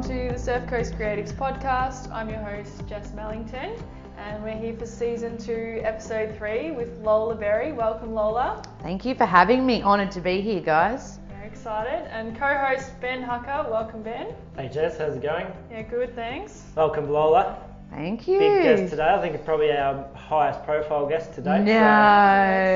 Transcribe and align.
welcome 0.00 0.16
to 0.16 0.32
the 0.32 0.38
Surf 0.38 0.66
Coast 0.66 0.94
Creatives 0.94 1.30
podcast. 1.30 2.10
I'm 2.10 2.30
your 2.30 2.38
host, 2.38 2.86
Jess 2.86 3.10
Mellington, 3.10 3.78
and 4.16 4.42
we're 4.42 4.56
here 4.56 4.74
for 4.74 4.86
season 4.86 5.36
two, 5.36 5.82
episode 5.84 6.34
three 6.38 6.70
with 6.70 6.88
Lola 7.02 7.34
Berry. 7.34 7.72
Welcome, 7.72 8.14
Lola. 8.14 8.62
Thank 8.80 9.04
you 9.04 9.14
for 9.14 9.26
having 9.26 9.66
me. 9.66 9.82
Honoured 9.82 10.10
to 10.12 10.22
be 10.22 10.40
here, 10.40 10.62
guys. 10.62 11.18
Very 11.28 11.46
excited. 11.46 12.08
And 12.10 12.34
co 12.34 12.46
host 12.46 12.98
Ben 13.02 13.22
Hucker. 13.22 13.70
Welcome, 13.70 14.02
Ben. 14.02 14.34
Hey 14.56 14.70
Jess, 14.72 14.96
how's 14.96 15.16
it 15.16 15.22
going? 15.22 15.48
Yeah, 15.70 15.82
good, 15.82 16.14
thanks. 16.14 16.62
Welcome 16.74 17.10
Lola. 17.10 17.62
Thank 17.90 18.26
you. 18.26 18.38
Big 18.38 18.62
guest 18.62 18.90
today. 18.90 19.08
I 19.08 19.20
think 19.20 19.44
probably 19.44 19.70
our 19.72 20.08
highest 20.14 20.64
profile 20.64 21.06
guest 21.06 21.34
today. 21.34 21.58
No. 21.58 21.72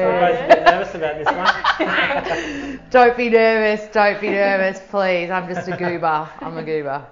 So, 0.03 0.09
we're 0.11 0.21
both 0.21 0.45
a 0.45 0.49
bit 0.49 0.65
nervous 0.65 0.95
about 0.95 1.19
this 1.19 2.79
one. 2.79 2.81
don't 2.91 3.17
be 3.17 3.31
nervous. 3.31 3.89
Don't 3.95 4.21
be 4.21 4.29
nervous, 4.29 4.83
please. 4.91 5.31
I'm 5.31 5.49
just 5.49 5.69
a 5.69 5.77
goober. 5.77 6.29
I'm 6.41 6.59
a 6.59 6.63
goober. 6.63 7.07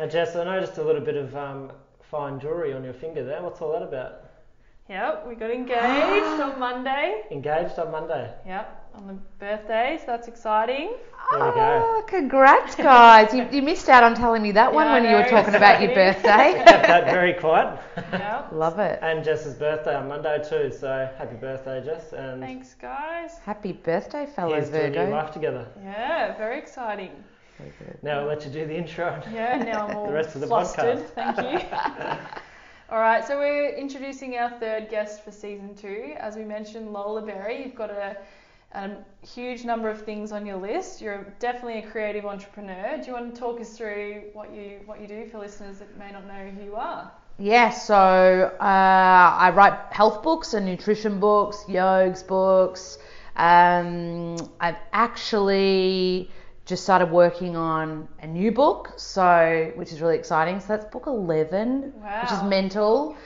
Now 0.00 0.06
Jess, 0.06 0.34
I 0.34 0.44
noticed 0.44 0.78
a 0.78 0.82
little 0.82 1.02
bit 1.02 1.14
of 1.16 1.36
um, 1.36 1.70
fine 2.10 2.40
jewellery 2.40 2.72
on 2.72 2.82
your 2.82 2.94
finger 2.94 3.22
there. 3.22 3.42
What's 3.42 3.60
all 3.60 3.70
that 3.72 3.82
about? 3.82 4.30
Yep, 4.88 5.26
we 5.28 5.34
got 5.34 5.50
engaged 5.50 6.40
on 6.40 6.58
Monday. 6.58 7.24
Engaged 7.30 7.78
on 7.78 7.92
Monday. 7.92 8.32
Yep, 8.46 8.92
on 8.94 9.06
the 9.06 9.12
birthday, 9.38 9.98
so 10.00 10.06
that's 10.06 10.26
exciting. 10.26 10.94
There 11.32 11.38
we 11.44 11.50
go. 11.54 11.82
Oh, 11.84 12.04
congrats, 12.08 12.76
guys. 12.76 13.34
You, 13.34 13.46
you 13.52 13.60
missed 13.60 13.90
out 13.90 14.02
on 14.02 14.14
telling 14.14 14.40
me 14.42 14.52
that 14.52 14.72
one 14.72 14.86
Yeah, 14.86 14.90
I 14.90 14.94
when 15.00 15.04
you 15.10 15.16
were 15.16 15.22
know, 15.22 15.28
talking 15.28 15.54
about 15.54 15.82
your 15.82 15.94
birthday. 15.94 16.54
Kept 16.64 16.86
that 16.86 17.04
very 17.04 17.34
quiet. 17.34 17.78
Yep. 18.10 18.48
Love 18.52 18.78
it. 18.78 19.00
and 19.02 19.22
Jess's 19.22 19.52
birthday 19.54 19.94
on 19.96 20.08
Monday 20.08 20.42
too, 20.48 20.72
so 20.72 21.10
happy 21.18 21.36
birthday 21.36 21.84
Jess 21.84 22.14
and 22.14 22.40
Thanks, 22.40 22.72
guys. 22.72 23.32
Happy 23.44 23.72
birthday, 23.72 24.24
fellow 24.24 24.54
here's 24.54 24.70
to 24.70 24.82
a 24.82 24.88
new 24.88 24.94
Virgo. 24.96 25.10
life 25.10 25.30
together. 25.30 25.68
Yeah, 25.84 26.38
very 26.38 26.58
exciting. 26.58 27.10
Very 27.60 27.72
good. 27.78 27.98
Now 28.02 28.20
I'll 28.20 28.26
let 28.26 28.44
you 28.44 28.50
do 28.50 28.66
the 28.66 28.76
intro. 28.76 29.22
Yeah, 29.32 29.56
now 29.58 29.86
I'm 29.88 29.96
all 29.96 30.06
The 30.06 30.12
rest 30.12 30.34
of 30.34 30.40
the 30.40 30.46
flustered. 30.46 30.98
podcast. 30.98 31.34
Thank 31.34 31.62
you. 31.62 31.68
all 32.90 33.00
right, 33.00 33.24
so 33.24 33.38
we're 33.38 33.74
introducing 33.74 34.36
our 34.36 34.50
third 34.58 34.88
guest 34.88 35.24
for 35.24 35.30
season 35.30 35.74
two. 35.74 36.14
As 36.18 36.36
we 36.36 36.44
mentioned, 36.44 36.92
Lola 36.92 37.22
Berry. 37.22 37.62
You've 37.64 37.74
got 37.74 37.90
a, 37.90 38.16
a 38.72 38.90
huge 39.26 39.64
number 39.64 39.88
of 39.88 40.02
things 40.04 40.32
on 40.32 40.46
your 40.46 40.56
list. 40.56 41.00
You're 41.00 41.32
definitely 41.38 41.78
a 41.78 41.86
creative 41.86 42.24
entrepreneur. 42.24 42.98
Do 43.00 43.06
you 43.06 43.12
want 43.12 43.34
to 43.34 43.40
talk 43.40 43.60
us 43.60 43.76
through 43.76 44.22
what 44.32 44.52
you 44.52 44.80
what 44.86 45.00
you 45.00 45.06
do 45.06 45.26
for 45.26 45.38
listeners 45.38 45.78
that 45.78 45.96
may 45.98 46.10
not 46.12 46.26
know 46.26 46.50
who 46.50 46.64
you 46.64 46.76
are? 46.76 47.10
Yeah, 47.38 47.70
so 47.70 47.96
uh, 48.60 48.64
I 48.64 49.50
write 49.54 49.78
health 49.92 50.22
books 50.22 50.52
and 50.52 50.66
nutrition 50.66 51.20
books, 51.20 51.64
yogs 51.68 52.26
books. 52.26 52.98
Um, 53.36 54.36
I've 54.60 54.76
actually 54.92 56.30
just 56.70 56.84
started 56.84 57.10
working 57.10 57.56
on 57.56 58.08
a 58.22 58.26
new 58.28 58.52
book, 58.52 58.92
so 58.96 59.72
which 59.74 59.92
is 59.92 60.00
really 60.00 60.16
exciting. 60.16 60.60
So 60.60 60.68
that's 60.68 60.84
book 60.84 61.08
11, 61.08 61.92
which 62.22 62.32
is 62.32 62.42
mental. 62.44 63.16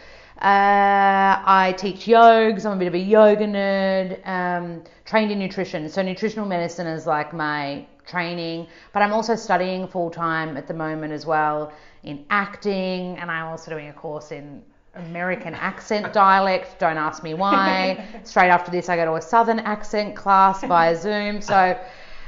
Uh, 0.41 1.37
I 1.63 1.75
teach 1.77 2.07
yogs. 2.07 2.65
I'm 2.65 2.73
a 2.73 2.77
bit 2.77 2.89
of 2.89 2.95
a 2.95 2.99
yoga 2.99 3.47
nerd. 3.47 4.27
Um, 4.27 4.83
trained 5.05 5.31
in 5.31 5.39
nutrition, 5.39 5.89
so 5.91 6.01
nutritional 6.01 6.47
medicine 6.47 6.87
is 6.87 7.07
like 7.07 7.35
my 7.35 7.87
training. 8.07 8.67
But 8.95 9.03
I'm 9.03 9.13
also 9.13 9.37
studying 9.37 9.87
full 9.89 10.11
time 10.11 10.57
at 10.57 10.67
the 10.67 10.75
moment 10.75 11.13
as 11.13 11.27
well 11.27 11.71
in 12.03 12.25
acting, 12.31 13.19
and 13.19 13.31
I'm 13.31 13.47
also 13.49 13.71
doing 13.71 13.89
a 13.89 13.93
course 13.93 14.33
in 14.33 14.63
American 14.95 15.55
accent 15.55 16.13
dialect. 16.25 16.79
Don't 16.79 16.97
ask 16.97 17.23
me 17.23 17.35
why. 17.35 18.07
Straight 18.25 18.49
after 18.49 18.71
this, 18.71 18.89
I 18.89 18.97
go 18.97 19.05
to 19.05 19.15
a 19.17 19.23
Southern 19.23 19.59
accent 19.61 20.17
class 20.17 20.65
via 20.65 20.97
Zoom. 20.97 21.43
So. 21.43 21.79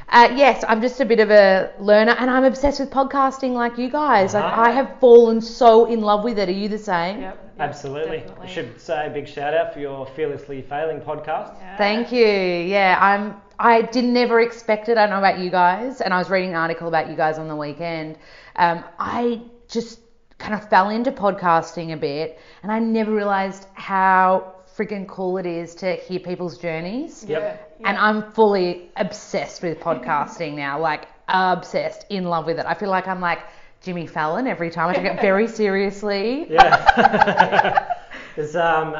Uh, 0.08 0.32
yes, 0.36 0.64
I'm 0.68 0.80
just 0.80 1.00
a 1.00 1.04
bit 1.04 1.20
of 1.20 1.30
a 1.30 1.72
learner, 1.80 2.12
and 2.12 2.30
I'm 2.30 2.44
obsessed 2.44 2.78
with 2.78 2.90
podcasting 2.90 3.52
like 3.52 3.76
you 3.76 3.90
guys. 3.90 4.34
Like. 4.34 4.44
I 4.44 4.70
have 4.70 5.00
fallen 5.00 5.40
so 5.40 5.86
in 5.86 6.00
love 6.00 6.22
with 6.22 6.38
it. 6.38 6.48
Are 6.48 6.52
you 6.52 6.68
the 6.68 6.78
same? 6.78 7.20
Yep. 7.20 7.34
yep, 7.34 7.52
Absolutely. 7.58 8.18
definitely. 8.18 8.46
I 8.46 8.50
should 8.50 8.80
say 8.80 9.06
a 9.06 9.10
big 9.10 9.26
shout 9.26 9.52
out 9.52 9.72
for 9.72 9.80
your 9.80 10.06
Fearlessly 10.06 10.62
Failing 10.62 11.00
podcast. 11.00 11.58
Yeah. 11.58 11.76
Thank 11.76 12.12
you. 12.12 12.26
Yeah, 12.26 12.98
I'm. 13.00 13.40
I 13.58 13.82
did 13.82 14.04
never 14.04 14.40
expect 14.40 14.88
it. 14.90 14.98
I 14.98 15.06
don't 15.06 15.10
know 15.10 15.18
about 15.18 15.40
you 15.40 15.50
guys, 15.50 16.00
and 16.00 16.14
I 16.14 16.18
was 16.18 16.30
reading 16.30 16.50
an 16.50 16.56
article 16.56 16.88
about 16.88 17.08
you 17.08 17.16
guys 17.16 17.38
on 17.38 17.48
the 17.48 17.56
weekend. 17.56 18.18
Um, 18.54 18.84
I 18.98 19.42
just 19.66 20.00
kind 20.38 20.54
of 20.54 20.68
fell 20.68 20.90
into 20.90 21.10
podcasting 21.10 21.94
a 21.94 21.96
bit, 21.96 22.38
and 22.62 22.70
I 22.70 22.78
never 22.78 23.12
realized 23.12 23.66
how 23.74 24.54
freaking 24.76 25.08
cool 25.08 25.38
it 25.38 25.46
is 25.46 25.74
to 25.76 25.94
hear 25.94 26.20
people's 26.20 26.58
journeys. 26.58 27.24
Yep. 27.26 27.65
Yeah, 27.80 27.88
And. 27.88 27.98
I'm 27.98 28.32
fully 28.32 28.90
obsessed 28.96 29.62
with 29.62 29.80
podcasting 29.80 30.54
now, 30.54 30.80
like 30.80 31.08
obsessed, 31.28 32.06
in 32.10 32.24
love 32.24 32.46
with 32.46 32.58
it. 32.58 32.66
I 32.66 32.74
feel 32.74 32.90
like 32.90 33.08
I'm 33.08 33.20
like 33.20 33.40
Jimmy 33.82 34.06
Fallon 34.06 34.46
every 34.46 34.70
time. 34.70 34.88
I 34.90 34.94
take 34.94 35.04
it 35.04 35.20
very 35.20 35.48
seriously. 35.62 36.46
Yeah. 36.50 37.94
there's 38.36 38.56
um 38.56 38.92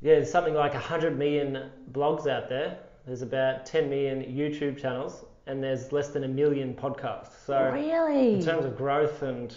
yeah, 0.00 0.14
there's 0.16 0.30
something 0.30 0.54
like 0.54 0.74
100 0.74 1.16
million 1.16 1.70
blogs 1.92 2.26
out 2.26 2.48
there. 2.48 2.78
There's 3.06 3.22
about 3.22 3.66
10 3.66 3.88
million 3.88 4.22
YouTube 4.22 4.80
channels 4.80 5.24
and 5.46 5.62
there's 5.62 5.92
less 5.92 6.08
than 6.08 6.24
a 6.24 6.28
million 6.28 6.74
podcasts. 6.74 7.44
So 7.46 7.70
Really? 7.72 8.34
in 8.34 8.44
terms 8.44 8.64
of 8.64 8.76
growth 8.76 9.22
and 9.22 9.54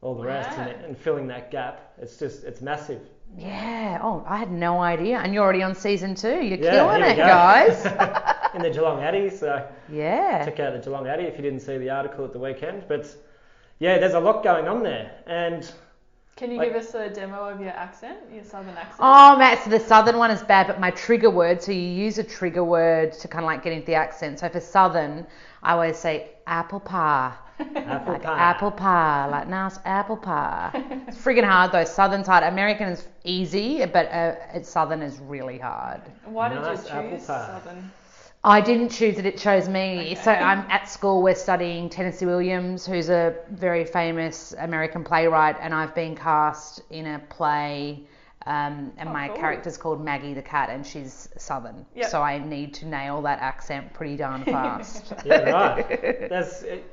all 0.00 0.14
the 0.14 0.24
rest 0.24 0.56
and, 0.58 0.84
and 0.84 0.98
filling 0.98 1.26
that 1.28 1.50
gap, 1.50 1.92
it's 1.98 2.18
just 2.18 2.44
it's 2.44 2.60
massive. 2.60 3.00
Yeah. 3.36 4.00
Oh, 4.02 4.24
I 4.26 4.36
had 4.36 4.50
no 4.50 4.80
idea. 4.80 5.18
And 5.18 5.32
you're 5.32 5.44
already 5.44 5.62
on 5.62 5.74
season 5.74 6.14
two. 6.14 6.40
You're 6.40 6.58
Yeah, 6.58 6.70
killing 6.70 7.02
it, 7.02 7.16
go. 7.16 7.22
guys. 7.26 7.84
In 8.54 8.62
the 8.62 8.70
Geelong 8.70 9.02
Addy, 9.02 9.28
so 9.30 9.66
yeah. 9.90 10.44
check 10.44 10.58
out 10.60 10.72
the 10.72 10.78
Geelong 10.80 11.06
Addy 11.06 11.24
if 11.24 11.36
you 11.36 11.42
didn't 11.42 11.60
see 11.60 11.76
the 11.78 11.90
article 11.90 12.24
at 12.24 12.32
the 12.32 12.38
weekend. 12.38 12.84
But 12.88 13.14
yeah, 13.78 13.98
there's 13.98 14.14
a 14.14 14.20
lot 14.20 14.42
going 14.42 14.66
on 14.66 14.82
there. 14.82 15.12
And 15.26 15.70
Can 16.36 16.50
you 16.50 16.56
like- 16.56 16.72
give 16.72 16.82
us 16.82 16.94
a 16.94 17.10
demo 17.10 17.48
of 17.48 17.60
your 17.60 17.70
accent, 17.70 18.16
your 18.32 18.42
southern 18.44 18.76
accent? 18.76 18.96
Oh, 19.00 19.36
Matt, 19.36 19.62
so 19.62 19.70
the 19.70 19.78
southern 19.80 20.16
one 20.16 20.30
is 20.30 20.42
bad, 20.42 20.66
but 20.66 20.80
my 20.80 20.90
trigger 20.92 21.30
word, 21.30 21.62
so 21.62 21.70
you 21.72 21.80
use 21.80 22.18
a 22.18 22.24
trigger 22.24 22.64
word 22.64 23.12
to 23.12 23.28
kind 23.28 23.44
of 23.44 23.46
like 23.48 23.62
get 23.62 23.72
into 23.74 23.86
the 23.86 23.94
accent. 23.94 24.38
So 24.40 24.48
for 24.48 24.60
southern, 24.60 25.26
I 25.62 25.72
always 25.74 25.98
say 25.98 26.30
apple 26.46 26.80
pie. 26.80 27.34
apple 27.86 28.14
Like 28.14 28.22
pie. 28.22 28.38
apple 28.38 28.70
pie, 28.70 29.26
like 29.26 29.48
nice 29.48 29.78
apple 29.84 30.16
pie. 30.16 30.70
It's 31.08 31.16
friggin' 31.18 31.44
hard 31.44 31.72
though. 31.72 31.84
Southern 31.84 32.24
side, 32.24 32.42
American 32.42 32.88
is 32.88 33.06
easy, 33.24 33.84
but 33.86 34.06
uh, 34.10 34.36
it's 34.54 34.68
southern 34.68 35.02
is 35.02 35.18
really 35.20 35.58
hard. 35.58 36.02
Why 36.24 36.48
did 36.48 36.60
Nice 36.62 36.84
you 36.84 36.90
apple 36.90 37.18
choose 37.18 37.26
pie. 37.26 37.46
southern? 37.46 37.92
I 38.44 38.60
didn't 38.60 38.90
choose 38.90 39.18
it, 39.18 39.26
it 39.26 39.36
chose 39.36 39.68
me. 39.68 40.12
Okay. 40.12 40.14
So 40.14 40.30
I'm 40.32 40.60
at 40.70 40.88
school, 40.88 41.22
we're 41.22 41.34
studying 41.34 41.88
Tennessee 41.88 42.26
Williams, 42.26 42.86
who's 42.86 43.08
a 43.10 43.34
very 43.50 43.84
famous 43.84 44.54
American 44.58 45.02
playwright, 45.04 45.56
and 45.60 45.74
I've 45.74 45.94
been 45.94 46.14
cast 46.16 46.82
in 46.90 47.06
a 47.06 47.18
play. 47.18 48.04
Um, 48.46 48.92
and 48.96 49.08
Oh, 49.08 49.12
my 49.12 49.28
cool. 49.28 49.36
character's 49.36 49.76
called 49.76 50.02
Maggie 50.02 50.32
the 50.34 50.42
cat, 50.42 50.70
and 50.70 50.86
she's 50.86 51.28
southern. 51.36 51.84
Yep. 51.94 52.06
So 52.10 52.22
I 52.22 52.38
need 52.38 52.72
to 52.74 52.86
nail 52.86 53.20
that 53.22 53.40
accent 53.40 53.92
pretty 53.92 54.16
darn 54.16 54.44
fast. 54.54 55.12
Yeah, 55.24 55.50
right. 55.50 56.28
That's. 56.30 56.62
It, 56.62 56.84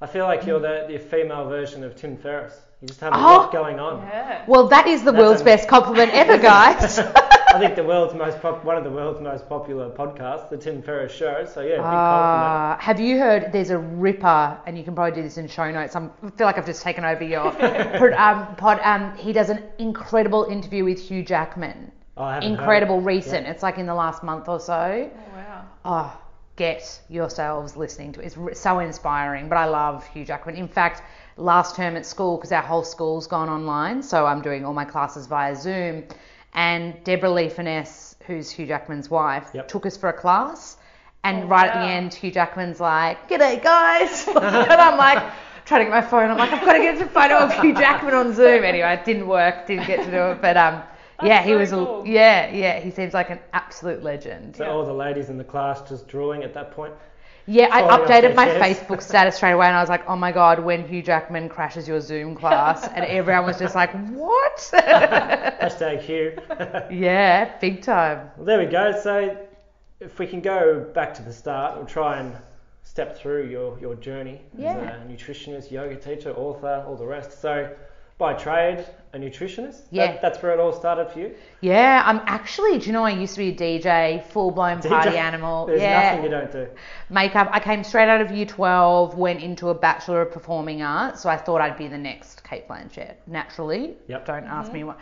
I 0.00 0.06
feel 0.06 0.24
like 0.24 0.46
you're 0.46 0.60
the, 0.60 0.86
the 0.88 0.98
female 0.98 1.46
version 1.48 1.84
of 1.84 1.94
Tim 1.94 2.16
Ferriss. 2.16 2.54
You 2.80 2.88
just 2.88 3.00
have 3.00 3.12
a 3.12 3.16
Oh. 3.16 3.20
lot 3.20 3.52
going 3.52 3.78
on. 3.78 4.00
Yeah. 4.06 4.44
well, 4.48 4.66
that 4.68 4.86
is 4.86 5.02
the 5.04 5.12
That's 5.12 5.20
world's 5.22 5.40
a- 5.42 5.44
best 5.44 5.68
compliment 5.68 6.12
ever, 6.14 6.38
guys. 6.42 6.98
I 6.98 7.58
think 7.58 7.74
the 7.76 7.84
world's 7.84 8.14
most 8.14 8.40
pop, 8.40 8.64
one 8.64 8.78
of 8.78 8.84
the 8.84 8.90
world's 8.90 9.20
most 9.20 9.46
popular 9.48 9.90
podcasts, 9.90 10.48
the 10.48 10.56
Tim 10.56 10.80
Ferriss 10.80 11.12
Show. 11.12 11.44
So 11.44 11.60
yeah, 11.60 11.76
big 11.76 11.80
compliment. 11.82 11.84
Uh, 11.84 12.76
have 12.78 12.98
you 13.00 13.18
heard 13.18 13.52
there's 13.52 13.68
a 13.70 13.76
ripper, 13.78 14.56
and 14.66 14.78
you 14.78 14.84
can 14.84 14.94
probably 14.94 15.14
do 15.14 15.22
this 15.22 15.36
in 15.36 15.48
show 15.48 15.70
notes. 15.70 15.94
I'm, 15.94 16.10
I 16.22 16.30
feel 16.30 16.46
like 16.46 16.56
I've 16.56 16.64
just 16.64 16.82
taken 16.82 17.04
over 17.04 17.22
your 17.24 17.50
pod. 17.52 18.12
Um, 18.14 18.56
pod 18.56 18.80
um, 18.82 19.14
he 19.18 19.34
does 19.34 19.50
an 19.50 19.62
incredible 19.78 20.44
interview 20.44 20.84
with 20.84 20.98
Hugh 20.98 21.22
Jackman. 21.22 21.92
Oh, 22.16 22.22
I 22.24 22.34
haven't 22.36 22.48
heard 22.54 22.58
Incredible, 22.60 22.98
it. 23.00 23.04
recent. 23.04 23.44
Yeah. 23.46 23.52
It's 23.52 23.62
like 23.62 23.76
in 23.78 23.84
the 23.86 23.94
last 23.94 24.22
month 24.22 24.48
or 24.48 24.60
so. 24.60 25.10
Oh, 25.12 25.36
wow. 25.36 25.64
Oh, 25.84 26.20
get 26.60 27.00
yourselves 27.08 27.74
listening 27.74 28.12
to 28.12 28.20
it. 28.20 28.36
It's 28.36 28.60
so 28.60 28.80
inspiring. 28.80 29.48
But 29.48 29.56
I 29.56 29.64
love 29.64 30.06
Hugh 30.08 30.26
Jackman. 30.26 30.56
In 30.56 30.68
fact, 30.68 31.02
last 31.38 31.74
term 31.74 31.96
at 31.96 32.04
school, 32.04 32.36
because 32.36 32.52
our 32.52 32.60
whole 32.62 32.84
school's 32.84 33.26
gone 33.26 33.48
online, 33.48 34.02
so 34.02 34.26
I'm 34.26 34.42
doing 34.42 34.66
all 34.66 34.74
my 34.74 34.84
classes 34.84 35.26
via 35.26 35.56
Zoom. 35.56 36.04
And 36.52 37.02
Deborah 37.02 37.30
Lee 37.30 37.48
Furness, 37.48 38.14
who's 38.26 38.50
Hugh 38.50 38.66
Jackman's 38.66 39.08
wife, 39.08 39.46
Yep. 39.54 39.68
took 39.68 39.86
us 39.86 39.96
for 39.96 40.10
a 40.10 40.12
class. 40.12 40.76
And 41.24 41.44
Oh, 41.44 41.46
right 41.46 41.70
at 41.70 41.74
the 41.80 41.88
end, 41.98 42.12
Hugh 42.12 42.30
Jackman's 42.30 42.80
like, 42.80 43.26
"G'day, 43.30 43.62
guys," 43.62 44.28
and 44.28 44.80
I'm 44.88 44.98
like. 44.98 45.22
Trying 45.66 45.82
to 45.82 45.90
get 45.90 46.02
my 46.02 46.06
phone. 46.12 46.30
I'm 46.30 46.38
like, 46.38 46.50
I've 46.50 46.64
got 46.64 46.72
to 46.72 46.80
get 46.80 47.00
a 47.00 47.06
photo 47.06 47.36
of 47.44 47.52
Hugh 47.60 47.74
Jackman 47.74 48.12
on 48.14 48.34
Zoom. 48.34 48.64
Anyway, 48.64 48.92
it 48.92 49.04
didn't 49.04 49.28
work. 49.28 49.68
Didn't 49.68 49.86
get 49.86 50.04
to 50.04 50.10
do 50.10 50.22
it. 50.32 50.42
But 50.42 50.56
um, 50.56 50.82
Oh, 51.22 51.26
yeah, 51.26 51.42
he 51.42 51.54
was. 51.54 51.72
a 51.72 51.76
cool. 51.76 52.06
Yeah, 52.06 52.50
yeah. 52.50 52.80
He 52.80 52.90
seems 52.90 53.14
like 53.14 53.30
an 53.30 53.40
absolute 53.52 54.02
legend. 54.02 54.56
So 54.56 54.64
all 54.66 54.84
the 54.86 54.92
ladies 54.92 55.28
in 55.28 55.38
the 55.38 55.44
class 55.44 55.80
just 55.88 56.08
drawing 56.08 56.42
at 56.42 56.54
that 56.54 56.70
point. 56.72 56.94
Yeah, 57.46 57.68
I 57.72 57.82
updated 57.82 58.36
my 58.36 58.44
chairs. 58.44 58.78
Facebook 58.78 59.02
status 59.02 59.34
straight 59.36 59.52
away 59.52 59.66
and 59.66 59.74
I 59.74 59.80
was 59.80 59.88
like, 59.88 60.08
oh 60.08 60.14
my 60.14 60.30
god, 60.30 60.60
when 60.60 60.86
Hugh 60.86 61.02
Jackman 61.02 61.48
crashes 61.48 61.88
your 61.88 62.00
Zoom 62.00 62.36
class. 62.36 62.86
And 62.86 63.04
everyone 63.04 63.44
was 63.44 63.58
just 63.58 63.74
like, 63.74 63.90
what? 64.10 64.56
Hashtag 64.74 66.00
Hugh. 66.00 66.36
yeah, 66.96 67.58
big 67.58 67.82
time. 67.82 68.30
well, 68.36 68.46
there 68.46 68.58
we 68.58 68.66
go. 68.66 68.92
So 69.02 69.36
if 69.98 70.18
we 70.18 70.26
can 70.26 70.40
go 70.40 70.90
back 70.94 71.12
to 71.14 71.22
the 71.22 71.32
start, 71.32 71.76
we'll 71.76 71.86
try 71.86 72.20
and 72.20 72.36
step 72.82 73.16
through 73.18 73.48
your, 73.48 73.78
your 73.80 73.94
journey 73.96 74.40
Yeah. 74.56 74.76
as 74.76 75.00
a 75.02 75.04
nutritionist, 75.12 75.70
yoga 75.70 75.96
teacher, 75.96 76.30
author, 76.32 76.84
all 76.86 76.96
the 76.96 77.06
rest. 77.06 77.40
So, 77.40 77.68
by 78.20 78.34
trade, 78.34 78.86
a 79.12 79.18
nutritionist. 79.18 79.80
Yeah. 79.90 80.12
That, 80.12 80.22
that's 80.22 80.40
where 80.42 80.52
it 80.52 80.60
all 80.60 80.72
started 80.72 81.10
for 81.10 81.18
you. 81.18 81.34
Yeah, 81.60 82.02
I'm 82.06 82.20
actually. 82.26 82.78
Do 82.78 82.86
you 82.86 82.92
know 82.92 83.02
I 83.02 83.10
used 83.10 83.34
to 83.34 83.38
be 83.38 83.48
a 83.48 83.54
DJ, 83.80 84.24
full 84.26 84.52
blown 84.52 84.80
party 84.80 85.16
animal. 85.16 85.66
There's 85.66 85.80
yeah, 85.80 86.10
nothing 86.10 86.24
you 86.24 86.30
don't 86.30 86.52
do. 86.52 86.68
makeup. 87.08 87.48
I 87.50 87.58
came 87.58 87.82
straight 87.82 88.08
out 88.08 88.20
of 88.20 88.30
Year 88.30 88.46
12, 88.46 89.16
went 89.16 89.42
into 89.42 89.70
a 89.70 89.74
Bachelor 89.74 90.22
of 90.22 90.30
Performing 90.30 90.82
Arts, 90.82 91.22
so 91.22 91.28
I 91.28 91.36
thought 91.36 91.60
I'd 91.60 91.76
be 91.76 91.88
the 91.88 91.98
next 91.98 92.44
Cate 92.44 92.68
Blanchett. 92.68 93.16
Naturally, 93.26 93.96
Yep. 94.06 94.26
don't 94.26 94.44
ask 94.44 94.72
me 94.72 94.84
what, 94.84 94.98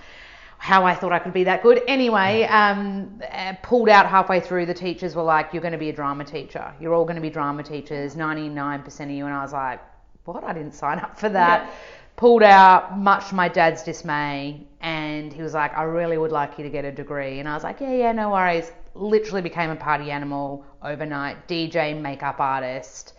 how 0.56 0.84
I 0.86 0.94
thought 0.94 1.12
I 1.12 1.18
could 1.18 1.34
be 1.34 1.44
that 1.44 1.62
good. 1.62 1.82
Anyway, 1.86 2.44
um, 2.44 3.20
uh, 3.30 3.54
pulled 3.62 3.88
out 3.90 4.06
halfway 4.06 4.40
through. 4.40 4.66
The 4.66 4.74
teachers 4.74 5.14
were 5.14 5.22
like, 5.22 5.52
"You're 5.52 5.62
going 5.62 5.72
to 5.72 5.78
be 5.78 5.90
a 5.90 5.92
drama 5.92 6.24
teacher. 6.24 6.72
You're 6.80 6.94
all 6.94 7.04
going 7.04 7.16
to 7.16 7.22
be 7.22 7.30
drama 7.30 7.62
teachers. 7.62 8.14
99% 8.16 9.04
of 9.04 9.10
you." 9.10 9.26
And 9.26 9.34
I 9.34 9.42
was 9.42 9.52
like, 9.52 9.80
"What? 10.24 10.44
I 10.44 10.52
didn't 10.54 10.72
sign 10.74 10.98
up 10.98 11.18
for 11.18 11.28
that." 11.28 11.64
Yeah. 11.64 11.70
Pulled 12.18 12.42
out, 12.42 12.98
much 12.98 13.28
to 13.28 13.36
my 13.36 13.48
dad's 13.48 13.82
dismay, 13.84 14.66
and 14.80 15.32
he 15.32 15.40
was 15.40 15.54
like, 15.54 15.72
"I 15.78 15.84
really 15.84 16.18
would 16.18 16.32
like 16.32 16.58
you 16.58 16.64
to 16.64 16.70
get 16.70 16.84
a 16.84 16.92
degree." 16.92 17.38
And 17.38 17.48
I 17.48 17.54
was 17.54 17.62
like, 17.62 17.80
"Yeah, 17.80 17.92
yeah, 17.92 18.12
no 18.12 18.30
worries." 18.30 18.72
Literally 18.94 19.40
became 19.40 19.70
a 19.70 19.76
party 19.76 20.10
animal 20.10 20.66
overnight, 20.82 21.46
DJ, 21.46 21.94
makeup 21.94 22.40
artist. 22.40 23.14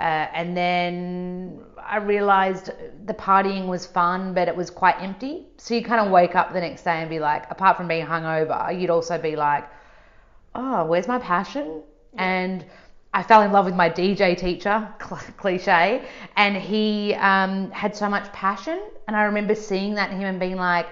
Uh, 0.00 0.26
and 0.32 0.56
then 0.56 1.60
I 1.78 1.98
realized 1.98 2.70
the 3.04 3.14
partying 3.14 3.66
was 3.66 3.84
fun, 3.84 4.32
but 4.32 4.48
it 4.48 4.56
was 4.56 4.70
quite 4.70 4.96
empty. 5.02 5.46
So 5.58 5.74
you 5.74 5.82
kind 5.84 6.00
of 6.00 6.10
wake 6.10 6.34
up 6.34 6.52
the 6.54 6.60
next 6.60 6.84
day 6.84 7.00
and 7.02 7.10
be 7.10 7.20
like, 7.20 7.50
apart 7.50 7.76
from 7.76 7.86
being 7.88 8.06
hungover, 8.06 8.58
you'd 8.80 8.90
also 8.90 9.18
be 9.18 9.36
like, 9.36 9.68
oh, 10.54 10.86
where's 10.86 11.08
my 11.08 11.18
passion? 11.18 11.82
And 12.16 12.64
I 13.14 13.22
fell 13.22 13.42
in 13.42 13.52
love 13.52 13.64
with 13.64 13.74
my 13.74 13.88
DJ 13.88 14.36
teacher, 14.36 14.88
cl- 15.00 15.20
cliche, 15.36 16.04
and 16.36 16.56
he 16.56 17.14
um, 17.14 17.70
had 17.70 17.96
so 17.96 18.08
much 18.08 18.32
passion. 18.32 18.80
And 19.06 19.16
I 19.16 19.22
remember 19.22 19.54
seeing 19.54 19.94
that 19.94 20.10
in 20.10 20.18
him 20.18 20.26
and 20.26 20.40
being 20.40 20.56
like, 20.56 20.86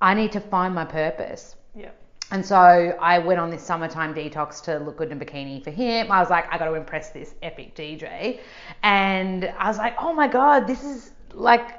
I 0.00 0.14
need 0.14 0.32
to 0.32 0.40
find 0.40 0.74
my 0.74 0.84
purpose. 0.84 1.56
Yeah. 1.74 1.90
And 2.30 2.44
so 2.44 2.56
I 2.56 3.18
went 3.18 3.38
on 3.38 3.50
this 3.50 3.62
summertime 3.62 4.14
detox 4.14 4.62
to 4.64 4.78
look 4.78 4.96
good 4.96 5.10
in 5.10 5.20
a 5.20 5.24
bikini 5.24 5.62
for 5.62 5.70
him. 5.70 6.10
I 6.10 6.20
was 6.20 6.30
like, 6.30 6.52
I 6.52 6.58
got 6.58 6.66
to 6.66 6.74
impress 6.74 7.10
this 7.10 7.34
epic 7.42 7.76
DJ. 7.76 8.40
And 8.82 9.52
I 9.58 9.68
was 9.68 9.78
like, 9.78 9.94
oh 9.98 10.12
my 10.12 10.26
God, 10.26 10.66
this 10.66 10.82
is 10.82 11.12
like 11.32 11.78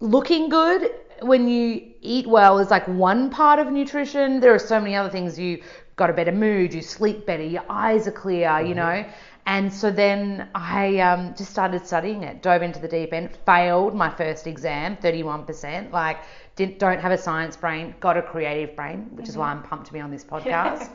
looking 0.00 0.48
good 0.48 0.90
when 1.22 1.48
you 1.48 1.92
eat 2.00 2.26
well 2.26 2.58
is 2.58 2.70
like 2.70 2.86
one 2.86 3.30
part 3.30 3.58
of 3.58 3.70
nutrition. 3.72 4.40
There 4.40 4.54
are 4.54 4.58
so 4.58 4.78
many 4.78 4.94
other 4.94 5.10
things. 5.10 5.38
You 5.38 5.62
got 5.96 6.10
a 6.10 6.12
better 6.12 6.32
mood, 6.32 6.74
you 6.74 6.82
sleep 6.82 7.26
better, 7.26 7.42
your 7.42 7.64
eyes 7.68 8.06
are 8.08 8.12
clear, 8.12 8.60
you 8.60 8.74
know. 8.74 9.04
And 9.46 9.72
so 9.72 9.90
then 9.90 10.48
I 10.54 10.98
um, 11.00 11.34
just 11.36 11.50
started 11.50 11.86
studying 11.86 12.22
it, 12.22 12.42
dove 12.42 12.62
into 12.62 12.78
the 12.78 12.88
deep 12.88 13.12
end, 13.12 13.36
failed 13.44 13.94
my 13.94 14.08
first 14.08 14.46
exam, 14.46 14.96
31%. 14.96 15.92
Like, 15.92 16.18
didn't, 16.56 16.78
don't 16.78 16.98
have 16.98 17.12
a 17.12 17.18
science 17.18 17.56
brain, 17.56 17.94
got 18.00 18.16
a 18.16 18.22
creative 18.22 18.74
brain, 18.74 19.08
which 19.12 19.28
is 19.28 19.36
why 19.36 19.50
I'm 19.50 19.62
pumped 19.62 19.86
to 19.88 19.92
be 19.92 20.00
on 20.00 20.10
this 20.10 20.24
podcast. 20.32 20.90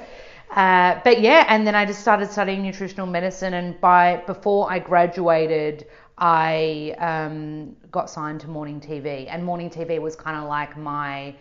Uh, 0.50 1.00
but 1.04 1.22
yeah, 1.22 1.46
and 1.48 1.66
then 1.66 1.76
I 1.76 1.86
just 1.86 2.02
started 2.02 2.32
studying 2.32 2.64
nutritional 2.64 3.06
medicine, 3.06 3.54
and 3.54 3.80
by 3.80 4.24
before 4.26 4.72
I 4.72 4.80
graduated, 4.80 5.86
I 6.18 6.96
um, 6.98 7.76
got 7.92 8.10
signed 8.10 8.42
to 8.42 8.48
Morning 8.48 8.82
TV, 8.82 9.28
and 9.30 9.46
Morning 9.46 9.70
TV 9.70 10.02
was 10.02 10.16
kind 10.16 10.38
of 10.38 10.50
like 10.50 10.76
my 10.76 11.36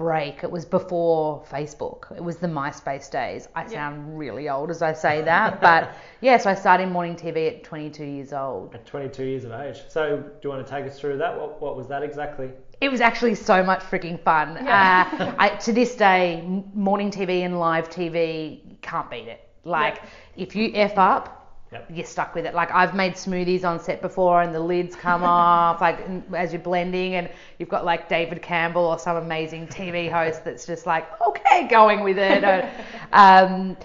break. 0.00 0.42
It 0.42 0.50
was 0.50 0.64
before 0.64 1.44
Facebook. 1.50 2.10
It 2.16 2.24
was 2.24 2.36
the 2.36 2.46
MySpace 2.46 3.10
days. 3.10 3.48
I 3.54 3.66
sound 3.66 4.18
really 4.18 4.48
old 4.48 4.70
as 4.70 4.80
I 4.82 4.92
say 4.94 5.20
that, 5.22 5.60
but 5.60 5.94
yeah. 6.22 6.38
So 6.38 6.48
I 6.50 6.54
started 6.54 6.88
Morning 6.88 7.14
TV 7.14 7.48
at 7.48 7.64
22 7.64 8.04
years 8.04 8.32
old. 8.32 8.74
At 8.74 8.86
22 8.86 9.24
years 9.24 9.44
of 9.44 9.52
age. 9.52 9.78
So, 9.88 10.16
do 10.16 10.32
you 10.42 10.50
want 10.50 10.66
to 10.66 10.72
take 10.72 10.86
us 10.90 10.98
through 10.98 11.18
that? 11.18 11.38
What, 11.38 11.60
what 11.60 11.76
was 11.76 11.86
that 11.88 12.02
exactly? 12.02 12.50
It 12.80 12.90
was 12.90 13.02
actually 13.02 13.34
so 13.34 13.62
much 13.62 13.80
freaking 13.80 14.18
fun. 14.22 14.56
Uh, 14.56 15.34
I, 15.38 15.50
to 15.66 15.72
this 15.72 15.94
day, 15.94 16.42
morning 16.74 17.10
TV 17.10 17.44
and 17.44 17.58
live 17.60 17.90
TV 17.90 18.80
can't 18.80 19.10
beat 19.10 19.28
it. 19.28 19.46
Like, 19.64 19.96
Yep. 19.96 20.08
if 20.48 20.56
you 20.56 20.70
f 20.74 20.96
up, 20.96 21.39
Yep. 21.72 21.86
you're 21.94 22.04
stuck 22.06 22.34
with 22.34 22.46
it. 22.46 22.54
Like, 22.54 22.72
I've 22.72 22.94
made 22.96 23.12
smoothies 23.14 23.64
on 23.64 23.78
set 23.78 24.02
before, 24.02 24.42
and 24.42 24.52
the 24.52 24.58
lids 24.60 24.96
come 24.96 25.22
off, 25.22 25.80
like 25.80 26.04
as 26.34 26.52
you're 26.52 26.60
blending, 26.62 27.14
and 27.14 27.30
you've 27.58 27.68
got 27.68 27.84
like 27.84 28.08
David 28.08 28.42
Campbell 28.42 28.82
or 28.86 28.98
some 28.98 29.16
amazing 29.16 29.68
TV 29.68 30.10
host 30.10 30.44
that's 30.44 30.66
just 30.66 30.84
like, 30.86 31.06
okay, 31.20 31.68
going 31.68 32.00
with 32.02 32.18
it. 32.18 32.42
Uh, 32.44 32.68
um, 33.12 33.76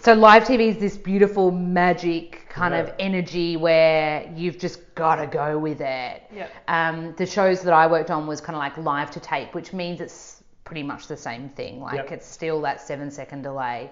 so 0.00 0.12
live 0.12 0.44
TV 0.44 0.68
is 0.68 0.78
this 0.78 0.96
beautiful 0.96 1.50
magic 1.50 2.46
kind 2.50 2.74
of 2.74 2.92
energy 2.98 3.56
where 3.56 4.30
you've 4.34 4.58
just 4.58 4.94
got 4.94 5.16
to 5.16 5.26
go 5.26 5.58
with 5.58 5.80
it. 5.80 6.22
Yep. 6.34 6.50
Um, 6.68 7.14
the 7.16 7.24
shows 7.26 7.62
that 7.62 7.72
I 7.72 7.86
worked 7.86 8.10
on 8.10 8.26
was 8.26 8.40
kind 8.40 8.56
of 8.56 8.60
like 8.60 8.76
live 8.78 9.10
to 9.12 9.20
tape, 9.20 9.54
which 9.54 9.72
means 9.72 10.00
it's 10.00 10.42
pretty 10.64 10.82
much 10.82 11.06
the 11.06 11.16
same 11.16 11.48
thing. 11.50 11.80
Like 11.80 11.96
Yep. 11.96 12.12
it's 12.12 12.26
still 12.26 12.60
that 12.62 12.80
seven 12.80 13.10
second 13.10 13.42
delay, 13.42 13.90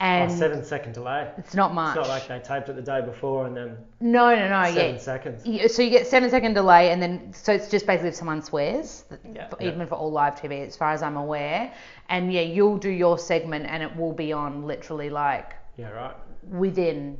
Oh, 0.00 0.04
and 0.04 0.32
seven 0.32 0.64
second 0.64 0.92
delay. 0.94 1.30
it's 1.36 1.54
not 1.54 1.74
much. 1.74 1.94
It's 1.94 2.08
not 2.08 2.08
like 2.08 2.26
they 2.26 2.38
taped 2.38 2.70
it 2.70 2.76
the 2.76 2.80
day 2.80 3.02
before 3.02 3.46
and 3.46 3.54
then 3.54 3.76
no, 4.00 4.34
no, 4.34 4.48
no. 4.48 4.64
seven 4.72 4.94
Yeah. 4.94 4.98
seconds. 5.00 5.44
Yeah, 5.44 5.66
So 5.66 5.82
you 5.82 5.90
get 5.90 6.06
seven 6.06 6.30
second 6.30 6.54
delay, 6.54 6.90
and 6.90 7.02
then 7.02 7.32
so 7.34 7.52
it's 7.52 7.68
just 7.68 7.86
basically 7.86 8.08
if 8.08 8.14
someone 8.14 8.40
swears, 8.40 9.04
Yeah. 9.30 9.42
f- 9.42 9.54
Yeah. 9.60 9.68
even 9.68 9.86
for 9.86 9.96
all 9.96 10.10
live 10.10 10.36
TV, 10.40 10.66
as 10.66 10.74
far 10.74 10.92
as 10.92 11.02
I'm 11.02 11.18
aware. 11.18 11.70
And 12.08 12.32
yeah, 12.32 12.40
you'll 12.40 12.78
do 12.78 12.88
your 12.88 13.18
segment, 13.18 13.66
and 13.68 13.82
it 13.82 13.94
will 13.94 14.14
be 14.14 14.32
on 14.32 14.66
literally 14.66 15.10
like 15.10 15.52
Yeah, 15.76 15.90
right. 15.90 16.14
within 16.50 17.18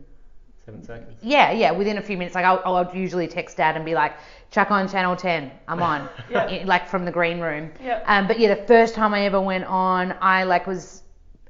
Seven 0.65 0.83
seconds. 0.83 1.19
Yeah, 1.23 1.51
yeah, 1.53 1.73
within 1.73 1.99
a 1.99 2.03
few 2.03 2.17
minutes. 2.17 2.35
Like 2.35 2.45
I'll, 2.47 2.63
I'll 2.65 2.95
usually 2.97 3.27
text 3.29 3.57
dad 3.59 3.77
and 3.77 3.85
be 3.85 3.95
like, 3.95 4.13
"Chuck 4.51 4.71
on 4.71 4.89
channel 4.89 5.17
10. 5.17 5.51
I'm 5.69 5.83
on." 5.83 6.09
Yeah. 6.31 6.65
Like 6.65 6.89
from 6.89 7.05
the 7.05 7.11
green 7.11 7.41
room. 7.41 7.73
Yeah. 7.83 8.03
Um, 8.07 8.27
but 8.27 8.39
yeah, 8.39 8.55
the 8.55 8.63
first 8.67 8.95
time 8.95 9.13
I 9.13 9.25
ever 9.27 9.41
went 9.41 9.65
on, 9.65 10.15
I 10.21 10.45
like 10.45 10.67
was 10.67 11.03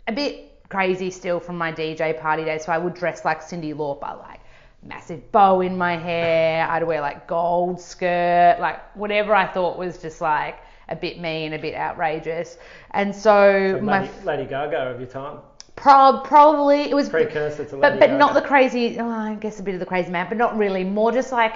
a 0.08 0.12
bit 0.12 0.49
crazy 0.70 1.10
still 1.10 1.40
from 1.40 1.58
my 1.58 1.72
DJ 1.72 2.18
party 2.18 2.44
days. 2.44 2.64
So 2.64 2.72
I 2.72 2.78
would 2.78 2.94
dress 2.94 3.24
like 3.24 3.42
Cyndi 3.42 3.74
Lauper, 3.74 4.18
like 4.20 4.40
massive 4.82 5.30
bow 5.32 5.60
in 5.60 5.76
my 5.76 5.96
hair. 5.98 6.66
I'd 6.68 6.84
wear 6.84 7.02
like 7.02 7.26
gold 7.28 7.80
skirt, 7.80 8.56
like 8.60 8.80
whatever 8.96 9.34
I 9.34 9.46
thought 9.46 9.76
was 9.78 9.98
just 9.98 10.20
like 10.22 10.60
a 10.88 10.96
bit 10.96 11.20
mean, 11.20 11.52
a 11.52 11.58
bit 11.58 11.74
outrageous. 11.74 12.56
And 12.92 13.14
so, 13.14 13.78
So 13.78 13.80
my 13.80 14.00
Lady, 14.00 14.12
Lady 14.24 14.46
Gaga 14.46 14.78
of 14.90 15.00
your 15.00 15.08
time. 15.08 15.40
prob 15.76 16.24
probably 16.24 16.82
it 16.90 16.94
was 16.94 17.08
Precursor 17.08 17.64
to 17.66 17.76
Lady 17.76 17.80
but 17.80 18.00
but 18.00 18.10
Gaga. 18.10 18.18
not 18.18 18.34
the 18.34 18.42
crazy. 18.42 18.98
Oh, 18.98 19.08
I 19.08 19.34
guess 19.34 19.60
a 19.60 19.62
bit 19.62 19.74
of 19.74 19.80
the 19.80 19.86
crazy 19.86 20.10
man, 20.10 20.26
but 20.28 20.38
not 20.38 20.56
really. 20.56 20.84
More 20.84 21.12
just 21.12 21.32
like 21.32 21.54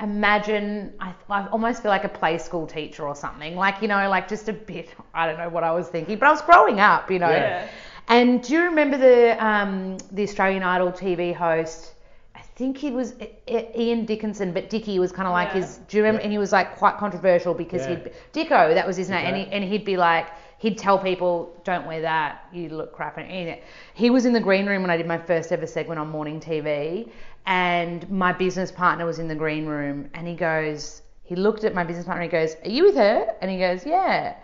imagine. 0.00 0.92
I, 1.00 1.14
I 1.30 1.46
almost 1.48 1.82
feel 1.82 1.90
like 1.90 2.04
a 2.04 2.08
play 2.08 2.38
school 2.38 2.66
teacher 2.66 3.06
or 3.06 3.14
something. 3.16 3.56
Like 3.56 3.82
you 3.82 3.88
know, 3.88 4.08
like 4.08 4.28
just 4.28 4.48
a 4.48 4.52
bit. 4.52 4.90
I 5.14 5.26
don't 5.26 5.38
know 5.38 5.48
what 5.48 5.64
I 5.64 5.72
was 5.72 5.88
thinking, 5.88 6.18
but 6.18 6.28
I 6.28 6.30
was 6.32 6.42
growing 6.42 6.80
up, 6.80 7.10
you 7.10 7.18
know. 7.18 7.30
Yeah. 7.30 7.68
And 8.08 8.42
do 8.42 8.54
you 8.54 8.62
remember 8.64 8.96
the 8.96 9.44
um, 9.44 9.98
the 10.12 10.22
Australian 10.22 10.62
Idol 10.62 10.92
TV 10.92 11.34
host? 11.34 11.94
I 12.34 12.40
think 12.40 12.76
he 12.78 12.90
was 12.90 13.14
I- 13.20 13.30
I- 13.48 13.70
Ian 13.76 14.04
Dickinson, 14.06 14.52
but 14.52 14.70
Dickie 14.70 14.98
was 14.98 15.12
kind 15.12 15.28
of 15.28 15.32
like 15.32 15.48
Yeah. 15.48 15.60
his. 15.60 15.76
Do 15.88 15.96
you 15.96 16.02
remember? 16.02 16.20
Yeah. 16.20 16.24
And 16.24 16.32
he 16.32 16.38
was 16.38 16.52
like 16.52 16.76
quite 16.76 16.96
controversial 16.96 17.54
because 17.54 17.86
Yeah. 17.86 17.96
he'd 17.96 18.12
Dicko, 18.48 18.74
that 18.74 18.86
was 18.86 18.96
his 18.96 19.10
name, 19.10 19.26
and, 19.26 19.36
he, 19.36 19.46
and 19.52 19.62
he'd 19.64 19.84
be 19.84 19.96
like, 19.96 20.26
he'd 20.58 20.78
tell 20.78 20.98
people, 20.98 21.54
don't 21.64 21.86
wear 21.86 22.00
that, 22.00 22.44
you 22.52 22.68
look 22.70 22.92
crap. 22.92 23.18
And 23.18 23.30
and 23.30 23.58
he 23.94 24.10
was 24.10 24.24
in 24.26 24.32
the 24.32 24.40
green 24.40 24.66
room 24.66 24.82
when 24.82 24.90
I 24.90 24.96
did 24.96 25.06
my 25.06 25.18
first 25.18 25.52
ever 25.52 25.66
segment 25.66 26.00
on 26.00 26.08
morning 26.08 26.40
TV, 26.40 27.10
and 27.46 28.08
my 28.10 28.32
business 28.32 28.72
partner 28.72 29.04
was 29.06 29.18
in 29.18 29.28
the 29.28 29.34
green 29.36 29.66
room, 29.66 30.08
and 30.14 30.26
he 30.26 30.34
goes, 30.34 31.02
he 31.22 31.36
looked 31.36 31.62
at 31.64 31.74
my 31.74 31.84
business 31.84 32.06
partner, 32.06 32.22
and 32.22 32.32
he 32.32 32.38
goes, 32.38 32.56
are 32.64 32.70
you 32.70 32.84
with 32.84 32.96
her? 32.96 33.34
And 33.42 33.50
he 33.50 33.58
goes, 33.58 33.84
yeah. 33.86 34.34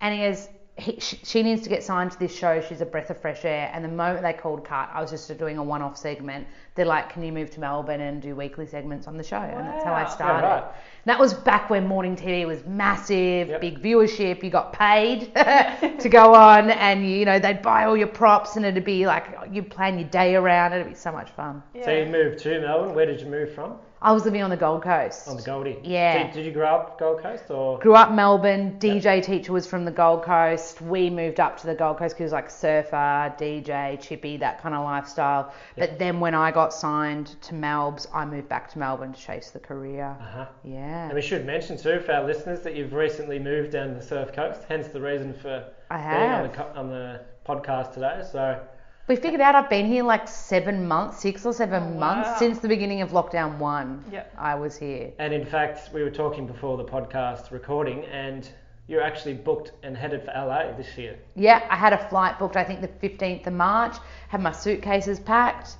And 0.00 0.12
he 0.14 0.20
goes, 0.20 0.48
he, 0.78 1.00
she, 1.00 1.18
she 1.22 1.42
needs 1.42 1.62
to 1.62 1.68
get 1.70 1.82
signed 1.82 2.10
to 2.12 2.18
this 2.18 2.36
show. 2.36 2.60
She's 2.60 2.82
a 2.82 2.86
breath 2.86 3.08
of 3.08 3.18
fresh 3.18 3.44
air. 3.46 3.70
And 3.72 3.82
the 3.82 3.88
moment 3.88 4.22
they 4.22 4.34
called 4.34 4.64
cut, 4.64 4.90
I 4.92 5.00
was 5.00 5.10
just 5.10 5.36
doing 5.38 5.56
a 5.56 5.62
one-off 5.64 5.96
segment. 5.96 6.46
They're 6.74 6.84
like, 6.84 7.08
"Can 7.10 7.22
you 7.22 7.32
move 7.32 7.50
to 7.52 7.60
Melbourne 7.60 8.02
and 8.02 8.20
do 8.20 8.34
weekly 8.36 8.66
segments 8.66 9.06
on 9.06 9.16
the 9.16 9.22
show?" 9.22 9.38
And 9.40 9.66
that's 9.66 9.84
how 9.84 9.94
I 9.94 10.06
started. 10.08 10.46
Yeah, 10.46 10.54
right. 10.54 10.62
And 10.64 10.72
that 11.06 11.18
was 11.18 11.32
back 11.32 11.70
when 11.70 11.86
morning 11.86 12.14
TV 12.14 12.46
was 12.46 12.62
massive, 12.66 13.48
Yep. 13.48 13.60
big 13.62 13.82
viewership. 13.82 14.42
You 14.42 14.50
got 14.50 14.72
paid 14.74 15.34
to 15.34 16.08
go 16.10 16.34
on, 16.34 16.70
and 16.70 17.08
you 17.08 17.24
know 17.24 17.38
they'd 17.38 17.62
buy 17.62 17.84
all 17.84 17.96
your 17.96 18.08
props, 18.08 18.56
and 18.56 18.66
it'd 18.66 18.84
be 18.84 19.06
like 19.06 19.24
you'd 19.50 19.70
plan 19.70 19.98
your 19.98 20.08
day 20.08 20.34
around. 20.34 20.72
it. 20.74 20.80
It'd 20.80 20.88
be 20.92 20.94
so 20.94 21.10
much 21.12 21.30
fun. 21.30 21.62
So 21.84 21.90
you 21.90 22.04
moved 22.06 22.38
to 22.40 22.60
Melbourne. 22.60 22.94
Where 22.94 23.06
did 23.06 23.20
you 23.20 23.26
move 23.28 23.54
from? 23.54 23.78
I 24.02 24.12
was 24.12 24.24
living 24.26 24.42
on 24.42 24.50
the 24.50 24.56
Gold 24.56 24.82
Coast. 24.82 25.26
On 25.26 25.36
the 25.36 25.42
Goldie. 25.42 25.78
Yeah. 25.82 26.24
Did, 26.24 26.34
did 26.34 26.46
you 26.46 26.52
grow 26.52 26.66
up 26.66 26.98
Gold 26.98 27.22
Coast 27.22 27.50
or? 27.50 27.78
Grew 27.78 27.94
up 27.94 28.12
Melbourne. 28.12 28.78
DJ 28.78 29.24
teacher 29.24 29.52
was 29.52 29.66
from 29.66 29.86
the 29.86 29.90
Gold 29.90 30.22
Coast. 30.22 30.82
We 30.82 31.08
moved 31.08 31.40
up 31.40 31.58
to 31.60 31.66
the 31.66 31.74
Gold 31.74 31.96
Coast 31.98 32.16
because 32.16 32.32
like 32.32 32.50
surfer, 32.50 33.34
DJ, 33.38 33.98
chippy, 34.00 34.36
that 34.36 34.60
kind 34.60 34.74
of 34.74 34.84
lifestyle. 34.84 35.52
But 35.78 35.98
then 35.98 36.20
when 36.20 36.34
I 36.34 36.50
got 36.50 36.74
signed 36.74 37.40
to 37.42 37.54
Melbs, 37.54 38.06
I 38.12 38.26
moved 38.26 38.48
back 38.48 38.70
to 38.72 38.78
Melbourne 38.78 39.14
to 39.14 39.20
chase 39.20 39.50
the 39.50 39.60
career. 39.60 40.16
Uh-huh. 40.20 40.46
Yeah. 40.62 41.06
And 41.06 41.14
we 41.14 41.22
should 41.22 41.46
mention 41.46 41.78
too 41.78 42.00
for 42.00 42.12
our 42.12 42.24
listeners 42.24 42.60
that 42.62 42.76
you've 42.76 42.92
recently 42.92 43.38
moved 43.38 43.72
down 43.72 43.94
the 43.94 44.02
surf 44.02 44.32
coast, 44.32 44.60
hence 44.68 44.88
the 44.88 45.00
reason 45.00 45.32
for 45.32 45.64
I 45.90 45.96
being 45.96 46.30
on 46.30 46.52
the, 46.52 46.78
on 46.78 46.90
the 46.90 47.20
podcast 47.46 47.94
today. 47.94 48.22
So 48.30 48.60
We 49.08 49.14
figured 49.14 49.40
out 49.40 49.54
I've 49.54 49.70
been 49.70 49.86
here 49.86 50.02
like 50.02 50.26
seven 50.26 50.88
months, 50.88 51.20
six 51.20 51.46
or 51.46 51.52
seven 51.52 51.82
Oh, 51.82 51.98
months 51.98 52.28
wow. 52.28 52.36
since 52.38 52.58
the 52.58 52.66
beginning 52.66 53.02
of 53.02 53.10
lockdown 53.10 53.56
one. 53.58 54.02
Yeah. 54.10 54.24
I 54.36 54.56
was 54.56 54.76
here. 54.76 55.12
And 55.20 55.32
in 55.32 55.44
fact, 55.46 55.90
we 55.94 56.02
were 56.02 56.10
talking 56.10 56.44
before 56.46 56.76
the 56.76 56.84
podcast 56.84 57.52
recording, 57.52 58.04
and 58.06 58.48
you're 58.88 59.02
actually 59.02 59.34
booked 59.34 59.70
and 59.84 59.96
headed 59.96 60.24
for 60.24 60.32
LA 60.34 60.72
this 60.76 60.98
year. 60.98 61.16
Yeah, 61.36 61.64
I 61.70 61.76
had 61.76 61.92
a 61.92 62.08
flight 62.08 62.36
booked. 62.40 62.56
I 62.56 62.64
think 62.64 62.80
the 62.80 62.88
fifteenth 62.88 63.46
of 63.46 63.52
March. 63.52 63.96
Had 64.28 64.40
my 64.42 64.50
suitcases 64.52 65.20
packed. 65.20 65.76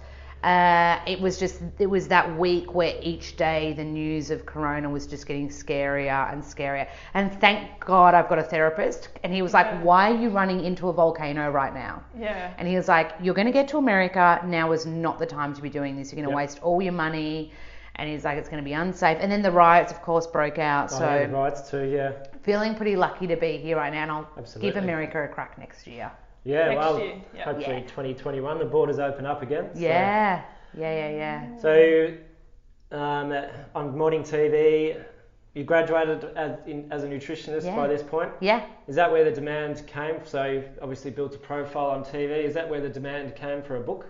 Uh, 0.47 1.01
it 1.09 1.21
was 1.21 1.39
just 1.41 1.61
it 1.81 1.87
was 1.97 2.07
that 2.07 2.27
week 2.39 2.73
where 2.73 2.95
each 3.03 3.37
day 3.37 3.73
the 3.77 3.83
news 3.83 4.31
of 4.31 4.47
Corona 4.47 4.89
was 4.89 5.05
just 5.07 5.27
getting 5.27 5.49
scarier 5.49 6.33
and 6.33 6.41
scarier. 6.41 6.87
And 7.15 7.33
thank 7.41 7.81
God 7.81 8.15
I've 8.15 8.29
got 8.29 8.39
a 8.39 8.45
therapist. 8.45 9.09
And 9.25 9.35
he 9.35 9.43
was 9.43 9.53
like, 9.53 9.67
Yeah. 9.67 9.83
"Why 9.83 10.13
are 10.13 10.17
you 10.23 10.31
running 10.31 10.65
into 10.65 10.89
a 10.89 10.93
volcano 10.93 11.51
right 11.51 11.75
now?" 11.75 11.95
Yeah. 12.17 12.53
And 12.59 12.69
he 12.69 12.77
was 12.77 12.87
like, 12.87 13.09
You're 13.21 13.35
going 13.35 13.49
to 13.49 13.53
get 13.61 13.67
to 13.69 13.79
America. 13.79 14.41
Now 14.47 14.71
is 14.71 14.87
not 14.87 15.19
the 15.19 15.27
time 15.27 15.53
to 15.55 15.61
be 15.61 15.69
doing 15.69 15.97
this. 15.97 16.13
You're 16.13 16.23
going 16.23 16.33
to 16.33 16.39
Yep. 16.39 16.49
waste 16.49 16.59
all 16.63 16.81
your 16.81 16.93
money. 16.93 17.51
And 17.97 18.09
he's 18.09 18.25
like, 18.25 18.39
It's 18.39 18.49
going 18.49 18.63
to 18.63 18.65
be 18.65 18.75
unsafe. 18.75 19.19
And 19.21 19.33
then 19.33 19.43
the 19.43 19.51
riots, 19.51 19.91
of 19.91 20.01
course, 20.03 20.29
broke 20.29 20.59
out. 20.61 20.91
The 20.91 20.97
So 20.99 21.29
rights 21.33 21.69
too, 21.71 21.85
yeah. 21.89 22.13
feeling 22.43 22.77
pretty 22.77 22.95
lucky 22.95 23.27
to 23.27 23.37
be 23.37 23.57
here 23.57 23.77
right 23.77 23.93
now. 23.93 24.03
And 24.03 24.13
I'll 24.13 24.29
Absolutely. 24.39 24.71
give 24.71 24.83
America 24.85 25.25
a 25.25 25.29
crack 25.29 25.59
next 25.59 25.87
year. 25.89 26.13
Yeah, 26.47 26.69
Next 26.69 26.79
well, 26.79 26.99
year, 27.01 27.15
yeah. 27.35 27.45
hopefully 27.45 27.77
Yeah. 27.79 27.83
2021, 27.89 28.59
the 28.61 28.65
borders 28.65 29.01
open 29.01 29.27
up 29.27 29.43
again. 29.43 29.71
so- 29.75 29.81
Yeah. 29.81 30.43
Yeah, 30.79 31.09
yeah, 31.09 31.11
yeah. 31.11 31.57
So, 31.59 32.13
um, 32.93 33.35
on 33.75 33.99
morning 33.99 34.23
TV, 34.23 34.97
you 35.55 35.65
graduated 35.65 36.25
as, 36.37 36.59
in, 36.67 36.87
as 36.93 37.03
a 37.03 37.09
nutritionist 37.09 37.65
Yeah. 37.65 37.75
by 37.75 37.89
this 37.89 38.03
point. 38.03 38.31
Yeah. 38.41 38.61
Is 38.87 38.95
that 38.95 39.11
where 39.11 39.25
the 39.25 39.33
demand 39.33 39.85
came? 39.89 40.17
So, 40.25 40.45
you've 40.45 40.69
obviously 40.83 41.11
built 41.11 41.35
a 41.35 41.39
profile 41.39 41.87
on 41.87 42.05
TV. 42.05 42.45
Is 42.45 42.55
that 42.55 42.69
where 42.69 42.81
the 42.81 42.91
demand 42.91 43.35
came 43.35 43.61
for 43.63 43.77
a 43.77 43.81
book? 43.81 44.07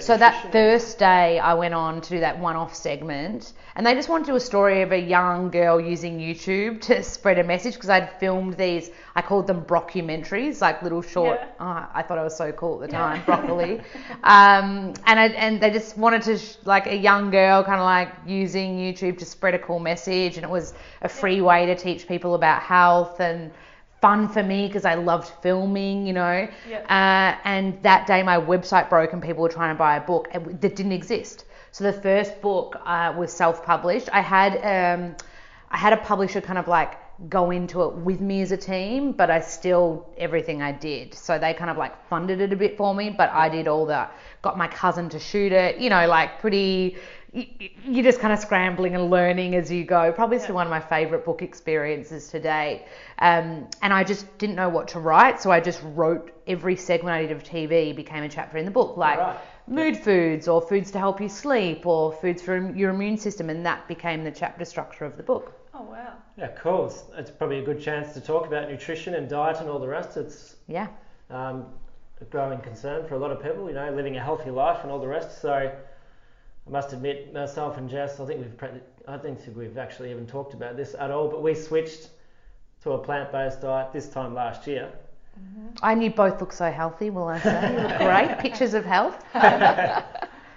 So 0.00 0.16
that 0.16 0.44
nutrition? 0.44 0.52
first 0.52 0.98
day, 0.98 1.38
I 1.38 1.54
went 1.54 1.74
on 1.74 2.00
to 2.00 2.10
do 2.10 2.20
that 2.20 2.38
one-off 2.38 2.74
segment, 2.74 3.52
and 3.76 3.86
they 3.86 3.94
just 3.94 4.08
wanted 4.08 4.26
to 4.26 4.32
do 4.32 4.36
a 4.36 4.40
story 4.40 4.82
of 4.82 4.92
a 4.92 4.98
young 4.98 5.50
girl 5.50 5.80
using 5.80 6.18
YouTube 6.18 6.80
to 6.82 7.02
spread 7.14 7.38
a 7.38 7.44
message 7.44 7.74
because 7.74 7.90
I'd 7.90 8.10
filmed 8.18 8.54
these. 8.56 8.90
I 9.14 9.22
called 9.22 9.46
them 9.46 9.62
brockumentaries, 9.64 10.60
like 10.60 10.82
little 10.82 11.02
short. 11.02 11.40
Yeah. 11.40 11.48
Oh, 11.60 11.88
I 11.94 12.02
thought 12.02 12.18
I 12.18 12.24
was 12.24 12.36
so 12.36 12.52
cool 12.52 12.82
at 12.82 12.90
the 12.90 12.96
Yeah. 12.96 13.02
time, 13.02 13.22
broccoli. 13.26 13.80
um, 14.22 14.94
and 15.06 15.20
I, 15.20 15.26
and 15.36 15.60
they 15.60 15.70
just 15.70 15.96
wanted 15.96 16.22
to 16.22 16.38
sh- 16.38 16.56
like 16.64 16.86
a 16.86 16.96
young 16.96 17.30
girl, 17.30 17.62
kind 17.62 17.78
of 17.80 17.84
like 17.84 18.10
using 18.26 18.78
YouTube 18.78 19.18
to 19.18 19.24
spread 19.24 19.54
a 19.54 19.58
cool 19.58 19.78
message, 19.78 20.36
and 20.36 20.44
it 20.44 20.50
was 20.50 20.74
a 21.02 21.08
free 21.08 21.40
way 21.40 21.66
to 21.66 21.74
teach 21.76 22.06
people 22.08 22.34
about 22.34 22.62
health 22.62 23.20
and 23.20 23.50
fun 24.04 24.28
for 24.28 24.42
me 24.42 24.66
because 24.66 24.84
I 24.84 24.96
loved 24.96 25.28
filming, 25.42 26.06
you 26.06 26.12
know. 26.12 26.46
Yeah. 26.68 26.80
Uh, 26.98 27.48
and 27.48 27.82
that 27.82 28.06
day 28.06 28.22
my 28.22 28.38
website 28.52 28.90
broke 28.90 29.14
and 29.14 29.22
people 29.22 29.42
were 29.42 29.54
trying 29.60 29.74
to 29.74 29.78
buy 29.78 29.96
a 29.96 30.00
book 30.12 30.28
that 30.32 30.76
didn't 30.76 30.92
exist. 30.92 31.46
So 31.70 31.84
the 31.84 31.98
first 32.08 32.42
book 32.42 32.76
uh, 32.84 33.14
was 33.16 33.32
self-published. 33.32 34.10
I 34.12 34.20
had 34.20 34.52
um, 34.74 35.16
I 35.70 35.78
had 35.78 35.94
a 35.94 36.00
publisher 36.10 36.42
kind 36.42 36.58
of 36.58 36.68
like 36.68 36.92
go 37.30 37.50
into 37.50 37.82
it 37.84 37.94
with 38.08 38.20
me 38.20 38.42
as 38.42 38.52
a 38.52 38.56
team, 38.58 39.12
but 39.12 39.30
I 39.30 39.40
still 39.40 40.06
everything 40.18 40.60
I 40.60 40.72
did. 40.72 41.14
So 41.14 41.38
they 41.38 41.54
kind 41.54 41.70
of 41.70 41.78
like 41.78 41.94
funded 42.10 42.42
it 42.42 42.52
a 42.52 42.56
bit 42.56 42.76
for 42.76 42.94
me, 42.94 43.08
but 43.08 43.30
I 43.30 43.48
did 43.48 43.66
all 43.68 43.86
the 43.86 44.06
got 44.42 44.58
my 44.58 44.68
cousin 44.68 45.08
to 45.10 45.18
shoot 45.18 45.52
it. 45.52 45.78
You 45.78 45.88
know, 45.88 46.06
like 46.06 46.40
pretty. 46.40 46.98
Y- 47.34 47.48
y- 47.60 47.70
You're 47.84 48.04
just 48.04 48.20
kind 48.20 48.32
of 48.32 48.38
scrambling 48.38 48.94
and 48.94 49.10
learning 49.10 49.54
as 49.54 49.70
you 49.70 49.84
go. 49.84 50.12
Probably 50.12 50.38
still 50.38 50.54
one 50.54 50.66
of 50.66 50.70
my 50.70 50.80
favorite 50.80 51.24
book 51.24 51.42
experiences 51.42 52.28
to 52.28 52.40
date. 52.40 52.84
Um, 53.18 53.68
and 53.82 53.92
I 53.92 54.04
just 54.04 54.38
didn't 54.38 54.56
know 54.56 54.68
what 54.68 54.88
to 54.88 55.00
write, 55.00 55.40
so 55.40 55.50
I 55.50 55.60
just 55.60 55.80
wrote 55.84 56.32
every 56.46 56.76
segment 56.76 57.14
I 57.14 57.22
did 57.22 57.32
of 57.32 57.42
TV 57.42 57.94
became 57.94 58.22
a 58.22 58.28
chapter 58.28 58.56
in 58.58 58.64
the 58.64 58.70
book, 58.70 58.96
like 58.96 59.18
Right. 59.18 59.36
mood 59.66 59.96
foods 59.96 60.46
or 60.48 60.60
foods 60.62 60.90
to 60.92 60.98
help 60.98 61.20
you 61.20 61.28
sleep 61.28 61.86
or 61.86 62.12
foods 62.12 62.42
for 62.42 62.70
your 62.72 62.90
immune 62.90 63.16
system, 63.18 63.50
and 63.50 63.64
that 63.66 63.86
became 63.88 64.24
the 64.24 64.30
chapter 64.30 64.64
structure 64.64 65.04
of 65.04 65.16
the 65.16 65.22
book. 65.22 65.52
Oh 65.74 65.82
wow. 65.82 66.12
Yeah, 66.36 66.48
cool. 66.56 66.86
It's- 66.86 67.04
It's 67.18 67.30
probably 67.30 67.58
a 67.58 67.64
good 67.64 67.80
chance 67.80 68.14
to 68.14 68.20
talk 68.20 68.46
about 68.46 68.70
nutrition 68.70 69.14
and 69.14 69.28
diet 69.28 69.60
and 69.60 69.68
all 69.68 69.78
the 69.78 69.88
rest. 69.88 70.16
It's 70.16 70.56
Yeah. 70.68 70.86
um, 71.30 71.66
a 72.20 72.24
growing 72.26 72.60
concern 72.60 73.06
for 73.08 73.14
a 73.14 73.18
lot 73.18 73.30
of 73.32 73.42
people, 73.42 73.68
you 73.68 73.74
know, 73.74 73.90
living 73.90 74.16
a 74.16 74.20
healthy 74.20 74.50
life 74.50 74.78
and 74.82 74.90
all 74.92 75.00
the 75.00 75.08
rest. 75.08 75.40
So 75.40 75.70
I 76.66 76.70
must 76.70 76.92
admit, 76.92 77.32
myself 77.34 77.76
and 77.76 77.88
Jess, 77.90 78.20
I 78.20 78.26
think 78.26 78.40
we've, 78.40 78.70
I 79.06 79.16
don't 79.16 79.38
think 79.40 79.56
we've 79.56 79.76
actually 79.76 80.10
even 80.10 80.26
talked 80.26 80.54
about 80.54 80.76
this 80.76 80.94
at 80.94 81.10
all, 81.10 81.28
but 81.28 81.42
we 81.42 81.54
switched 81.54 82.08
to 82.82 82.92
a 82.92 82.98
plant-based 82.98 83.60
diet 83.60 83.92
this 83.92 84.08
time 84.08 84.34
last 84.34 84.66
year. 84.66 84.90
I 85.82 85.94
knew 85.94 86.10
both 86.10 86.40
look 86.40 86.52
so 86.52 86.70
healthy, 86.70 87.10
will 87.10 87.28
I 87.28 87.40
say? 87.40 87.72
You 87.72 87.78
look 87.88 87.98
great. 87.98 88.38
Pictures 88.38 88.74
of 88.74 88.84
health. 88.84 89.24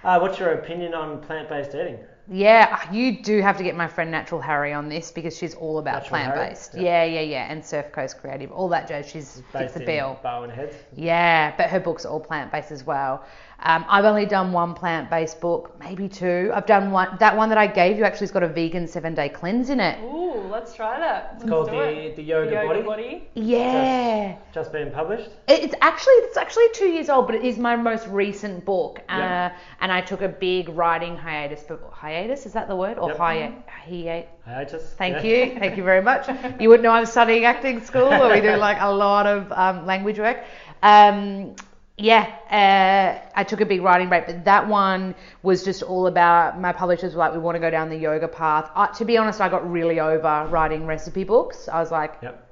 Uh, 0.04 0.18
what's 0.20 0.40
your 0.40 0.54
opinion 0.54 0.94
on 0.94 1.20
plant-based 1.22 1.72
eating? 1.76 1.98
Yeah, 2.30 2.92
you 2.92 3.22
do 3.24 3.42
have 3.42 3.56
to 3.58 3.64
get 3.64 3.76
my 3.76 3.88
friend 3.88 4.12
Natural 4.12 4.42
Harry 4.42 4.74
on 4.74 4.90
this 4.90 5.12
because 5.12 5.38
she's 5.38 5.56
all 5.56 5.80
about 5.80 6.04
Natural 6.04 6.10
plant 6.10 6.36
based. 6.36 6.74
Yeah. 6.76 6.82
Yeah, 6.82 7.04
yeah, 7.06 7.22
yeah. 7.22 7.52
And 7.52 7.64
Surf 7.64 7.92
Coast 7.94 8.20
Creative, 8.20 8.52
all 8.52 8.68
that 8.70 8.88
jazz. 8.88 9.10
She's 9.10 9.36
fits 9.36 9.46
Based 9.54 9.74
the 9.76 9.80
in 9.82 9.86
bill. 9.86 10.20
Barwon 10.24 10.50
Heads. 10.54 10.76
Yeah, 10.96 11.56
but 11.56 11.70
her 11.70 11.80
books 11.80 12.06
are 12.06 12.10
all 12.10 12.20
plant 12.20 12.52
based 12.52 12.72
as 12.72 12.86
well. 12.86 13.24
Um, 13.60 13.86
I've 13.90 14.06
only 14.06 14.26
done 14.28 14.52
one 14.52 14.74
plant 14.76 15.10
based 15.10 15.40
book, 15.42 15.76
maybe 15.80 16.08
two. 16.10 16.52
I've 16.54 16.66
done 16.68 16.92
one. 16.92 17.18
That 17.20 17.36
one 17.36 17.50
that 17.50 17.58
I 17.58 17.66
gave 17.66 17.98
you 17.98 18.04
actually 18.04 18.26
has 18.28 18.32
got 18.32 18.44
a 18.44 18.48
vegan 18.48 18.88
seven 18.88 19.16
day 19.16 19.30
cleanse 19.30 19.70
in 19.72 19.80
it. 19.80 19.98
Ooh, 20.04 20.42
let's 20.52 20.76
try 20.76 21.00
that. 21.00 21.32
It's 21.36 21.44
Let's 21.44 21.50
called 21.50 21.70
do 21.72 21.78
the, 21.78 22.08
it. 22.08 22.16
the 22.18 22.24
Yoga, 22.24 22.52
Yoga 22.52 22.68
Body. 22.68 22.82
body. 22.84 23.30
Yeah. 23.34 24.36
Just 24.54 24.72
been 24.72 24.92
published. 24.92 25.30
It's 25.48 25.74
actually 25.82 26.14
it's 26.26 26.38
actually 26.38 26.68
two 26.74 26.88
years 26.90 27.10
old, 27.10 27.26
but 27.26 27.36
it 27.36 27.44
is 27.44 27.58
my 27.58 27.76
most 27.76 28.06
recent 28.08 28.64
book. 28.66 29.00
Uh, 29.10 29.16
Yeah. 29.18 29.56
And 29.80 29.92
I 29.92 30.02
took 30.02 30.22
a 30.22 30.30
big 30.30 30.70
writing 30.70 31.18
hiatus. 31.18 31.64
For, 31.64 31.80
hiatus 32.18 32.46
is 32.46 32.54
that 32.54 32.68
the 32.68 32.76
word 32.76 32.98
or 32.98 33.10
Yep. 33.10 33.18
hi- 33.18 33.54
hiatus? 33.68 34.30
Hiatus. 34.46 34.94
Thank 34.98 35.24
yeah. 35.24 35.30
you, 35.30 35.60
thank 35.60 35.78
you 35.78 35.84
very 35.84 36.02
much. 36.02 36.28
You 36.60 36.70
wouldn't 36.70 36.84
know 36.84 36.92
I'm 36.92 37.06
studying 37.06 37.46
acting 37.46 37.82
school, 37.82 38.10
where 38.10 38.34
we 38.34 38.42
do 38.42 38.56
like 38.56 38.78
a 38.80 38.92
lot 38.92 39.26
of 39.28 39.52
um, 39.52 39.86
language 39.86 40.20
work. 40.20 40.38
Um, 40.84 41.56
yeah, 41.98 42.26
uh, 42.52 43.28
I 43.36 43.44
took 43.44 43.62
a 43.62 43.66
big 43.66 43.82
writing 43.82 44.08
break, 44.10 44.28
but 44.28 44.46
that 44.46 44.68
one 44.68 45.16
was 45.42 45.64
just 45.64 45.82
all 45.82 46.06
about 46.08 46.60
my 46.60 46.72
publishers 46.72 47.14
were 47.14 47.20
like, 47.20 47.34
we 47.34 47.40
want 47.40 47.56
to 47.56 47.60
go 47.60 47.72
down 47.72 47.90
the 47.90 47.98
yoga 47.98 48.28
path. 48.28 48.70
Uh, 48.76 48.88
to 48.88 49.04
be 49.06 49.18
honest, 49.18 49.42
I 49.42 49.50
got 49.50 49.70
really 49.70 50.00
over 50.00 50.48
writing 50.52 50.86
recipe 50.86 51.24
books. 51.24 51.68
I 51.68 51.80
was 51.80 51.92
like, 51.92 52.14
Yep. 52.22 52.44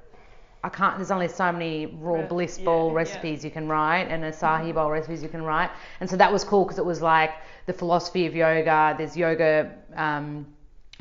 I 0.64 0.68
can't. 0.68 0.96
There's 0.96 1.12
only 1.12 1.28
so 1.28 1.52
many 1.52 1.86
raw 1.86 2.22
Re- 2.22 2.26
bliss 2.26 2.58
yeah, 2.58 2.64
bowl 2.64 2.88
yeah. 2.88 2.96
recipes 2.96 3.44
you 3.44 3.52
can 3.52 3.68
write, 3.68 4.08
and 4.10 4.24
acai 4.24 4.74
bowl 4.74 4.90
recipes 4.90 5.22
you 5.22 5.28
can 5.28 5.42
write. 5.44 5.70
And 6.00 6.10
so 6.10 6.16
that 6.16 6.32
was 6.32 6.42
cool 6.42 6.64
because 6.64 6.78
it 6.80 6.84
was 6.84 7.00
like 7.00 7.30
the 7.66 7.72
philosophy 7.72 8.26
of 8.26 8.34
yoga. 8.34 8.94
There's 8.96 9.16
yoga 9.16 9.72
um, 9.94 10.46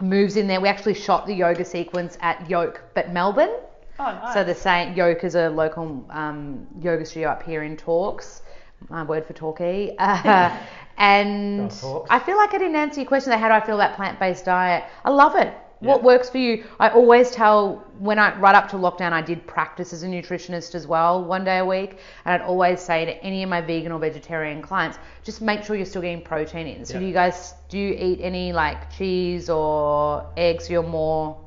moves 0.01 0.35
in 0.35 0.47
there. 0.47 0.59
We 0.59 0.67
actually 0.67 0.95
shot 0.95 1.25
the 1.25 1.33
yoga 1.33 1.63
sequence 1.63 2.17
at 2.21 2.49
Yoke, 2.49 2.81
but 2.93 3.13
Melbourne. 3.13 3.55
Oh, 3.99 4.03
nice. 4.03 4.33
So 4.33 4.43
the 4.43 4.55
same 4.55 4.93
Yoke 4.95 5.23
is 5.23 5.35
a 5.35 5.49
local 5.49 6.05
um, 6.09 6.67
yoga 6.81 7.05
studio 7.05 7.29
up 7.29 7.43
here 7.43 7.63
in 7.63 7.77
Talks. 7.77 8.41
My 8.89 9.03
word 9.03 9.25
for 9.25 9.33
Torquay. 9.33 9.95
Uh, 9.99 10.57
and 10.97 11.73
I 12.09 12.19
feel 12.19 12.37
like 12.37 12.53
I 12.53 12.57
didn't 12.57 12.77
answer 12.77 13.01
your 13.01 13.07
question. 13.07 13.33
How 13.33 13.49
do 13.49 13.53
I 13.53 13.59
feel 13.59 13.75
about 13.75 13.97
plant-based 13.97 14.45
diet? 14.45 14.85
I 15.03 15.09
love 15.09 15.35
it. 15.35 15.53
What 15.79 16.03
works 16.03 16.29
for 16.29 16.37
you? 16.37 16.63
I 16.79 16.89
always 16.89 17.31
tell 17.31 17.85
when 17.99 18.17
I 18.17 18.37
right 18.39 18.55
up 18.55 18.69
to 18.69 18.77
lockdown, 18.77 19.11
I 19.11 19.21
did 19.21 19.45
practice 19.45 19.91
as 19.91 20.03
a 20.03 20.07
nutritionist 20.07 20.73
as 20.73 20.87
well, 20.87 21.23
one 21.23 21.43
day 21.43 21.57
a 21.57 21.65
week, 21.65 21.99
and 22.23 22.33
I'd 22.33 22.41
always 22.41 22.79
say 22.79 23.05
to 23.05 23.23
any 23.23 23.43
of 23.43 23.49
my 23.49 23.61
vegan 23.61 23.91
or 23.91 23.99
vegetarian 23.99 24.61
clients, 24.61 24.97
just 25.25 25.41
make 25.41 25.63
sure 25.63 25.75
you're 25.75 25.85
still 25.85 26.01
getting 26.03 26.21
protein 26.21 26.67
in. 26.67 26.85
So 26.85 26.93
Yeah. 26.93 26.99
do 27.01 27.05
you 27.07 27.13
guys 27.13 27.53
do 27.67 27.77
you 27.77 27.93
eat 28.07 28.19
any 28.21 28.53
like 28.53 28.91
cheese 28.95 29.49
or 29.49 30.25
eggs? 30.37 30.69
You're 30.69 30.83
more 30.83 31.37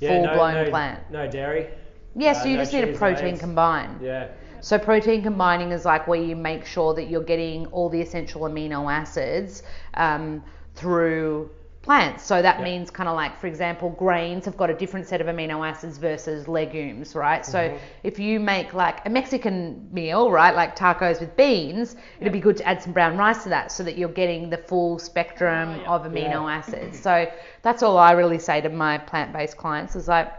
Yeah, 0.00 0.08
full 0.08 0.22
blown 0.34 0.54
no, 0.54 0.64
no, 0.64 0.70
plant. 0.70 0.98
No 1.10 1.26
dairy. 1.30 1.68
Yeah, 2.16 2.32
Uh, 2.32 2.34
so 2.34 2.48
you 2.48 2.56
no 2.56 2.62
just 2.62 2.72
need 2.74 2.84
a 2.84 2.92
protein 2.98 3.38
combine. 3.38 3.98
Yeah. 4.02 4.26
So 4.60 4.78
protein 4.78 5.22
combining 5.22 5.70
is 5.70 5.84
like 5.84 6.06
where 6.08 6.20
you 6.20 6.36
make 6.36 6.66
sure 6.66 6.92
that 6.94 7.04
you're 7.04 7.22
getting 7.34 7.66
all 7.68 7.88
the 7.88 8.00
essential 8.02 8.42
amino 8.42 8.92
acids 8.92 9.62
um, 9.94 10.42
through 10.74 11.50
plants. 11.82 12.24
So 12.24 12.42
that 12.42 12.58
Yeah. 12.58 12.64
means 12.64 12.90
kind 12.90 13.08
of 13.08 13.16
like, 13.16 13.38
for 13.40 13.46
example, 13.46 13.88
grains 13.90 14.44
have 14.44 14.56
got 14.56 14.68
a 14.68 14.74
different 14.74 15.06
set 15.06 15.20
of 15.20 15.26
amino 15.28 15.66
acids 15.66 15.96
versus 15.96 16.46
legumes, 16.46 17.16
right? 17.16 17.44
So 17.44 17.58
Mhm. 17.58 17.78
if 18.02 18.18
you 18.18 18.38
make 18.38 18.74
like 18.74 19.04
a 19.06 19.10
Mexican 19.10 19.88
meal, 19.90 20.30
right, 20.30 20.54
like 20.54 20.76
tacos 20.76 21.20
with 21.20 21.34
beans, 21.36 21.96
it'd 22.20 22.32
be 22.34 22.40
good 22.40 22.58
to 22.58 22.68
add 22.68 22.82
some 22.82 22.92
brown 22.92 23.16
rice 23.16 23.44
to 23.44 23.48
that 23.48 23.72
so 23.72 23.82
that 23.84 23.96
you're 23.96 24.10
getting 24.10 24.50
the 24.50 24.58
full 24.58 24.98
spectrum 24.98 25.70
Oh, 25.70 25.82
yeah. 25.82 25.90
of 25.90 26.02
amino 26.04 26.46
Yeah. 26.46 26.56
acids. 26.58 27.00
So 27.10 27.26
that's 27.62 27.82
all 27.82 27.96
I 27.96 28.12
really 28.12 28.38
say 28.38 28.60
to 28.60 28.68
my 28.68 28.98
plant-based 28.98 29.56
clients 29.56 29.96
is 29.96 30.06
like, 30.06 30.30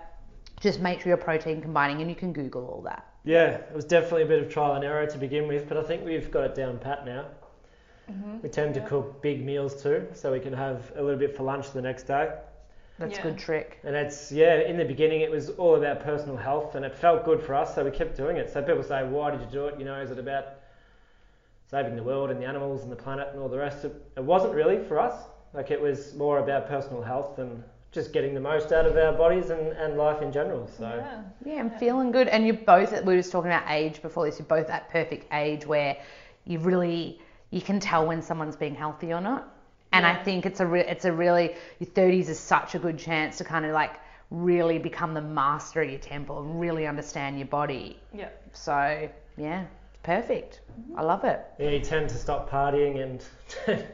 just 0.59 0.79
make 0.79 1.01
sure 1.01 1.09
you're 1.09 1.17
protein 1.17 1.59
combining, 1.59 2.01
and 2.01 2.09
you 2.09 2.15
can 2.15 2.33
Google 2.33 2.67
all 2.67 2.81
that. 2.83 3.03
Yeah, 3.23 3.49
it 3.49 3.73
was 3.73 3.85
definitely 3.85 4.23
a 4.23 4.27
bit 4.27 4.43
of 4.43 4.49
trial 4.49 4.75
and 4.75 4.83
error 4.83 5.07
to 5.07 5.17
begin 5.17 5.47
with, 5.47 5.67
but 5.67 5.77
I 5.77 5.83
think 5.83 6.05
we've 6.05 6.29
got 6.29 6.43
it 6.43 6.53
down 6.55 6.77
pat 6.77 7.03
now. 7.05 7.25
Mm-hmm. 8.11 8.37
We 8.43 8.49
tend 8.49 8.73
to 8.75 8.81
cook 8.81 9.21
big 9.21 9.45
meals 9.45 9.81
too, 9.81 10.07
so 10.13 10.31
we 10.31 10.39
can 10.39 10.53
have 10.53 10.91
a 10.95 11.01
little 11.01 11.19
bit 11.19 11.35
for 11.35 11.43
lunch 11.43 11.71
the 11.71 11.81
next 11.81 12.03
day. 12.03 12.33
That's 12.99 13.15
Yeah. 13.17 13.27
a 13.27 13.31
good 13.31 13.37
trick. 13.39 13.79
And 13.83 13.95
it's 13.95 14.31
yeah, 14.31 14.55
in 14.61 14.77
the 14.77 14.85
beginning 14.85 15.21
it 15.21 15.31
was 15.31 15.49
all 15.51 15.75
about 15.75 16.01
personal 16.01 16.37
health, 16.37 16.75
and 16.75 16.85
it 16.85 16.95
felt 16.95 17.23
good 17.25 17.41
for 17.41 17.55
us, 17.55 17.73
so 17.75 17.83
we 17.83 17.91
kept 17.91 18.15
doing 18.17 18.37
it. 18.37 18.49
So 18.49 18.61
people 18.61 18.83
say, 18.83 19.03
"Why 19.07 19.31
did 19.31 19.41
you 19.41 19.47
do 19.47 19.67
it?" 19.67 19.79
You 19.79 19.85
know, 19.85 19.99
is 20.01 20.11
it 20.11 20.19
about 20.19 20.45
saving 21.71 21.95
the 21.95 22.03
world 22.03 22.29
and 22.29 22.39
the 22.41 22.45
animals 22.45 22.83
and 22.83 22.91
the 22.91 22.95
planet 22.97 23.29
and 23.31 23.39
all 23.41 23.47
the 23.47 23.57
rest. 23.57 23.85
It, 23.85 23.93
it 24.17 24.23
wasn't 24.23 24.53
really 24.53 24.77
for 24.77 24.99
us. 24.99 25.15
Like 25.53 25.71
it 25.71 25.79
was 25.81 26.13
more 26.15 26.39
about 26.39 26.67
personal 26.67 27.01
health 27.01 27.39
and 27.39 27.63
just 27.91 28.11
getting 28.13 28.33
the 28.33 28.41
most 28.41 28.71
out 28.73 28.85
of 28.85 28.97
our 28.97 29.13
bodies 29.13 29.49
and, 29.49 29.67
and 29.73 29.97
life 29.97 30.21
in 30.21 30.31
general. 30.31 30.67
So 30.67 30.83
Yeah. 30.83 31.21
Yeah, 31.45 31.59
I'm 31.59 31.69
feeling 31.69 32.11
good. 32.11 32.27
And 32.27 32.45
you're 32.45 32.55
both, 32.55 32.91
we 32.91 33.13
were 33.13 33.15
just 33.19 33.31
talking 33.31 33.51
about 33.51 33.69
age 33.69 34.01
before 34.01 34.25
this, 34.25 34.37
you're 34.37 34.45
both 34.47 34.69
at 34.69 34.89
perfect 34.89 35.27
age 35.33 35.65
where 35.65 35.97
you 36.45 36.59
really, 36.59 37.19
you 37.51 37.61
can 37.61 37.79
tell 37.79 38.07
when 38.07 38.21
someone's 38.21 38.55
being 38.55 38.75
healthy 38.75 39.13
or 39.13 39.21
not. 39.21 39.53
And 39.93 40.05
I 40.05 40.15
think 40.23 40.45
it's 40.45 40.61
a, 40.61 40.65
re- 40.65 40.87
it's 40.87 41.03
a 41.03 41.11
really, 41.11 41.53
your 41.79 41.89
30s 41.89 42.29
is 42.29 42.39
such 42.39 42.75
a 42.75 42.79
good 42.79 42.97
chance 42.97 43.37
to 43.39 43.43
kind 43.43 43.65
of 43.65 43.73
like 43.73 43.99
really 44.29 44.79
become 44.79 45.13
the 45.13 45.21
master 45.21 45.81
of 45.81 45.89
your 45.89 45.99
temple 45.99 46.39
and 46.39 46.59
really 46.59 46.87
understand 46.87 47.37
your 47.37 47.49
body. 47.49 47.99
Yeah. 48.13 48.29
So, 48.53 49.09
yeah, 49.35 49.65
it's 49.89 49.99
perfect. 50.01 50.61
Mm-hmm. 50.71 50.97
I 50.97 51.01
love 51.01 51.25
it. 51.25 51.45
yeah, 51.59 51.71
you 51.71 51.81
tend 51.81 52.07
to 52.09 52.15
stop 52.15 52.49
partying 52.49 53.03
and 53.03 53.25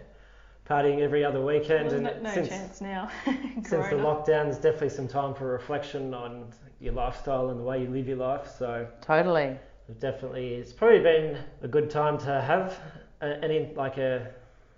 partying 0.70 1.00
every 1.00 1.26
other 1.26 1.44
weekend. 1.44 1.88
Well, 1.88 1.96
and 1.96 2.04
no, 2.04 2.22
no 2.22 2.34
since, 2.36 2.50
chance 2.50 2.80
now. 2.80 3.10
since 3.26 3.70
the 3.88 3.96
lockdown, 3.96 4.44
there's 4.44 4.58
definitely 4.60 4.90
some 4.90 5.08
time 5.08 5.34
for 5.34 5.48
reflection 5.48 6.14
on 6.14 6.46
your 6.80 6.94
lifestyle 6.94 7.50
and 7.50 7.60
the 7.60 7.64
way 7.64 7.82
you 7.82 7.90
live 7.90 8.08
your 8.08 8.18
life. 8.18 8.48
So 8.60 8.88
Totally. 9.02 9.58
Definitely, 10.00 10.56
it's 10.56 10.74
probably 10.74 11.00
been 11.00 11.38
a 11.64 11.68
good 11.68 11.90
time 11.90 12.18
to 12.20 12.42
have 12.42 12.78
a- 13.22 13.44
an 13.44 13.52
in, 13.52 13.76
like 13.76 13.98
a 13.98 14.28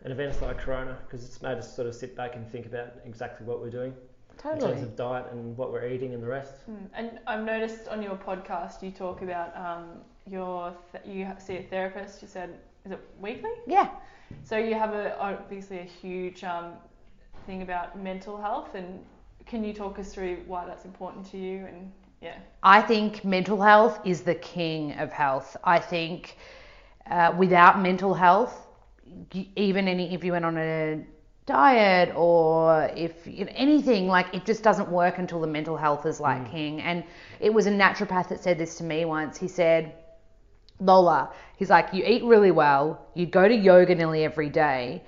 an 0.06 0.12
event 0.12 0.42
like 0.42 0.58
Corona 0.58 0.98
because 1.06 1.26
it's 1.26 1.42
made 1.42 1.58
us 1.58 1.76
sort 1.76 1.88
of 1.88 1.94
sit 1.94 2.16
back 2.16 2.36
and 2.36 2.50
think 2.50 2.66
about 2.66 2.94
exactly 3.06 3.46
what 3.46 3.60
we're 3.60 3.70
doing 3.70 3.94
in 4.46 4.60
terms 4.60 4.82
of 4.82 4.96
diet 4.96 5.26
and 5.32 5.58
what 5.58 5.74
we're 5.74 5.86
eating 5.88 6.14
and 6.14 6.24
the 6.24 6.28
rest. 6.28 6.70
Mm. 6.70 6.88
And 6.94 7.20
I've 7.28 7.44
noticed 7.44 7.90
on 7.90 8.02
your 8.02 8.16
podcast 8.16 8.82
you 8.82 8.92
talk 8.92 9.22
about 9.22 9.56
um, 9.58 10.00
your 10.26 10.74
th- 10.92 11.04
you 11.06 11.28
see 11.38 11.58
a 11.58 11.64
therapist. 11.64 12.22
You 12.22 12.28
said 12.28 12.58
is 12.86 12.92
it 12.94 13.00
weekly? 13.20 13.52
Yeah. 13.68 13.90
So 14.44 14.58
you 14.58 14.76
have 14.76 14.94
a 14.94 15.20
obviously 15.20 15.80
a 15.80 15.84
huge 15.84 16.44
um, 16.44 16.74
thing 17.46 17.62
about 17.62 18.00
mental 18.00 18.40
health, 18.40 18.76
and 18.76 19.04
can 19.46 19.64
you 19.64 19.74
talk 19.74 20.00
us 20.00 20.14
through 20.14 20.38
why 20.48 20.66
that's 20.66 20.86
important 20.86 21.30
to 21.32 21.38
you? 21.38 21.66
And 21.66 21.92
yeah, 22.22 22.38
I 22.64 22.82
think 22.82 23.26
mental 23.26 23.62
health 23.62 24.00
is 24.06 24.22
the 24.22 24.36
king 24.36 24.94
of 24.94 25.12
health. 25.12 25.58
I 25.64 25.80
think 25.80 26.38
uh, 27.10 27.34
without 27.38 27.82
mental 27.82 28.14
health, 28.14 28.68
even 29.56 29.88
any 29.88 30.14
if 30.14 30.24
you 30.24 30.32
went 30.34 30.46
on 30.46 30.58
a 30.58 31.04
diet 31.46 32.14
or 32.16 32.84
if 32.96 33.26
you 33.26 33.44
know, 33.44 33.52
anything 33.56 34.08
like 34.08 34.28
it 34.34 34.46
just 34.46 34.62
doesn't 34.62 34.88
work 34.90 35.18
until 35.18 35.42
the 35.42 35.48
mental 35.48 35.76
health 35.76 36.06
is 36.06 36.20
like 36.20 36.52
king. 36.52 36.82
And 36.82 37.04
it 37.40 37.52
was 37.52 37.66
a 37.66 37.72
naturopath 37.72 38.30
that 38.30 38.42
said 38.44 38.60
this 38.60 38.78
to 38.78 38.84
me 38.84 39.06
once. 39.06 39.38
He 39.38 39.48
said, 39.48 39.94
Lola, 40.80 41.32
he's 41.58 41.72
like, 41.72 41.92
you 41.92 42.04
eat 42.06 42.24
really 42.24 42.52
well, 42.52 43.08
you 43.16 43.26
go 43.26 43.48
to 43.48 43.56
yoga 43.56 43.96
nearly 43.96 44.24
every 44.24 44.50
day, 44.50 45.04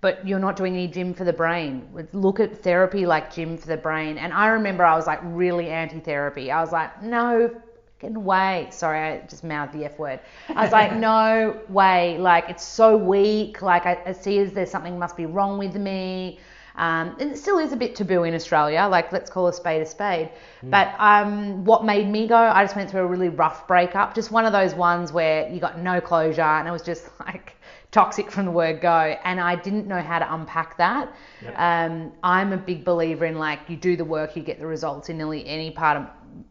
but 0.00 0.26
you're 0.26 0.40
not 0.40 0.56
doing 0.56 0.74
any 0.74 0.88
gym 0.88 1.14
for 1.14 1.24
the 1.24 1.32
brain. 1.32 1.88
Look 2.12 2.40
at 2.40 2.62
therapy 2.62 3.06
like 3.06 3.32
gym 3.32 3.56
for 3.56 3.68
the 3.68 3.76
brain. 3.76 4.18
And 4.18 4.32
I 4.32 4.48
remember 4.48 4.84
I 4.84 4.96
was 4.96 5.06
like 5.06 5.20
really 5.22 5.70
anti 5.70 6.00
therapy. 6.00 6.50
I 6.50 6.60
was 6.60 6.72
like, 6.72 7.02
no 7.02 7.62
fucking 8.04 8.24
way. 8.24 8.68
Sorry, 8.70 8.98
I 8.98 9.20
just 9.26 9.44
mouthed 9.44 9.72
the 9.72 9.84
F 9.84 9.98
word. 9.98 10.20
I 10.48 10.62
was 10.62 10.72
like, 10.72 10.94
no 10.94 11.60
way. 11.68 12.18
Like, 12.18 12.48
it's 12.48 12.64
so 12.64 12.96
weak. 12.96 13.62
Like, 13.62 13.86
I, 13.86 14.00
I 14.06 14.12
see 14.12 14.38
as 14.38 14.52
there's 14.52 14.70
something 14.70 14.98
must 14.98 15.16
be 15.16 15.26
wrong 15.26 15.58
with 15.58 15.74
me. 15.74 16.38
Um, 16.76 17.14
and 17.20 17.30
it 17.30 17.38
still 17.38 17.58
is 17.60 17.72
a 17.72 17.76
bit 17.76 17.94
taboo 17.94 18.24
in 18.24 18.34
Australia. 18.34 18.88
Like, 18.90 19.12
let's 19.12 19.30
call 19.30 19.46
a 19.46 19.52
spade 19.52 19.80
a 19.80 19.86
spade. 19.86 20.30
But 20.64 20.94
um, 20.98 21.64
what 21.64 21.84
made 21.84 22.08
me 22.08 22.26
go, 22.26 22.36
I 22.36 22.64
just 22.64 22.74
went 22.74 22.90
through 22.90 23.02
a 23.02 23.06
really 23.06 23.28
rough 23.28 23.68
breakup. 23.68 24.14
Just 24.14 24.32
one 24.32 24.44
of 24.44 24.52
those 24.52 24.74
ones 24.74 25.12
where 25.12 25.48
you 25.48 25.60
got 25.60 25.78
no 25.78 26.00
closure 26.00 26.42
and 26.42 26.66
it 26.66 26.72
was 26.72 26.82
just 26.82 27.08
like 27.20 27.54
toxic 27.92 28.28
from 28.28 28.46
the 28.46 28.50
word 28.50 28.80
go. 28.80 29.16
And 29.22 29.40
I 29.40 29.54
didn't 29.54 29.86
know 29.86 30.00
how 30.00 30.18
to 30.18 30.34
unpack 30.34 30.76
that. 30.78 31.14
Um, 31.54 32.12
I'm 32.24 32.52
a 32.52 32.56
big 32.56 32.84
believer 32.84 33.24
in 33.24 33.38
like, 33.38 33.60
you 33.68 33.76
do 33.76 33.96
the 33.96 34.04
work, 34.04 34.34
you 34.34 34.42
get 34.42 34.58
the 34.58 34.66
results 34.66 35.10
in 35.10 35.18
nearly 35.18 35.46
any 35.46 35.70
part 35.70 35.98
of 35.98 36.08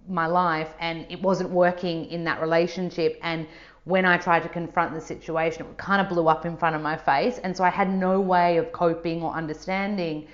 my 0.07 0.27
life. 0.27 0.69
And 0.79 1.05
it 1.09 1.21
wasn't 1.21 1.49
working 1.49 2.05
in 2.05 2.23
that 2.25 2.41
relationship. 2.41 3.19
And 3.21 3.47
when 3.85 4.05
I 4.05 4.17
tried 4.17 4.43
to 4.43 4.49
confront 4.49 4.93
the 4.93 5.01
situation, 5.01 5.65
it 5.65 5.77
kind 5.77 6.01
of 6.01 6.09
blew 6.09 6.27
up 6.27 6.45
in 6.45 6.55
front 6.57 6.75
of 6.75 6.81
my 6.81 6.95
face. 6.95 7.37
And 7.39 7.55
so 7.55 7.63
I 7.63 7.69
had 7.69 7.93
no 7.93 8.19
way 8.19 8.57
of 8.57 8.71
coping 8.71 9.21
or 9.21 9.33
understanding. 9.33 10.27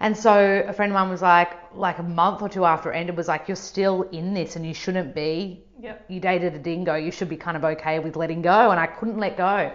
And 0.00 0.16
so 0.16 0.64
a 0.66 0.72
friend 0.72 0.90
of 0.90 0.94
mine 0.94 1.10
was 1.10 1.22
like, 1.22 1.52
like 1.74 1.98
a 1.98 2.02
month 2.02 2.42
or 2.42 2.48
two 2.48 2.64
after 2.64 2.90
it 2.92 2.96
ended, 2.96 3.16
was 3.16 3.28
like, 3.28 3.48
you're 3.48 3.56
still 3.56 4.02
in 4.10 4.34
this 4.34 4.56
and 4.56 4.66
you 4.66 4.74
shouldn't 4.74 5.14
be. 5.14 5.62
Yep. 5.78 6.06
You 6.08 6.20
dated 6.20 6.54
a 6.54 6.58
dingo. 6.58 6.94
You 6.94 7.10
should 7.10 7.28
be 7.28 7.36
kind 7.36 7.56
of 7.56 7.64
okay 7.64 7.98
with 7.98 8.16
letting 8.16 8.42
go. 8.42 8.70
And 8.70 8.80
I 8.80 8.86
couldn't 8.86 9.18
let 9.18 9.36
go. 9.36 9.72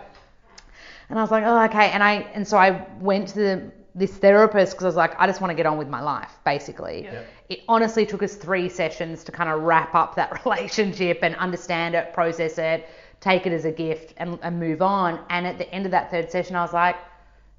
And 1.09 1.19
I 1.19 1.21
was 1.21 1.31
like, 1.31 1.43
oh, 1.45 1.63
okay. 1.65 1.91
And 1.91 2.03
I, 2.03 2.13
and 2.33 2.47
so 2.47 2.57
I 2.57 2.87
went 2.99 3.29
to 3.29 3.35
the, 3.35 3.71
this 3.93 4.11
therapist 4.17 4.73
because 4.73 4.85
I 4.85 4.87
was 4.87 4.95
like, 4.95 5.13
I 5.19 5.27
just 5.27 5.41
want 5.41 5.51
to 5.51 5.55
get 5.55 5.67
on 5.67 5.77
with 5.77 5.87
my 5.87 6.01
life, 6.01 6.31
basically. 6.43 7.03
Yeah. 7.03 7.21
It 7.49 7.61
honestly 7.67 8.05
took 8.05 8.23
us 8.23 8.35
three 8.35 8.69
sessions 8.69 9.23
to 9.25 9.31
kind 9.31 9.49
of 9.49 9.61
wrap 9.61 9.93
up 9.95 10.15
that 10.15 10.41
relationship 10.45 11.19
and 11.21 11.35
understand 11.35 11.95
it, 11.95 12.13
process 12.13 12.57
it, 12.57 12.87
take 13.19 13.45
it 13.45 13.53
as 13.53 13.65
a 13.65 13.71
gift 13.71 14.13
and, 14.17 14.39
and 14.41 14.59
move 14.59 14.81
on. 14.81 15.19
And 15.29 15.45
at 15.45 15.57
the 15.57 15.69
end 15.73 15.85
of 15.85 15.91
that 15.91 16.09
third 16.11 16.31
session, 16.31 16.55
I 16.55 16.61
was 16.61 16.73
like, 16.73 16.95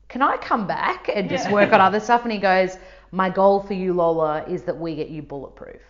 can 0.08 0.22
I 0.22 0.36
come 0.36 0.66
back 0.66 1.08
and 1.12 1.28
just 1.28 1.46
Yeah. 1.46 1.52
work 1.52 1.72
on 1.72 1.80
other 1.88 2.00
stuff? 2.00 2.22
And 2.24 2.32
he 2.32 2.38
goes, 2.38 2.78
my 3.12 3.30
goal 3.30 3.60
for 3.60 3.74
you, 3.74 3.92
Lola, 3.92 4.44
is 4.48 4.62
that 4.64 4.76
we 4.76 4.94
get 4.96 5.08
you 5.08 5.22
bulletproof. 5.22 5.80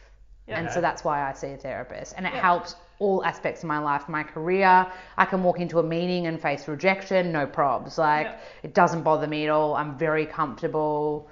Yeah. 0.46 0.60
And 0.60 0.70
so 0.70 0.80
that's 0.80 1.02
why 1.02 1.28
I 1.28 1.32
see 1.32 1.48
a 1.48 1.56
therapist. 1.56 2.14
And 2.16 2.26
it 2.26 2.32
Yeah. 2.32 2.40
helps 2.40 2.76
all 2.98 3.24
aspects 3.24 3.62
of 3.62 3.68
my 3.68 3.78
life, 3.78 4.08
my 4.08 4.22
career. 4.22 4.86
I 5.18 5.24
can 5.26 5.42
walk 5.42 5.58
into 5.60 5.78
a 5.80 5.82
meeting 5.82 6.26
and 6.28 6.40
face 6.40 6.66
rejection, 6.68 7.30
no 7.32 7.46
probs. 7.46 7.98
Like, 7.98 8.28
it 8.62 8.72
doesn't 8.72 9.02
bother 9.02 9.26
me 9.26 9.44
at 9.44 9.50
all. 9.50 9.74
I'm 9.74 9.98
very 9.98 10.24
comfortable. 10.24 11.28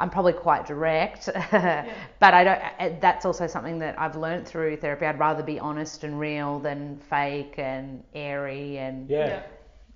I'm 0.00 0.10
probably 0.10 0.32
quite 0.32 0.64
direct, 0.66 1.28
but 1.50 2.34
I 2.34 2.44
don't. 2.44 2.60
uh, 2.78 2.98
That's 3.00 3.24
also 3.24 3.46
something 3.46 3.78
that 3.80 3.98
I've 3.98 4.14
learned 4.16 4.46
through 4.46 4.76
therapy. 4.76 5.06
I'd 5.06 5.18
rather 5.18 5.42
be 5.42 5.58
honest 5.58 6.04
and 6.04 6.18
real 6.20 6.60
than 6.60 6.98
fake 6.98 7.54
and 7.58 8.04
airy 8.14 8.78
and 8.78 9.10
Yeah. 9.10 9.26
yeah, 9.26 9.42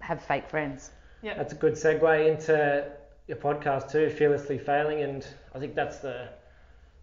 have 0.01 0.21
fake 0.23 0.49
friends. 0.49 0.91
yeah, 1.23 1.35
That's 1.35 1.53
a 1.53 1.57
good 1.57 1.75
segue 1.75 2.27
into 2.27 2.91
your 3.29 3.37
podcast 3.37 3.91
too, 3.93 4.11
fearlessly 4.11 4.59
failing, 4.59 5.03
and 5.03 5.25
I 5.55 5.59
think 5.61 5.75
that's 5.75 5.99
the 5.99 6.29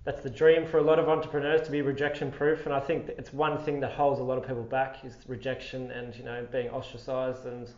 that's 0.05 0.21
the 0.21 0.29
dream 0.29 0.65
for 0.65 0.77
a 0.77 0.81
lot 0.81 0.97
of 0.97 1.07
entrepreneurs 1.09 1.61
to 1.61 1.71
be 1.71 1.81
rejection 1.81 2.31
proof. 2.31 2.65
And 2.65 2.73
I 2.73 2.79
think 2.79 3.09
it's 3.17 3.31
one 3.33 3.57
thing 3.57 3.79
that 3.81 3.91
holds 3.91 4.19
a 4.19 4.23
lot 4.23 4.37
of 4.37 4.45
people 4.47 4.63
back 4.63 5.03
is 5.05 5.15
rejection 5.27 5.91
and 5.91 6.15
you 6.15 6.23
know 6.23 6.45
being 6.51 6.69
ostracized 6.69 7.45
and 7.45 7.69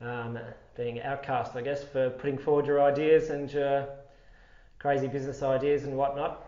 um, 0.00 0.38
being 0.76 1.00
outcast, 1.02 1.56
I 1.56 1.62
guess, 1.62 1.82
for 1.84 2.10
putting 2.10 2.38
forward 2.38 2.66
your 2.66 2.82
ideas 2.82 3.30
and 3.30 3.50
your 3.52 3.88
crazy 4.84 5.06
business 5.06 5.42
ideas 5.42 5.84
and 5.84 5.96
whatnot. 5.96 6.44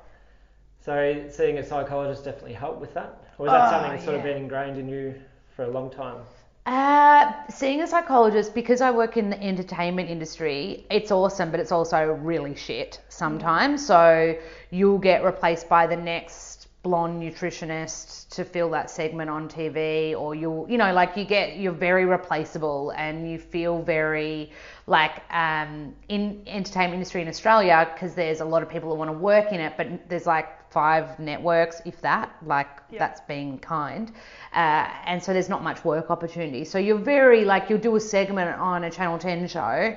So 0.85 1.25
seeing 1.31 1.57
a 1.57 1.65
psychologist 1.65 2.23
definitely 2.23 2.53
helped 2.53 2.83
with 2.83 2.93
that, 2.93 3.25
or 3.39 3.47
is 3.47 3.53
that 3.53 3.67
Oh, 3.67 3.71
something 3.71 3.93
that's 3.93 4.05
sort 4.05 4.17
of 4.17 4.23
been 4.23 4.37
ingrained 4.37 4.79
in 4.79 4.91
you 4.91 5.15
for 5.57 5.65
a 5.65 5.69
long 5.69 5.91
time? 5.91 6.19
Uh, 6.67 7.33
seeing 7.49 7.81
a 7.81 7.87
psychologist 7.87 8.55
because 8.55 8.83
I 8.83 8.91
work 8.91 9.17
in 9.17 9.31
the 9.31 9.43
entertainment 9.43 10.11
industry, 10.11 10.85
it's 10.91 11.11
awesome, 11.11 11.51
but 11.51 11.61
it's 11.61 11.73
also 11.73 12.13
really 12.13 12.55
shit 12.55 13.01
sometimes. 13.09 13.87
So 13.87 14.37
you'll 14.71 14.99
get 14.99 15.25
replaced 15.25 15.71
by 15.71 15.87
the 15.87 15.97
next 15.97 16.56
blonde 16.87 17.21
nutritionist 17.21 18.29
to 18.29 18.45
fill 18.45 18.71
that 18.71 18.89
segment 18.91 19.29
on 19.29 19.49
TV, 19.49 20.15
or 20.15 20.37
you'll, 20.37 20.67
you 20.71 20.79
know, 20.79 20.93
like 20.93 21.17
you 21.17 21.25
get, 21.25 21.57
you're 21.57 21.73
very 21.73 22.05
replaceable 22.05 22.93
and 22.97 23.29
you 23.29 23.39
feel 23.39 23.83
very 23.83 24.53
like 24.87 25.15
um, 25.33 25.95
in 26.09 26.43
entertainment 26.47 26.95
industry 26.95 27.23
in 27.23 27.29
Australia 27.29 27.91
because 27.93 28.15
there's 28.15 28.41
a 28.41 28.45
lot 28.45 28.63
of 28.63 28.69
people 28.69 28.89
who 28.91 28.95
want 28.97 29.11
to 29.11 29.19
work 29.19 29.51
in 29.53 29.59
it, 29.61 29.73
but 29.77 29.87
there's 30.09 30.27
like 30.27 30.49
five 30.71 31.19
networks, 31.19 31.83
if 31.85 32.01
that, 32.03 32.31
like 32.45 32.69
Yeah. 32.91 33.01
that's 33.01 33.21
being 33.23 33.59
kind. 33.59 34.13
Uh, 34.55 34.89
and 35.07 35.21
so 35.23 35.33
there's 35.33 35.49
not 35.49 35.63
much 35.65 35.85
work 35.85 36.11
opportunity. 36.11 36.65
So 36.65 36.79
you're 36.79 36.99
very 37.17 37.45
like 37.45 37.69
you'll 37.69 37.87
do 37.91 37.97
a 37.97 38.01
segment 38.01 38.51
on 38.61 38.85
a 38.85 38.91
Channel 38.91 39.19
10 39.19 39.49
show, 39.49 39.97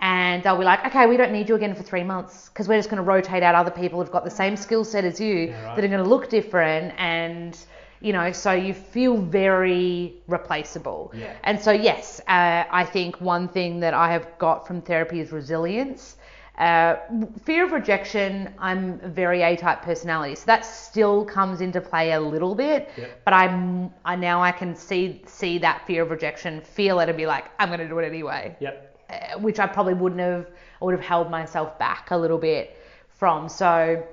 and 0.00 0.42
they'll 0.42 0.58
be 0.58 0.64
like, 0.64 0.84
okay, 0.86 1.06
we 1.06 1.16
don't 1.16 1.32
need 1.32 1.48
you 1.48 1.54
again 1.56 1.74
for 1.74 1.82
three 1.82 2.04
months 2.04 2.48
because 2.48 2.68
we're 2.68 2.78
just 2.78 2.88
going 2.88 3.02
to 3.02 3.08
rotate 3.08 3.42
out 3.42 3.54
other 3.54 3.70
people 3.70 3.98
who've 4.00 4.12
got 4.12 4.24
the 4.24 4.30
same 4.30 4.56
skill 4.56 4.84
set 4.84 5.04
as 5.04 5.20
you 5.20 5.34
Yeah, 5.48 5.64
right. 5.64 5.76
that 5.76 5.84
are 5.84 5.88
going 5.88 6.02
to 6.02 6.08
look 6.08 6.28
different 6.28 6.94
and. 6.98 7.58
You 8.00 8.12
know, 8.12 8.30
so 8.30 8.52
you 8.52 8.74
feel 8.74 9.16
very 9.16 10.14
replaceable. 10.28 11.10
Yeah. 11.12 11.34
And 11.42 11.60
so, 11.60 11.72
yes, 11.72 12.20
uh, 12.28 12.62
I 12.70 12.84
think 12.84 13.20
one 13.20 13.48
thing 13.48 13.80
that 13.80 13.92
I 13.92 14.12
have 14.12 14.38
got 14.38 14.68
from 14.68 14.82
therapy 14.82 15.18
is 15.18 15.32
resilience. 15.32 16.16
Uh, 16.58 16.94
fear 17.42 17.64
of 17.64 17.72
rejection, 17.72 18.54
I'm 18.60 19.00
a 19.02 19.08
very 19.08 19.42
A-type 19.42 19.82
personality, 19.82 20.36
so 20.36 20.44
that 20.46 20.64
still 20.64 21.24
comes 21.24 21.60
into 21.60 21.80
play 21.80 22.12
a 22.12 22.20
little 22.20 22.54
bit. 22.54 22.88
Yep. 22.96 23.22
But 23.24 23.34
I'm, 23.34 23.90
I 24.04 24.14
now 24.14 24.40
I 24.44 24.52
can 24.52 24.76
see 24.76 25.20
see 25.26 25.58
that 25.58 25.84
fear 25.84 26.04
of 26.04 26.12
rejection, 26.12 26.60
feel 26.60 27.00
it, 27.00 27.08
and 27.08 27.18
be 27.18 27.26
like, 27.26 27.46
I'm 27.58 27.68
going 27.68 27.80
to 27.80 27.88
do 27.88 27.98
it 27.98 28.06
anyway. 28.06 28.56
Yep. 28.60 28.97
Uh, 29.10 29.38
which 29.38 29.58
I 29.58 29.66
probably 29.66 29.94
wouldn't 29.94 30.20
have. 30.20 30.46
I 30.80 30.84
would 30.84 30.94
have 30.94 31.04
held 31.04 31.30
myself 31.30 31.78
back 31.78 32.10
a 32.10 32.16
little 32.16 32.38
bit 32.38 32.76
from. 33.08 33.48
So 33.48 34.06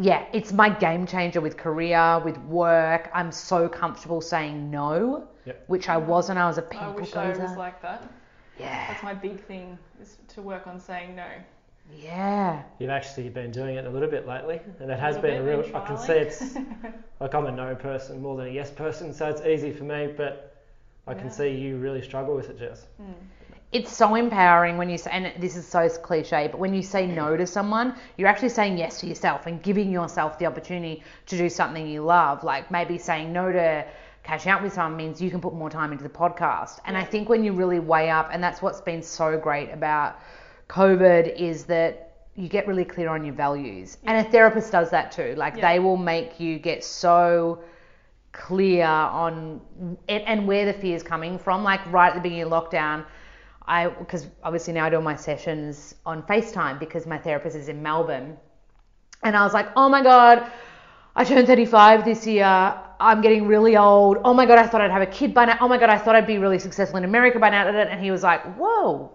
yeah, 0.00 0.24
it's 0.32 0.52
my 0.52 0.68
game 0.70 1.06
changer 1.06 1.40
with 1.40 1.56
career, 1.56 2.20
with 2.24 2.36
work. 2.38 3.10
I'm 3.14 3.30
so 3.30 3.68
comfortable 3.68 4.20
saying 4.20 4.70
no, 4.70 5.28
Yep. 5.44 5.64
which 5.68 5.88
I 5.88 5.96
wasn't. 5.96 6.38
I 6.38 6.46
was 6.46 6.58
a 6.58 6.62
I 6.62 6.66
people 6.66 6.86
I 6.86 6.90
wish 6.90 7.14
I 7.14 7.28
was 7.28 7.56
like 7.56 7.80
that. 7.82 8.08
yeah, 8.58 8.88
That's 8.88 9.02
my 9.04 9.14
big 9.14 9.38
thing 9.44 9.78
is 10.02 10.16
to 10.34 10.42
work 10.42 10.66
on 10.66 10.80
saying 10.80 11.14
no. 11.14 11.26
yeah, 11.96 12.62
You've 12.80 12.90
actually 12.90 13.28
been 13.28 13.50
doing 13.52 13.76
it 13.76 13.86
a 13.86 13.90
little 13.90 14.08
bit 14.10 14.26
lately, 14.26 14.60
and 14.80 14.90
it 14.90 14.98
has 14.98 15.14
Little 15.16 15.30
been 15.30 15.40
a 15.42 15.44
real. 15.44 15.76
I 15.76 15.86
can 15.86 15.96
see 15.98 16.12
it's 16.14 16.56
like 17.20 17.34
I'm 17.34 17.46
a 17.46 17.52
no 17.52 17.74
person 17.76 18.20
more 18.20 18.36
than 18.36 18.46
a 18.48 18.50
yes 18.50 18.70
person, 18.72 19.12
so 19.14 19.28
it's 19.28 19.42
easy 19.42 19.70
for 19.70 19.84
me. 19.84 20.08
But 20.16 20.56
I 21.06 21.14
can 21.14 21.30
see 21.30 21.50
you 21.50 21.76
really 21.76 22.02
struggle 22.02 22.34
with 22.34 22.50
it, 22.50 22.58
Jess. 22.58 22.86
Mm. 23.00 23.14
It's 23.74 23.94
so 23.94 24.14
empowering 24.14 24.78
when 24.78 24.88
you 24.88 24.96
say, 24.96 25.10
and 25.10 25.42
this 25.42 25.56
is 25.56 25.66
so 25.66 25.88
cliche, 25.88 26.48
but 26.48 26.60
when 26.60 26.72
you 26.72 26.80
say 26.82 27.08
no 27.08 27.36
to 27.36 27.44
someone, 27.44 27.96
you're 28.16 28.28
actually 28.28 28.48
saying 28.50 28.78
yes 28.78 29.00
to 29.00 29.06
yourself 29.08 29.46
and 29.46 29.60
giving 29.62 29.90
yourself 29.90 30.38
the 30.38 30.46
opportunity 30.46 31.02
to 31.26 31.36
do 31.36 31.48
something 31.50 31.86
you 31.86 32.02
love. 32.02 32.44
Like 32.44 32.70
maybe 32.70 32.98
saying 32.98 33.32
no 33.32 33.50
to 33.50 33.84
catching 34.22 34.52
out 34.52 34.62
with 34.62 34.72
someone 34.72 34.96
means 34.96 35.20
you 35.20 35.28
can 35.28 35.40
put 35.40 35.54
more 35.54 35.68
time 35.68 35.90
into 35.90 36.04
the 36.04 36.08
podcast. 36.08 36.78
And 36.84 36.96
I 36.96 37.02
think 37.04 37.28
when 37.28 37.42
you 37.42 37.52
really 37.52 37.80
weigh 37.80 38.10
up, 38.10 38.28
and 38.32 38.40
that's 38.42 38.62
what's 38.62 38.80
been 38.80 39.02
so 39.02 39.36
great 39.36 39.70
about 39.70 40.20
COVID 40.68 41.36
is 41.36 41.64
that 41.64 42.12
you 42.36 42.48
get 42.48 42.68
really 42.68 42.84
clear 42.84 43.08
on 43.08 43.24
your 43.24 43.34
values. 43.34 43.98
And 44.04 44.24
a 44.24 44.30
therapist 44.30 44.70
does 44.70 44.90
that 44.90 45.10
too. 45.10 45.34
Like 45.36 45.56
Yeah. 45.56 45.72
they 45.72 45.78
will 45.80 45.96
make 45.96 46.38
you 46.38 46.60
get 46.60 46.84
so 46.84 47.58
clear 48.30 48.86
on 48.86 49.60
it 50.08 50.22
and 50.26 50.46
where 50.46 50.64
the 50.64 50.72
fear 50.72 50.94
is 50.94 51.02
coming 51.02 51.38
from. 51.38 51.64
Like 51.64 51.80
right 51.92 52.08
at 52.08 52.14
the 52.14 52.20
beginning 52.20 52.44
of 52.44 52.50
lockdown, 52.50 53.04
I 53.66 53.88
because 53.88 54.26
obviously 54.42 54.72
now 54.74 54.86
I 54.86 54.90
do 54.90 54.96
all 54.96 55.02
my 55.02 55.16
sessions 55.16 55.94
on 56.04 56.22
FaceTime 56.22 56.78
because 56.78 57.06
my 57.06 57.18
therapist 57.18 57.56
is 57.56 57.68
in 57.68 57.82
Melbourne, 57.82 58.36
and 59.22 59.36
I 59.36 59.42
was 59.42 59.54
like, 59.54 59.68
oh 59.76 59.88
my 59.88 60.02
god, 60.02 60.50
I 61.16 61.24
turned 61.24 61.46
35 61.46 62.04
this 62.04 62.26
year. 62.26 62.44
I'm 63.00 63.20
getting 63.20 63.46
really 63.46 63.76
old. 63.76 64.18
Oh 64.24 64.34
my 64.34 64.46
god, 64.46 64.58
I 64.58 64.66
thought 64.66 64.80
I'd 64.80 64.90
have 64.90 65.02
a 65.02 65.06
kid 65.06 65.34
by 65.34 65.46
now. 65.46 65.58
Oh 65.60 65.68
my 65.68 65.78
god, 65.78 65.90
I 65.90 65.98
thought 65.98 66.14
I'd 66.14 66.26
be 66.26 66.38
really 66.38 66.58
successful 66.58 66.98
in 66.98 67.04
America 67.04 67.38
by 67.38 67.50
now. 67.50 67.66
And 67.66 68.00
he 68.00 68.10
was 68.10 68.22
like, 68.22 68.42
whoa, 68.56 69.12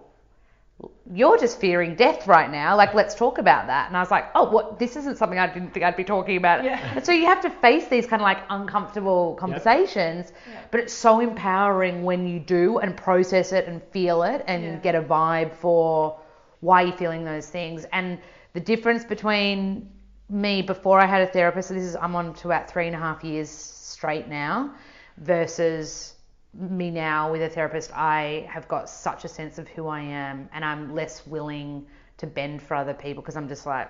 you're 1.11 1.37
just 1.37 1.59
fearing 1.59 1.95
death 1.95 2.27
right 2.27 2.49
now. 2.51 2.75
Like, 2.77 2.93
let's 2.93 3.15
talk 3.15 3.37
about 3.39 3.67
that. 3.67 3.87
And 3.87 3.97
I 3.97 3.99
was 3.99 4.11
like, 4.11 4.25
oh, 4.35 4.49
what? 4.49 4.79
This 4.79 4.95
isn't 4.95 5.17
something 5.17 5.39
I 5.39 5.51
didn't 5.51 5.73
think 5.73 5.83
I'd 5.83 5.97
be 5.97 6.03
talking 6.03 6.37
about. 6.37 6.63
Yeah. 6.63 6.79
And 6.95 7.05
so 7.05 7.11
you 7.11 7.25
have 7.25 7.41
to 7.41 7.49
face 7.49 7.87
these 7.87 8.05
kind 8.05 8.21
of 8.21 8.25
like 8.25 8.39
uncomfortable 8.49 9.35
conversations, 9.35 10.31
Yeah. 10.49 10.61
but 10.71 10.79
it's 10.81 10.93
so 10.93 11.19
empowering 11.19 12.03
when 12.03 12.27
you 12.27 12.39
do 12.39 12.77
and 12.77 12.95
process 12.95 13.51
it 13.51 13.67
and 13.67 13.81
feel 13.91 14.23
it 14.23 14.43
and 14.47 14.63
Yeah. 14.63 14.75
get 14.77 14.95
a 14.95 15.01
vibe 15.01 15.53
for 15.55 16.19
why 16.61 16.83
you're 16.83 16.97
feeling 16.97 17.25
those 17.25 17.47
things. 17.49 17.85
And 17.91 18.19
the 18.53 18.59
difference 18.59 19.03
between 19.03 19.89
me 20.29 20.61
before 20.61 20.99
I 20.99 21.07
had 21.07 21.21
a 21.23 21.27
therapist, 21.27 21.69
so 21.69 21.73
this 21.73 21.83
is 21.83 21.95
I'm 21.95 22.15
on 22.15 22.33
to 22.35 22.47
about 22.47 22.69
three 22.69 22.85
and 22.85 22.95
a 22.95 22.99
half 22.99 23.23
years 23.23 23.49
straight 23.49 24.27
now, 24.27 24.75
versus 25.17 26.13
me 26.53 26.89
now 26.91 27.31
with 27.31 27.41
a 27.41 27.49
therapist, 27.49 27.91
I 27.93 28.47
have 28.49 28.67
got 28.67 28.89
such 28.89 29.23
a 29.25 29.27
sense 29.27 29.57
of 29.57 29.67
who 29.69 29.87
I 29.87 30.01
am 30.01 30.49
and 30.53 30.65
I'm 30.65 30.93
less 30.95 31.25
willing 31.27 31.85
to 32.17 32.27
bend 32.27 32.61
for 32.61 32.75
other 32.75 32.93
people 32.93 33.21
because 33.21 33.37
I'm 33.37 33.47
just 33.47 33.65
like, 33.65 33.89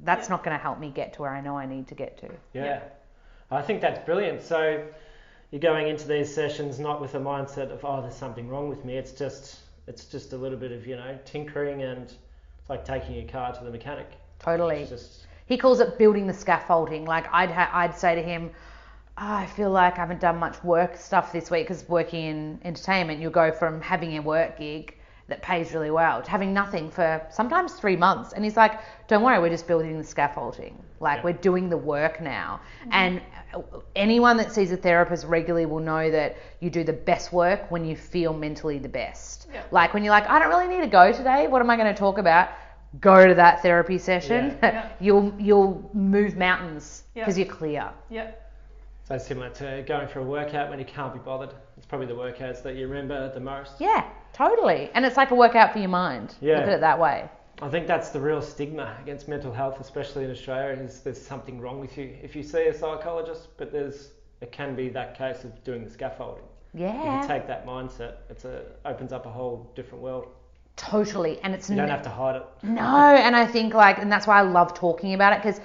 that's 0.00 0.28
Yeah. 0.28 0.34
not 0.36 0.44
going 0.44 0.56
to 0.56 0.62
help 0.62 0.78
me 0.78 0.90
get 0.90 1.12
to 1.14 1.22
where 1.22 1.30
I 1.30 1.40
know 1.40 1.56
I 1.56 1.66
need 1.66 1.88
to 1.88 1.94
get 1.94 2.18
to. 2.18 2.26
Yeah. 2.54 2.64
Yeah. 2.64 2.82
I 3.50 3.62
think 3.62 3.80
that's 3.82 4.04
brilliant. 4.04 4.42
So 4.42 4.82
you're 5.50 5.60
going 5.60 5.88
into 5.88 6.08
these 6.08 6.34
sessions 6.34 6.78
not 6.78 7.00
with 7.00 7.14
a 7.14 7.20
mindset 7.20 7.70
of 7.70 7.84
oh 7.84 8.00
there's 8.00 8.14
something 8.16 8.48
wrong 8.48 8.68
with 8.70 8.84
me. 8.84 8.96
It's 8.96 9.12
just 9.12 9.60
it's 9.86 10.06
just 10.06 10.32
a 10.32 10.36
little 10.36 10.58
bit 10.58 10.72
of 10.72 10.86
you 10.86 10.96
know 10.96 11.18
tinkering 11.26 11.82
and 11.82 12.04
it's 12.04 12.70
like 12.70 12.84
taking 12.84 13.14
your 13.14 13.28
car 13.28 13.52
to 13.52 13.62
the 13.62 13.70
mechanic. 13.70 14.10
Totally. 14.38 14.86
Just 14.86 15.26
He 15.46 15.58
calls 15.58 15.80
it 15.80 15.98
building 15.98 16.26
the 16.26 16.32
scaffolding. 16.32 17.04
Like 17.04 17.26
I'd 17.32 17.50
ha- 17.50 17.70
I'd 17.72 17.94
say 17.94 18.14
to 18.14 18.22
him, 18.22 18.50
"Oh, 18.50 18.58
I 19.16 19.46
feel 19.46 19.70
like 19.70 19.94
I 19.94 20.00
haven't 20.00 20.20
done 20.20 20.38
much 20.38 20.62
work 20.64 20.96
stuff 20.96 21.32
this 21.32 21.50
week 21.50 21.66
because 21.68 21.88
working 21.88 22.24
in 22.24 22.60
entertainment, 22.64 23.20
you 23.20 23.30
go 23.30 23.52
from 23.52 23.80
having 23.80 24.16
a 24.16 24.22
work 24.22 24.58
gig 24.58 24.96
that 25.28 25.40
pays 25.42 25.72
really 25.72 25.90
well 25.90 26.20
to 26.20 26.30
having 26.30 26.52
nothing 26.52 26.90
for 26.90 27.24
sometimes 27.30 27.74
three 27.74 27.96
months. 27.96 28.32
And 28.32 28.44
he's 28.44 28.56
like, 28.56 28.80
don't 29.08 29.22
worry, 29.22 29.38
we're 29.38 29.50
just 29.50 29.66
building 29.66 29.96
the 29.96 30.04
scaffolding. 30.04 30.82
Like 31.00 31.18
Yeah. 31.18 31.24
we're 31.24 31.32
doing 31.34 31.68
the 31.68 31.76
work 31.76 32.20
now. 32.20 32.60
Mm-hmm. 32.80 32.90
And 32.92 33.22
uh, 33.54 33.60
anyone 33.94 34.36
that 34.38 34.52
sees 34.52 34.72
a 34.72 34.76
therapist 34.76 35.26
regularly 35.26 35.66
will 35.66 35.80
know 35.80 36.10
that 36.10 36.36
you 36.60 36.70
do 36.70 36.82
the 36.82 36.92
best 36.92 37.32
work 37.32 37.70
when 37.70 37.84
you 37.84 37.96
feel 37.96 38.32
mentally 38.32 38.78
the 38.78 38.88
best. 38.88 39.46
Yeah. 39.52 39.62
Like 39.70 39.94
when 39.94 40.02
you're 40.04 40.12
like, 40.12 40.28
I 40.28 40.38
don't 40.38 40.48
really 40.48 40.68
need 40.68 40.80
to 40.82 40.86
go 40.90 41.12
today. 41.12 41.46
What 41.46 41.60
am 41.62 41.70
I 41.70 41.76
going 41.76 41.92
to 41.94 41.98
talk 41.98 42.18
about? 42.18 42.48
Go 43.00 43.26
to 43.26 43.34
that 43.34 43.62
therapy 43.62 43.98
session. 43.98 44.58
Yeah. 44.62 44.90
You'll 45.00 45.32
you'll 45.38 45.90
move 45.94 46.36
mountains 46.36 47.04
because 47.14 47.38
you're 47.38 47.46
clear. 47.46 47.90
Yep. 48.10 48.41
So 49.04 49.18
similar 49.18 49.50
to 49.50 49.82
going 49.86 50.08
for 50.08 50.20
a 50.20 50.24
workout 50.24 50.70
when 50.70 50.78
you 50.78 50.84
can't 50.84 51.12
be 51.12 51.18
bothered. 51.18 51.50
It's 51.76 51.86
probably 51.86 52.06
the 52.06 52.14
workouts 52.14 52.62
that 52.62 52.76
you 52.76 52.86
remember 52.88 53.32
the 53.32 53.40
most. 53.40 53.72
Yeah, 53.80 54.08
totally. 54.32 54.90
And 54.94 55.04
it's 55.04 55.16
like 55.16 55.30
a 55.30 55.34
workout 55.34 55.72
for 55.72 55.78
your 55.78 55.88
mind. 55.88 56.34
Yeah. 56.40 56.58
Look 56.58 56.68
at 56.68 56.72
it 56.74 56.80
that 56.80 56.98
way. 56.98 57.28
I 57.60 57.68
think 57.68 57.86
that's 57.86 58.08
the 58.08 58.20
real 58.20 58.42
stigma 58.42 58.96
against 59.00 59.28
mental 59.28 59.52
health, 59.52 59.80
especially 59.80 60.24
in 60.24 60.30
Australia, 60.30 60.80
is 60.82 61.00
there's 61.00 61.20
something 61.20 61.60
wrong 61.60 61.80
with 61.80 61.96
you 61.98 62.16
if 62.22 62.34
you 62.34 62.42
see 62.42 62.66
a 62.66 62.74
psychologist, 62.74 63.48
but 63.56 63.72
there's 63.72 64.12
it 64.40 64.50
can 64.50 64.74
be 64.74 64.88
that 64.88 65.16
case 65.16 65.44
of 65.44 65.62
doing 65.62 65.84
the 65.84 65.90
scaffolding. 65.90 66.42
Yeah. 66.74 67.18
If 67.18 67.22
you 67.22 67.28
take 67.28 67.46
that 67.46 67.66
mindset, 67.66 68.14
it's 68.30 68.44
a 68.44 68.62
opens 68.84 69.12
up 69.12 69.26
a 69.26 69.30
whole 69.30 69.70
different 69.76 70.02
world. 70.02 70.26
Totally. 70.76 71.38
And 71.40 71.54
it's 71.54 71.68
You 71.68 71.76
don't 71.76 71.84
n- 71.84 71.90
have 71.90 72.02
to 72.02 72.08
hide 72.08 72.36
it. 72.36 72.46
No, 72.62 72.80
and 72.82 73.36
I 73.36 73.46
think 73.46 73.74
like, 73.74 73.98
and 73.98 74.10
that's 74.10 74.26
why 74.26 74.38
I 74.38 74.42
love 74.42 74.74
talking 74.74 75.14
about 75.14 75.34
it 75.34 75.42
because 75.42 75.60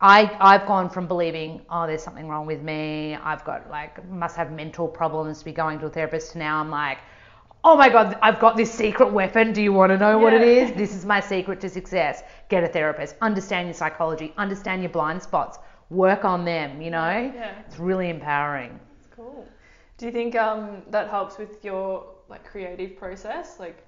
I 0.00 0.34
I've 0.40 0.66
gone 0.66 0.88
from 0.88 1.06
believing 1.06 1.62
oh 1.68 1.86
there's 1.86 2.02
something 2.02 2.28
wrong 2.28 2.46
with 2.46 2.62
me 2.62 3.16
I've 3.22 3.44
got 3.44 3.70
like 3.70 4.06
must 4.08 4.36
have 4.36 4.50
mental 4.50 4.88
problems 4.88 5.40
to 5.40 5.44
be 5.44 5.52
going 5.52 5.78
to 5.80 5.86
a 5.86 5.90
therapist 5.90 6.32
to 6.32 6.38
now 6.38 6.58
I'm 6.58 6.70
like 6.70 6.98
oh 7.64 7.76
my 7.76 7.90
god 7.90 8.18
I've 8.22 8.40
got 8.40 8.56
this 8.56 8.72
secret 8.72 9.12
weapon. 9.12 9.52
Do 9.52 9.62
you 9.62 9.72
want 9.72 9.90
to 9.90 9.98
know 9.98 10.18
what 10.18 10.32
it 10.32 10.42
is? 10.42 10.72
This 10.72 10.94
is 10.94 11.04
my 11.04 11.20
secret 11.20 11.60
to 11.60 11.68
success. 11.68 12.22
Get 12.48 12.64
a 12.64 12.68
therapist. 12.68 13.16
Understand 13.20 13.68
your 13.68 13.74
psychology. 13.74 14.32
Understand 14.38 14.82
your 14.82 14.90
blind 14.90 15.22
spots. 15.22 15.58
Work 15.90 16.24
on 16.24 16.44
them 16.44 16.80
you 16.80 16.90
know? 16.90 17.32
Yeah. 17.34 17.52
it's 17.66 17.78
really 17.78 18.08
empowering. 18.08 18.78
It's 18.98 19.08
cool. 19.14 19.46
Do 19.98 20.06
you 20.06 20.12
think 20.12 20.34
um, 20.34 20.82
that 20.88 21.10
helps 21.10 21.36
with 21.36 21.62
your 21.62 22.06
like 22.30 22.44
creative 22.44 22.96
process, 22.96 23.58
like 23.58 23.84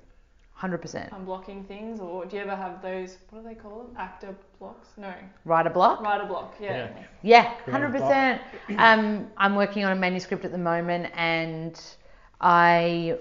100% 0.63 1.11
unblocking 1.11 1.67
things, 1.67 2.01
or 2.01 2.25
do 2.25 2.37
you 2.37 2.43
ever 2.43 2.55
have 2.55 2.81
those? 2.83 3.19
What 3.31 3.43
do 3.43 3.49
they 3.49 3.55
call 3.55 3.79
them? 3.79 3.97
Actor 3.99 4.37
blocks? 4.59 4.89
No, 4.97 5.13
write 5.45 5.67
a 5.67 5.71
block 5.71 6.01
writer 6.01 6.25
block. 6.25 6.55
Yeah. 6.61 6.89
Yeah. 7.23 7.55
Yeah, 7.65 7.71
hundred 7.71 7.91
percent. 7.93 8.41
Um, 8.79 9.31
I'm 9.37 9.57
working 9.57 9.85
on 9.85 9.93
a 9.93 9.97
manuscript 9.97 10.45
at 10.45 10.53
the 10.53 10.59
moment, 10.59 11.11
and 11.17 11.81
I. 12.41 13.19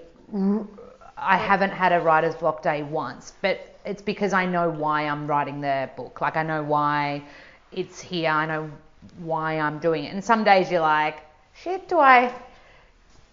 I 1.14 1.36
haven't 1.36 1.70
had 1.70 1.92
a 1.92 2.00
writer's 2.00 2.34
block 2.34 2.62
day 2.62 2.82
once, 2.82 3.34
but 3.42 3.76
it's 3.84 4.02
because 4.02 4.32
I 4.32 4.44
know 4.46 4.70
why 4.70 5.06
I'm 5.06 5.26
writing 5.26 5.60
the 5.60 5.88
book. 5.96 6.20
Like 6.20 6.36
I 6.36 6.42
know 6.42 6.62
why 6.64 7.22
it's 7.70 8.00
here. 8.00 8.30
I 8.30 8.46
know 8.46 8.70
why 9.18 9.58
I'm 9.58 9.78
doing 9.78 10.04
it. 10.04 10.12
And 10.14 10.24
some 10.24 10.42
days 10.42 10.70
you're 10.70 10.80
like, 10.80 11.18
shit, 11.54 11.88
do 11.88 11.98
I 11.98 12.32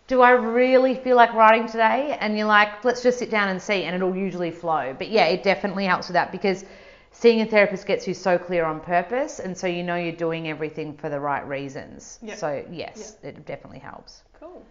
do 0.10 0.24
I 0.24 0.32
really 0.32 0.96
feel 0.96 1.16
like 1.16 1.34
writing 1.34 1.68
today? 1.68 2.18
And 2.20 2.36
you're 2.36 2.48
like, 2.48 2.84
let's 2.84 3.04
just 3.04 3.20
sit 3.20 3.30
down 3.30 3.48
and 3.50 3.62
see, 3.62 3.84
and 3.84 3.96
it'll 3.96 4.16
usually 4.16 4.50
flow. 4.50 4.94
But 4.98 5.10
yeah, 5.10 5.26
it 5.26 5.44
definitely 5.44 5.86
helps 5.86 6.08
with 6.08 6.16
that 6.16 6.32
because 6.32 6.66
seeing 7.12 7.42
a 7.42 7.46
therapist 7.46 7.86
gets 7.86 8.08
you 8.08 8.16
so 8.16 8.38
clear 8.38 8.66
on 8.66 8.80
purpose, 8.80 9.40
and 9.40 9.56
so 9.56 9.68
you 9.68 9.84
know 9.84 9.96
you're 9.96 10.12
doing 10.12 10.50
everything 10.50 10.98
for 10.98 11.10
the 11.10 11.20
right 11.20 11.48
reasons. 11.48 12.18
Yeah. 12.24 12.36
So 12.36 12.66
yes, 12.72 13.18
it 13.22 13.46
definitely 13.46 13.80
helps. 13.80 14.24
Cool. 14.40 14.66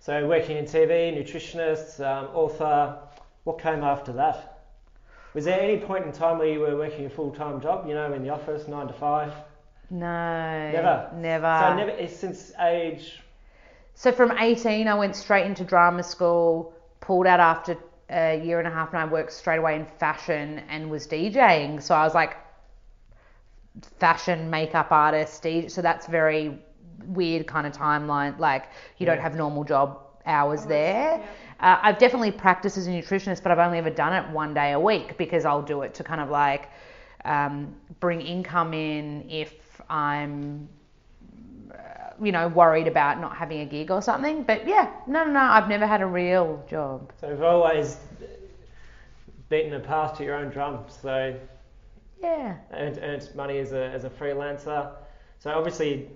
So 0.00 0.26
working 0.26 0.56
in 0.56 0.64
TV, 0.64 1.16
nutritionist, 1.16 2.00
um, 2.04 2.26
author. 2.34 2.98
What 3.44 3.60
came 3.60 3.84
after 3.84 4.12
that? 4.14 4.64
Was 5.34 5.44
there 5.44 5.60
any 5.60 5.78
point 5.78 6.06
in 6.06 6.12
time 6.12 6.38
where 6.38 6.48
you 6.48 6.60
were 6.60 6.76
working 6.76 7.06
a 7.06 7.10
full-time 7.10 7.60
job? 7.60 7.86
You 7.86 7.94
know, 7.94 8.12
in 8.12 8.22
the 8.22 8.30
office, 8.30 8.66
nine 8.66 8.88
to 8.88 8.92
five. 8.92 9.32
No, 9.90 10.70
Never. 10.72 11.10
never. 11.14 11.58
So 11.60 11.76
never 11.76 12.08
since 12.08 12.52
age. 12.60 13.20
So 13.94 14.12
from 14.12 14.32
18, 14.38 14.88
I 14.88 14.94
went 14.94 15.16
straight 15.16 15.46
into 15.46 15.64
drama 15.64 16.02
school, 16.02 16.74
pulled 17.00 17.26
out 17.26 17.40
after 17.40 17.76
a 18.10 18.40
year 18.44 18.58
and 18.58 18.68
a 18.68 18.70
half, 18.70 18.88
and 18.92 18.98
I 18.98 19.04
worked 19.06 19.32
straight 19.32 19.58
away 19.58 19.76
in 19.76 19.86
fashion 19.86 20.60
and 20.68 20.90
was 20.90 21.06
DJing. 21.06 21.82
So 21.82 21.94
I 21.94 22.04
was 22.04 22.14
like 22.14 22.36
fashion 23.98 24.50
makeup 24.50 24.90
artist, 24.92 25.42
DJ. 25.42 25.70
So 25.70 25.82
that's 25.82 26.06
very 26.06 26.58
weird 27.06 27.46
kind 27.46 27.66
of 27.66 27.72
timeline. 27.72 28.38
Like 28.38 28.68
you 28.98 29.06
don't 29.06 29.20
have 29.20 29.34
normal 29.34 29.64
job 29.64 29.98
hours 30.26 30.66
Hours, 30.66 30.66
there. 30.66 31.18
yeah. 31.18 31.26
Uh, 31.60 31.78
I've 31.82 31.98
definitely 31.98 32.32
practiced 32.32 32.76
as 32.76 32.86
a 32.86 32.90
nutritionist, 32.90 33.42
but 33.42 33.52
I've 33.52 33.58
only 33.58 33.78
ever 33.78 33.90
done 33.90 34.12
it 34.12 34.28
one 34.30 34.54
day 34.54 34.72
a 34.72 34.80
week 34.80 35.16
because 35.16 35.44
I'll 35.44 35.62
do 35.62 35.82
it 35.82 35.94
to 35.94 36.04
kind 36.04 36.20
of 36.20 36.30
like 36.30 36.68
um, 37.24 37.74
bring 38.00 38.20
income 38.20 38.74
in 38.74 39.28
if 39.30 39.54
I'm 39.88 40.68
you 42.22 42.32
know, 42.32 42.48
worried 42.48 42.86
about 42.88 43.20
not 43.20 43.36
having 43.36 43.60
a 43.60 43.66
gig 43.66 43.90
or 43.90 44.02
something. 44.02 44.42
But 44.44 44.66
yeah, 44.66 44.90
no, 45.06 45.24
no, 45.24 45.32
no, 45.32 45.40
I've 45.40 45.68
never 45.68 45.86
had 45.86 46.02
a 46.02 46.06
real 46.06 46.64
job. 46.68 47.12
So 47.20 47.28
you've 47.28 47.42
always 47.42 47.98
beaten 49.48 49.74
a 49.74 49.80
path 49.80 50.16
to 50.18 50.24
your 50.24 50.36
own 50.36 50.50
drum. 50.50 50.84
So 50.88 51.38
Yeah. 52.22 52.56
earned, 52.72 52.98
earned 53.02 53.28
money 53.34 53.58
as 53.58 53.72
a, 53.72 53.84
as 53.90 54.04
a 54.04 54.10
freelancer. 54.10 54.90
So 55.38 55.50
obviously 55.50 56.10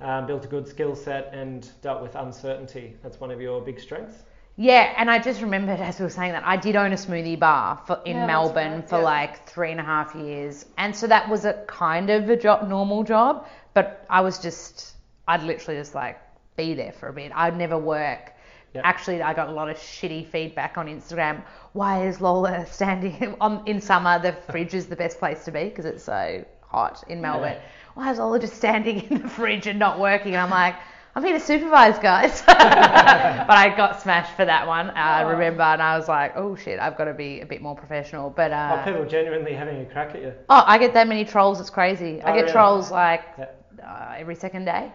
um, 0.00 0.26
built 0.26 0.44
a 0.44 0.48
good 0.48 0.68
skill 0.68 0.94
set 0.94 1.30
and 1.32 1.68
dealt 1.82 2.02
with 2.02 2.14
uncertainty. 2.14 2.96
That's 3.02 3.20
one 3.20 3.30
of 3.30 3.40
your 3.40 3.60
big 3.60 3.80
strengths. 3.80 4.24
Yeah, 4.56 4.94
and 4.96 5.10
I 5.10 5.18
just 5.18 5.42
remembered 5.42 5.80
as 5.80 5.98
we 5.98 6.04
were 6.04 6.10
saying 6.10 6.32
that 6.32 6.44
I 6.46 6.56
did 6.56 6.76
own 6.76 6.92
a 6.92 6.96
smoothie 6.96 7.38
bar 7.38 7.78
for, 7.86 8.00
in 8.04 8.16
Yeah, 8.16 8.26
Melbourne 8.26 8.82
right, 8.82 8.88
for 8.88 8.98
yeah. 8.98 9.04
like 9.04 9.46
three 9.48 9.70
and 9.70 9.80
a 9.80 9.84
half 9.84 10.14
years, 10.14 10.66
and 10.78 10.96
so 10.96 11.06
that 11.08 11.28
was 11.28 11.44
a 11.44 11.64
kind 11.66 12.08
of 12.10 12.28
a 12.30 12.36
job, 12.36 12.68
normal 12.68 13.04
job, 13.04 13.46
but 13.74 14.04
I 14.08 14.22
was 14.22 14.38
just, 14.38 14.95
I'd 15.28 15.42
literally 15.42 15.78
just 15.80 15.94
like 15.94 16.18
be 16.56 16.74
there 16.74 16.92
for 16.92 17.08
a 17.08 17.12
bit. 17.12 17.32
I'd 17.34 17.56
never 17.56 17.78
work. 17.78 18.32
Yeah. 18.74 18.82
Actually, 18.84 19.22
I 19.22 19.32
got 19.34 19.48
a 19.48 19.52
lot 19.52 19.70
of 19.70 19.76
shitty 19.76 20.26
feedback 20.28 20.76
on 20.76 20.86
Instagram. 20.86 21.42
Why 21.72 22.06
is 22.06 22.20
Lola 22.20 22.66
standing 22.70 23.34
on 23.40 23.62
in 23.66 23.80
summer? 23.80 24.18
The 24.18 24.32
fridge 24.50 24.74
is 24.74 24.86
the 24.86 24.96
best 24.96 25.18
place 25.18 25.44
to 25.44 25.50
be 25.50 25.64
because 25.64 25.84
it's 25.84 26.04
so 26.04 26.44
hot 26.62 27.04
in 27.08 27.20
Melbourne. 27.20 27.56
Why 27.94 28.10
is 28.12 28.18
Lola 28.18 28.38
just 28.38 28.54
standing 28.54 29.00
in 29.10 29.22
the 29.22 29.28
fridge 29.28 29.66
and 29.66 29.78
not 29.78 29.98
working? 29.98 30.34
And 30.34 30.42
I'm 30.42 30.50
like. 30.50 30.76
I'm 31.14 31.24
here 31.24 31.32
to 31.32 31.40
supervise, 31.42 31.98
guys. 31.98 32.42
but 32.46 32.56
I 32.58 33.72
got 33.74 34.02
smashed 34.02 34.36
for 34.36 34.44
that 34.44 34.66
one. 34.66 34.90
Uh, 34.90 34.92
I 34.96 35.24
Oh. 35.24 35.28
remember, 35.30 35.62
and 35.62 35.80
I 35.80 35.96
was 35.96 36.08
like, 36.08 36.34
"Oh 36.36 36.56
shit, 36.56 36.78
I've 36.78 36.98
got 36.98 37.06
to 37.06 37.14
be 37.14 37.40
a 37.40 37.46
bit 37.46 37.62
more 37.62 37.74
professional." 37.74 38.28
But 38.28 38.52
Are 38.52 38.80
uh, 38.80 38.84
people 38.84 39.06
genuinely 39.06 39.54
having 39.54 39.80
a 39.80 39.86
crack 39.86 40.14
at 40.14 40.20
you? 40.20 40.34
oh, 40.50 40.62
I 40.66 40.76
get 40.76 40.92
that 40.92 41.08
many 41.08 41.24
trolls. 41.24 41.58
It's 41.58 41.70
crazy. 41.70 42.20
I 42.20 42.32
Oh, 42.32 42.34
get 42.34 42.40
really? 42.42 42.52
trolls 42.52 42.90
like 42.90 43.22
Yeah. 43.38 43.46
uh, 43.82 44.14
every 44.18 44.34
second 44.34 44.66
day. 44.66 44.92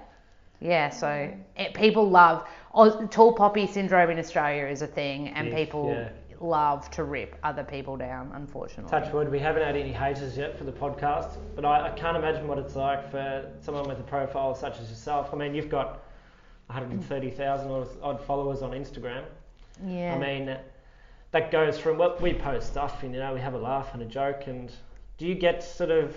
Yeah, 0.62 0.90
so 0.90 1.34
it, 1.58 1.74
people 1.74 2.10
love 2.10 2.48
tall 3.10 3.34
poppy 3.34 3.68
syndrome 3.68 4.12
in 4.12 4.20
Australia 4.20 4.68
is 4.68 4.82
a 4.82 4.88
thing, 4.88 5.30
and 5.30 5.52
people 5.54 5.90
yeah. 5.90 6.10
love 6.40 6.90
to 6.92 7.04
rip 7.04 7.36
other 7.44 7.64
people 7.64 7.98
down. 7.98 8.32
Unfortunately, 8.36 8.90
Touch 8.90 9.12
wood, 9.12 9.30
we 9.30 9.40
haven't 9.40 9.64
had 9.64 9.76
any 9.76 9.92
haters 9.92 10.38
yet 10.38 10.58
for 10.58 10.64
the 10.64 10.72
podcast, 10.72 11.38
but 11.56 11.66
I, 11.66 11.88
I 11.88 11.90
can't 11.92 12.16
imagine 12.16 12.48
what 12.48 12.60
it's 12.60 12.76
like 12.76 13.10
for 13.10 13.52
someone 13.60 13.88
with 13.88 14.00
a 14.00 14.04
profile 14.04 14.54
such 14.54 14.80
as 14.80 14.90
yourself. 14.90 15.32
I 15.34 15.38
mean, 15.38 15.56
you've 15.56 15.70
got 15.70 16.04
130,000 16.68 17.72
odd- 17.72 17.88
odd 18.02 18.22
followers 18.22 18.62
on 18.62 18.72
Instagram. 18.72 19.24
yeah. 19.84 20.14
I 20.14 20.20
mean, 20.20 20.58
that 21.32 21.50
goes 21.52 21.80
from 21.80 21.98
well, 21.98 22.18
we 22.22 22.34
post 22.34 22.68
stuff 22.68 23.04
and 23.04 23.14
you 23.14 23.20
know 23.20 23.34
we 23.34 23.40
have 23.40 23.54
a 23.54 23.58
laugh 23.58 23.94
and 23.94 24.02
a 24.02 24.06
joke. 24.06 24.48
And 24.48 24.72
do 25.18 25.26
you 25.26 25.36
get 25.36 25.64
sort 25.64 25.90
of 25.90 26.16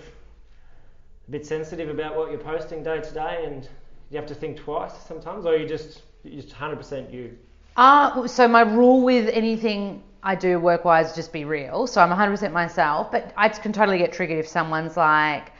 a 1.27 1.31
bit 1.31 1.45
sensitive 1.45 1.89
about 1.89 2.15
what 2.15 2.31
you're 2.31 2.39
posting 2.39 2.83
day 2.83 3.01
to 3.01 3.13
day, 3.13 3.43
and 3.47 3.67
you 4.15 4.21
have 4.21 4.29
to 4.29 4.35
think 4.35 4.57
twice 4.57 4.93
sometimes, 5.07 5.45
or 5.45 5.55
you 5.57 5.67
just 5.67 6.01
you 6.23 6.41
just 6.41 6.55
100% 6.55 7.13
you? 7.13 7.37
Uh, 7.75 8.27
so 8.27 8.47
my 8.47 8.61
rule 8.61 9.03
with 9.03 9.29
anything 9.29 10.01
I 10.23 10.33
do 10.35 10.59
work-wise 10.59 11.13
just 11.13 11.31
be 11.31 11.45
real. 11.45 11.85
So 11.85 12.01
I'm 12.01 12.09
100% 12.09 12.51
myself, 12.51 13.11
but 13.11 13.31
I 13.37 13.49
can 13.49 13.73
totally 13.73 13.97
get 13.99 14.11
triggered 14.11 14.39
if 14.39 14.47
someone's 14.47 14.97
like, 14.97 15.51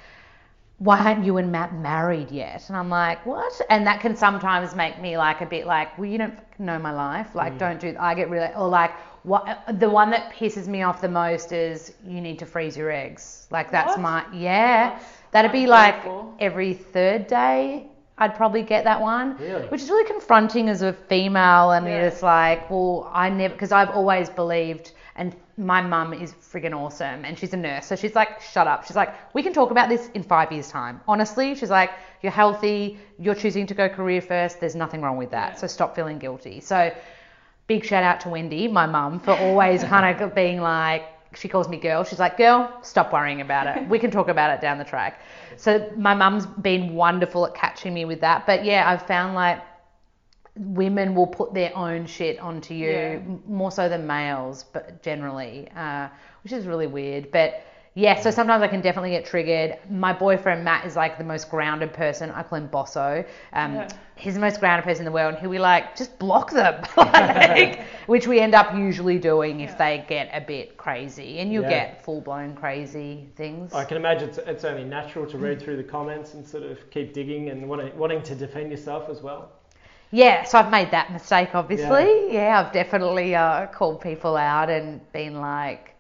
why 0.77 0.99
aren't 0.99 1.23
you 1.23 1.37
and 1.37 1.51
Matt 1.51 1.73
married 1.73 2.31
yet? 2.31 2.65
And 2.67 2.75
I'm 2.77 2.89
like, 2.89 3.25
what? 3.25 3.61
And 3.69 3.85
that 3.87 4.01
can 4.01 4.15
sometimes 4.15 4.75
make 4.75 4.99
me 4.99 5.17
like 5.17 5.41
a 5.41 5.45
bit 5.45 5.67
like, 5.67 5.97
well, 5.97 6.09
you 6.09 6.17
don't 6.17 6.37
know 6.59 6.79
my 6.79 6.91
life. 6.91 7.35
Like, 7.35 7.57
don't 7.57 7.79
do. 7.79 7.95
I 7.99 8.15
get 8.15 8.29
really 8.29 8.53
or 8.55 8.67
like, 8.67 8.91
what? 9.23 9.63
The 9.79 9.89
one 9.89 10.09
that 10.11 10.33
pisses 10.33 10.67
me 10.67 10.81
off 10.81 10.99
the 10.99 11.09
most 11.09 11.51
is 11.51 11.93
you 12.05 12.19
need 12.19 12.39
to 12.39 12.45
freeze 12.45 12.75
your 12.75 12.91
eggs. 12.91 13.47
Like 13.51 13.71
that's 13.71 13.91
What? 13.91 14.01
my 14.01 14.25
yeah. 14.33 14.99
That'd 15.31 15.51
be 15.51 15.67
like 15.67 15.95
every 16.39 16.73
third 16.73 17.27
day. 17.27 17.87
I'd 18.17 18.35
probably 18.35 18.63
get 18.63 18.85
that 18.85 19.01
one, 19.01 19.35
Really? 19.37 19.67
which 19.67 19.81
is 19.81 19.89
really 19.89 20.07
confronting 20.07 20.69
as 20.69 20.81
a 20.81 20.93
female. 20.93 21.71
And 21.71 21.85
Yeah. 21.85 22.05
it's 22.07 22.23
like, 22.23 22.69
well, 22.69 23.09
I 23.13 23.29
never 23.29 23.53
because 23.53 23.71
I've 23.71 23.89
always 23.89 24.29
believed 24.29 24.93
and 25.17 25.35
my 25.57 25.81
mum 25.81 26.13
is 26.13 26.33
friggin' 26.33 26.73
awesome 26.75 27.23
and 27.25 27.37
she's 27.37 27.53
a 27.53 27.57
nurse. 27.57 27.85
So 27.85 27.95
she's 27.95 28.15
like, 28.15 28.41
shut 28.41 28.67
up. 28.67 28.85
She's 28.85 28.95
like, 28.95 29.13
we 29.33 29.41
can 29.43 29.53
talk 29.53 29.71
about 29.71 29.87
this 29.89 30.09
in 30.13 30.23
five 30.23 30.51
years' 30.51 30.69
time. 30.69 30.99
Honestly, 31.07 31.55
she's 31.55 31.69
like, 31.69 31.91
you're 32.21 32.31
healthy, 32.31 32.97
you're 33.19 33.35
choosing 33.35 33.65
to 33.67 33.73
go 33.73 33.87
career 33.89 34.21
first, 34.21 34.59
there's 34.59 34.75
nothing 34.75 35.01
wrong 35.01 35.17
with 35.17 35.31
that. 35.31 35.53
Yeah. 35.53 35.59
So 35.59 35.67
stop 35.67 35.95
feeling 35.95 36.17
guilty. 36.19 36.59
So 36.61 36.93
big 37.67 37.83
shout 37.85 38.03
out 38.03 38.19
to 38.21 38.29
Wendy, 38.29 38.67
my 38.67 38.85
mum, 38.85 39.19
for 39.19 39.31
always 39.31 39.83
kind 39.93 40.21
of 40.21 40.35
being 40.35 40.61
like, 40.61 41.03
she 41.35 41.47
calls 41.49 41.67
me 41.67 41.77
girl. 41.77 42.03
She's 42.05 42.19
like, 42.19 42.37
girl, 42.37 42.71
stop 42.81 43.11
worrying 43.11 43.41
about 43.41 43.67
it. 43.75 43.87
We 43.89 43.99
can 43.99 44.09
talk 44.11 44.29
about 44.29 44.51
it 44.51 44.61
down 44.61 44.77
the 44.77 44.85
track. 44.85 45.19
So 45.57 45.91
my 45.97 46.13
mum's 46.13 46.45
been 46.45 46.93
wonderful 46.95 47.45
at 47.47 47.55
catching 47.55 47.93
me 47.93 48.05
with 48.05 48.21
that. 48.21 48.45
But 48.45 48.65
yeah, 48.65 48.89
I've 48.89 49.05
found 49.07 49.35
like 49.35 49.61
women 50.57 51.15
will 51.15 51.27
put 51.27 51.53
their 51.53 51.75
own 51.75 52.05
shit 52.05 52.39
onto 52.39 52.73
you 52.73 52.89
Yeah. 52.89 53.19
more 53.47 53.71
so 53.71 53.89
than 53.89 54.07
males, 54.07 54.63
but 54.63 55.01
generally, 55.01 55.67
uh, 55.75 56.07
which 56.43 56.53
is 56.53 56.65
really 56.65 56.87
weird. 56.87 57.31
But 57.31 57.61
yeah, 57.97 58.19
so 58.19 58.29
sometimes 58.29 58.61
I 58.61 58.67
can 58.67 58.81
definitely 58.81 59.11
get 59.11 59.25
triggered. 59.25 59.77
My 59.89 60.11
boyfriend 60.11 60.65
Matt 60.65 60.85
is 60.85 60.97
like 60.97 61.17
the 61.17 61.23
most 61.23 61.49
grounded 61.49 61.93
person. 61.93 62.29
I 62.29 62.43
call 62.43 62.57
him 62.59 62.67
Bosso. 62.67 63.25
Um, 63.53 63.75
Yeah. 63.75 63.87
He's 64.17 64.33
the 64.35 64.39
most 64.39 64.61
grounded 64.61 64.85
person 64.85 65.01
in 65.01 65.05
the 65.05 65.11
world, 65.11 65.33
and 65.33 65.41
he'll 65.41 65.51
be 65.51 65.59
like, 65.59 65.93
just 65.95 66.17
block 66.19 66.49
them, 66.51 66.81
like, 66.97 67.81
which 68.07 68.27
we 68.27 68.39
end 68.39 68.55
up 68.55 68.73
usually 68.73 69.17
doing 69.19 69.59
if 69.61 69.71
Yeah. 69.71 69.77
they 69.77 70.05
get 70.07 70.29
a 70.33 70.39
bit 70.39 70.77
crazy, 70.77 71.39
and 71.39 71.51
you 71.51 71.61
Yeah. 71.63 71.69
get 71.69 72.03
full 72.03 72.21
blown 72.21 72.53
crazy 72.55 73.27
things. 73.35 73.73
I 73.73 73.83
can 73.85 73.97
imagine 73.97 74.29
it's, 74.29 74.37
it's 74.37 74.63
only 74.65 74.83
natural 74.85 75.25
to 75.27 75.37
read 75.37 75.61
through 75.61 75.77
the 75.77 75.83
comments 75.83 76.33
and 76.33 76.45
sort 76.47 76.63
of 76.63 76.89
keep 76.91 77.13
digging 77.13 77.49
and 77.49 77.67
wanting, 77.67 77.97
wanting 77.97 78.21
to 78.23 78.35
defend 78.35 78.71
yourself 78.71 79.09
as 79.09 79.21
well. 79.21 79.51
Yeah, 80.11 80.43
so 80.43 80.59
I've 80.59 80.71
made 80.71 80.91
that 80.91 81.11
mistake, 81.11 81.49
obviously. 81.53 82.33
Yeah, 82.33 82.59
I've 82.65 82.71
definitely 82.73 83.35
uh, 83.35 83.67
called 83.67 83.99
people 84.01 84.37
out 84.37 84.69
and 84.69 85.01
been 85.11 85.39
like, 85.41 85.94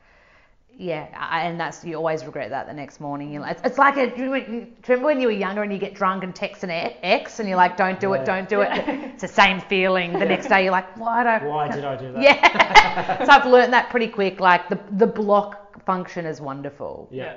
yeah, 0.77 1.07
I- 1.17 1.43
and 1.43 1.59
that's 1.59 1.83
you 1.85 1.95
always 1.95 2.25
regret 2.25 2.49
that 2.49 2.67
the 2.67 2.73
next 2.73 2.99
morning. 2.99 3.31
You're 3.31 3.41
like, 3.41 3.57
it's, 3.57 3.61
it's 3.65 3.77
like 3.77 3.97
a, 3.97 4.13
do 4.15 4.23
you 4.23 4.31
remember 4.33 5.05
when 5.05 5.21
you 5.21 5.27
were 5.27 5.33
younger 5.33 5.63
and 5.63 5.71
you 5.71 5.79
get 5.79 5.93
drunk 5.93 6.23
and 6.23 6.35
text 6.35 6.63
an 6.63 6.71
e- 6.71 6.97
ex 7.01 7.39
and 7.39 7.47
you're 7.47 7.57
like, 7.57 7.77
don't 7.77 7.99
do 7.99 8.09
Yeah. 8.09 8.21
it, 8.21 8.25
don't 8.25 8.49
do 8.49 8.61
it. 8.61 8.69
It's 9.15 9.21
the 9.21 9.27
same 9.27 9.61
feeling. 9.61 10.11
The 10.13 10.25
next 10.25 10.47
day 10.47 10.63
you're 10.63 10.71
like, 10.73 10.97
why 10.97 11.23
don't? 11.23 11.45
Why 11.49 11.69
did 11.69 11.85
I 11.85 11.95
do 11.95 12.11
that? 12.11 12.21
Yeah. 12.21 13.23
so 13.25 13.31
I've 13.31 13.45
learned 13.45 13.71
that 13.73 13.89
pretty 13.89 14.07
quick. 14.07 14.39
Like 14.39 14.67
the 14.69 14.79
the 14.97 15.07
block 15.07 15.83
function 15.85 16.25
is 16.25 16.41
wonderful. 16.41 17.07
Yeah. 17.11 17.35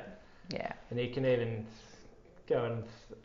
Yeah. 0.50 0.72
And 0.90 0.98
you 0.98 1.10
can 1.10 1.24
even 1.26 1.64
go 2.48 2.64
and 2.64 2.82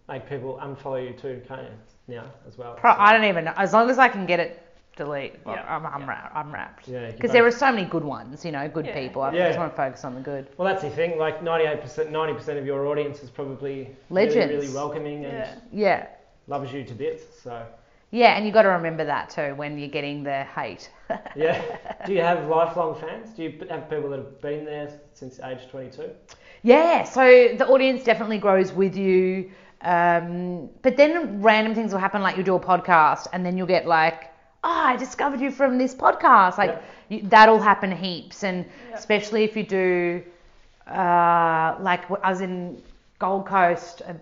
make 0.07 0.27
people 0.29 0.59
unfollow 0.61 1.03
you 1.07 1.13
too, 1.13 1.41
can't 1.47 1.61
you? 1.63 2.15
Now 2.15 2.25
as 2.47 2.57
well. 2.57 2.73
Pro- 2.75 2.93
So, 2.93 2.99
I 2.99 3.13
don't 3.13 3.23
even 3.23 3.45
know. 3.45 3.53
As 3.57 3.71
long 3.73 3.89
as 3.89 3.97
I 3.97 4.09
can 4.09 4.25
get 4.25 4.39
it 4.39 4.62
delete, 4.95 5.33
Yeah. 5.45 5.63
I'm, 5.67 5.85
I'm, 5.85 6.01
Yeah. 6.01 6.07
rapt, 6.07 6.35
I'm 6.35 6.51
rapt. 6.53 6.87
Yeah, 6.87 7.11
Because 7.11 7.31
there 7.31 7.45
are 7.45 7.51
so 7.51 7.71
many 7.71 7.85
good 7.85 8.03
ones, 8.03 8.45
you 8.45 8.51
know, 8.51 8.67
good 8.67 8.85
Yeah. 8.85 8.93
people. 8.93 9.21
I 9.23 9.31
Yeah. 9.33 9.47
just 9.47 9.59
want 9.59 9.71
to 9.71 9.75
focus 9.75 10.03
on 10.05 10.15
the 10.15 10.21
good. 10.21 10.47
Well, 10.57 10.67
that's 10.67 10.83
the 10.83 10.89
thing. 10.89 11.17
Like 11.17 11.41
98%, 11.41 12.11
90% 12.11 12.57
of 12.59 12.65
your 12.65 12.85
audience 12.87 13.23
is 13.23 13.29
probably 13.29 13.95
Legends. 14.09 14.35
really, 14.37 14.55
really 14.61 14.73
welcoming 14.73 15.25
and 15.25 15.33
Yeah. 15.33 15.55
Yeah. 15.71 16.05
loves 16.47 16.71
you 16.73 16.83
to 16.83 16.93
bits. 16.93 17.23
So, 17.41 17.63
Yeah, 18.11 18.35
and 18.37 18.45
you 18.45 18.51
got 18.51 18.61
to 18.61 18.69
remember 18.69 19.03
that 19.05 19.31
too 19.31 19.55
when 19.55 19.79
you're 19.79 19.89
getting 19.89 20.21
the 20.23 20.43
hate. 20.43 20.91
yeah. 21.35 21.59
Do 22.05 22.13
you 22.13 22.21
have 22.21 22.47
lifelong 22.47 22.93
fans? 22.93 23.31
Do 23.31 23.41
you 23.43 23.53
have 23.71 23.89
people 23.89 24.09
that 24.11 24.19
have 24.19 24.39
been 24.41 24.65
there 24.65 24.89
since 25.13 25.39
age 25.39 25.67
22? 25.71 26.11
Yeah, 26.61 27.03
so 27.03 27.23
the 27.57 27.67
audience 27.67 28.03
definitely 28.03 28.37
grows 28.37 28.71
with 28.71 28.95
you. 28.95 29.49
Um, 29.81 30.69
but 30.83 30.95
then 30.95 31.41
random 31.41 31.73
things 31.73 31.91
will 31.91 31.99
happen, 31.99 32.21
like 32.21 32.37
you 32.37 32.43
do 32.43 32.55
a 32.55 32.59
podcast, 32.59 33.27
and 33.33 33.43
then 33.45 33.57
you'll 33.57 33.67
get 33.67 33.87
like, 33.87 34.29
oh, 34.63 34.69
I 34.93 34.95
discovered 34.95 35.41
you 35.41 35.51
from 35.51 35.77
this 35.77 35.93
podcast. 35.95 36.57
Like 36.57 36.81
you, 37.09 37.21
that'll 37.23 37.59
happen 37.59 37.91
heaps, 37.91 38.43
and 38.43 38.65
Yeah. 38.89 38.95
especially 38.95 39.43
if 39.43 39.55
you 39.57 39.63
do, 39.63 40.23
uh, 40.87 41.75
like 41.79 42.09
I 42.11 42.29
was 42.29 42.41
in 42.41 42.81
Gold 43.19 43.45
Coast, 43.45 44.01
uh, 44.07 44.13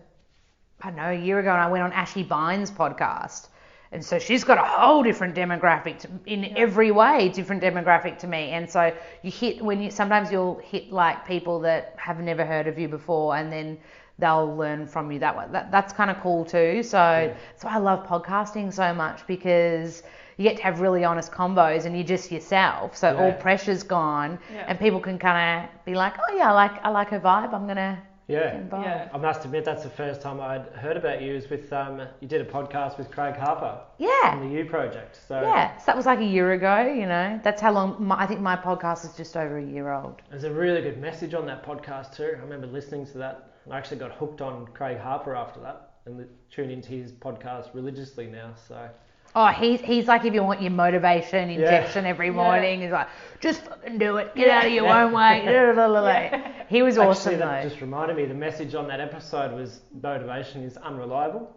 I 0.81 0.87
don't 0.87 0.95
know, 0.95 1.09
a 1.11 1.13
year 1.15 1.39
ago, 1.39 1.51
and 1.51 1.61
I 1.61 1.69
went 1.69 1.83
on 1.83 1.93
Ashy 1.93 2.23
Bines' 2.23 2.71
podcast. 2.71 3.47
And 3.93 4.03
so 4.03 4.19
she's 4.19 4.45
got 4.45 4.57
a 4.57 4.61
whole 4.63 5.03
different 5.03 5.35
demographic 5.35 5.99
to, 5.99 6.09
in 6.25 6.53
every 6.55 6.91
way, 6.91 7.27
different 7.27 7.61
demographic 7.61 8.17
to 8.19 8.27
me. 8.27 8.51
And 8.51 8.69
so 8.69 8.93
you 9.21 9.31
hit 9.31 9.61
when 9.61 9.81
you 9.81 9.91
sometimes 9.91 10.31
you'll 10.31 10.59
hit 10.59 10.93
like 10.93 11.27
people 11.27 11.59
that 11.61 11.93
have 11.97 12.19
never 12.21 12.45
heard 12.45 12.67
of 12.67 12.79
you 12.79 12.87
before, 12.87 13.35
and 13.35 13.51
then 13.51 13.77
they'll 14.17 14.55
learn 14.55 14.87
from 14.87 15.11
you 15.11 15.19
that 15.19 15.37
way. 15.37 15.45
That, 15.51 15.71
that's 15.71 15.91
kind 15.91 16.09
of 16.09 16.19
cool 16.21 16.45
too. 16.45 16.83
So 16.83 16.97
that's 16.97 17.63
why 17.65 17.73
I 17.75 17.79
love 17.79 18.07
podcasting 18.07 18.71
so 18.71 18.93
much 18.93 19.27
because 19.27 20.03
you 20.37 20.43
get 20.43 20.57
to 20.57 20.63
have 20.63 20.79
really 20.81 21.03
honest 21.03 21.31
combos, 21.31 21.85
and 21.85 21.95
you're 21.95 22.05
just 22.05 22.31
yourself. 22.31 22.95
So 22.95 23.15
all 23.17 23.31
pressure's 23.33 23.83
gone, 23.83 24.39
Yeah. 24.53 24.65
and 24.67 24.79
people 24.79 24.99
can 24.99 25.17
kind 25.19 25.65
of 25.69 25.85
be 25.85 25.95
like, 25.95 26.15
oh 26.19 26.35
yeah, 26.35 26.49
I 26.49 26.53
like 26.53 26.83
I 26.85 26.89
like 26.89 27.09
her 27.09 27.19
vibe. 27.19 27.53
I'm 27.53 27.67
gonna 27.67 28.01
Yeah. 28.27 28.61
Yeah. 28.71 29.09
I 29.13 29.17
must 29.17 29.43
admit 29.45 29.65
that's 29.65 29.83
the 29.83 29.89
first 29.89 30.21
time 30.21 30.39
I'd 30.39 30.65
heard 30.75 30.95
about 30.95 31.21
you. 31.21 31.33
Is 31.35 31.49
with 31.49 31.71
um, 31.73 32.01
you 32.21 32.27
did 32.27 32.39
a 32.41 32.45
podcast 32.45 32.97
with 32.97 33.11
Craig 33.11 33.35
Harper 33.35 33.77
Yeah. 33.97 34.09
on 34.35 34.39
the 34.47 34.55
You 34.55 34.63
Project. 34.65 35.19
So 35.27 35.41
Yeah, 35.41 35.75
so 35.77 35.83
that 35.87 35.97
was 35.97 36.05
like 36.05 36.19
a 36.19 36.23
year 36.25 36.53
ago, 36.53 36.77
you 36.85 37.07
know. 37.07 37.39
That's 37.43 37.61
how 37.61 37.73
long, 37.73 37.97
my, 37.99 38.15
I 38.21 38.25
think 38.25 38.39
my 38.39 38.55
podcast 38.55 39.03
is 39.05 39.13
just 39.17 39.35
over 39.35 39.57
a 39.57 39.63
year 39.65 39.91
old. 39.91 40.21
There's 40.29 40.45
a 40.45 40.51
really 40.51 40.81
good 40.81 40.99
message 41.01 41.33
on 41.33 41.45
that 41.47 41.65
podcast 41.65 42.15
too. 42.15 42.31
I 42.37 42.39
remember 42.41 42.67
listening 42.67 43.05
to 43.07 43.17
that. 43.17 43.49
I 43.69 43.77
actually 43.77 43.97
got 43.97 44.11
hooked 44.13 44.39
on 44.41 44.65
Craig 44.67 44.97
Harper 44.97 45.35
after 45.35 45.59
that 45.61 45.91
and 46.05 46.17
li- 46.17 46.25
tune 46.49 46.71
into 46.71 46.89
his 46.89 47.11
podcast 47.11 47.73
religiously 47.73 48.27
now. 48.27 48.53
So 48.67 48.89
Oh, 49.33 49.47
he's 49.47 49.79
he's 49.79 50.07
like 50.07 50.25
if 50.25 50.33
you 50.33 50.43
want 50.43 50.61
your 50.61 50.71
motivation 50.71 51.49
injection 51.49 52.05
every 52.05 52.27
Yeah. 52.27 52.33
morning, 52.33 52.81
he's 52.81 52.91
like, 52.91 53.07
just 53.39 53.61
fucking 53.63 53.97
do 53.97 54.17
it, 54.17 54.35
get 54.35 54.49
out 54.49 54.65
of 54.65 54.71
your 54.71 54.87
own 54.87 55.13
way. 55.13 55.41
Yeah. 55.45 56.53
He 56.67 56.81
was 56.81 56.97
awesome 56.97 57.33
Actually, 57.33 57.45
that 57.45 57.63
though. 57.63 57.69
just 57.69 57.81
reminded 57.81 58.17
me. 58.17 58.25
The 58.25 58.33
message 58.33 58.75
on 58.75 58.87
that 58.87 58.99
episode 58.99 59.53
was 59.53 59.81
motivation 60.01 60.63
is 60.63 60.77
unreliable. 60.77 61.49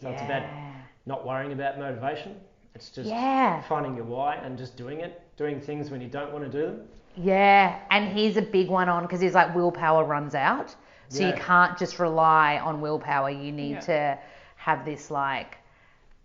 So 0.00 0.08
it's 0.10 0.22
about 0.22 0.42
not 1.06 1.26
worrying 1.26 1.52
about 1.52 1.78
motivation. 1.78 2.36
It's 2.74 2.90
just 2.90 3.08
Yeah. 3.10 3.60
finding 3.62 3.94
your 3.96 4.04
why 4.04 4.36
and 4.36 4.56
just 4.58 4.76
doing 4.76 5.00
it, 5.00 5.20
doing 5.36 5.60
things 5.60 5.90
when 5.90 6.00
you 6.00 6.08
don't 6.08 6.32
want 6.32 6.44
to 6.44 6.50
do 6.50 6.66
them. 6.66 6.88
Yeah, 7.16 7.78
and 7.90 8.08
he's 8.16 8.36
a 8.38 8.42
big 8.42 8.68
one 8.68 8.88
on 8.88 9.02
because 9.02 9.20
he's 9.20 9.34
like 9.34 9.54
willpower 9.54 10.04
runs 10.04 10.34
out, 10.34 10.74
so 11.08 11.26
you 11.26 11.34
can't 11.34 11.76
just 11.78 11.98
rely 11.98 12.58
on 12.58 12.80
willpower. 12.80 13.28
You 13.28 13.52
need 13.52 13.72
Yeah. 13.74 13.80
to 13.80 14.18
have 14.56 14.84
this 14.86 15.10
like 15.10 15.58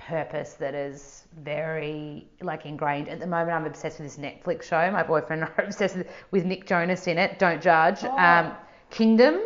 purpose 0.07 0.53
that 0.53 0.73
is 0.73 1.23
very 1.43 2.27
like 2.41 2.65
ingrained. 2.65 3.09
At 3.09 3.19
the 3.19 3.27
moment, 3.27 3.51
I'm 3.51 3.65
obsessed 3.65 3.99
with 3.99 4.07
this 4.15 4.17
Netflix 4.23 4.63
show. 4.63 4.89
My 4.91 5.03
boyfriend 5.03 5.43
and 5.43 5.51
I 5.57 5.61
are 5.61 5.65
obsessed 5.71 5.95
with, 5.97 6.07
with 6.31 6.45
Nick 6.45 6.65
Jonas 6.65 7.07
in 7.07 7.17
it. 7.17 7.39
Don't 7.39 7.61
judge. 7.61 7.99
Oh. 8.03 8.17
Um, 8.17 8.53
Kingdom. 8.89 9.41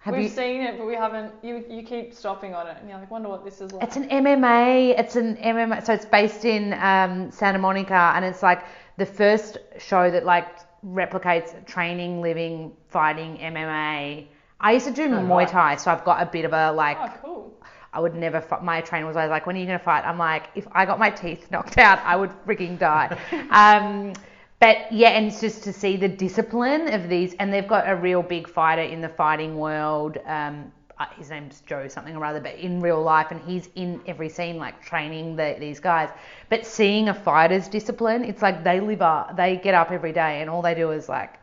Have 0.00 0.14
We've 0.14 0.24
you? 0.24 0.28
seen 0.30 0.62
it, 0.62 0.78
but 0.78 0.86
we 0.86 0.94
haven't. 0.94 1.32
You 1.42 1.64
you 1.68 1.82
keep 1.82 2.14
stopping 2.14 2.54
on 2.54 2.66
it, 2.66 2.76
and 2.80 2.88
you're 2.88 2.98
like, 2.98 3.10
wonder 3.10 3.28
what 3.28 3.44
this 3.44 3.60
is 3.60 3.70
like. 3.72 3.84
It's 3.84 3.96
an 3.96 4.08
MMA. 4.08 4.98
It's 4.98 5.14
an 5.16 5.36
MMA. 5.36 5.84
So 5.84 5.92
it's 5.92 6.06
based 6.06 6.44
in 6.46 6.72
um, 6.74 7.30
Santa 7.30 7.58
Monica, 7.58 8.12
and 8.14 8.24
it's 8.24 8.42
like 8.42 8.64
the 8.96 9.04
first 9.06 9.58
show 9.78 10.10
that 10.10 10.24
like 10.24 10.48
replicates 10.84 11.64
training, 11.66 12.22
living, 12.22 12.72
fighting 12.88 13.36
MMA. 13.38 14.26
I 14.62 14.72
used 14.72 14.86
to 14.86 14.92
do 14.92 15.04
Oh, 15.04 15.18
Muay 15.20 15.38
right. 15.40 15.48
Thai, 15.48 15.76
so 15.76 15.90
I've 15.90 16.04
got 16.04 16.22
a 16.22 16.26
bit 16.26 16.44
of 16.46 16.52
a 16.54 16.72
like. 16.72 16.96
oh, 16.98 17.12
cool. 17.22 17.52
I 17.92 18.00
would 18.00 18.14
never. 18.14 18.40
Fight. 18.40 18.62
My 18.62 18.80
trainer 18.80 19.06
was 19.06 19.16
always 19.16 19.30
like, 19.30 19.46
"When 19.46 19.56
are 19.56 19.58
you 19.58 19.66
gonna 19.66 19.78
fight?" 19.78 20.04
I'm 20.04 20.18
like, 20.18 20.44
"If 20.54 20.66
I 20.72 20.84
got 20.86 20.98
my 20.98 21.10
teeth 21.10 21.48
knocked 21.50 21.78
out, 21.78 21.98
I 22.04 22.16
would 22.16 22.30
freaking 22.46 22.78
die." 22.78 23.16
um, 23.50 24.12
but 24.60 24.92
yeah, 24.92 25.10
and 25.10 25.26
it's 25.26 25.40
just 25.40 25.64
to 25.64 25.72
see 25.72 25.96
the 25.96 26.08
discipline 26.08 26.92
of 26.92 27.08
these, 27.08 27.34
and 27.34 27.52
they've 27.52 27.66
got 27.66 27.88
a 27.88 27.96
real 27.96 28.22
big 28.22 28.48
fighter 28.48 28.82
in 28.82 29.00
the 29.00 29.08
fighting 29.08 29.56
world. 29.58 30.18
Um, 30.26 30.70
uh, 30.98 31.06
his 31.16 31.30
name's 31.30 31.62
Joe 31.62 31.88
something 31.88 32.14
or 32.14 32.24
other, 32.26 32.40
but 32.40 32.56
in 32.56 32.78
real 32.78 33.02
life, 33.02 33.28
and 33.30 33.40
he's 33.40 33.70
in 33.74 34.02
every 34.06 34.28
scene 34.28 34.58
like 34.58 34.84
training 34.84 35.34
the, 35.34 35.56
these 35.58 35.80
guys. 35.80 36.10
But 36.50 36.66
seeing 36.66 37.08
a 37.08 37.14
fighter's 37.14 37.68
discipline, 37.68 38.22
it's 38.22 38.42
like 38.42 38.62
they 38.62 38.80
live 38.80 39.00
up, 39.00 39.34
they 39.34 39.56
get 39.56 39.72
up 39.72 39.90
every 39.90 40.12
day, 40.12 40.42
and 40.42 40.50
all 40.50 40.60
they 40.60 40.74
do 40.74 40.90
is 40.90 41.08
like 41.08 41.38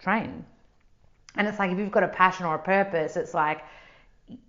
train. 0.00 0.44
And 1.36 1.46
it's 1.46 1.60
like 1.60 1.70
if 1.70 1.78
you've 1.78 1.92
got 1.92 2.02
a 2.02 2.08
passion 2.08 2.44
or 2.44 2.56
a 2.56 2.58
purpose, 2.58 3.16
it's 3.16 3.34
like 3.34 3.62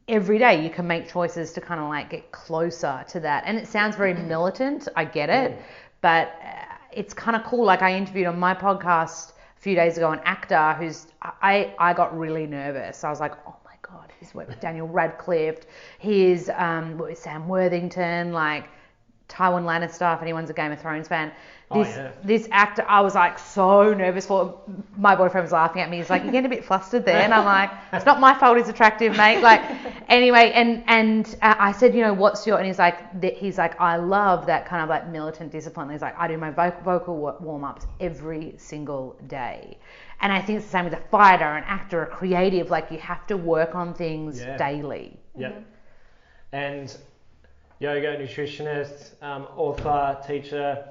every 0.08 0.39
day 0.39 0.63
you 0.63 0.70
can 0.70 0.88
make 0.88 1.08
choices 1.08 1.54
to 1.54 1.62
kind 1.62 1.80
of 1.80 1.88
like 1.88 2.10
get 2.10 2.32
closer 2.32 3.04
to 3.10 3.20
that. 3.22 3.44
And 3.46 3.58
it 3.58 3.68
sounds 3.68 3.96
very 3.96 4.13
militant, 4.13 4.88
I 4.96 5.06
get 5.06 5.30
it, 5.30 5.62
but 6.02 6.34
uh, 6.44 6.76
it's 6.92 7.13
kind 7.13 7.36
of 7.36 7.44
cool. 7.44 7.65
Like 7.65 7.82
I 7.82 7.96
interviewed 7.96 8.28
on 8.28 8.39
my 8.39 8.54
podcast 8.54 9.32
a 9.32 9.62
few 9.62 9.76
days 9.76 9.98
ago 9.98 10.12
an 10.12 10.22
actor 10.24 10.74
who's 10.74 11.08
I 11.22 11.74
I 11.80 11.94
got 11.94 12.18
really 12.18 12.48
nervous. 12.48 13.04
I 13.04 13.10
was 13.10 13.20
like, 13.20 13.34
oh 13.48 13.56
my 13.65 13.76
god, 13.82 14.12
he's 14.20 14.34
worked 14.34 14.50
with 14.50 14.60
Daniel 14.60 14.88
Radcliffe, 14.88 15.65
he's 16.00 16.50
um 16.50 16.98
what 16.98 17.18
Sam 17.18 17.48
Worthington, 17.48 18.34
like 18.34 18.65
Tywin 19.28 19.63
Lannister. 19.63 20.15
If 20.15 20.22
anyone's 20.22 20.50
a 20.50 20.54
Game 20.54 20.72
of 20.72 20.82
Thrones 20.82 21.08
fan, 21.08 21.32
Oh, 21.71 21.84
this 21.84 21.95
yeah. 21.95 22.12
this 22.23 22.47
actor, 22.51 22.84
I 22.88 23.01
was 23.01 23.13
like 23.13 23.38
so 23.38 23.93
nervous 23.93 24.25
for. 24.25 24.60
My 24.97 25.15
boyfriend 25.15 25.43
was 25.43 25.51
laughing 25.51 25.84
at 25.84 25.89
me. 25.89 25.97
He's 25.97 26.10
like, 26.10 26.23
"You're 26.23 26.32
getting 26.32 26.47
a 26.51 26.55
bit 26.55 26.65
flustered 26.65 27.05
there," 27.05 27.21
and 27.21 27.32
I'm 27.32 27.45
like, 27.45 27.69
"It's 27.93 28.08
not 28.08 28.19
my 28.19 28.34
fault. 28.34 28.58
He's 28.58 28.69
attractive, 28.69 29.15
mate." 29.15 29.41
Like, 29.41 29.62
anyway, 30.10 30.51
and 30.55 30.84
and 30.88 31.36
uh, 31.43 31.53
I 31.60 31.71
said, 31.71 31.93
"You 31.93 32.01
know, 32.01 32.13
what's 32.13 32.47
your?" 32.47 32.58
And 32.58 32.65
he's 32.65 32.79
like, 32.79 33.21
th- 33.21 33.38
"He's 33.38 33.60
like, 33.60 33.79
I 33.79 33.97
love 33.97 34.47
that 34.47 34.65
kind 34.65 34.82
of 34.82 34.89
like 34.89 35.08
militant 35.08 35.51
discipline." 35.51 35.89
He's 35.91 36.01
like, 36.01 36.17
"I 36.17 36.27
do 36.27 36.39
my 36.39 36.49
vocal, 36.49 36.82
vocal 36.82 37.38
warm 37.39 37.63
ups 37.63 37.86
every 37.99 38.55
single 38.58 39.15
day," 39.27 39.77
and 40.21 40.34
I 40.34 40.41
think 40.41 40.58
it's 40.58 40.65
the 40.65 40.71
same 40.71 40.86
with 40.86 40.93
a 40.95 41.03
fighter, 41.12 41.45
an 41.45 41.63
actor, 41.67 42.01
a 42.01 42.08
creative. 42.08 42.71
Like, 42.71 42.89
you 42.89 42.97
have 42.97 43.27
to 43.27 43.38
work 43.38 43.75
on 43.75 43.93
things 43.93 44.41
Yeah. 44.41 44.58
daily. 44.58 45.19
Yep. 45.38 45.63
And 46.51 46.97
yoga 47.77 48.17
nutritionist, 48.17 49.21
um, 49.21 49.47
author, 49.55 50.17
teacher, 50.25 50.84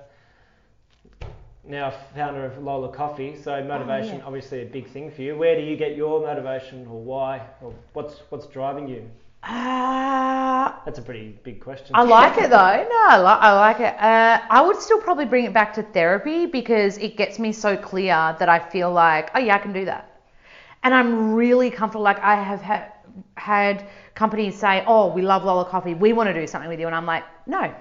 now 1.68 1.92
founder 2.14 2.44
of 2.46 2.58
Lola 2.62 2.90
Coffee. 2.92 3.36
So 3.36 3.62
motivation, 3.64 4.14
Oh, 4.16 4.18
yeah. 4.18 4.24
obviously 4.24 4.62
a 4.62 4.66
big 4.66 4.88
thing 4.88 5.10
for 5.10 5.22
you. 5.22 5.36
Where 5.36 5.54
do 5.54 5.62
you 5.62 5.76
get 5.76 5.96
your 5.96 6.20
motivation, 6.20 6.86
or 6.86 7.00
why, 7.00 7.42
or 7.62 7.72
what's 7.92 8.20
what's 8.30 8.46
driving 8.46 8.88
you? 8.88 9.08
Uh, 9.42 10.72
That's 10.84 10.98
a 10.98 11.02
pretty 11.02 11.38
big 11.44 11.60
question. 11.60 11.94
I 11.94 12.02
like 12.02 12.36
it 12.38 12.50
though. 12.50 12.56
No, 12.90 13.06
I, 13.08 13.18
li- 13.18 13.40
I 13.48 13.52
like 13.54 13.80
it. 13.80 13.94
Uh, 13.98 14.40
I 14.50 14.60
would 14.60 14.76
still 14.80 15.00
probably 15.00 15.26
bring 15.26 15.44
it 15.44 15.52
back 15.52 15.72
to 15.74 15.82
therapy 15.82 16.46
because 16.46 16.98
it 16.98 17.16
gets 17.16 17.38
me 17.38 17.52
so 17.52 17.76
clear 17.76 18.34
that 18.38 18.48
I 18.48 18.58
feel 18.58 18.92
like, 18.92 19.30
oh 19.34 19.38
yeah, 19.38 19.54
I 19.54 19.58
can 19.58 19.72
do 19.72 19.84
that. 19.84 20.20
And 20.82 20.92
I'm 20.94 21.34
really 21.34 21.70
comfortable. 21.70 22.04
Like 22.04 22.20
I 22.20 22.34
have 22.42 22.60
ha- 22.62 22.88
had 23.36 23.86
companies 24.14 24.56
say, 24.58 24.82
oh, 24.86 25.12
we 25.12 25.22
love 25.22 25.44
Lola 25.44 25.64
Coffee. 25.64 25.94
We 25.94 26.12
want 26.12 26.28
to 26.28 26.34
do 26.34 26.46
something 26.46 26.68
with 26.68 26.80
you. 26.80 26.86
And 26.86 26.94
I'm 26.96 27.06
like, 27.06 27.24
no, 27.46 27.72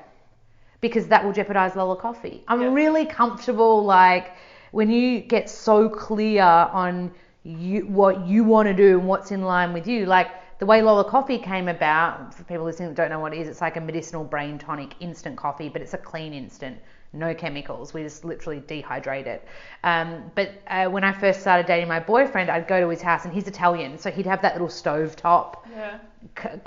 because 0.82 1.08
that 1.08 1.24
will 1.24 1.34
jeopardize 1.34 1.76
Lola 1.76 1.96
Coffee. 1.96 2.44
I'm 2.48 2.62
Yeah. 2.62 2.74
really 2.74 3.06
comfortable. 3.06 3.84
Like 3.84 4.34
when 4.72 4.90
you 4.90 5.22
get 5.22 5.50
so 5.50 5.90
clear 5.90 6.44
on 6.44 7.12
you 7.44 7.82
what 7.88 8.28
you 8.28 8.44
want 8.44 8.68
to 8.68 8.74
do 8.74 9.00
and 9.00 9.08
what's 9.08 9.32
in 9.32 9.42
line 9.42 9.74
with 9.74 9.88
you, 9.88 10.06
like 10.06 10.30
the 10.60 10.66
way 10.66 10.82
Lola 10.82 11.04
Coffee 11.06 11.38
came 11.38 11.68
about. 11.68 12.34
For 12.34 12.44
people 12.44 12.66
listening 12.66 12.90
that 12.90 12.96
don't 12.96 13.10
know 13.10 13.20
what 13.20 13.34
it 13.34 13.40
is, 13.40 13.48
it's 13.48 13.62
like 13.62 13.78
a 13.78 13.82
medicinal 13.82 14.24
brain 14.24 14.58
tonic 14.58 14.96
instant 15.00 15.38
coffee, 15.38 15.70
but 15.70 15.82
it's 15.82 15.94
a 15.94 15.98
clean 15.98 16.34
instant. 16.34 16.78
No 17.13 17.34
chemicals. 17.34 17.93
We 17.93 18.04
just 18.04 18.26
literally 18.26 18.60
dehydrate 18.60 19.28
it. 19.28 19.48
Um, 19.84 20.32
but 20.36 20.52
uh, 20.67 20.88
when 20.88 21.04
I 21.04 21.13
first 21.13 21.39
started 21.41 21.65
dating 21.65 21.88
my 21.88 22.00
boyfriend, 22.00 22.50
I'd 22.50 22.67
go 22.67 22.80
to 22.80 22.89
his 22.89 23.02
house, 23.02 23.26
and 23.26 23.34
he's 23.34 23.48
Italian, 23.48 23.98
so 23.98 24.12
he'd 24.12 24.26
have 24.26 24.41
that 24.41 24.54
little 24.54 24.70
stove 24.70 25.15
top 25.15 25.65
Yeah. 25.74 26.00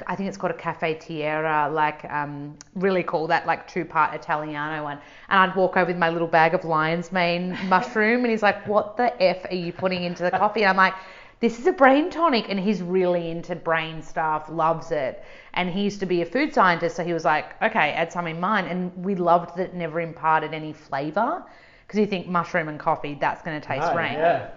I 0.07 0.17
think 0.17 0.29
it's 0.29 0.37
called 0.39 0.53
a 0.53 0.57
Cafe 0.57 0.95
cafetiera, 0.95 1.73
like 1.73 2.05
um, 2.11 2.57
really 2.75 3.03
cool, 3.03 3.27
that 3.27 3.47
like 3.47 3.69
two 3.69 3.85
part 3.85 4.15
Italiano 4.15 4.83
one. 4.85 4.99
And 5.29 5.51
I'd 5.51 5.57
walk 5.57 5.77
over 5.77 5.87
with 5.87 5.99
my 5.99 6.09
little 6.09 6.29
bag 6.29 6.55
of 6.55 6.65
lion's 6.65 7.13
mane 7.13 7.59
mushroom, 7.69 8.21
and 8.21 8.31
he's 8.31 8.43
like, 8.43 8.67
"What 8.67 8.97
the 8.97 9.21
f 9.23 9.45
are 9.51 9.55
you 9.55 9.73
putting 9.73 10.05
into 10.05 10.23
the 10.23 10.31
coffee?" 10.31 10.63
And 10.63 10.71
I'm 10.71 10.77
like, 10.77 10.95
"This 11.41 11.59
is 11.59 11.67
a 11.67 11.73
brain 11.73 12.11
tonic," 12.11 12.49
and 12.49 12.61
he's 12.61 12.83
really 12.83 13.31
into 13.31 13.57
brain 13.57 14.03
stuff, 14.03 14.49
loves 14.49 14.93
it. 14.93 15.25
And 15.55 15.69
he 15.69 15.83
used 15.83 16.01
to 16.01 16.07
be 16.07 16.23
a 16.23 16.27
food 16.27 16.55
scientist, 16.55 16.97
so 16.97 17.05
he 17.05 17.13
was 17.13 17.25
like, 17.25 17.61
"Okay, 17.63 17.93
add 17.93 18.13
some 18.13 18.27
in 18.27 18.39
mine." 18.39 18.67
And 18.67 18.93
we 19.05 19.15
loved 19.15 19.57
that 19.57 19.71
it 19.71 19.75
never 19.75 20.01
imparted 20.01 20.55
any 20.55 20.73
flavor. 20.73 21.43
Because 21.87 21.99
you 21.99 22.07
think 22.07 22.29
mushroom 22.29 22.69
and 22.69 22.79
coffee, 22.79 23.17
that's 23.21 23.43
going 23.43 23.61
to 23.61 23.67
taste 23.67 23.89
Oh, 23.91 23.95
yeah. 23.95 24.51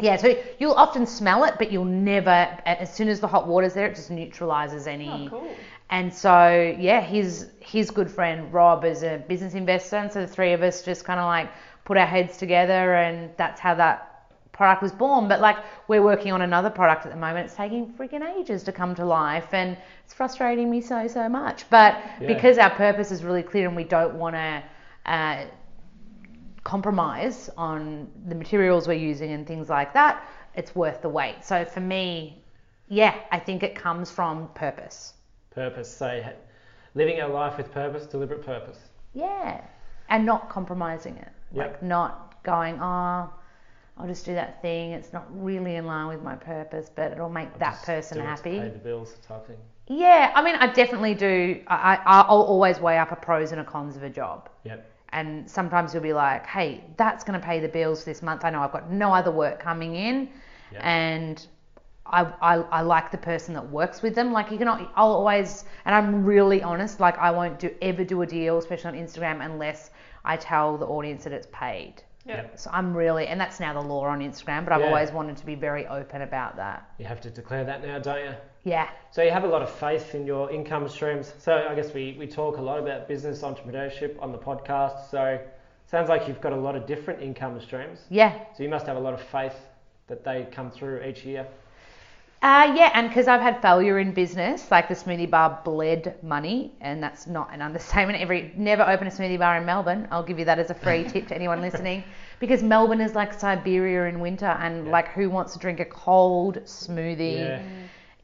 Yeah, 0.00 0.16
so 0.16 0.36
you'll 0.58 0.74
often 0.74 1.06
smell 1.06 1.44
it, 1.44 1.54
but 1.58 1.70
you'll 1.70 1.84
never. 1.84 2.30
As 2.66 2.92
soon 2.92 3.08
as 3.08 3.20
the 3.20 3.28
hot 3.28 3.46
water's 3.46 3.74
there, 3.74 3.86
it 3.86 3.94
just 3.94 4.10
neutralizes 4.10 4.86
any. 4.86 5.28
Oh, 5.32 5.38
cool. 5.38 5.56
And 5.90 6.12
so 6.12 6.74
yeah, 6.78 7.00
his 7.00 7.50
his 7.60 7.90
good 7.90 8.10
friend 8.10 8.52
Rob 8.52 8.84
is 8.84 9.02
a 9.02 9.22
business 9.28 9.54
investor, 9.54 9.96
and 9.96 10.10
so 10.10 10.20
the 10.20 10.26
three 10.26 10.52
of 10.52 10.62
us 10.62 10.82
just 10.82 11.04
kind 11.04 11.20
of 11.20 11.26
like 11.26 11.50
put 11.84 11.96
our 11.96 12.06
heads 12.06 12.36
together, 12.36 12.94
and 12.94 13.30
that's 13.36 13.60
how 13.60 13.74
that 13.74 14.11
product 14.62 14.82
was 14.82 14.92
born. 15.04 15.22
But 15.32 15.40
like 15.48 15.58
we're 15.88 16.02
working 16.12 16.32
on 16.36 16.42
another 16.42 16.70
product 16.70 17.04
at 17.06 17.12
the 17.12 17.18
moment. 17.26 17.46
It's 17.46 17.56
taking 17.64 17.82
freaking 17.98 18.24
ages 18.38 18.62
to 18.68 18.72
come 18.80 18.94
to 19.00 19.04
life, 19.04 19.48
and 19.60 19.76
it's 20.04 20.14
frustrating 20.20 20.68
me 20.74 20.80
so 20.80 20.98
so 21.08 21.24
much. 21.28 21.58
But 21.70 21.90
Yeah. 21.94 22.28
because 22.34 22.58
our 22.64 22.70
purpose 22.70 23.10
is 23.16 23.20
really 23.28 23.42
clear, 23.42 23.66
and 23.68 23.76
we 23.76 23.84
don't 23.84 24.14
want 24.24 24.34
to. 24.36 24.62
Uh, 25.14 25.44
compromise 26.64 27.50
on 27.56 28.08
the 28.28 28.36
materials 28.36 28.86
we're 28.86 29.04
using 29.12 29.32
and 29.32 29.46
things 29.46 29.68
like 29.68 29.92
that, 29.92 30.22
it's 30.54 30.72
worth 30.76 31.02
the 31.02 31.08
wait. 31.08 31.38
So 31.42 31.64
for 31.64 31.80
me, 31.80 32.44
yeah, 32.88 33.14
I 33.32 33.38
think 33.40 33.64
it 33.64 33.74
comes 33.74 34.12
from 34.12 34.48
purpose. 34.54 35.14
Purpose. 35.50 35.88
Say, 36.02 36.32
living 36.94 37.20
our 37.20 37.28
life 37.28 37.56
with 37.56 37.72
purpose, 37.72 38.06
deliberate 38.06 38.44
purpose. 38.46 38.78
Yeah. 39.12 39.60
And 40.08 40.24
not 40.24 40.48
compromising 40.50 41.16
it. 41.16 41.32
Yep. 41.52 41.66
Like 41.66 41.82
not 41.82 42.42
going, 42.44 42.78
oh, 42.80 43.28
I'll 43.98 44.06
just 44.06 44.24
do 44.24 44.34
that 44.34 44.62
thing. 44.62 44.92
It's 44.92 45.12
not 45.12 45.26
really 45.30 45.76
in 45.76 45.86
line 45.86 46.08
with 46.08 46.22
my 46.22 46.34
purpose, 46.34 46.90
but 46.94 47.12
it'll 47.12 47.28
make 47.28 47.58
that 47.58 47.74
Just 47.74 47.84
person 47.84 48.16
do 48.16 48.22
it 48.22 48.24
to 48.24 48.30
happy. 48.30 48.58
Pay 48.58 48.68
the 48.70 48.78
bills 48.78 49.16
type 49.26 49.46
thing. 49.46 49.58
Yeah, 49.88 50.32
I 50.34 50.42
mean, 50.42 50.54
I 50.54 50.68
definitely 50.72 51.14
do. 51.14 51.62
I, 51.66 51.96
I, 51.96 52.20
I'll 52.22 52.42
always 52.42 52.78
weigh 52.80 52.98
up 52.98 53.12
a 53.12 53.16
pros 53.16 53.52
and 53.52 53.60
a 53.60 53.64
cons 53.64 53.96
of 53.96 54.02
a 54.02 54.10
job. 54.10 54.48
Yep. 54.64 54.88
And 55.10 55.50
sometimes 55.50 55.92
you'll 55.92 56.02
be 56.02 56.14
like, 56.14 56.46
hey, 56.46 56.84
that's 56.96 57.22
going 57.22 57.38
to 57.38 57.44
pay 57.44 57.60
the 57.60 57.68
bills 57.68 58.02
this 58.04 58.22
month. 58.22 58.44
I 58.44 58.50
know 58.50 58.62
I've 58.62 58.72
got 58.72 58.90
no 58.90 59.12
other 59.12 59.30
work 59.30 59.60
coming 59.60 59.94
in. 59.94 60.30
Yeah. 60.72 60.80
And 60.88 61.46
I, 62.06 62.22
I, 62.40 62.56
I 62.56 62.80
like 62.80 63.10
the 63.10 63.18
person 63.18 63.52
that 63.54 63.68
works 63.70 64.00
with 64.00 64.14
them. 64.14 64.32
Like, 64.32 64.50
you 64.50 64.56
can, 64.56 64.68
al- 64.68 64.90
I'll 64.96 65.12
always, 65.12 65.64
and 65.84 65.94
I'm 65.94 66.24
really 66.24 66.62
honest, 66.62 66.98
like, 66.98 67.18
I 67.18 67.30
won't 67.30 67.58
do 67.58 67.70
ever 67.82 68.04
do 68.04 68.22
a 68.22 68.26
deal, 68.26 68.56
especially 68.56 68.98
on 68.98 69.06
Instagram, 69.06 69.44
unless 69.44 69.90
I 70.24 70.38
tell 70.38 70.78
the 70.78 70.86
audience 70.86 71.24
that 71.24 71.34
it's 71.34 71.48
paid. 71.52 72.02
Yeah. 72.24 72.46
So 72.56 72.70
I'm 72.72 72.94
really, 72.96 73.26
and 73.26 73.40
that's 73.40 73.58
now 73.58 73.72
the 73.72 73.80
law 73.86 74.04
on 74.06 74.20
Instagram, 74.20 74.64
but 74.64 74.72
I've 74.72 74.80
Yeah. 74.80 74.86
always 74.88 75.10
wanted 75.10 75.36
to 75.38 75.46
be 75.46 75.54
very 75.54 75.86
open 75.86 76.22
about 76.22 76.56
that. 76.56 76.88
You 76.98 77.04
have 77.06 77.20
to 77.22 77.30
declare 77.30 77.64
that 77.64 77.82
now, 77.82 77.98
don't 77.98 78.24
you? 78.24 78.34
Yeah. 78.64 78.88
So 79.10 79.22
you 79.22 79.30
have 79.32 79.44
a 79.44 79.48
lot 79.48 79.62
of 79.62 79.70
faith 79.70 80.14
in 80.14 80.24
your 80.26 80.50
income 80.50 80.88
streams. 80.88 81.34
So 81.38 81.66
I 81.68 81.74
guess 81.74 81.92
we, 81.92 82.16
we 82.18 82.26
talk 82.28 82.58
a 82.58 82.62
lot 82.62 82.78
about 82.78 83.08
business 83.08 83.42
entrepreneurship 83.42 84.20
on 84.22 84.30
the 84.30 84.38
podcast. 84.38 85.10
So 85.10 85.40
sounds 85.86 86.08
like 86.08 86.28
you've 86.28 86.40
got 86.40 86.52
a 86.52 86.56
lot 86.56 86.76
of 86.76 86.86
different 86.86 87.20
income 87.22 87.60
streams. 87.60 88.06
Yeah. 88.08 88.38
So 88.56 88.62
you 88.62 88.68
must 88.68 88.86
have 88.86 88.96
a 88.96 89.00
lot 89.00 89.14
of 89.14 89.20
faith 89.20 89.56
that 90.06 90.22
they 90.24 90.46
come 90.52 90.70
through 90.70 91.02
each 91.02 91.24
year. 91.24 91.46
Uh, 92.42 92.72
yeah, 92.74 92.90
and 92.94 93.08
because 93.08 93.28
I've 93.28 93.40
had 93.40 93.62
failure 93.62 94.00
in 94.00 94.12
business, 94.12 94.68
like 94.68 94.88
the 94.88 94.94
smoothie 94.94 95.30
bar 95.30 95.60
bled 95.64 96.16
money, 96.24 96.72
and 96.80 97.00
that's 97.00 97.28
not 97.28 97.54
an 97.54 97.62
understatement. 97.62 98.20
Every 98.20 98.52
never 98.56 98.82
open 98.82 99.06
a 99.06 99.10
smoothie 99.10 99.38
bar 99.38 99.58
in 99.58 99.64
Melbourne. 99.64 100.08
I'll 100.10 100.24
give 100.24 100.40
you 100.40 100.44
that 100.46 100.58
as 100.58 100.68
a 100.70 100.74
free 100.74 101.04
tip 101.04 101.28
to 101.28 101.36
anyone 101.36 101.60
listening, 101.60 102.02
because 102.40 102.60
Melbourne 102.64 103.00
is 103.00 103.14
like 103.14 103.32
Siberia 103.32 104.06
in 104.06 104.18
winter, 104.18 104.46
and 104.46 104.86
Yeah. 104.86 104.90
like 104.92 105.08
who 105.12 105.30
wants 105.30 105.52
to 105.52 105.60
drink 105.60 105.78
a 105.78 105.84
cold 105.84 106.58
smoothie 106.64 107.46
Yeah. 107.46 107.62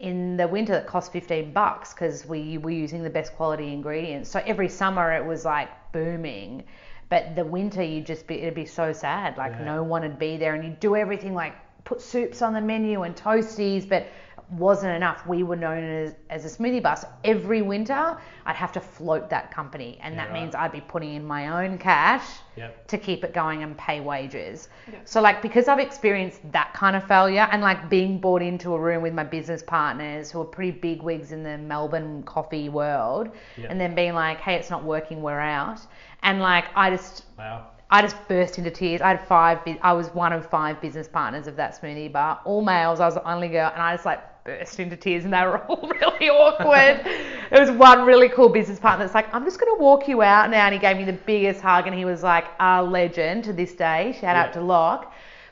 in 0.00 0.36
the 0.36 0.48
winter 0.48 0.72
that 0.72 0.88
costs 0.88 1.10
15 1.10 1.52
bucks 1.52 1.94
because 1.94 2.26
we 2.26 2.58
were 2.58 2.70
using 2.72 3.04
the 3.04 3.10
best 3.10 3.36
quality 3.36 3.72
ingredients. 3.72 4.28
So 4.30 4.42
every 4.44 4.68
summer 4.68 5.12
it 5.12 5.24
was 5.24 5.44
like 5.44 5.68
booming, 5.92 6.64
but 7.08 7.36
the 7.36 7.44
winter 7.44 7.84
you 7.84 8.00
just 8.00 8.26
be 8.26 8.40
it'd 8.40 8.54
be 8.54 8.66
so 8.66 8.92
sad. 8.92 9.36
Like 9.38 9.52
Yeah. 9.52 9.64
no 9.64 9.82
one 9.84 10.02
would 10.02 10.18
be 10.18 10.36
there, 10.38 10.54
and 10.54 10.64
you'd 10.64 10.80
do 10.80 10.96
everything 10.96 11.34
like 11.34 11.54
put 11.88 12.00
soups 12.02 12.42
on 12.42 12.52
the 12.52 12.60
menu 12.60 13.02
and 13.04 13.16
toasties, 13.16 13.88
but 13.88 14.06
wasn't 14.50 14.94
enough. 14.96 15.26
We 15.26 15.42
were 15.42 15.56
known 15.56 15.82
as, 15.84 16.14
as 16.30 16.44
a 16.44 16.48
smoothie 16.48 16.82
bus. 16.82 17.04
Every 17.24 17.60
winter 17.60 18.16
I'd 18.46 18.56
have 18.56 18.72
to 18.72 18.80
float 18.80 19.28
that 19.30 19.50
company, 19.50 19.98
and 20.02 20.14
Yeah, 20.14 20.20
that 20.24 20.30
right. 20.32 20.40
means 20.40 20.54
I'd 20.54 20.72
be 20.72 20.80
putting 20.80 21.14
in 21.14 21.24
my 21.26 21.42
own 21.66 21.76
cash 21.78 22.24
Yep. 22.56 22.86
to 22.88 22.98
keep 22.98 23.24
it 23.24 23.32
going 23.34 23.62
and 23.62 23.76
pay 23.76 24.00
wages. 24.00 24.68
Yeah. 24.90 24.98
So 25.04 25.20
like 25.20 25.42
because 25.42 25.68
I've 25.68 25.78
experienced 25.78 26.40
that 26.52 26.72
kind 26.74 26.94
of 26.96 27.04
failure 27.06 27.46
and 27.52 27.60
like 27.62 27.88
being 27.90 28.18
brought 28.20 28.42
into 28.42 28.74
a 28.74 28.80
room 28.80 29.02
with 29.02 29.14
my 29.14 29.24
business 29.24 29.62
partners 29.62 30.30
who 30.30 30.40
are 30.40 30.50
pretty 30.56 30.72
big 30.72 31.02
wigs 31.02 31.32
in 31.32 31.42
the 31.42 31.56
Melbourne 31.58 32.22
coffee 32.24 32.68
world 32.68 33.26
Yeah. 33.56 33.66
and 33.70 33.78
then 33.80 33.94
being 33.94 34.14
like, 34.14 34.38
hey, 34.40 34.54
it's 34.56 34.70
not 34.70 34.82
working, 34.84 35.22
we're 35.22 35.40
out. 35.40 35.80
And 36.22 36.40
like 36.40 36.64
I 36.74 36.90
just 36.90 37.24
Wow. 37.38 37.66
I 37.90 38.02
just 38.02 38.16
burst 38.28 38.58
into 38.58 38.70
tears. 38.70 39.00
I 39.00 39.08
had 39.08 39.26
five. 39.26 39.60
I 39.82 39.92
was 39.92 40.08
one 40.08 40.32
of 40.32 40.48
five 40.48 40.80
business 40.80 41.08
partners 41.08 41.46
of 41.46 41.56
that 41.56 41.80
smoothie 41.80 42.12
bar, 42.12 42.40
all 42.44 42.60
males. 42.60 43.00
I 43.00 43.06
was 43.06 43.14
the 43.14 43.26
only 43.28 43.48
girl, 43.48 43.70
and 43.72 43.80
I 43.80 43.94
just 43.94 44.04
like 44.04 44.44
burst 44.44 44.78
into 44.78 44.96
tears, 44.96 45.24
and 45.24 45.32
they 45.32 45.40
were 45.40 45.58
all 45.66 45.88
really 46.00 46.28
awkward. 46.28 47.02
there 47.50 47.60
was 47.60 47.70
one 47.70 48.04
really 48.04 48.28
cool 48.28 48.50
business 48.50 48.78
partner 48.78 49.06
that's 49.06 49.14
like, 49.14 49.32
"I'm 49.34 49.44
just 49.44 49.58
gonna 49.58 49.78
walk 49.78 50.06
you 50.06 50.20
out 50.20 50.50
now," 50.50 50.66
and 50.66 50.74
he 50.74 50.78
gave 50.78 50.98
me 50.98 51.04
the 51.04 51.14
biggest 51.14 51.62
hug, 51.62 51.86
and 51.86 51.96
he 51.96 52.04
was 52.04 52.22
like 52.22 52.46
a 52.60 52.82
legend 52.82 53.44
to 53.44 53.54
this 53.54 53.72
day. 53.72 54.14
Shout 54.20 54.36
out 54.36 54.52
to 54.52 54.60
Locke. 54.60 55.10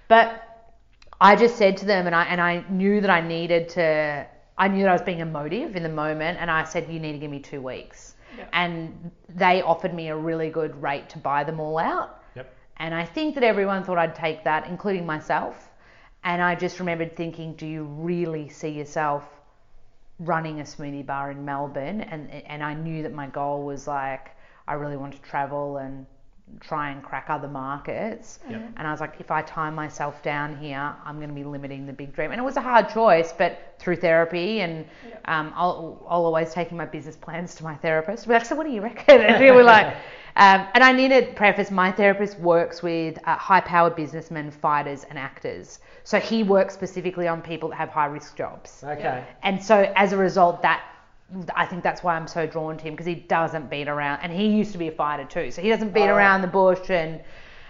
But 0.09 0.43
I 1.19 1.37
just 1.37 1.57
said 1.57 1.79
to 1.79 1.87
them, 1.87 2.07
and 2.07 2.15
I 2.15 2.25
and 2.25 2.41
I 2.41 2.65
knew 2.69 3.01
that 3.01 3.11
I 3.11 3.23
needed 3.23 3.71
to. 3.71 4.27
I 4.59 4.69
knew 4.69 4.83
that 4.83 4.91
I 4.91 4.93
was 4.93 5.03
being 5.03 5.21
emotive 5.21 5.75
in 5.75 5.83
the 5.83 5.89
moment, 5.89 6.37
and 6.39 6.51
I 6.51 6.65
said, 6.65 6.87
"You 6.91 7.01
need 7.01 7.13
to 7.13 7.19
give 7.19 7.31
me 7.31 7.41
two 7.41 7.63
weeks." 7.63 8.15
Yeah. 8.37 8.45
And 8.53 9.11
they 9.31 9.63
offered 9.63 9.95
me 9.95 10.09
a 10.09 10.17
really 10.17 10.51
good 10.51 10.83
rate 10.83 11.09
to 11.11 11.19
buy 11.19 11.43
them 11.43 11.61
all 11.61 11.79
out. 11.79 12.21
Yep. 12.81 12.87
And 12.87 12.95
I 12.95 13.05
think 13.05 13.35
that 13.35 13.45
everyone 13.45 13.85
thought 13.85 13.99
I'd 13.99 14.15
take 14.15 14.45
that, 14.45 14.67
including 14.69 15.07
myself. 15.07 15.71
And 16.25 16.43
I 16.43 16.55
just 16.55 16.81
remembered 16.81 17.17
thinking, 17.17 17.55
do 17.55 17.67
you 17.67 17.85
really 17.85 18.49
see 18.49 18.71
yourself 18.71 19.25
running 20.19 20.61
a 20.61 20.65
smoothie 20.65 21.07
bar 21.07 21.31
in 21.31 21.45
Melbourne? 21.45 22.01
And 22.01 22.31
and 22.31 22.63
I 22.63 22.75
knew 22.75 23.03
that 23.03 23.13
my 23.13 23.27
goal 23.29 23.65
was 23.65 23.87
like 23.87 24.31
I 24.69 24.75
really 24.75 24.97
want 24.97 25.15
to 25.15 25.23
travel 25.23 25.77
and 25.79 26.07
try 26.61 26.91
and 26.91 27.03
crack 27.03 27.27
other 27.29 27.49
markets. 27.49 28.39
Yep. 28.49 28.63
And 28.77 28.87
I 28.87 28.91
was 28.93 29.01
like, 29.01 29.15
if 29.21 29.31
I 29.33 29.43
tie 29.43 29.71
myself 29.71 30.23
down 30.23 30.57
here, 30.57 30.95
I'm 31.05 31.17
going 31.17 31.29
to 31.29 31.35
be 31.35 31.45
limiting 31.45 31.87
the 31.87 31.93
big 31.93 32.15
dream. 32.15 32.31
And 32.33 32.41
it 32.41 32.45
was 32.45 32.57
a 32.57 32.61
hard 32.61 32.89
choice, 32.89 33.33
but 33.33 33.75
through 33.79 33.97
therapy 33.97 34.61
and 34.61 34.87
Yeah. 35.09 35.17
um, 35.27 35.53
I'll, 35.57 36.07
I'll 36.09 36.25
always 36.25 36.53
taking 36.53 36.77
my 36.79 36.87
business 36.87 37.17
plans 37.17 37.55
to 37.57 37.65
my 37.65 37.75
therapist. 37.77 38.27
We're 38.29 38.35
like, 38.35 38.45
so 38.47 38.55
what 38.55 38.67
do 38.67 38.73
you 38.73 38.81
reckon? 38.81 39.21
And 39.23 39.43
we 39.43 39.51
were 39.51 39.65
like, 39.65 39.97
um, 40.37 40.67
and 40.75 40.85
I 40.85 40.93
need 40.93 41.09
to 41.09 41.33
preface, 41.35 41.71
my 41.71 41.91
therapist 41.91 42.39
works 42.39 42.83
with 42.83 43.19
uh, 43.27 43.37
high-powered 43.37 43.97
businessmen, 43.97 44.51
fighters, 44.51 45.05
and 45.09 45.19
actors. 45.19 45.81
So 46.05 46.21
he 46.21 46.43
works 46.43 46.75
specifically 46.75 47.27
on 47.27 47.43
people 47.43 47.71
that 47.71 47.77
have 47.77 47.89
high-risk 47.89 48.37
jobs. 48.37 48.85
Okay. 48.85 49.25
And 49.43 49.63
so 49.63 49.93
as 49.97 50.13
a 50.13 50.17
result, 50.17 50.63
that 50.63 50.83
I 51.57 51.67
think 51.67 51.83
that's 51.83 52.03
why 52.05 52.15
I'm 52.15 52.29
so 52.29 52.47
drawn 52.47 52.77
to 52.77 52.85
him 52.85 52.93
because 52.95 53.07
he 53.07 53.17
doesn't 53.17 53.69
beat 53.69 53.89
around, 53.89 54.21
and 54.23 54.33
he 54.33 54.47
used 54.47 54.71
to 54.73 54.79
be 54.79 54.89
a 54.89 54.93
fighter 54.93 55.25
too, 55.25 55.51
so 55.51 55.61
he 55.61 55.69
doesn't 55.69 55.93
beat 55.93 56.09
Oh. 56.09 56.15
around 56.15 56.43
the 56.43 56.49
bush 56.49 56.89
and 56.91 57.21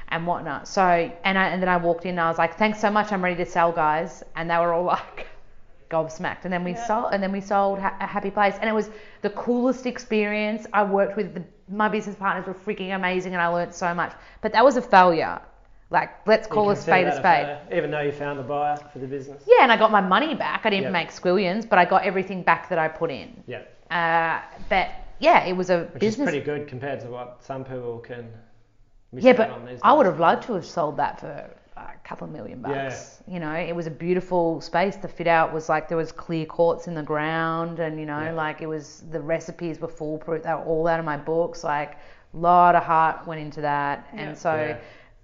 and 0.08 0.26
whatnot. 0.26 0.68
So 0.68 0.82
and 0.82 1.38
I 1.38 1.48
and 1.48 1.62
then 1.62 1.68
I 1.68 1.76
walked 1.78 2.04
in 2.04 2.10
and 2.10 2.20
I 2.20 2.28
was 2.28 2.36
like, 2.38 2.58
thanks 2.58 2.78
so 2.80 2.90
much, 2.90 3.12
I'm 3.12 3.24
ready 3.24 3.36
to 3.36 3.46
sell, 3.50 3.72
guys, 3.72 4.22
and 4.36 4.50
they 4.50 4.56
were 4.58 4.74
all 4.74 4.84
like 4.84 5.26
gobsmacked. 5.90 6.44
And 6.44 6.52
then 6.52 6.64
we 6.64 6.72
Yeah. 6.72 6.86
sold, 6.86 7.08
and 7.12 7.22
then 7.22 7.32
we 7.32 7.40
sold 7.40 7.78
ha- 7.78 7.96
a 8.00 8.06
happy 8.06 8.30
place, 8.30 8.56
and 8.60 8.68
it 8.68 8.74
was 8.74 8.90
the 9.22 9.30
coolest 9.30 9.86
experience. 9.86 10.66
I 10.74 10.82
worked 10.84 11.16
with 11.16 11.32
the, 11.34 11.42
my 11.68 11.88
business 11.88 12.16
partners 12.16 12.46
were 12.46 12.54
freaking 12.54 12.94
amazing, 12.94 13.32
and 13.34 13.42
I 13.42 13.48
learned 13.48 13.74
so 13.74 13.92
much. 13.94 14.12
But 14.40 14.52
that 14.52 14.64
was 14.64 14.76
a 14.76 14.82
failure. 14.82 15.40
Like 15.88 16.26
let's 16.26 16.48
call 16.48 16.70
a 16.70 16.76
spade 16.76 17.06
a 17.06 17.12
spade. 17.12 17.22
failure, 17.22 17.60
Even 17.72 17.90
though 17.92 18.00
you 18.00 18.10
found 18.10 18.38
the 18.40 18.42
buyer 18.42 18.76
for 18.92 18.98
the 18.98 19.06
business. 19.06 19.44
Yeah, 19.46 19.62
and 19.62 19.70
I 19.70 19.76
got 19.76 19.92
my 19.92 20.00
money 20.00 20.34
back. 20.34 20.62
I 20.64 20.70
didn't 20.70 20.84
Yep. 20.84 20.92
make 20.92 21.08
squillions, 21.10 21.68
but 21.68 21.78
I 21.78 21.84
got 21.84 22.02
everything 22.04 22.42
back 22.42 22.68
that 22.70 22.78
I 22.78 22.88
put 22.88 23.10
in. 23.12 23.42
Yeah. 23.46 23.62
Uh, 23.90 24.40
but 24.68 24.88
yeah, 25.20 25.44
it 25.44 25.52
was 25.56 25.70
a 25.70 25.84
Which 25.92 26.00
business. 26.00 26.26
is 26.28 26.32
pretty 26.32 26.44
good 26.44 26.66
compared 26.66 27.00
to 27.02 27.06
what 27.08 27.36
some 27.40 27.62
people 27.64 27.98
can 27.98 28.28
miss 29.12 29.22
yeah, 29.22 29.32
but 29.34 29.50
on 29.50 29.64
these 29.64 29.78
I 29.84 29.92
would 29.92 30.06
have 30.06 30.18
liked 30.18 30.44
to 30.46 30.54
have 30.54 30.66
sold 30.66 30.96
that 30.96 31.20
for 31.20 31.48
a 31.76 31.92
couple 32.04 32.26
of 32.26 32.32
million 32.32 32.60
bucks. 32.60 33.22
You 33.26 33.38
know, 33.40 33.52
it 33.52 33.74
was 33.74 33.86
a 33.86 33.90
beautiful 33.90 34.60
space. 34.60 34.96
The 34.96 35.08
fit 35.08 35.26
out 35.26 35.52
was 35.52 35.68
like 35.68 35.88
there 35.88 35.98
was 35.98 36.12
clear 36.12 36.46
quartz 36.46 36.86
in 36.88 36.94
the 36.94 37.02
ground, 37.02 37.80
and 37.80 37.98
you 38.00 38.06
know, 38.06 38.20
Yeah. 38.22 38.32
like 38.32 38.62
it 38.62 38.66
was 38.66 39.04
the 39.10 39.20
recipes 39.20 39.80
were 39.80 39.88
foolproof. 39.88 40.42
They 40.44 40.50
were 40.54 40.62
all 40.64 40.86
out 40.86 40.98
of 40.98 41.04
my 41.04 41.16
books. 41.16 41.64
Like 41.64 41.92
a 42.32 42.36
lot 42.36 42.74
of 42.74 42.82
heart 42.82 43.26
went 43.26 43.40
into 43.40 43.60
that, 43.62 44.06
Yeah. 44.14 44.20
and 44.22 44.38
so 44.38 44.54
Yeah. 44.54 44.76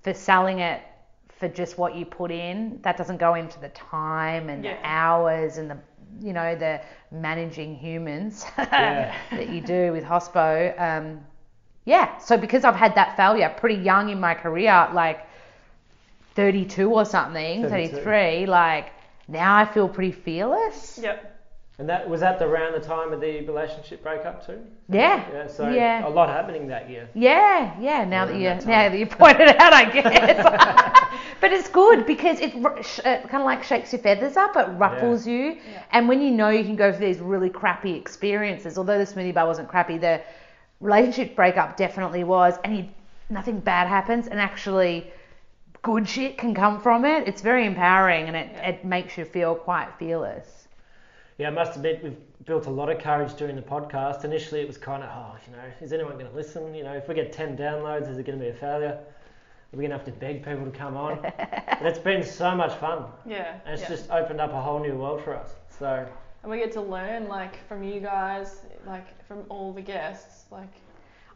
for 0.02 0.12
selling 0.14 0.58
it 0.60 0.82
for 1.28 1.48
just 1.48 1.78
what 1.78 1.94
you 1.94 2.04
put 2.06 2.30
in, 2.30 2.78
that 2.82 2.96
doesn't 2.96 3.16
go 3.16 3.34
into 3.34 3.58
the 3.60 3.70
time 3.70 4.48
and 4.48 4.64
Yeah. 4.64 4.74
the 4.74 4.86
hours 4.86 5.58
and 5.58 5.70
the 5.70 5.78
you 6.20 6.34
know 6.34 6.54
the 6.54 6.78
managing 7.10 7.74
humans 7.74 8.44
Yeah. 8.58 9.14
that 9.30 9.48
you 9.48 9.62
do 9.62 9.92
with 9.92 10.04
hospo. 10.04 10.78
Um, 10.78 11.24
yeah, 11.86 12.18
so 12.18 12.36
because 12.36 12.62
I've 12.64 12.76
had 12.76 12.94
that 12.96 13.16
failure 13.16 13.48
pretty 13.56 13.76
young 13.82 14.10
in 14.10 14.20
my 14.20 14.34
career, 14.34 14.88
like 14.92 15.26
32 16.34 16.90
or 16.90 17.04
something, 17.04 17.62
32. 17.68 17.96
33, 17.96 18.46
like 18.46 18.92
now 19.28 19.56
I 19.56 19.64
feel 19.64 19.88
pretty 19.88 20.12
fearless. 20.12 20.98
Yep. 21.02 21.28
And 21.78 21.88
that 21.88 22.08
was 22.08 22.20
that 22.20 22.40
around 22.42 22.74
the 22.74 22.86
time 22.86 23.12
of 23.12 23.20
the 23.20 23.40
relationship 23.40 24.02
breakup 24.02 24.46
too. 24.46 24.60
Yeah. 24.88 25.24
Yeah. 25.32 25.46
So 25.46 25.68
Yeah. 25.70 26.06
a 26.06 26.08
lot 26.08 26.28
happening 26.28 26.68
that 26.68 26.88
year. 26.88 27.08
Yeah, 27.14 27.74
yeah. 27.80 28.04
Now 28.04 28.26
that 28.26 28.36
you 28.36 28.44
that 28.44 28.66
now 28.66 28.88
that 28.88 28.96
you 28.98 29.06
pointed 29.06 29.48
it 29.48 29.60
out, 29.60 29.72
I 29.72 29.90
guess. 29.90 31.08
but 31.40 31.52
it's 31.52 31.68
good 31.70 32.06
because 32.06 32.38
it, 32.40 32.54
it 32.54 33.00
uh, 33.06 33.26
kind 33.26 33.42
of 33.42 33.44
like 33.46 33.64
shakes 33.64 33.92
your 33.92 34.02
feathers 34.02 34.36
up. 34.36 34.54
It 34.56 34.68
ruffles 34.72 35.26
you, 35.26 35.58
Yeah. 35.72 35.82
and 35.92 36.08
when 36.08 36.20
you 36.20 36.30
know 36.30 36.50
you 36.50 36.62
can 36.62 36.76
go 36.76 36.92
through 36.92 37.06
these 37.06 37.18
really 37.18 37.50
crappy 37.50 37.94
experiences, 37.94 38.76
although 38.78 38.98
the 38.98 39.04
smoothie 39.06 39.34
bar 39.34 39.46
wasn't 39.46 39.68
crappy, 39.68 39.98
the 39.98 40.20
relationship 40.80 41.34
breakup 41.34 41.76
definitely 41.76 42.22
was, 42.22 42.58
and 42.64 42.76
you, 42.76 42.84
nothing 43.30 43.58
bad 43.60 43.88
happens, 43.88 44.28
and 44.28 44.38
actually 44.38 45.10
good 45.82 46.08
shit 46.08 46.38
can 46.38 46.54
come 46.54 46.80
from 46.80 47.04
it. 47.04 47.26
It's 47.28 47.42
very 47.42 47.66
empowering, 47.66 48.28
and 48.28 48.36
it, 48.36 48.50
Yeah. 48.52 48.68
it 48.70 48.84
makes 48.84 49.18
you 49.18 49.24
feel 49.24 49.54
quite 49.54 49.88
fearless. 49.98 50.68
Yeah, 51.38 51.48
I 51.48 51.50
must 51.50 51.76
admit 51.76 52.02
we've 52.02 52.16
built 52.44 52.66
a 52.66 52.70
lot 52.70 52.88
of 52.88 53.00
courage 53.00 53.34
during 53.34 53.56
the 53.56 53.62
podcast. 53.62 54.24
Initially, 54.24 54.60
it 54.60 54.66
was 54.66 54.78
kind 54.78 55.02
of, 55.02 55.10
oh, 55.12 55.36
you 55.46 55.56
know, 55.56 55.62
is 55.80 55.92
anyone 55.92 56.14
going 56.14 56.28
to 56.30 56.36
listen? 56.36 56.74
You 56.74 56.84
know, 56.84 56.92
if 56.92 57.08
we 57.08 57.14
get 57.14 57.32
10 57.32 57.56
downloads, 57.56 58.08
is 58.08 58.18
it 58.18 58.26
going 58.26 58.38
to 58.38 58.44
be 58.44 58.50
a 58.50 58.54
failure? 58.54 58.98
Are 59.72 59.76
we 59.76 59.78
going 59.78 59.90
to 59.90 59.96
have 59.96 60.04
to 60.06 60.12
beg 60.12 60.44
people 60.44 60.64
to 60.66 60.70
come 60.70 60.96
on? 60.96 61.20
but 61.22 61.82
it's 61.82 61.98
been 61.98 62.22
so 62.22 62.54
much 62.54 62.74
fun. 62.78 63.06
Yeah. 63.26 63.58
And 63.64 63.74
it's 63.74 63.82
yeah. 63.82 63.88
just 63.88 64.10
opened 64.10 64.40
up 64.40 64.52
a 64.52 64.60
whole 64.60 64.80
new 64.80 64.94
world 64.96 65.22
for 65.24 65.34
us. 65.34 65.54
So, 65.78 66.06
And 66.42 66.50
we 66.50 66.58
get 66.58 66.72
to 66.72 66.80
learn 66.82 67.26
like 67.26 67.66
from 67.66 67.82
you 67.82 67.98
guys, 68.00 68.60
like 68.86 69.26
from 69.26 69.44
all 69.48 69.72
the 69.72 69.80
guests, 69.80 70.44
like 70.50 70.68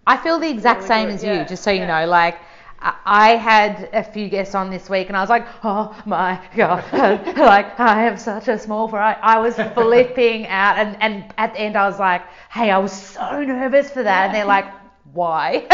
I 0.06 0.16
feel 0.16 0.38
the 0.38 0.48
exact 0.48 0.80
really 0.82 0.88
same 0.88 1.08
good. 1.08 1.14
as 1.14 1.24
you, 1.24 1.44
just 1.48 1.64
so 1.64 1.70
you 1.70 1.86
know. 1.86 2.06
Like, 2.06 2.38
I 2.80 2.94
I 3.04 3.36
had 3.36 3.88
a 3.92 4.02
few 4.02 4.28
guests 4.28 4.54
on 4.54 4.70
this 4.70 4.88
week, 4.90 5.08
and 5.08 5.16
I 5.16 5.20
was 5.20 5.30
like, 5.30 5.46
oh 5.64 5.96
my 6.06 6.40
god, 6.56 6.84
like 7.36 7.78
I 7.78 8.04
am 8.04 8.16
such 8.16 8.48
a 8.48 8.58
small 8.58 8.88
fry. 8.88 9.16
I 9.22 9.38
was 9.38 9.56
flipping 9.74 10.46
out, 10.48 10.76
and 10.78 10.96
and 11.00 11.32
at 11.38 11.54
the 11.54 11.60
end, 11.60 11.76
I 11.76 11.88
was 11.88 11.98
like, 11.98 12.22
hey, 12.50 12.70
I 12.70 12.78
was 12.78 12.92
so 12.92 13.42
nervous 13.44 13.90
for 13.90 14.02
that, 14.02 14.26
and 14.26 14.34
they're 14.34 14.44
like. 14.44 14.66
Why? 15.12 15.64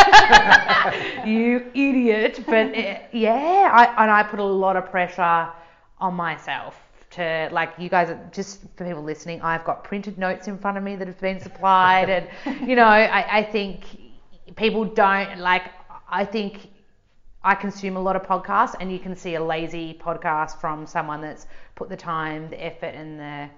you 1.26 1.66
idiot. 1.74 2.44
But 2.46 2.76
uh, 2.76 2.98
yeah, 3.11 3.70
I, 3.72 4.03
and 4.03 4.11
I 4.11 4.22
put 4.22 4.38
a 4.38 4.44
lot 4.44 4.76
of 4.76 4.88
pressure 4.88 5.50
on 5.98 6.14
myself 6.14 6.76
to 7.11 7.48
like 7.53 7.72
you 7.78 7.88
guys 7.88 8.16
just 8.32 8.61
for 8.76 8.84
people 8.86 9.03
listening 9.03 9.40
i've 9.42 9.64
got 9.64 9.84
printed 9.84 10.16
notes 10.18 10.48
in 10.48 10.57
front 10.59 10.78
of 10.78 10.82
me 10.82 10.96
that 10.96 11.07
have 11.07 11.20
been 11.20 11.38
supplied 11.38 12.09
and 12.09 12.26
you 12.68 12.74
know 12.74 12.86
I, 12.86 13.38
I 13.38 13.42
think 13.42 13.84
people 14.57 14.84
don't 14.84 15.38
like 15.38 15.64
i 16.09 16.24
think 16.24 16.71
i 17.45 17.55
consume 17.55 17.97
a 17.97 18.01
lot 18.01 18.16
of 18.16 18.22
podcasts 18.22 18.74
and 18.80 18.93
you 18.93 18.99
can 18.99 19.14
see 19.16 19.34
a 19.34 19.43
lazy 19.43 19.99
podcast 20.01 20.61
from 20.61 20.86
someone 20.86 21.20
that's 21.20 21.47
put 21.74 21.88
the 21.88 21.97
time 21.97 22.49
the 22.51 22.64
effort 22.64 22.95
and 22.95 23.18
the 23.18 23.49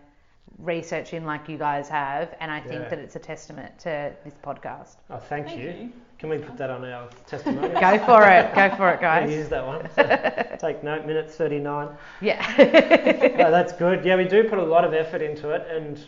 research 0.59 1.13
in 1.15 1.25
like 1.25 1.49
you 1.49 1.59
guys 1.59 1.89
have, 1.89 2.35
and 2.39 2.49
I 2.49 2.61
think 2.61 2.83
Yeah. 2.83 2.89
that 2.91 2.99
it's 3.01 3.17
a 3.17 3.19
testament 3.19 3.77
to 3.81 4.13
this 4.25 4.35
podcast. 4.41 4.97
Oh, 5.11 5.17
thank, 5.17 5.49
Thank 5.49 5.59
you. 5.59 5.71
you. 5.71 5.93
Can 6.19 6.29
we 6.29 6.39
put 6.39 6.57
that 6.59 6.71
on 6.71 6.85
our 6.85 7.09
testimonial? 7.27 7.73
Go 7.81 7.99
for 8.07 8.23
it, 8.29 8.55
go 8.55 8.77
for 8.77 8.89
it, 8.91 8.97
I'll 8.97 9.01
guys. 9.01 9.31
use 9.41 9.49
that 9.49 9.67
one. 9.67 9.89
Take 10.61 10.85
note, 10.85 11.07
minutes 11.07 11.35
39. 11.35 11.89
Yeah. 12.21 12.55
oh, 12.59 13.51
that's 13.51 13.73
good. 13.73 14.05
Yeah, 14.05 14.17
we 14.17 14.27
do 14.27 14.49
put 14.49 14.59
a 14.59 14.63
lot 14.63 14.85
of 14.85 14.95
effort 14.95 15.23
into 15.23 15.51
it, 15.51 15.67
and 15.69 15.99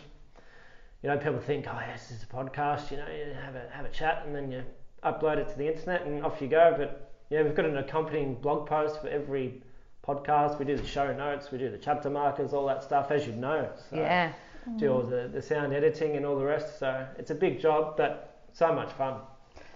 you 1.03 1.09
know, 1.09 1.17
people 1.17 1.39
think, 1.39 1.65
oh, 1.67 1.79
yes, 1.85 2.07
this 2.07 2.17
is 2.19 2.23
a 2.23 2.27
podcast. 2.27 2.89
You 2.91 2.97
know, 2.97 3.07
you 3.07 3.33
have 3.33 3.55
a 3.55 3.67
have 3.71 3.85
a 3.85 3.89
chat, 3.89 4.23
and 4.25 4.33
then 4.33 4.49
you 4.49 4.63
upload 5.03 5.37
it 5.39 5.49
to 5.49 5.57
the 5.57 5.67
internet, 5.67 6.05
and 6.05 6.23
off 6.23 6.41
you 6.41 6.47
go. 6.47 6.73
But 6.77 7.06
yeah, 7.29 7.41
we've 7.43 7.55
got 7.55 7.65
an 7.65 7.77
accompanying 7.77 8.35
blog 8.35 8.67
post 8.67 9.01
for 9.01 9.07
every 9.09 9.61
podcast. 10.07 10.59
We 10.59 10.65
do 10.65 10.77
the 10.77 10.85
show 10.87 11.13
notes, 11.13 11.51
we 11.51 11.57
do 11.57 11.69
the 11.69 11.77
chapter 11.77 12.09
markers, 12.09 12.53
all 12.53 12.65
that 12.67 12.83
stuff, 12.83 13.11
as 13.11 13.27
you 13.27 13.33
know. 13.33 13.69
So 13.89 13.97
yeah. 13.97 14.31
Do 14.77 14.91
all 14.91 15.01
the, 15.01 15.29
the 15.31 15.41
sound 15.41 15.73
editing 15.73 16.17
and 16.17 16.25
all 16.25 16.37
the 16.37 16.43
rest. 16.45 16.77
So 16.79 17.07
it's 17.17 17.31
a 17.31 17.35
big 17.35 17.59
job, 17.59 17.95
but 17.95 18.41
so 18.51 18.73
much 18.73 18.91
fun. 18.93 19.15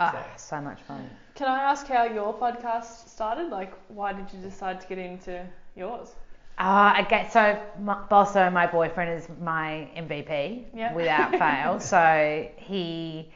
Ah, 0.02 0.26
so 0.36 0.60
much 0.60 0.82
fun. 0.82 1.10
Can 1.36 1.48
I 1.48 1.60
ask 1.60 1.88
how 1.88 2.04
your 2.04 2.34
podcast 2.34 3.08
started? 3.08 3.50
Like, 3.50 3.72
why 3.88 4.12
did 4.12 4.26
you 4.34 4.42
decide 4.42 4.82
to 4.82 4.88
get 4.88 4.98
into 4.98 5.46
yours? 5.78 6.10
Uh, 6.60 6.92
I 6.98 7.06
get 7.10 7.32
so 7.32 7.58
my, 7.80 7.96
Bosso, 8.10 8.52
my 8.52 8.68
boyfriend, 8.68 9.18
is 9.18 9.30
my 9.40 9.88
MVP 9.96 10.66
Yeah. 10.76 10.94
without 10.94 11.32
fail. 11.38 11.80
So 11.94 12.50
he 12.58 13.32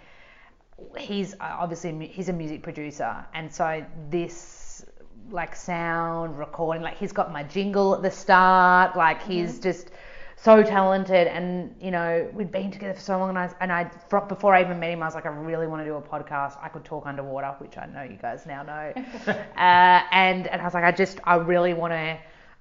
he's 0.98 1.36
obviously 1.40 2.08
he's 2.08 2.30
a 2.30 2.34
music 2.34 2.64
producer, 2.64 3.26
and 3.34 3.54
so 3.54 3.86
this 4.10 4.86
like 5.30 5.56
sound 5.56 6.38
recording, 6.38 6.84
like 6.84 6.98
he's 6.98 7.12
got 7.12 7.32
my 7.32 7.44
jingle 7.44 7.96
at 7.96 8.02
the 8.02 8.12
start. 8.12 8.96
Like 8.96 9.24
he's 9.24 9.60
just 9.60 9.92
so 10.36 10.62
talented, 10.64 11.28
and 11.28 11.76
you 11.80 11.92
know 11.92 12.30
we'd 12.34 12.52
been 12.52 12.72
together 12.72 12.94
for 12.94 13.00
so 13.00 13.18
long, 13.18 13.30
and 13.30 13.38
I 13.40 13.50
and 13.62 13.72
I 13.72 13.84
before 14.28 14.54
I 14.54 14.62
even 14.62 14.80
met 14.80 14.92
him, 14.92 15.02
I 15.02 15.06
was 15.06 15.16
like, 15.16 15.26
I 15.26 15.30
really 15.30 15.68
want 15.68 15.82
to 15.82 15.86
do 15.86 15.96
a 15.96 16.02
podcast. 16.02 16.58
I 16.62 16.70
could 16.70 16.84
talk 16.84 17.06
underwater, 17.06 17.56
which 17.60 17.78
I 17.78 17.86
know 17.86 18.04
you 18.04 18.18
guys 18.18 18.46
now 18.46 18.64
know, 18.64 18.94
uh, 19.28 20.04
and 20.12 20.48
and 20.48 20.62
I 20.62 20.64
was 20.64 20.74
like, 20.74 20.84
I 20.84 20.92
just 20.92 21.20
I 21.24 21.36
really 21.36 21.74
want 21.74 21.94
to. 21.94 22.18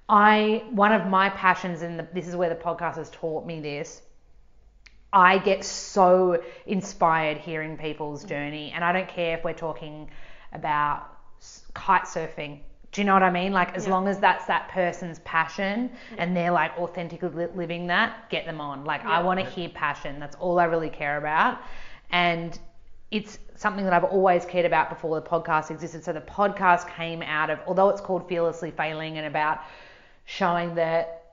I 0.07 0.63
one 0.69 0.93
of 0.93 1.07
my 1.07 1.29
passions, 1.29 1.81
and 1.81 2.07
this 2.13 2.27
is 2.27 2.35
where 2.35 2.49
the 2.49 2.55
podcast 2.55 2.95
has 2.95 3.09
taught 3.09 3.45
me 3.45 3.59
this. 3.59 4.01
I 5.15 5.37
get 5.37 5.63
so 5.63 6.43
inspired 6.67 7.37
hearing 7.37 7.77
people's 7.77 8.25
mm. 8.25 8.29
journey, 8.29 8.71
and 8.75 8.83
I 8.83 8.91
don't 8.91 9.07
care 9.07 9.37
if 9.37 9.43
we're 9.45 9.53
talking 9.53 10.09
about 10.51 11.07
kite 11.73 12.03
surfing. 12.03 12.59
Do 12.91 13.01
you 13.01 13.05
know 13.05 13.13
what 13.13 13.23
I 13.23 13.31
mean? 13.31 13.51
Like, 13.51 13.75
as 13.75 13.85
Yeah. 13.85 13.93
long 13.93 14.07
as 14.07 14.19
that's 14.19 14.45
that 14.45 14.69
person's 14.69 15.19
passion 15.19 15.91
and 16.17 16.35
they're 16.35 16.51
like 16.51 16.77
authentically 16.77 17.47
living 17.47 17.87
that, 17.87 18.29
get 18.29 18.45
them 18.45 18.61
on. 18.61 18.85
Like, 18.85 19.03
I 19.03 19.21
want 19.21 19.39
to 19.39 19.45
hear 19.45 19.67
passion. 19.69 20.19
That's 20.19 20.35
all 20.37 20.59
I 20.59 20.65
really 20.65 20.89
care 20.89 21.17
about. 21.17 21.59
And 22.11 22.57
it's 23.11 23.37
something 23.55 23.83
that 23.83 23.93
I've 23.93 24.05
always 24.05 24.45
cared 24.45 24.65
about 24.65 24.89
before 24.89 25.19
the 25.19 25.27
podcast 25.27 25.71
existed. 25.71 26.05
So 26.05 26.13
the 26.13 26.21
podcast 26.21 26.87
came 26.95 27.21
out 27.21 27.49
of, 27.49 27.59
although 27.67 27.89
it's 27.89 28.01
called 28.01 28.29
Fearlessly 28.29 28.71
Failing 28.71 29.17
and 29.17 29.27
about 29.27 29.59
showing 30.25 30.75
that 30.75 31.24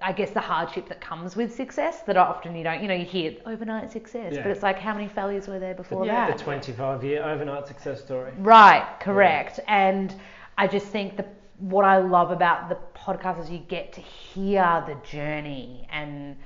I 0.00 0.12
guess 0.12 0.30
the 0.30 0.40
hardship 0.40 0.88
that 0.88 1.00
comes 1.00 1.36
with 1.36 1.54
success 1.54 2.00
that 2.02 2.16
often 2.16 2.54
you 2.56 2.64
don't, 2.64 2.82
you 2.82 2.88
know, 2.88 2.94
you 2.94 3.04
hear 3.04 3.34
overnight 3.46 3.90
success, 3.90 4.34
Yeah. 4.34 4.42
but 4.42 4.50
it's 4.50 4.62
like 4.62 4.78
how 4.78 4.94
many 4.94 5.08
failures 5.08 5.48
were 5.48 5.58
there 5.58 5.74
before 5.74 6.06
Yeah. 6.06 6.26
that? 6.26 6.38
The 6.38 6.44
25 6.44 7.04
year 7.04 7.22
overnight 7.22 7.66
success 7.66 8.00
story. 8.00 8.32
Right, 8.38 8.86
correct. 9.00 9.60
And 9.68 10.14
I 10.58 10.66
just 10.66 10.86
think 10.86 11.16
that 11.16 11.28
what 11.58 11.84
I 11.84 11.98
love 11.98 12.30
about 12.30 12.68
the 12.68 12.78
podcast 12.96 13.40
is 13.40 13.50
you 13.50 13.58
get 13.58 13.92
to 13.94 14.00
hear 14.00 14.82
the 14.86 14.94
journey 15.08 15.86
and 15.90 16.36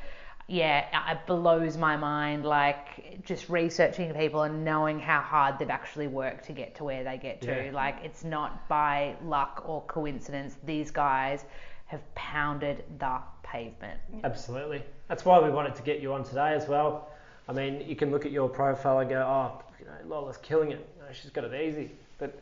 yeah, 0.50 1.12
it 1.12 1.18
blows 1.26 1.76
my 1.76 1.96
mind 1.96 2.44
like 2.44 3.22
just 3.22 3.50
researching 3.50 4.14
people 4.14 4.42
and 4.44 4.64
knowing 4.64 4.98
how 4.98 5.20
hard 5.20 5.58
they've 5.58 5.68
actually 5.68 6.06
worked 6.06 6.46
to 6.46 6.52
get 6.52 6.74
to 6.76 6.84
where 6.84 7.04
they 7.04 7.18
get 7.18 7.42
to. 7.42 7.66
Yeah. 7.66 7.70
Like 7.72 7.96
it's 8.02 8.24
not 8.24 8.66
by 8.66 9.14
luck 9.22 9.64
or 9.66 9.82
coincidence. 9.82 10.56
These 10.64 10.90
guys 10.90 11.44
have 11.88 12.14
pounded 12.14 12.84
the 12.98 13.18
pavement. 13.42 13.98
Absolutely. 14.24 14.82
That's 15.08 15.24
why 15.24 15.40
we 15.40 15.50
wanted 15.50 15.74
to 15.74 15.82
get 15.82 16.00
you 16.00 16.12
on 16.12 16.22
today 16.22 16.54
as 16.54 16.68
well. 16.68 17.08
I 17.48 17.52
mean, 17.52 17.82
you 17.86 17.96
can 17.96 18.10
look 18.10 18.26
at 18.26 18.30
your 18.32 18.48
profile 18.48 18.98
and 19.00 19.08
go, 19.08 19.20
oh, 19.22 19.62
you 19.80 19.86
know, 19.86 19.92
Lola's 20.16 20.36
killing 20.36 20.70
it. 20.70 20.86
You 20.96 21.02
know, 21.02 21.12
she's 21.12 21.30
got 21.30 21.44
it 21.44 21.54
easy. 21.60 21.90
But 22.18 22.38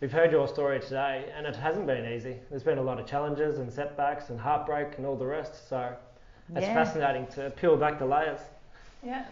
we've 0.00 0.12
heard 0.12 0.30
your 0.30 0.46
story 0.46 0.78
today, 0.78 1.24
and 1.34 1.46
it 1.46 1.56
hasn't 1.56 1.86
been 1.86 2.04
easy. 2.12 2.36
There's 2.50 2.62
been 2.62 2.76
a 2.78 2.82
lot 2.82 3.00
of 3.00 3.06
challenges 3.06 3.58
and 3.58 3.72
setbacks 3.72 4.28
and 4.28 4.38
heartbreak 4.38 4.98
and 4.98 5.06
all 5.06 5.16
the 5.16 5.26
rest. 5.26 5.68
So 5.70 5.94
it's 6.54 6.66
Yeah. 6.66 6.74
fascinating 6.74 7.26
to 7.28 7.50
peel 7.50 7.78
back 7.78 7.98
the 7.98 8.04
layers. 8.06 8.40
Yeah. 9.02 9.24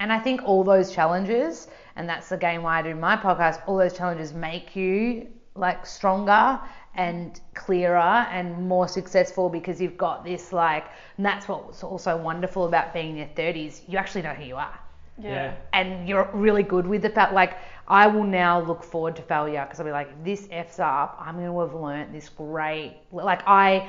And 0.00 0.10
I 0.10 0.18
think 0.18 0.42
all 0.44 0.64
those 0.64 0.92
challenges, 0.94 1.68
and 1.96 2.08
that's 2.08 2.32
again 2.32 2.62
why 2.62 2.78
I 2.78 2.82
do 2.82 2.94
my 2.94 3.16
podcast, 3.16 3.60
all 3.66 3.76
those 3.76 3.92
challenges 3.96 4.32
make 4.32 4.74
you 4.74 5.26
like 5.56 5.84
stronger 5.84 6.58
and 6.98 7.40
clearer 7.54 8.26
and 8.30 8.68
more 8.68 8.88
successful 8.88 9.48
because 9.48 9.80
you've 9.80 9.96
got 9.96 10.24
this 10.24 10.52
like, 10.52 10.86
and 11.16 11.24
that's 11.24 11.46
what's 11.46 11.84
also 11.84 12.16
wonderful 12.16 12.66
about 12.66 12.92
being 12.92 13.10
in 13.10 13.16
your 13.16 13.28
30s. 13.28 13.82
You 13.86 13.98
actually 13.98 14.22
know 14.22 14.34
who 14.34 14.44
you 14.44 14.56
are. 14.56 14.78
Yeah. 15.16 15.30
Yeah. 15.30 15.54
And 15.72 16.08
you're 16.08 16.28
really 16.34 16.64
good 16.64 16.86
with 16.88 17.02
the 17.02 17.08
fact, 17.10 17.32
like, 17.32 17.58
I 17.86 18.08
will 18.08 18.24
now 18.24 18.60
look 18.60 18.82
forward 18.82 19.14
to 19.16 19.22
failure 19.22 19.64
because 19.64 19.78
I'll 19.78 19.86
be 19.86 19.92
like, 19.92 20.24
this 20.24 20.48
F's 20.50 20.80
up, 20.80 21.16
I'm 21.20 21.36
going 21.36 21.46
to 21.46 21.60
have 21.60 21.72
learnt 21.72 22.12
this 22.12 22.28
great. 22.28 22.96
Like, 23.12 23.42
I, 23.46 23.88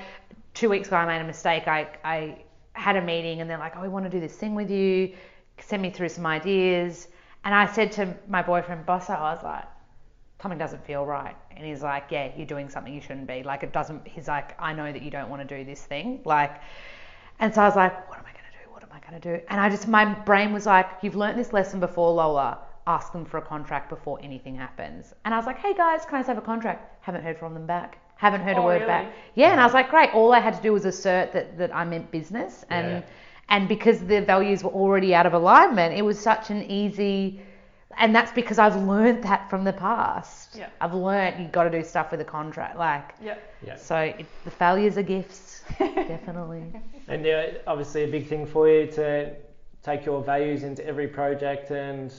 two 0.54 0.70
weeks 0.70 0.88
ago, 0.88 0.98
I 0.98 1.06
made 1.08 1.22
a 1.22 1.28
mistake. 1.28 1.68
I, 1.68 1.88
I 2.04 2.38
had 2.74 2.96
a 2.96 3.02
meeting 3.02 3.42
and 3.42 3.50
they're 3.50 3.58
like, 3.58 3.74
oh, 3.76 3.82
we 3.82 3.90
want 3.90 4.06
to 4.06 4.12
do 4.12 4.20
this 4.20 4.36
thing 4.36 4.54
with 4.54 4.70
you. 4.70 5.16
Send 5.60 5.82
me 5.82 5.90
through 5.90 6.10
some 6.10 6.28
ideas. 6.28 7.08
And 7.44 7.56
I 7.56 7.66
said 7.66 7.92
to 7.94 8.16
my 8.28 8.44
boyfriend, 8.44 8.86
bossa 8.86 9.20
I 9.20 9.34
was 9.34 9.44
like, 9.44 9.66
something 10.42 10.58
doesn't 10.58 10.86
feel 10.86 11.06
right. 11.06 11.36
And 11.56 11.66
he's 11.66 11.82
like, 11.82 12.06
yeah, 12.10 12.32
you're 12.36 12.46
doing 12.46 12.70
something 12.70 12.94
you 12.94 13.02
shouldn't 13.02 13.28
be. 13.28 13.44
Like, 13.44 13.64
it 13.64 13.74
doesn't, 13.74 14.08
he's 14.08 14.28
like, 14.28 14.56
I 14.62 14.74
know 14.74 14.92
that 14.92 15.02
you 15.02 15.12
don't 15.12 15.30
want 15.30 15.48
to 15.48 15.58
do 15.58 15.66
this 15.66 15.82
thing. 15.82 16.22
Like, 16.26 16.62
and 17.40 17.54
so 17.54 17.62
I 17.62 17.66
was 17.66 17.76
like, 17.76 18.10
what 18.10 18.18
am 18.20 18.26
I 18.26 18.32
going 18.32 18.46
to 18.52 18.66
do? 18.66 18.72
What 18.72 18.84
am 18.84 18.90
I 18.94 19.00
going 19.00 19.22
to 19.22 19.38
do? 19.38 19.44
And 19.50 19.60
I 19.60 19.70
just, 19.70 19.88
my 19.88 20.06
brain 20.06 20.54
was 20.54 20.66
like, 20.66 20.88
you've 21.02 21.16
learnt 21.16 21.36
this 21.38 21.52
lesson 21.54 21.80
before, 21.80 22.12
Lola. 22.14 22.60
Ask 22.88 23.12
them 23.12 23.26
for 23.26 23.38
a 23.38 23.42
contract 23.42 23.90
before 23.90 24.18
anything 24.24 24.56
happens. 24.56 25.14
And 25.26 25.34
I 25.34 25.38
was 25.38 25.46
like, 25.46 25.60
hey 25.60 25.74
guys, 25.74 26.06
can 26.06 26.16
I 26.16 26.20
just 26.20 26.28
have 26.28 26.38
a 26.38 26.42
contract? 26.42 27.04
Haven't 27.04 27.24
heard 27.24 27.38
from 27.38 27.54
them 27.54 27.68
back. 27.68 28.00
Haven't 28.16 28.42
heard 28.42 28.56
oh, 28.58 28.62
a 28.62 28.64
Oh, 28.64 28.66
word 28.66 28.74
really? 28.76 28.88
back. 28.88 29.14
Yeah, 29.36 29.52
and 29.52 29.62
I 29.62 29.66
was 29.66 29.74
like, 29.74 29.90
great. 29.90 30.10
All 30.14 30.34
I 30.34 30.40
had 30.40 30.56
to 30.56 30.62
do 30.62 30.74
was 30.74 30.86
assert 30.86 31.32
that, 31.34 31.58
that 31.58 31.76
I 31.76 31.84
meant 31.86 32.10
business. 32.12 32.66
And, 32.70 32.88
Yeah. 32.88 33.02
and 33.50 33.68
because 33.68 34.00
the 34.00 34.22
values 34.22 34.64
were 34.64 34.72
already 34.72 35.14
out 35.14 35.26
of 35.26 35.34
alignment, 35.34 35.94
it 35.96 36.02
was 36.02 36.18
such 36.18 36.50
an 36.50 36.64
easy, 36.64 37.42
and 37.98 38.16
that's 38.16 38.32
because 38.32 38.60
I've 38.60 38.76
learned 38.84 39.24
that 39.24 39.50
from 39.50 39.64
the 39.64 39.74
past. 39.74 40.56
Yeah. 40.56 40.70
I've 40.80 40.94
learned 40.94 41.40
you've 41.42 41.52
got 41.52 41.64
to 41.64 41.70
do 41.70 41.84
stuff 41.84 42.12
with 42.12 42.22
a 42.22 42.26
contract. 42.26 42.78
Like, 42.78 43.16
Yeah. 43.22 43.36
Yeah. 43.66 43.76
so 43.76 43.98
it, 43.98 44.26
the 44.46 44.52
failures 44.52 44.98
are 44.98 45.04
gifts, 45.04 45.64
definitely. 45.80 46.64
And 47.08 47.26
yeah, 47.26 47.52
obviously 47.68 48.04
a 48.04 48.08
big 48.08 48.28
thing 48.28 48.46
for 48.46 48.70
you 48.70 48.88
to 48.92 49.34
take 49.84 50.06
your 50.06 50.24
values 50.24 50.64
into 50.64 50.86
every 50.86 51.08
project 51.08 51.72
and 51.72 52.14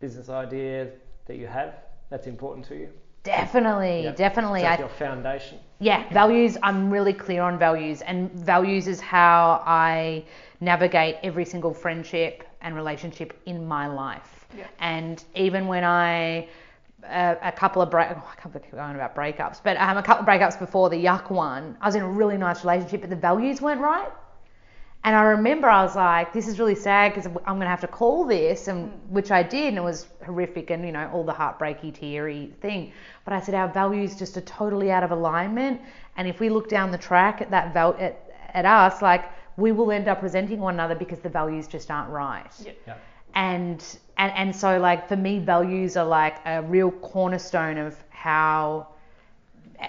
business 0.00 0.28
idea 0.28 0.88
that 1.26 1.36
you 1.36 1.46
have. 1.46 1.74
That's 2.10 2.26
important 2.26 2.66
to 2.66 2.76
you. 2.76 2.88
Definitely, 3.22 4.04
Yeah. 4.04 4.12
definitely. 4.12 4.60
It's 4.60 4.68
like 4.70 4.78
I, 4.80 4.82
your 4.82 4.88
foundation. 4.88 5.58
yeah, 5.78 6.12
values. 6.12 6.56
I'm 6.62 6.90
really 6.90 7.12
clear 7.12 7.42
on 7.42 7.56
values, 7.58 8.02
and 8.02 8.32
values 8.32 8.88
is 8.88 9.00
how 9.00 9.62
I 9.64 10.24
navigate 10.60 11.16
every 11.22 11.44
single 11.44 11.72
friendship 11.72 12.42
and 12.62 12.74
relationship 12.74 13.40
in 13.46 13.66
my 13.66 13.86
life. 13.86 14.41
Yeah. 14.56 14.66
And 14.80 15.22
even 15.34 15.66
when 15.66 15.84
I 15.84 16.48
uh, 17.08 17.34
a 17.42 17.52
couple 17.52 17.82
of 17.82 17.90
break, 17.90 18.08
oh, 18.10 18.30
I 18.30 18.40
can't 18.40 18.54
keep 18.54 18.72
going 18.72 18.94
about 18.94 19.14
breakups, 19.14 19.60
but 19.62 19.76
um, 19.76 19.96
a 19.96 20.02
couple 20.02 20.22
of 20.22 20.28
breakups 20.28 20.58
before 20.58 20.88
the 20.88 20.96
yuck 20.96 21.30
one, 21.30 21.76
I 21.80 21.86
was 21.86 21.94
in 21.94 22.02
a 22.02 22.08
really 22.08 22.36
nice 22.36 22.64
relationship, 22.64 23.00
but 23.00 23.10
the 23.10 23.16
values 23.16 23.60
weren't 23.60 23.80
right. 23.80 24.10
And 25.04 25.16
I 25.16 25.22
remember 25.22 25.68
I 25.68 25.82
was 25.82 25.96
like, 25.96 26.32
this 26.32 26.46
is 26.46 26.60
really 26.60 26.76
sad 26.76 27.12
because 27.12 27.26
I'm 27.26 27.56
going 27.56 27.60
to 27.62 27.66
have 27.66 27.80
to 27.80 27.88
call 27.88 28.24
this, 28.24 28.68
and 28.68 28.92
which 29.08 29.32
I 29.32 29.42
did, 29.42 29.68
and 29.68 29.78
it 29.78 29.82
was 29.82 30.06
horrific, 30.24 30.70
and 30.70 30.84
you 30.84 30.92
know 30.92 31.10
all 31.12 31.24
the 31.24 31.32
heartbreaky, 31.32 31.92
teary 31.92 32.52
thing. 32.60 32.92
But 33.24 33.34
I 33.34 33.40
said 33.40 33.56
our 33.56 33.66
values 33.68 34.16
just 34.16 34.36
are 34.36 34.42
totally 34.42 34.92
out 34.92 35.02
of 35.02 35.10
alignment, 35.10 35.80
and 36.16 36.28
if 36.28 36.38
we 36.38 36.50
look 36.50 36.68
down 36.68 36.92
the 36.92 36.98
track 36.98 37.40
at 37.40 37.50
that 37.50 37.74
val- 37.74 37.96
at, 37.98 38.30
at 38.54 38.64
us, 38.64 39.02
like 39.02 39.24
we 39.56 39.72
will 39.72 39.90
end 39.90 40.06
up 40.06 40.22
resenting 40.22 40.60
one 40.60 40.74
another 40.74 40.94
because 40.94 41.18
the 41.18 41.28
values 41.28 41.66
just 41.66 41.90
aren't 41.90 42.10
right 42.10 42.50
Yeah. 42.64 42.72
Yeah. 42.86 42.94
and 43.34 43.98
and 44.18 44.32
and 44.32 44.54
so 44.54 44.78
like 44.78 45.08
for 45.08 45.16
me 45.16 45.38
values 45.38 45.96
are 45.96 46.04
like 46.06 46.36
a 46.46 46.62
real 46.62 46.90
cornerstone 46.90 47.78
of 47.78 47.96
how 48.10 48.88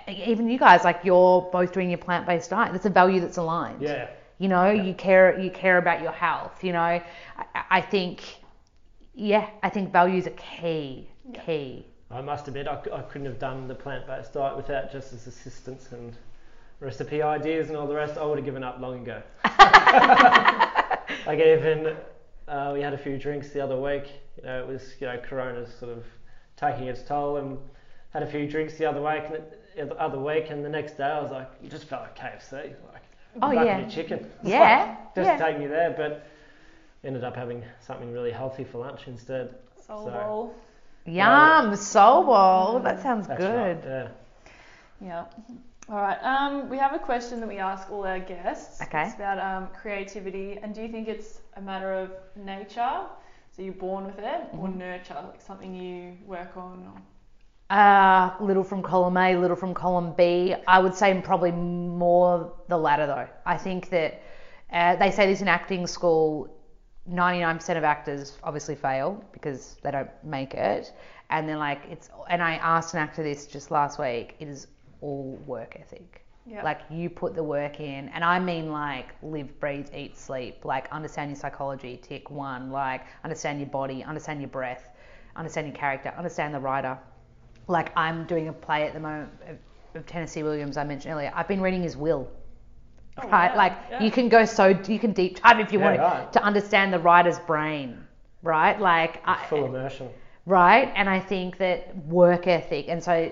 even 0.07 0.49
you 0.49 0.57
guys 0.57 0.83
like 0.83 1.01
you're 1.03 1.41
both 1.51 1.71
doing 1.71 1.89
your 1.89 1.97
plant-based 1.99 2.49
diet 2.49 2.71
that's 2.73 2.85
a 2.85 2.89
value 2.89 3.19
that's 3.19 3.37
aligned 3.37 3.81
Yeah. 3.81 4.09
you 4.39 4.47
know 4.47 4.69
Yeah. 4.71 4.83
you 4.83 4.93
care 4.93 5.39
you 5.39 5.51
care 5.51 5.77
about 5.77 6.01
your 6.01 6.11
health 6.11 6.63
you 6.63 6.73
know 6.73 6.79
I, 6.81 7.03
I 7.69 7.81
think 7.81 8.21
yeah 9.13 9.49
i 9.61 9.69
think 9.69 9.91
values 9.91 10.25
are 10.27 10.31
key 10.31 11.09
Yeah. 11.31 11.41
key 11.41 11.85
I 12.11 12.21
must 12.21 12.47
admit, 12.47 12.67
I 12.67 12.75
couldn't 13.09 13.25
have 13.25 13.39
done 13.39 13.67
the 13.67 13.73
plant 13.73 14.05
based 14.05 14.33
diet 14.33 14.55
without 14.55 14.91
Jess's 14.91 15.25
assistance 15.25 15.91
and 15.93 16.15
recipe 16.79 17.23
ideas 17.23 17.69
and 17.69 17.77
all 17.77 17.87
the 17.87 17.95
rest. 17.95 18.19
I 18.19 18.23
would 18.25 18.37
have 18.37 18.45
given 18.45 18.63
up 18.63 18.79
long 18.79 19.01
ago. 19.01 19.23
like 21.25 21.39
even 21.39 21.95
uh, 22.47 22.71
we 22.73 22.81
had 22.81 22.93
a 22.93 22.97
few 22.97 23.17
drinks 23.17 23.49
the 23.49 23.61
other 23.63 23.79
week. 23.79 24.05
You 24.37 24.43
know, 24.43 24.61
it 24.61 24.67
was 24.67 24.93
you 24.99 25.07
know 25.07 25.17
Corona's 25.17 25.73
sort 25.79 25.91
of 25.91 26.03
taking 26.57 26.87
its 26.87 27.01
toll, 27.03 27.37
and 27.37 27.57
had 28.11 28.23
a 28.23 28.27
few 28.27 28.47
drinks 28.47 28.77
the 28.77 28.85
other 28.85 29.01
week. 29.01 29.23
And 29.77 29.89
the 29.89 29.95
other 29.95 30.19
week, 30.19 30.49
and 30.49 30.63
the 30.63 30.69
next 30.69 30.97
day 30.97 31.03
I 31.05 31.19
was 31.21 31.31
like, 31.31 31.49
you 31.61 31.69
just 31.69 31.85
felt 31.85 32.03
like 32.03 32.17
KFC, 32.17 32.73
like 32.91 33.01
Oh, 33.37 33.39
bucket 33.49 33.65
yeah. 33.65 33.77
of 33.79 33.91
chicken. 33.91 34.29
Yeah, 34.43 34.95
like, 34.99 35.15
just 35.15 35.25
yeah. 35.27 35.37
take 35.45 35.57
me 35.59 35.65
there, 35.67 35.93
but 35.97 36.27
ended 37.03 37.23
up 37.23 37.35
having 37.35 37.63
something 37.85 38.11
really 38.13 38.31
healthy 38.31 38.63
for 38.63 38.77
lunch 38.79 39.07
instead. 39.07 39.55
Soul 39.87 40.05
So- 40.05 40.11
bowl. 40.11 40.55
Yum, 41.05 41.75
soul 41.75 42.23
bowl. 42.23 42.79
That 42.79 43.01
sounds 43.01 43.27
That's 43.27 43.39
good. 43.39 43.53
right. 43.55 43.83
Yeah. 43.83 44.07
Yeah. 45.01 45.25
All 45.89 46.01
right. 46.01 46.17
Um, 46.23 46.69
we 46.69 46.77
have 46.77 46.93
a 46.93 46.99
question 46.99 47.39
that 47.41 47.47
we 47.47 47.57
ask 47.57 47.91
all 47.91 48.05
our 48.05 48.19
guests. 48.19 48.81
Okay. 48.81 49.03
It's 49.03 49.15
about 49.15 49.39
um, 49.39 49.67
creativity, 49.73 50.57
and 50.61 50.73
do 50.73 50.81
you 50.81 50.87
think 50.87 51.07
it's 51.07 51.41
a 51.55 51.61
matter 51.61 51.93
of 51.93 52.11
nature, 52.35 53.01
so 53.55 53.61
you're 53.61 53.73
born 53.73 54.05
with 54.05 54.19
it, 54.19 54.41
or 54.53 54.67
Mm-hmm. 54.69 54.77
nurture, 54.79 55.15
like 55.29 55.41
something 55.41 55.75
you 55.75 56.17
work 56.25 56.55
on? 56.55 56.87
Or... 57.69 57.75
Uh, 57.75 58.33
little 58.39 58.63
from 58.63 58.81
column 58.81 59.17
A, 59.17 59.35
little 59.35 59.57
from 59.57 59.73
column 59.73 60.13
B. 60.15 60.55
I 60.67 60.79
would 60.79 60.95
say 60.95 61.19
probably 61.23 61.51
more 61.51 62.53
the 62.69 62.77
latter 62.77 63.05
though. 63.05 63.27
I 63.45 63.57
think 63.57 63.89
that 63.89 64.21
uh, 64.71 64.95
they 64.95 65.11
say 65.11 65.27
this 65.27 65.41
in 65.41 65.47
acting 65.47 65.87
school. 65.87 66.49
99% 67.11 67.77
of 67.77 67.83
actors 67.83 68.37
obviously 68.43 68.75
fail 68.75 69.21
because 69.33 69.75
they 69.83 69.91
don't 69.91 70.09
make 70.23 70.53
it, 70.53 70.93
and 71.29 71.49
then 71.49 71.59
like 71.59 71.81
it's. 71.91 72.09
And 72.29 72.41
I 72.41 72.53
asked 72.53 72.93
an 72.93 73.01
actor 73.01 73.23
this 73.23 73.45
just 73.45 73.71
last 73.71 73.99
week. 73.99 74.35
It 74.39 74.47
is 74.47 74.67
all 75.03 75.37
work 75.45 75.71
ethic. 75.79 76.09
Yeah. 76.45 76.63
Like 76.63 76.81
you 76.89 77.09
put 77.09 77.35
the 77.35 77.43
work 77.43 77.79
in, 77.79 78.09
and 78.09 78.23
I 78.23 78.37
mean 78.39 78.65
like 78.71 79.07
live, 79.21 79.49
breathe, 79.61 79.89
eat, 79.95 80.17
sleep. 80.17 80.65
Like 80.65 80.85
understand 80.91 81.29
your 81.31 81.39
psychology. 81.43 81.93
Tick 82.09 82.29
one. 82.31 82.69
Like 82.71 83.01
understand 83.23 83.59
your 83.59 83.69
body, 83.69 84.03
understand 84.03 84.41
your 84.41 84.49
breath, 84.49 84.83
understand 85.35 85.67
your 85.67 85.75
character, 85.75 86.13
understand 86.17 86.53
the 86.53 86.59
writer. 86.59 86.97
Like 87.67 87.91
I'm 87.97 88.25
doing 88.25 88.47
a 88.49 88.53
play 88.53 88.83
at 88.87 88.93
the 88.93 88.99
moment 88.99 89.31
of, 89.49 89.57
of 89.95 90.05
Tennessee 90.05 90.43
Williams. 90.43 90.75
I 90.77 90.83
mentioned 90.83 91.13
earlier. 91.13 91.31
I've 91.33 91.47
been 91.47 91.61
reading 91.61 91.83
his 91.83 91.95
will. 91.95 92.27
Oh, 93.21 93.29
right, 93.29 93.51
wow. 93.51 93.57
like 93.63 93.73
Yeah. 93.91 94.03
you 94.03 94.11
can 94.11 94.27
go 94.27 94.43
so 94.43 94.67
you 94.93 94.99
can 94.99 95.13
deep 95.13 95.41
dive 95.41 95.59
if 95.59 95.71
you 95.71 95.79
Yeah, 95.79 95.85
want 95.85 95.99
right. 95.99 96.33
to 96.33 96.43
understand 96.43 96.91
the 96.93 96.99
writer's 96.99 97.39
brain. 97.39 97.89
Right, 98.41 98.77
like 98.81 99.21
I, 99.25 99.45
Full 99.45 99.65
immersion. 99.65 100.09
right? 100.45 100.91
And 100.95 101.07
I 101.09 101.19
think 101.21 101.57
that 101.59 101.95
work 102.21 102.47
ethic, 102.47 102.85
and 102.89 103.01
so 103.01 103.31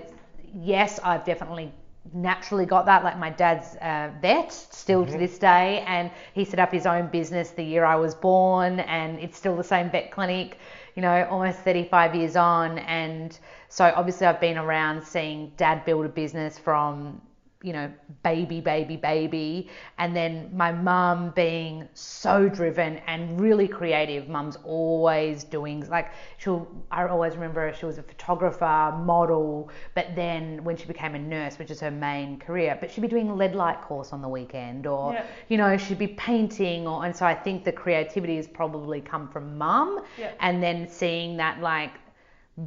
yes, 0.54 0.98
I've 1.02 1.24
definitely 1.24 1.72
naturally 2.12 2.66
got 2.66 2.86
that. 2.86 3.04
Like 3.04 3.18
my 3.18 3.30
dad's 3.30 3.76
a 3.76 4.12
vet 4.20 4.52
still 4.52 5.04
to 5.04 5.10
mm-hmm. 5.10 5.20
this 5.20 5.38
day, 5.38 5.84
and 5.86 6.10
he 6.34 6.44
set 6.44 6.58
up 6.58 6.72
his 6.72 6.86
own 6.86 7.08
business 7.08 7.50
the 7.50 7.62
year 7.62 7.84
I 7.84 7.96
was 7.96 8.14
born, 8.14 8.80
and 8.80 9.18
it's 9.18 9.36
still 9.36 9.56
the 9.56 9.64
same 9.64 9.90
vet 9.90 10.10
clinic, 10.10 10.58
you 10.96 11.02
know, 11.02 11.26
almost 11.30 11.60
35 11.60 12.14
years 12.14 12.36
on. 12.36 12.78
And 12.80 13.38
so 13.68 13.92
obviously 13.96 14.26
I've 14.26 14.40
been 14.40 14.58
around 14.58 15.02
seeing 15.02 15.52
dad 15.56 15.84
build 15.84 16.04
a 16.04 16.08
business 16.08 16.58
from 16.58 17.20
you 17.62 17.72
know, 17.72 17.90
baby, 18.24 18.60
baby, 18.60 18.96
baby. 18.96 19.68
And 19.98 20.16
then 20.16 20.50
my 20.52 20.72
mum 20.72 21.32
being 21.36 21.88
so 21.94 22.48
driven 22.48 22.98
and 23.06 23.40
really 23.40 23.68
creative. 23.68 24.28
Mum's 24.28 24.56
always 24.64 25.44
doing, 25.44 25.88
like, 25.88 26.12
she'll, 26.38 26.66
I 26.90 27.06
always 27.06 27.34
remember 27.34 27.72
she 27.72 27.86
was 27.86 27.98
a 27.98 28.02
photographer, 28.02 28.92
model, 28.98 29.70
but 29.94 30.08
then 30.16 30.64
when 30.64 30.76
she 30.76 30.86
became 30.86 31.14
a 31.14 31.18
nurse, 31.18 31.58
which 31.58 31.70
is 31.70 31.78
her 31.80 31.90
main 31.90 32.38
career, 32.38 32.76
but 32.80 32.90
she'd 32.90 33.00
be 33.00 33.08
doing 33.08 33.36
lead 33.36 33.54
light 33.54 33.80
course 33.80 34.12
on 34.12 34.22
the 34.22 34.28
weekend 34.28 34.86
or, 34.86 35.12
Yeah. 35.12 35.24
you 35.48 35.56
know, 35.56 35.76
she'd 35.76 35.98
be 35.98 36.08
painting 36.08 36.88
or, 36.88 37.04
and 37.04 37.14
so 37.14 37.24
I 37.26 37.34
think 37.34 37.64
the 37.64 37.72
creativity 37.72 38.36
has 38.36 38.48
probably 38.48 39.00
come 39.00 39.28
from 39.28 39.56
mum 39.56 40.04
Yeah. 40.18 40.32
and 40.40 40.60
then 40.62 40.88
seeing 40.88 41.36
that, 41.36 41.60
like, 41.60 41.92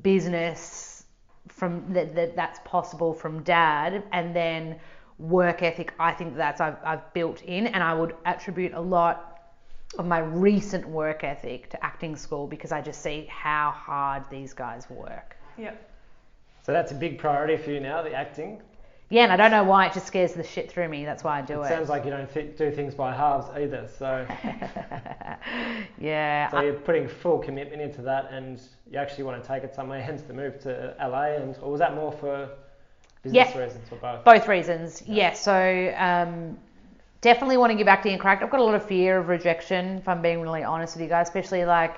business 0.01 0.94
from 1.47 1.93
that, 1.93 2.15
that 2.15 2.35
that's 2.35 2.59
possible 2.65 3.13
from 3.13 3.43
dad 3.43 4.03
and 4.11 4.35
then 4.35 4.79
work 5.19 5.61
ethic 5.63 5.93
i 5.99 6.11
think 6.11 6.35
that's 6.35 6.59
I've, 6.59 6.77
I've 6.83 7.13
built 7.13 7.41
in 7.43 7.67
and 7.67 7.83
i 7.83 7.93
would 7.93 8.15
attribute 8.25 8.73
a 8.73 8.81
lot 8.81 9.31
of 9.97 10.05
my 10.05 10.19
recent 10.19 10.87
work 10.87 11.23
ethic 11.23 11.69
to 11.69 11.85
acting 11.85 12.15
school 12.15 12.47
because 12.47 12.71
i 12.71 12.81
just 12.81 13.01
see 13.01 13.27
how 13.29 13.71
hard 13.71 14.23
these 14.29 14.53
guys 14.53 14.89
work 14.89 15.37
yep 15.57 15.89
So 16.65 16.71
that's 16.73 16.91
a 16.91 16.95
big 16.95 17.19
priority 17.19 17.57
for 17.57 17.69
you 17.69 17.79
now, 17.79 18.01
the 18.01 18.13
acting. 18.13 18.59
Yeah 19.09 19.23
and 19.23 19.31
i 19.31 19.35
don't 19.37 19.51
know 19.51 19.63
why 19.63 19.85
it 19.85 19.93
just 19.93 20.07
scares 20.07 20.33
the 20.33 20.43
shit 20.43 20.69
through 20.71 20.87
me 20.89 21.05
that's 21.05 21.23
why 21.23 21.37
i 21.37 21.41
do 21.41 21.61
It 21.61 21.65
it, 21.65 21.69
sounds 21.69 21.89
like 21.89 22.05
you 22.05 22.11
don't 22.11 22.31
th- 22.33 22.57
do 22.57 22.71
things 22.71 22.95
by 22.95 23.13
halves 23.15 23.47
either. 23.55 23.87
So, 23.99 24.25
yeah 25.99 26.49
so 26.49 26.57
I- 26.57 26.63
you're 26.63 26.73
putting 26.73 27.07
full 27.07 27.39
commitment 27.39 27.81
into 27.81 28.01
that, 28.03 28.29
and 28.31 28.59
you 28.89 28.97
actually 28.97 29.23
want 29.23 29.41
to 29.41 29.47
take 29.47 29.63
it 29.63 29.73
somewhere. 29.75 30.01
Hence 30.01 30.21
the 30.23 30.33
move 30.33 30.59
to 30.61 30.95
LA, 30.99 31.35
and 31.35 31.55
or 31.61 31.71
was 31.71 31.79
that 31.79 31.95
more 31.95 32.11
for 32.11 32.49
business 33.23 33.49
Yeah. 33.55 33.59
reasons 33.63 33.87
or 33.91 33.97
both? 33.97 34.23
Both 34.23 34.47
reasons, 34.47 35.03
yeah. 35.05 35.33
So 35.33 35.93
um, 35.97 36.57
definitely 37.21 37.57
want 37.57 37.71
to 37.71 37.77
give 37.77 37.87
acting 37.87 38.13
a 38.15 38.17
crack. 38.17 38.41
I've 38.43 38.49
got 38.51 38.59
a 38.59 38.63
lot 38.63 38.75
of 38.75 38.85
fear 38.85 39.17
of 39.19 39.27
rejection, 39.27 39.97
if 39.97 40.07
I'm 40.07 40.21
being 40.21 40.41
really 40.41 40.63
honest 40.63 40.95
with 40.95 41.03
you 41.03 41.09
guys, 41.09 41.27
especially 41.27 41.65
like 41.65 41.97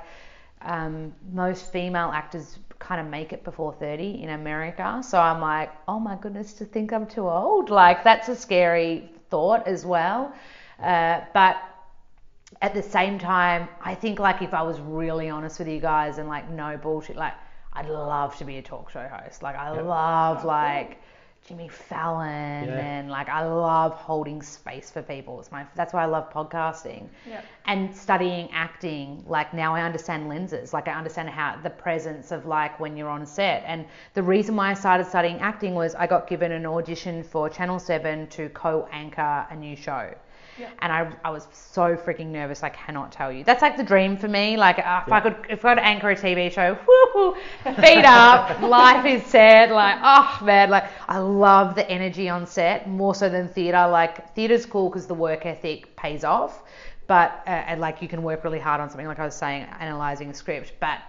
um, 0.61 1.13
most 1.31 1.71
female 1.71 2.11
actors 2.13 2.59
kind 2.79 2.99
of 3.01 3.07
make 3.07 3.33
it 3.33 3.43
before 3.43 3.73
30 3.73 4.21
in 4.21 4.29
America. 4.29 4.99
So 5.03 5.19
I'm 5.19 5.39
like, 5.39 5.71
oh 5.87 5.99
my 5.99 6.15
goodness, 6.15 6.53
to 6.55 6.65
think 6.65 6.91
I'm 6.91 7.05
too 7.07 7.27
old. 7.27 7.69
Like 7.69 8.03
that's 8.03 8.29
a 8.29 8.35
scary 8.35 9.09
thought 9.29 9.67
as 9.67 9.85
well. 9.85 10.31
Uh, 10.79 11.21
but 11.33 11.57
at 12.61 12.73
the 12.73 12.81
same 12.83 13.19
time, 13.19 13.69
I 13.81 13.95
think 13.95 14.19
like 14.19 14.41
if 14.41 14.53
I 14.53 14.61
was 14.63 14.79
really 14.79 15.29
honest 15.29 15.59
with 15.59 15.67
you 15.67 15.79
guys 15.79 16.17
and 16.17 16.27
like 16.29 16.49
no 16.49 16.77
bullshit, 16.77 17.15
like 17.15 17.35
I'd 17.73 17.87
love 17.87 18.35
to 18.37 18.45
be 18.45 18.57
a 18.57 18.61
talk 18.61 18.89
show 18.89 19.07
host. 19.07 19.43
Like 19.43 19.55
I 19.55 19.71
Yep. 19.73 19.85
love 19.85 20.43
like 20.43 20.97
Jimmy 21.47 21.69
Fallon 21.69 22.65
Yeah. 22.67 22.77
and 22.77 23.09
like 23.09 23.29
I 23.29 23.45
love 23.45 23.93
holding 23.93 24.41
space 24.41 24.91
for 24.91 25.01
people. 25.01 25.39
It's 25.39 25.49
my 25.51 25.65
that's 25.75 25.93
why 25.93 26.03
I 26.03 26.05
love 26.05 26.31
podcasting. 26.31 27.07
Yeah. 27.25 27.41
And 27.65 27.95
studying 27.95 28.49
acting, 28.51 29.23
like 29.27 29.53
now 29.53 29.73
I 29.73 29.81
understand 29.83 30.27
lenses. 30.27 30.73
Like 30.73 30.87
I 30.89 30.93
understand 30.93 31.29
how 31.29 31.57
the 31.63 31.69
presence 31.69 32.31
of 32.31 32.45
like 32.45 32.79
when 32.81 32.97
you're 32.97 33.09
on 33.09 33.25
set. 33.25 33.63
And 33.65 33.85
the 34.13 34.23
reason 34.23 34.55
why 34.57 34.71
I 34.71 34.73
started 34.73 35.07
studying 35.07 35.39
acting 35.39 35.73
was 35.73 35.95
I 35.95 36.05
got 36.05 36.27
given 36.27 36.51
an 36.51 36.65
audition 36.65 37.23
for 37.23 37.49
Channel 37.49 37.79
7 37.79 38.27
to 38.27 38.49
co-anchor 38.49 39.47
a 39.49 39.55
new 39.55 39.75
show. 39.75 40.13
Yeah. 40.59 40.69
And 40.79 40.91
I, 40.91 41.11
I 41.23 41.29
was 41.29 41.47
so 41.51 41.95
freaking 41.95 42.27
nervous. 42.27 42.63
I 42.63 42.69
cannot 42.69 43.11
tell 43.11 43.31
you. 43.31 43.43
That's 43.43 43.61
like 43.61 43.77
the 43.77 43.83
dream 43.83 44.17
for 44.17 44.27
me. 44.27 44.57
Like 44.57 44.79
uh, 44.79 45.03
if 45.05 45.13
I 45.13 45.19
could, 45.19 45.35
if 45.49 45.63
I 45.65 45.75
could 45.75 45.83
anchor 45.83 46.09
a 46.09 46.15
TV 46.15 46.51
show, 46.51 46.77
whoo, 46.87 47.35
feet 47.75 48.05
up, 48.05 48.61
life 48.61 49.05
is 49.05 49.23
set. 49.25 49.71
Like 49.71 49.99
oh 50.01 50.39
man, 50.43 50.69
like 50.69 50.85
I 51.07 51.19
love 51.19 51.75
the 51.75 51.87
energy 51.89 52.29
on 52.29 52.47
set 52.47 52.89
more 52.89 53.13
so 53.13 53.29
than 53.29 53.47
theater. 53.49 53.87
Like 53.87 54.33
theater's 54.33 54.65
cool 54.65 54.89
because 54.89 55.05
the 55.05 55.13
work 55.13 55.45
ethic 55.45 55.95
pays 55.95 56.23
off, 56.23 56.63
but 57.05 57.43
uh, 57.45 57.49
and 57.49 57.79
like 57.79 58.01
you 58.01 58.07
can 58.07 58.23
work 58.23 58.43
really 58.43 58.59
hard 58.59 58.81
on 58.81 58.89
something. 58.89 59.07
Like 59.07 59.19
I 59.19 59.25
was 59.25 59.35
saying, 59.35 59.67
analyzing 59.79 60.29
a 60.29 60.33
script, 60.33 60.73
but 60.79 60.99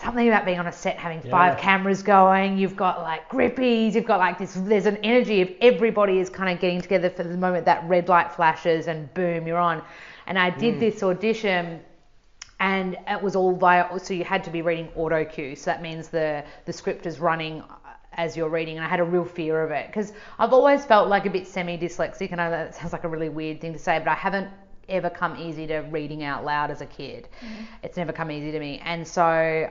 something 0.00 0.28
about 0.28 0.44
being 0.44 0.58
on 0.58 0.66
a 0.66 0.72
set 0.72 0.96
having 0.96 1.20
five 1.20 1.54
Yeah. 1.54 1.60
cameras 1.60 2.02
going 2.02 2.58
you've 2.58 2.76
got 2.76 3.02
like 3.02 3.28
grippies 3.28 3.94
you've 3.94 4.04
got 4.06 4.18
like 4.18 4.38
this 4.38 4.54
there's 4.54 4.86
an 4.86 4.96
energy 4.98 5.40
of 5.40 5.50
everybody 5.60 6.18
is 6.18 6.28
kind 6.28 6.52
of 6.52 6.60
getting 6.60 6.80
together 6.80 7.10
for 7.10 7.22
the 7.22 7.36
moment 7.36 7.64
that 7.66 7.84
red 7.88 8.08
light 8.08 8.32
flashes 8.32 8.86
and 8.86 9.12
boom 9.14 9.46
you're 9.46 9.58
on. 9.58 9.82
And 10.26 10.38
i 10.38 10.50
did 10.50 10.76
mm. 10.76 10.80
this 10.80 11.02
audition 11.02 11.80
and 12.60 12.96
it 13.08 13.20
was 13.22 13.36
all 13.36 13.54
via 13.54 13.98
so 13.98 14.14
you 14.14 14.24
had 14.24 14.42
to 14.44 14.50
be 14.50 14.62
reading 14.62 14.88
auto 14.96 15.24
cue 15.24 15.54
so 15.54 15.70
that 15.70 15.82
means 15.82 16.08
the 16.08 16.44
the 16.64 16.72
script 16.72 17.06
is 17.06 17.20
running 17.20 17.60
uh, 17.62 17.74
as 18.14 18.36
you're 18.36 18.48
reading 18.48 18.76
and 18.76 18.84
i 18.84 18.88
had 18.88 19.00
a 19.00 19.04
real 19.04 19.24
fear 19.24 19.62
of 19.62 19.70
it. 19.70 19.86
Because 19.86 20.12
i've 20.38 20.52
always 20.52 20.84
felt 20.84 21.08
like 21.08 21.26
a 21.26 21.30
bit 21.30 21.46
semi 21.46 21.78
dyslexic 21.78 22.32
and 22.32 22.40
i 22.40 22.44
know 22.44 22.50
that 22.50 22.74
sounds 22.74 22.92
like 22.92 23.04
a 23.04 23.08
really 23.08 23.28
weird 23.28 23.60
thing 23.60 23.72
to 23.72 23.78
say 23.78 23.98
but 23.98 24.08
i 24.08 24.14
haven't 24.14 24.48
ever 24.88 25.10
come 25.10 25.36
easy 25.36 25.66
to 25.66 25.78
reading 25.90 26.22
out 26.22 26.44
loud 26.44 26.70
as 26.70 26.80
a 26.80 26.86
kid 26.86 27.28
it's 27.82 27.96
never 27.96 28.12
come 28.12 28.30
easy 28.30 28.50
to 28.52 28.58
me 28.58 28.80
and 28.84 29.06
so 29.06 29.22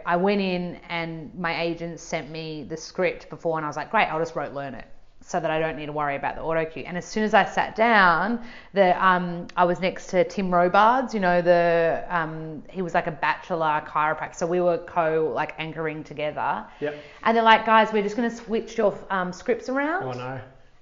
i 0.05 0.15
went 0.15 0.41
in 0.41 0.79
and 0.89 1.33
my 1.35 1.61
agent 1.61 1.99
sent 1.99 2.29
me 2.29 2.63
the 2.63 2.77
script 2.77 3.29
before 3.29 3.57
and 3.57 3.65
i 3.65 3.67
was 3.69 3.77
like 3.77 3.91
great 3.91 4.07
i'll 4.07 4.19
just 4.19 4.35
rote 4.35 4.53
learn 4.53 4.73
it 4.73 4.85
so 5.25 5.39
that 5.39 5.49
I 5.49 5.59
don't 5.59 5.77
need 5.77 5.85
to 5.85 5.91
worry 5.91 6.15
about 6.15 6.35
the 6.35 6.41
auto 6.41 6.65
cue. 6.65 6.83
And 6.85 6.97
as 6.97 7.05
soon 7.05 7.23
as 7.23 7.33
I 7.33 7.45
sat 7.45 7.75
down, 7.75 8.45
the 8.73 9.03
um, 9.03 9.47
I 9.55 9.63
was 9.63 9.79
next 9.79 10.07
to 10.07 10.23
Tim 10.25 10.53
Robards. 10.53 11.13
You 11.13 11.21
know, 11.21 11.41
the 11.41 12.05
um, 12.09 12.63
he 12.69 12.81
was 12.81 12.93
like 12.93 13.07
a 13.07 13.11
bachelor 13.11 13.81
chiropractor, 13.87 14.35
so 14.35 14.45
we 14.45 14.59
were 14.59 14.79
co 14.79 15.31
like 15.33 15.53
anchoring 15.57 16.03
together. 16.03 16.65
Yep. 16.81 16.95
And 17.23 17.37
they're 17.37 17.43
like, 17.43 17.65
guys, 17.65 17.91
we're 17.93 18.03
just 18.03 18.17
going 18.17 18.29
to 18.29 18.35
switch 18.35 18.77
your 18.77 18.97
um, 19.09 19.31
scripts 19.31 19.69
around. 19.69 20.03
Oh 20.03 20.11
no. 20.11 20.41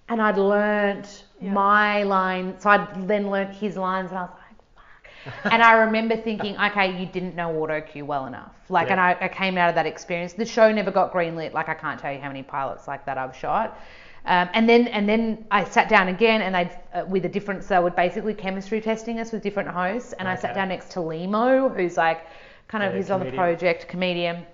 And 0.10 0.22
I'd 0.22 0.38
learnt 0.38 1.26
Yeah. 1.42 1.54
my 1.54 2.04
line, 2.04 2.60
so 2.60 2.70
I'd 2.70 3.08
then 3.08 3.30
learnt 3.30 3.54
his 3.54 3.76
lines, 3.78 4.12
and 4.12 4.20
I 4.20 4.24
was 4.24 4.32
like, 4.32 4.58
fuck. 4.76 5.44
and 5.54 5.62
I 5.64 5.74
remember 5.74 6.16
thinking, 6.16 6.56
okay, 6.58 7.00
you 7.00 7.06
didn't 7.08 7.36
know 7.36 7.52
auto 7.56 7.82
cue 7.82 8.06
well 8.06 8.28
enough. 8.28 8.54
Like, 8.70 8.92
and 8.92 9.00
I, 9.00 9.18
I 9.20 9.28
came 9.28 9.58
out 9.58 9.70
of 9.70 9.76
that 9.76 9.86
experience. 9.86 10.34
The 10.34 10.46
show 10.46 10.72
never 10.72 10.92
got 10.92 11.12
greenlit. 11.12 11.52
Like, 11.54 11.68
I 11.68 11.74
can't 11.74 12.00
tell 12.00 12.14
you 12.14 12.20
how 12.20 12.28
many 12.28 12.44
pilots 12.44 12.88
like 12.88 13.06
that 13.06 13.18
I've 13.18 13.36
shot. 13.36 13.78
Um, 14.26 14.50
and 14.54 14.70
then 14.70 14.88
and 14.90 15.10
then 15.10 15.46
I 15.50 15.64
sat 15.64 15.90
down 15.90 16.08
again, 16.08 16.44
and 16.44 16.54
they 16.54 16.72
uh, 16.94 17.06
with 17.06 17.26
a 17.26 17.30
different. 17.30 17.64
So 17.64 17.74
they 17.76 17.80
would 17.84 17.96
basically 17.96 18.36
chemistry 18.36 18.80
testing 18.80 19.20
us 19.20 19.32
with 19.32 19.42
different 19.42 19.70
hosts, 19.70 20.14
and 20.14 20.28
I 20.28 20.36
sat 20.36 20.54
down 20.54 20.70
next 20.70 20.92
to 20.92 21.00
Lehmo, 21.00 21.76
who's 21.76 21.98
like 21.98 22.28
kind 22.68 22.84
of 22.84 22.94
Yeah, 22.94 23.16
other 23.16 23.26
comedian. 23.26 23.36
project 23.36 23.88
comedian, 23.88 24.46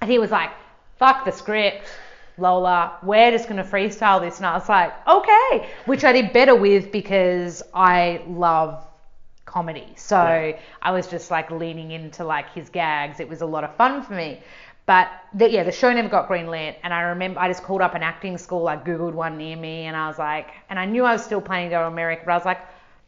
and 0.00 0.10
he 0.10 0.18
was 0.18 0.30
like, 0.30 0.50
"Fuck 0.96 1.26
the 1.26 1.32
script." 1.32 1.84
Lola, 2.40 2.98
we're 3.02 3.30
just 3.30 3.48
gonna 3.48 3.64
freestyle 3.64 4.20
this, 4.20 4.38
and 4.38 4.46
I 4.46 4.54
was 4.54 4.68
like, 4.68 4.92
okay, 5.06 5.68
which 5.86 6.04
I 6.04 6.12
did 6.12 6.32
better 6.32 6.54
with 6.54 6.90
because 6.92 7.62
I 7.74 8.22
love 8.26 8.86
comedy. 9.44 9.88
So 9.96 10.16
Yeah. 10.16 10.58
I 10.82 10.92
was 10.92 11.06
just 11.08 11.30
like 11.30 11.50
leaning 11.50 11.90
into 11.90 12.24
like 12.24 12.52
his 12.52 12.68
gags. 12.68 13.20
It 13.20 13.28
was 13.28 13.40
a 13.40 13.46
lot 13.46 13.64
of 13.64 13.74
fun 13.76 14.02
for 14.02 14.14
me. 14.14 14.40
But 14.86 15.08
the, 15.34 15.48
yeah, 15.48 15.62
the 15.62 15.72
show 15.72 15.92
never 15.92 16.08
got 16.08 16.28
greenlit, 16.28 16.76
and 16.82 16.92
I 16.92 17.02
remember 17.02 17.38
I 17.38 17.48
just 17.48 17.62
called 17.62 17.80
up 17.80 17.94
an 17.94 18.02
acting 18.02 18.36
school. 18.38 18.66
I 18.66 18.76
googled 18.76 19.12
one 19.12 19.36
near 19.38 19.56
me, 19.56 19.84
and 19.86 19.96
I 19.96 20.08
was 20.08 20.18
like, 20.18 20.48
and 20.68 20.78
I 20.78 20.84
knew 20.84 21.04
I 21.04 21.12
was 21.12 21.22
still 21.24 21.40
planning 21.40 21.70
to 21.70 21.76
go 21.76 21.82
to 21.82 21.86
America, 21.86 22.22
but 22.26 22.32
I 22.32 22.36
was 22.36 22.44
like, 22.44 22.60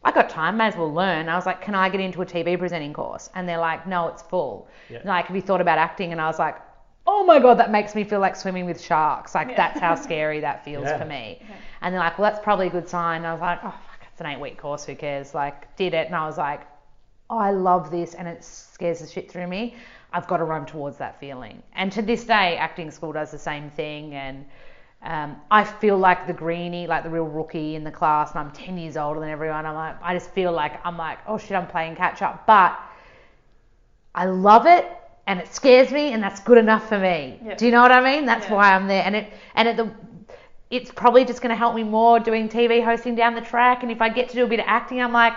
I 0.05 0.11
got 0.11 0.29
time, 0.29 0.57
may 0.57 0.67
as 0.67 0.75
well 0.75 0.93
learn. 0.93 1.29
I 1.29 1.35
was 1.35 1.45
like, 1.45 1.61
can 1.61 1.75
I 1.75 1.89
get 1.89 2.01
into 2.01 2.21
a 2.21 2.25
TV 2.25 2.57
presenting 2.59 2.93
course? 2.93 3.29
And 3.35 3.47
they're 3.47 3.59
like, 3.59 3.87
no, 3.87 4.07
it's 4.09 4.21
full. 4.21 4.67
Yeah. 4.89 4.99
Like, 5.05 5.25
have 5.25 5.35
you 5.35 5.41
thought 5.41 5.61
about 5.61 5.77
acting? 5.77 6.11
And 6.11 6.19
I 6.21 6.27
was 6.27 6.39
like, 6.39 6.57
oh 7.05 7.23
my 7.25 7.39
god, 7.39 7.55
that 7.55 7.71
makes 7.71 7.95
me 7.95 8.03
feel 8.03 8.19
like 8.19 8.35
swimming 8.35 8.65
with 8.65 8.79
sharks. 8.81 9.35
Like 9.35 9.49
Yeah. 9.49 9.57
that's 9.57 9.79
how 9.79 9.95
scary 10.07 10.39
that 10.41 10.63
feels 10.63 10.85
Yeah. 10.85 10.97
for 10.99 11.05
me. 11.05 11.41
And 11.81 11.93
they're 11.93 11.99
like, 12.01 12.17
well, 12.17 12.31
that's 12.31 12.43
probably 12.43 12.67
a 12.67 12.71
good 12.71 12.87
sign. 12.87 13.17
And 13.17 13.27
I 13.27 13.33
was 13.33 13.41
like, 13.41 13.59
oh 13.63 13.71
fuck, 13.71 14.07
it's 14.11 14.21
an 14.21 14.27
eight 14.27 14.39
week 14.39 14.57
course. 14.57 14.85
Who 14.85 14.95
cares? 14.95 15.33
Like, 15.33 15.75
did 15.75 15.93
it, 15.93 16.07
and 16.07 16.15
I 16.15 16.25
was 16.25 16.37
like, 16.37 16.61
oh, 17.29 17.37
I 17.37 17.51
love 17.51 17.91
this, 17.91 18.13
and 18.13 18.27
it 18.27 18.43
scares 18.43 18.99
the 18.99 19.07
shit 19.07 19.29
through 19.31 19.47
me. 19.47 19.75
I've 20.13 20.27
got 20.27 20.37
to 20.37 20.43
run 20.43 20.65
towards 20.65 20.97
that 20.97 21.19
feeling. 21.19 21.63
And 21.75 21.91
to 21.93 22.01
this 22.01 22.23
day, 22.23 22.55
acting 22.57 22.91
school 22.91 23.11
does 23.11 23.31
the 23.31 23.39
same 23.39 23.71
thing. 23.71 24.13
And 24.13 24.45
um, 25.01 25.37
I 25.49 25.63
feel 25.63 25.97
like 25.97 26.27
the 26.27 26.33
greenie, 26.33 26.85
like 26.85 27.03
the 27.03 27.09
real 27.09 27.25
rookie 27.25 27.75
in 27.75 27.83
the 27.83 27.91
class, 27.91 28.29
and 28.31 28.39
I'm 28.39 28.51
10 28.51 28.77
years 28.77 28.95
older 28.95 29.19
than 29.19 29.29
everyone. 29.29 29.65
I'm 29.65 29.73
like, 29.73 29.95
I 30.03 30.13
just 30.13 30.29
feel 30.29 30.51
like 30.51 30.79
I'm 30.85 30.97
like, 30.97 31.17
oh 31.27 31.37
shit, 31.39 31.53
I'm 31.57 31.65
playing 31.67 31.95
catch 31.95 32.21
up. 32.21 32.45
But 32.45 32.79
I 34.13 34.25
love 34.25 34.67
it 34.67 34.85
and 35.27 35.39
it 35.39 35.53
scares 35.53 35.91
me 35.91 36.11
and 36.13 36.21
that's 36.21 36.39
good 36.41 36.57
enough 36.57 36.87
for 36.89 36.99
me. 36.99 37.39
Yeah. 37.45 37.55
Do 37.55 37.65
you 37.65 37.71
know 37.71 37.81
what 37.81 37.91
I 37.91 38.01
mean? 38.03 38.25
That's 38.25 38.47
Yeah. 38.47 38.55
why 38.55 38.73
I'm 38.73 38.87
there. 38.87 39.03
And 39.05 39.15
it 39.15 39.31
and 39.55 39.67
it 39.67 39.77
the 39.77 39.89
it's 40.69 40.91
probably 40.91 41.23
just 41.23 41.41
going 41.41 41.51
to 41.51 41.55
help 41.55 41.75
me 41.75 41.83
more 41.83 42.19
doing 42.19 42.49
TV 42.49 42.83
hosting 42.83 43.13
down 43.15 43.35
the 43.35 43.41
track 43.41 43.83
and 43.83 43.91
if 43.91 44.01
I 44.01 44.09
get 44.09 44.29
to 44.29 44.35
do 44.35 44.43
a 44.43 44.47
bit 44.47 44.59
of 44.59 44.65
acting 44.67 45.01
I'm 45.01 45.13
like 45.13 45.33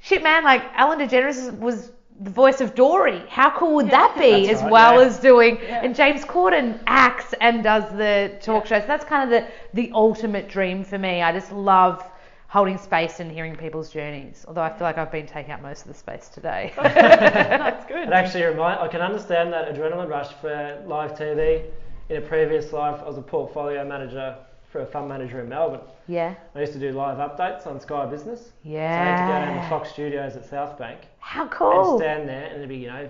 shit 0.00 0.22
man 0.22 0.44
like 0.44 0.62
Ellen 0.76 0.98
DeGeneres 0.98 1.56
was 1.58 1.92
the 2.20 2.30
voice 2.30 2.60
of 2.60 2.74
Dory. 2.74 3.22
How 3.28 3.50
cool 3.50 3.74
would 3.76 3.90
that 3.90 4.14
be 4.18 4.46
That's 4.46 4.58
as 4.58 4.62
right, 4.62 4.70
well 4.72 5.00
yeah. 5.00 5.06
as 5.06 5.18
doing 5.18 5.58
Yeah. 5.62 5.80
and 5.84 5.94
James 5.94 6.24
Corden 6.24 6.78
acts 6.86 7.32
and 7.40 7.62
does 7.62 7.84
the 7.96 8.36
talk 8.42 8.66
shows. 8.66 8.84
That's 8.86 9.04
kind 9.04 9.22
of 9.24 9.30
the 9.30 9.48
the 9.72 9.90
ultimate 9.94 10.48
dream 10.48 10.84
for 10.84 10.98
me. 10.98 11.22
I 11.22 11.32
just 11.32 11.52
love 11.52 12.04
holding 12.52 12.76
space 12.76 13.18
and 13.20 13.32
hearing 13.32 13.56
people's 13.56 13.90
journeys. 13.90 14.44
Although 14.46 14.60
I 14.60 14.68
feel 14.68 14.86
like 14.86 14.98
I've 14.98 15.10
been 15.10 15.26
taking 15.26 15.52
up 15.52 15.62
most 15.62 15.82
of 15.82 15.88
the 15.88 15.94
space 15.94 16.28
today. 16.28 16.72
That's 16.82 17.86
good. 17.86 18.08
It 18.08 18.12
actually 18.12 18.44
remind 18.44 18.78
I 18.80 18.88
can 18.88 19.00
understand 19.00 19.50
that 19.54 19.74
adrenaline 19.74 20.08
rush 20.10 20.32
for 20.34 20.82
live 20.86 21.12
TV. 21.12 21.64
In 22.10 22.16
a 22.18 22.20
previous 22.20 22.72
life, 22.74 23.00
I 23.02 23.06
was 23.06 23.16
a 23.16 23.22
portfolio 23.22 23.88
manager 23.88 24.36
for 24.70 24.80
a 24.82 24.86
fund 24.86 25.08
manager 25.08 25.40
in 25.40 25.48
Melbourne. 25.48 25.80
yeah. 26.08 26.34
I 26.54 26.60
used 26.60 26.74
to 26.74 26.78
do 26.78 26.92
live 26.92 27.16
updates 27.18 27.66
on 27.66 27.80
Sky 27.80 28.04
Business. 28.06 28.50
Yeah. 28.64 28.90
So 28.96 29.00
I 29.00 29.04
had 29.04 29.16
to 29.16 29.32
go 29.32 29.54
down 29.54 29.62
to 29.62 29.68
Fox 29.70 29.90
Studios 29.90 30.36
at 30.36 30.44
South 30.44 30.78
Bank 30.78 31.00
How 31.20 31.42
and 31.42 31.50
cool. 31.50 31.98
stand 31.98 32.28
there 32.28 32.44
and 32.46 32.56
it'd 32.56 32.68
be, 32.68 32.76
you 32.76 32.88
know, 32.88 33.08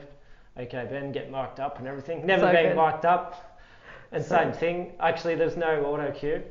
okay, 0.57 0.87
Ben, 0.89 1.11
get 1.11 1.31
mic'd 1.33 1.59
up 1.59 1.79
and 1.81 1.89
everything. 1.89 2.25
Never 2.27 2.47
So 2.47 2.53
been 2.53 2.75
good. 2.75 2.77
mic'd 2.77 3.05
up. 3.07 3.59
And 4.13 4.25
So 4.25 4.37
same 4.37 4.53
thing. 4.53 4.93
Actually, 5.01 5.35
there's 5.35 5.57
no 5.57 5.85
auto 5.85 6.13
cue. 6.13 6.43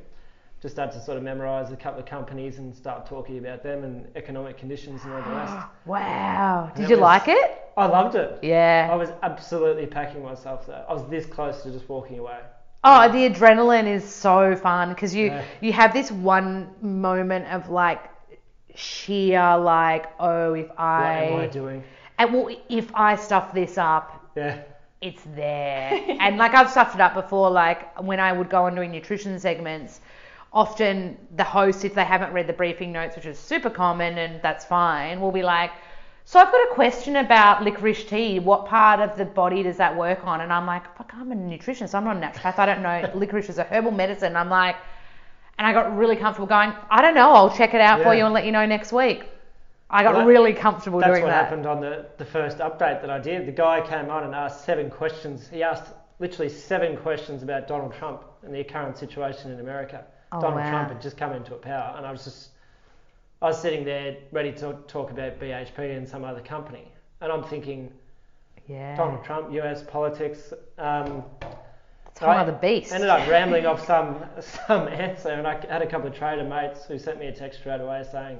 Just 0.62 0.78
had 0.78 0.92
to 0.92 1.02
sort 1.02 1.18
of 1.18 1.24
memorise 1.24 1.72
a 1.72 1.76
couple 1.76 2.00
of 2.00 2.06
companies 2.06 2.60
and 2.60 2.76
start 2.76 3.08
talking 3.08 3.40
about 3.40 3.64
them 3.64 3.84
and 3.84 4.08
economic 4.16 4.58
conditions 4.60 5.02
and 5.04 5.14
all 5.14 5.22
the 5.24 5.30
rest. 5.32 5.54
Wow. 5.86 6.72
Did 6.76 6.90
you 6.90 6.98
was- 6.98 7.02
like 7.02 7.28
it? 7.28 7.58
I 7.78 7.86
loved 7.88 8.16
it. 8.16 8.40
Yeah. 8.44 8.90
I 8.92 8.96
was 8.96 9.10
absolutely 9.24 9.86
packing 9.88 10.24
myself 10.24 10.68
though. 10.68 10.86
I 10.88 10.94
was 10.94 11.04
this 11.10 11.26
close 11.26 11.64
to 11.64 11.72
just 11.72 11.88
walking 11.90 12.20
away. 12.20 12.38
Oh, 12.84 13.12
the 13.12 13.30
adrenaline 13.30 13.88
is 13.88 14.04
so 14.04 14.56
fun 14.56 14.90
because 14.90 15.16
you 15.16 15.28
Yeah. 15.28 15.44
you 15.62 15.72
have 15.74 15.94
this 15.94 16.12
one 16.12 16.70
moment 16.82 17.46
of 17.48 17.70
like 17.70 18.10
sheer 18.76 19.58
like 19.58 20.06
oh 20.20 20.54
if 20.54 20.70
I 20.78 21.30
What 21.32 21.34
am 21.34 21.40
I 21.40 21.44
I 21.44 21.48
doing? 21.48 21.84
and 22.20 22.34
well 22.34 22.50
if 22.70 22.92
I 22.94 23.16
stuff 23.16 23.54
this 23.54 23.78
up 23.78 24.32
Yeah. 24.36 24.62
it's 25.02 25.24
there. 25.36 25.92
and 26.20 26.38
like 26.38 26.54
I've 26.54 26.70
stuffed 26.70 26.96
it 26.96 27.02
up 27.02 27.14
before, 27.16 27.50
like 27.50 28.00
when 28.02 28.20
I 28.20 28.32
would 28.32 28.50
go 28.50 28.66
on 28.66 28.76
doing 28.76 28.92
nutrition 28.92 29.40
segments, 29.40 30.02
often 30.54 31.18
the 31.36 31.44
host, 31.44 31.86
if 31.86 31.94
they 31.96 32.04
haven't 32.04 32.34
read 32.34 32.48
the 32.48 32.54
briefing 32.54 32.92
notes, 32.92 33.16
which 33.16 33.26
is 33.26 33.40
super 33.40 33.70
common 33.70 34.18
and 34.18 34.42
that's 34.42 34.66
fine, 34.66 35.22
will 35.22 35.32
be 35.32 35.44
like, 35.44 35.72
so 36.26 36.40
I've 36.40 36.52
got 36.52 36.72
a 36.72 36.74
question 36.74 37.16
about 37.16 37.64
licorice 37.64 38.04
tea. 38.06 38.40
What 38.40 38.66
part 38.66 39.00
of 39.00 39.18
the 39.18 39.26
body 39.26 39.64
does 39.64 39.78
that 39.78 39.96
work 39.96 40.26
on? 40.26 40.42
And 40.42 40.54
I'm 40.54 40.66
like, 40.66 40.96
fuck, 40.98 41.12
I'm 41.16 41.32
a 41.32 41.36
nutritionist. 41.36 41.96
I'm 41.96 42.04
not 42.04 42.18
a 42.18 42.20
naturopath. 42.20 42.60
I 42.60 42.66
don't 42.66 42.82
know. 42.82 43.12
licorice 43.16 43.50
is 43.50 43.58
a 43.58 43.64
herbal 43.64 43.92
medicine. 43.92 44.36
I'm 44.36 44.50
like, 44.50 44.76
and 45.58 45.68
I 45.68 45.74
got 45.74 45.96
really 45.96 46.16
comfortable 46.16 46.48
going, 46.48 46.74
I 46.90 47.02
don't 47.02 47.16
know. 47.16 47.32
I'll 47.32 47.56
check 47.56 47.74
it 47.74 47.82
out 47.82 48.02
for 48.02 48.14
you 48.14 48.26
and 48.26 48.34
let 48.34 48.46
you 48.46 48.52
know 48.52 48.66
next 48.66 48.92
week. 48.92 49.24
I 49.90 50.04
got 50.04 50.14
Well, 50.14 50.22
that- 50.22 50.28
really 50.28 50.54
comfortable 50.54 51.00
That's 51.00 51.20
what 51.20 51.32
happened 51.32 51.66
on 51.66 51.82
the, 51.82 52.06
the 52.18 52.26
first 52.26 52.60
update 52.60 53.02
that 53.02 53.10
I 53.10 53.20
did. 53.20 53.46
The 53.46 53.52
guy 53.52 53.82
came 53.82 54.10
on 54.10 54.24
and 54.24 54.34
asked 54.34 54.64
seven 54.64 54.90
questions. 54.90 55.50
He 55.52 55.64
asked 55.64 55.92
literally 56.20 56.50
seven 56.50 56.96
questions 56.98 57.44
about 57.44 57.68
Donald 57.68 57.94
Trump 57.96 58.24
and 58.44 58.56
the 58.56 58.64
current 58.64 58.98
situation 58.98 59.52
in 59.52 59.60
America. 59.60 60.06
Oh, 60.32 60.40
Donald 60.40 60.64
wow. 60.64 60.70
Trump 60.70 60.90
had 60.90 61.02
just 61.02 61.18
come 61.18 61.34
into 61.34 61.54
power, 61.56 61.94
and 61.98 62.06
I 62.06 62.12
was 62.12 62.24
just, 62.24 62.50
I 63.42 63.48
was 63.48 63.60
sitting 63.62 63.84
there 63.84 64.18
ready 64.32 64.52
to 64.54 64.74
talk 64.88 65.12
about 65.12 65.40
BHP 65.40 65.98
and 65.98 66.08
some 66.08 66.24
other 66.24 66.42
company, 66.42 66.92
and 67.22 67.32
I'm 67.32 67.44
thinking 67.44 67.92
Yeah. 68.68 68.96
Donald 68.96 69.24
Trump, 69.24 69.52
U.S. 69.54 69.84
politics. 69.84 70.54
Um, 70.78 71.24
It's 72.08 72.22
I 72.22 72.38
other 72.38 72.52
beast. 72.52 72.92
Ended 72.92 73.10
up 73.10 73.28
rambling 73.28 73.66
off 73.66 73.86
some 73.86 74.26
some 74.40 74.88
answer, 74.88 75.30
and 75.30 75.48
I 75.48 75.54
had 75.68 75.82
a 75.82 75.88
couple 75.88 76.08
of 76.08 76.14
trader 76.14 76.44
mates 76.44 76.86
who 76.86 76.98
sent 77.00 77.20
me 77.20 77.28
a 77.28 77.32
text 77.32 77.60
straight 77.60 77.82
away 77.82 78.04
saying, 78.04 78.40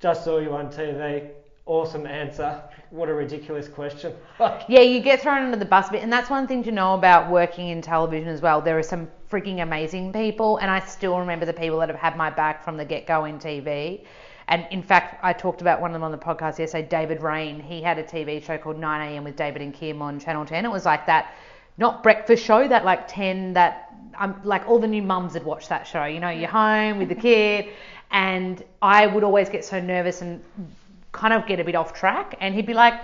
"Just 0.00 0.24
saw 0.24 0.38
you 0.38 0.54
on 0.54 0.70
TV. 0.70 1.30
Awesome 1.68 2.06
answer. 2.06 2.62
What 2.90 3.08
a 3.10 3.14
ridiculous 3.14 3.68
question." 3.68 4.14
Yeah, 4.68 4.80
you 4.80 5.00
get 5.00 5.20
thrown 5.20 5.44
under 5.44 5.58
the 5.58 5.64
bus 5.64 5.88
a 5.88 5.92
bit, 5.92 6.02
and 6.02 6.12
that's 6.12 6.30
one 6.30 6.46
thing 6.46 6.62
to 6.64 6.72
know 6.72 6.94
about 6.94 7.30
working 7.30 7.68
in 7.68 7.82
television 7.82 8.28
as 8.28 8.40
well. 8.40 8.60
There 8.60 8.78
are 8.78 8.82
some 8.82 9.08
freaking 9.30 9.62
amazing 9.62 10.12
people, 10.12 10.56
and 10.56 10.70
I 10.70 10.80
still 10.80 11.18
remember 11.18 11.44
the 11.44 11.52
people 11.52 11.78
that 11.80 11.90
have 11.90 11.98
had 11.98 12.16
my 12.16 12.30
back 12.30 12.64
from 12.64 12.78
the 12.78 12.84
get 12.84 13.06
go 13.06 13.26
in 13.26 13.38
TV. 13.38 14.04
And 14.48 14.66
in 14.70 14.82
fact, 14.82 15.20
I 15.22 15.34
talked 15.34 15.60
about 15.60 15.80
one 15.82 15.90
of 15.90 15.92
them 15.92 16.02
on 16.02 16.10
the 16.10 16.18
podcast 16.18 16.58
yesterday, 16.58 16.88
David 16.88 17.20
Reyne. 17.20 17.60
He 17.60 17.82
had 17.82 17.98
a 17.98 18.02
TV 18.02 18.42
show 18.42 18.56
called 18.56 18.80
9am 18.80 19.24
with 19.24 19.36
David 19.36 19.60
and 19.60 19.74
Kim 19.74 20.00
on 20.00 20.18
Channel 20.18 20.46
10. 20.46 20.64
It 20.64 20.70
was 20.70 20.86
like 20.86 21.04
that, 21.04 21.34
not 21.76 22.02
breakfast 22.02 22.42
show, 22.42 22.66
that 22.66 22.82
like 22.82 23.06
10, 23.08 23.52
that 23.52 23.92
um, 24.18 24.40
like 24.44 24.66
all 24.66 24.78
the 24.78 24.86
new 24.86 25.02
mums 25.02 25.34
had 25.34 25.44
watched 25.44 25.68
that 25.68 25.86
show. 25.86 26.04
You 26.06 26.20
know, 26.20 26.30
you're 26.30 26.48
home 26.48 26.98
with 26.98 27.10
the 27.10 27.14
kid, 27.14 27.68
and 28.10 28.62
I 28.80 29.06
would 29.06 29.22
always 29.22 29.50
get 29.50 29.66
so 29.66 29.80
nervous 29.80 30.22
and 30.22 30.42
kind 31.12 31.32
of 31.32 31.46
get 31.46 31.60
a 31.60 31.64
bit 31.64 31.74
off 31.74 31.92
track. 31.94 32.36
And 32.40 32.54
he'd 32.54 32.66
be 32.66 32.74
like, 32.74 32.94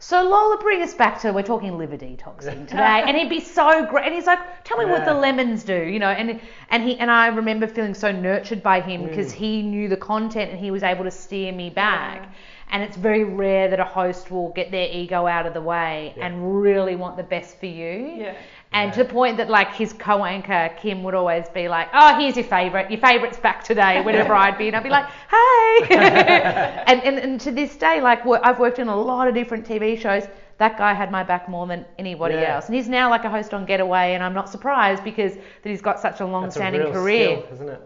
so 0.00 0.22
Lola, 0.22 0.58
bring 0.58 0.80
us 0.82 0.94
back 0.94 1.20
to 1.22 1.32
we're 1.32 1.42
talking 1.42 1.76
liver 1.76 1.96
detoxing 1.96 2.68
today, 2.68 3.02
and 3.04 3.16
he'd 3.16 3.28
be 3.28 3.40
so 3.40 3.84
great. 3.86 4.06
And 4.06 4.14
he's 4.14 4.26
like, 4.26 4.38
"Tell 4.62 4.78
me 4.78 4.84
what 4.84 5.04
the 5.04 5.14
lemons 5.14 5.64
do," 5.64 5.74
you 5.74 5.98
know. 5.98 6.10
And 6.10 6.40
and 6.70 6.84
he 6.84 6.96
and 6.98 7.10
I 7.10 7.26
remember 7.26 7.66
feeling 7.66 7.94
so 7.94 8.12
nurtured 8.12 8.62
by 8.62 8.80
him 8.80 9.02
mm. 9.02 9.08
because 9.08 9.32
he 9.32 9.62
knew 9.62 9.88
the 9.88 9.96
content 9.96 10.52
and 10.52 10.60
he 10.60 10.70
was 10.70 10.84
able 10.84 11.02
to 11.04 11.10
steer 11.10 11.52
me 11.52 11.68
back. 11.70 12.22
Yeah. 12.22 12.30
And 12.70 12.82
it's 12.82 12.96
very 12.96 13.24
rare 13.24 13.68
that 13.68 13.80
a 13.80 13.84
host 13.84 14.30
will 14.30 14.50
get 14.50 14.70
their 14.70 14.88
ego 14.92 15.26
out 15.26 15.46
of 15.46 15.54
the 15.54 15.62
way 15.62 16.12
Yeah. 16.16 16.26
and 16.26 16.60
really 16.62 16.96
want 16.96 17.16
the 17.16 17.22
best 17.22 17.58
for 17.58 17.66
you. 17.66 18.14
Yeah. 18.18 18.34
And 18.72 18.92
to 18.92 19.02
the 19.02 19.08
point 19.08 19.38
that 19.38 19.48
like 19.48 19.72
his 19.74 19.92
co-anchor 19.94 20.70
Kim 20.78 21.02
would 21.02 21.14
always 21.14 21.48
be 21.48 21.68
like, 21.68 21.88
"Oh, 21.94 22.18
here's 22.18 22.36
your 22.36 22.44
favorite. 22.44 22.90
Your 22.90 23.00
favorite's 23.00 23.38
back 23.38 23.64
today." 23.64 24.00
Whenever 24.04 24.34
I'd 24.34 24.58
be, 24.58 24.68
and 24.68 24.76
I'd 24.76 24.82
be 24.82 24.90
like, 24.90 25.06
"Hey!" 25.30 25.86
and, 26.86 27.02
and 27.02 27.18
and 27.18 27.40
to 27.40 27.50
this 27.50 27.76
day, 27.76 28.00
like 28.00 28.26
I've 28.26 28.58
worked 28.58 28.78
in 28.78 28.88
a 28.88 28.96
lot 28.96 29.26
of 29.26 29.34
different 29.34 29.66
TV 29.66 29.98
shows. 29.98 30.24
That 30.58 30.76
guy 30.76 30.92
had 30.92 31.10
my 31.12 31.22
back 31.22 31.48
more 31.48 31.66
than 31.66 31.86
anybody 31.98 32.34
Yeah. 32.34 32.56
else, 32.56 32.66
and 32.66 32.74
he's 32.74 32.88
now 32.88 33.08
like 33.10 33.24
a 33.24 33.30
host 33.30 33.54
on 33.54 33.64
Getaway, 33.64 34.14
and 34.14 34.22
I'm 34.22 34.34
not 34.34 34.48
surprised 34.50 35.02
because 35.04 35.34
that 35.36 35.68
he's 35.70 35.80
got 35.82 36.00
such 36.00 36.20
a 36.20 36.24
a 36.24 36.26
long-standing 36.26 36.82
real 36.82 36.92
career. 36.92 37.38
skill, 37.38 37.52
isn't 37.54 37.68
it? 37.68 37.80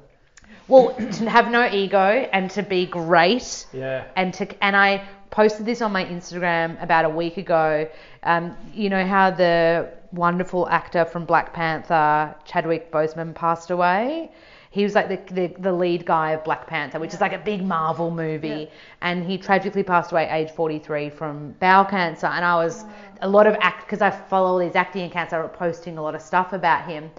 Well, 0.68 0.94
to 1.18 1.30
have 1.30 1.50
no 1.50 1.68
ego 1.70 2.28
and 2.32 2.50
to 2.52 2.62
be 2.62 2.86
great 2.86 3.66
Yeah. 3.72 4.04
and 4.16 4.32
to 4.34 4.64
and 4.64 4.74
I 4.76 5.04
posted 5.30 5.64
this 5.66 5.80
on 5.82 5.92
my 5.92 6.04
Instagram 6.04 6.82
about 6.82 7.04
a 7.04 7.10
week 7.10 7.36
ago. 7.36 7.88
Um, 8.22 8.56
you 8.74 8.88
know 8.88 9.04
how 9.06 9.30
the 9.30 9.88
wonderful 10.12 10.68
actor 10.68 11.04
from 11.04 11.24
Black 11.24 11.52
Panther, 11.52 12.34
Chadwick 12.44 12.90
Boseman, 12.92 13.34
passed 13.34 13.70
away. 13.70 14.30
He 14.70 14.84
was 14.84 14.94
like 14.94 15.08
the, 15.08 15.34
the, 15.34 15.54
the 15.60 15.72
lead 15.72 16.06
guy 16.06 16.30
of 16.30 16.44
Black 16.44 16.66
Panther, 16.66 16.98
which 16.98 17.12
is 17.12 17.20
like 17.20 17.34
a 17.34 17.38
big 17.38 17.62
Marvel 17.62 18.10
movie, 18.10 18.48
Yeah. 18.48 18.66
and 19.02 19.24
he 19.24 19.36
tragically 19.36 19.82
passed 19.82 20.12
away 20.12 20.28
age 20.30 20.50
43 20.50 21.10
from 21.10 21.52
bowel 21.60 21.84
cancer. 21.84 22.26
And 22.26 22.42
I 22.44 22.54
was 22.56 22.84
a 23.20 23.28
lot 23.28 23.46
of 23.46 23.54
act 23.60 23.86
because 23.86 24.00
I 24.00 24.10
follow 24.10 24.48
all 24.48 24.58
these 24.58 24.74
acting 24.74 25.04
accounts. 25.04 25.32
I 25.34 25.40
was 25.40 25.50
posting 25.54 25.98
a 25.98 26.02
lot 26.02 26.14
of 26.14 26.22
stuff 26.22 26.54
about 26.54 26.88
him, 26.88 27.10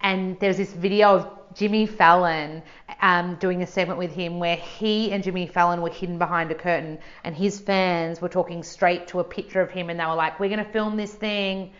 and 0.00 0.38
there's 0.40 0.56
this 0.56 0.72
video 0.72 1.10
of 1.16 1.28
Jimmy 1.54 1.86
Fallon 1.86 2.60
um, 3.00 3.36
doing 3.36 3.62
a 3.62 3.66
segment 3.66 3.98
with 4.00 4.12
him 4.12 4.40
where 4.40 4.56
he 4.56 5.12
and 5.12 5.22
Jimmy 5.22 5.46
Fallon 5.46 5.80
were 5.82 5.90
hidden 5.90 6.18
behind 6.18 6.50
a 6.50 6.54
curtain, 6.56 6.98
and 7.22 7.36
his 7.36 7.60
fans 7.60 8.20
were 8.20 8.28
talking 8.28 8.64
straight 8.64 9.06
to 9.08 9.20
a 9.20 9.24
picture 9.24 9.60
of 9.60 9.70
him, 9.70 9.90
and 9.90 9.98
they 10.00 10.04
were 10.04 10.14
like, 10.16 10.40
"We're 10.40 10.48
going 10.50 10.64
to 10.64 10.72
film 10.72 10.96
this 10.96 11.14
thing." 11.14 11.70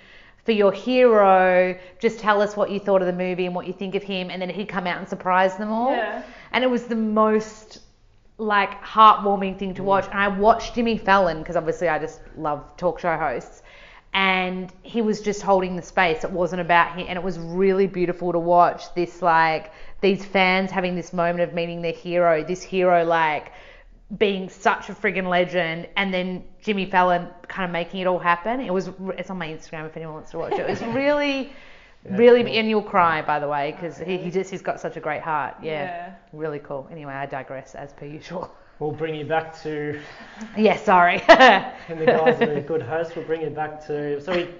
For 0.47 0.53
your 0.53 0.72
hero, 0.72 1.76
just 1.99 2.20
tell 2.20 2.40
us 2.40 2.57
what 2.57 2.70
you 2.70 2.78
thought 2.80 3.03
of 3.03 3.09
the 3.09 3.12
movie 3.12 3.47
and 3.47 3.55
what 3.55 3.66
you 3.66 3.72
think 3.72 3.97
of 3.97 4.03
him, 4.05 4.30
and 4.30 4.40
then 4.40 4.49
he'd 4.49 4.68
come 4.68 4.86
out 4.86 4.99
and 4.99 5.09
surprise 5.09 5.57
them 5.57 5.70
all. 5.70 5.90
Yeah. 5.90 6.22
And 6.53 6.62
it 6.62 6.70
was 6.70 6.84
the 6.84 6.97
most 6.97 7.80
like 8.38 8.80
heartwarming 8.82 9.59
thing 9.59 9.74
to 9.74 9.82
mm. 9.82 9.86
watch. 9.86 10.07
And 10.07 10.18
I 10.18 10.28
watched 10.28 10.74
Jimmy 10.74 10.99
Fallon 10.99 11.40
because 11.40 11.57
obviously 11.57 11.88
I 11.88 11.99
just 11.99 12.20
love 12.36 12.64
talk 12.76 13.01
show 13.01 13.16
hosts, 13.16 13.62
and 14.14 14.72
he 14.82 15.03
was 15.03 15.20
just 15.20 15.42
holding 15.42 15.74
the 15.74 15.82
space. 15.82 16.22
It 16.22 16.30
wasn't 16.30 16.61
about 16.61 16.97
him, 16.97 17.07
and 17.09 17.18
it 17.18 17.22
was 17.22 17.38
really 17.38 17.88
beautiful 17.88 18.32
to 18.32 18.38
watch 18.38 18.94
this 18.94 19.20
like 19.20 19.72
these 20.01 20.24
fans 20.24 20.70
having 20.70 20.94
this 20.94 21.12
moment 21.12 21.40
of 21.40 21.55
meeting 21.55 21.82
their 21.82 21.92
hero. 21.92 22.44
This 22.44 22.62
hero 22.62 23.05
like 23.05 23.51
being 24.18 24.48
such 24.48 24.88
a 24.88 24.92
friggin' 24.94 25.28
legend, 25.28 25.88
and 25.96 26.14
then 26.14 26.44
Jimmy 26.62 26.86
Fallon 26.86 27.28
kind 27.48 27.64
of 27.64 27.72
making 27.72 28.00
it 28.00 28.07
all 28.07 28.18
happen. 28.20 28.61
It 28.61 28.72
was 28.72 28.90
it's 29.18 29.30
on 29.30 29.38
my 29.38 29.48
Instagram 29.48 29.86
if 29.86 29.96
anyone 29.96 30.14
wants 30.14 30.30
to 30.30 30.38
watch 30.38 30.52
it. 30.52 30.61
It 30.61 30.68
was 30.68 30.82
really. 30.94 31.52
Yeah, 32.04 32.16
really, 32.18 32.44
cool. 32.44 32.52
and 32.54 32.68
you'll 32.68 32.82
cry 32.82 33.20
by 33.22 33.40
the 33.40 33.48
way 33.48 33.72
because 33.72 33.98
he, 33.98 34.16
he 34.16 34.30
just 34.30 34.48
he's 34.48 34.62
got 34.62 34.78
such 34.80 34.96
a 34.96 35.00
great 35.00 35.22
heart. 35.22 35.57
Yeah, 35.61 35.72
Yeah. 35.82 36.14
really 36.32 36.61
cool. 36.61 36.86
Anyway, 36.92 37.12
I 37.12 37.26
digress 37.26 37.74
as 37.74 37.92
per 37.94 38.04
usual. 38.07 38.54
We'll 38.78 38.92
bring 38.92 39.16
you 39.16 39.24
back 39.24 39.61
to, 39.62 39.98
Yeah, 40.57 40.76
sorry. 40.76 41.20
and 41.28 41.98
the 41.98 42.07
guys 42.07 42.40
are 42.42 42.52
a 42.52 42.61
good 42.61 42.82
host. 42.82 43.16
We'll 43.16 43.24
bring 43.24 43.40
you 43.40 43.50
back 43.50 43.84
to. 43.88 44.20
So 44.20 44.36
we, 44.36 44.50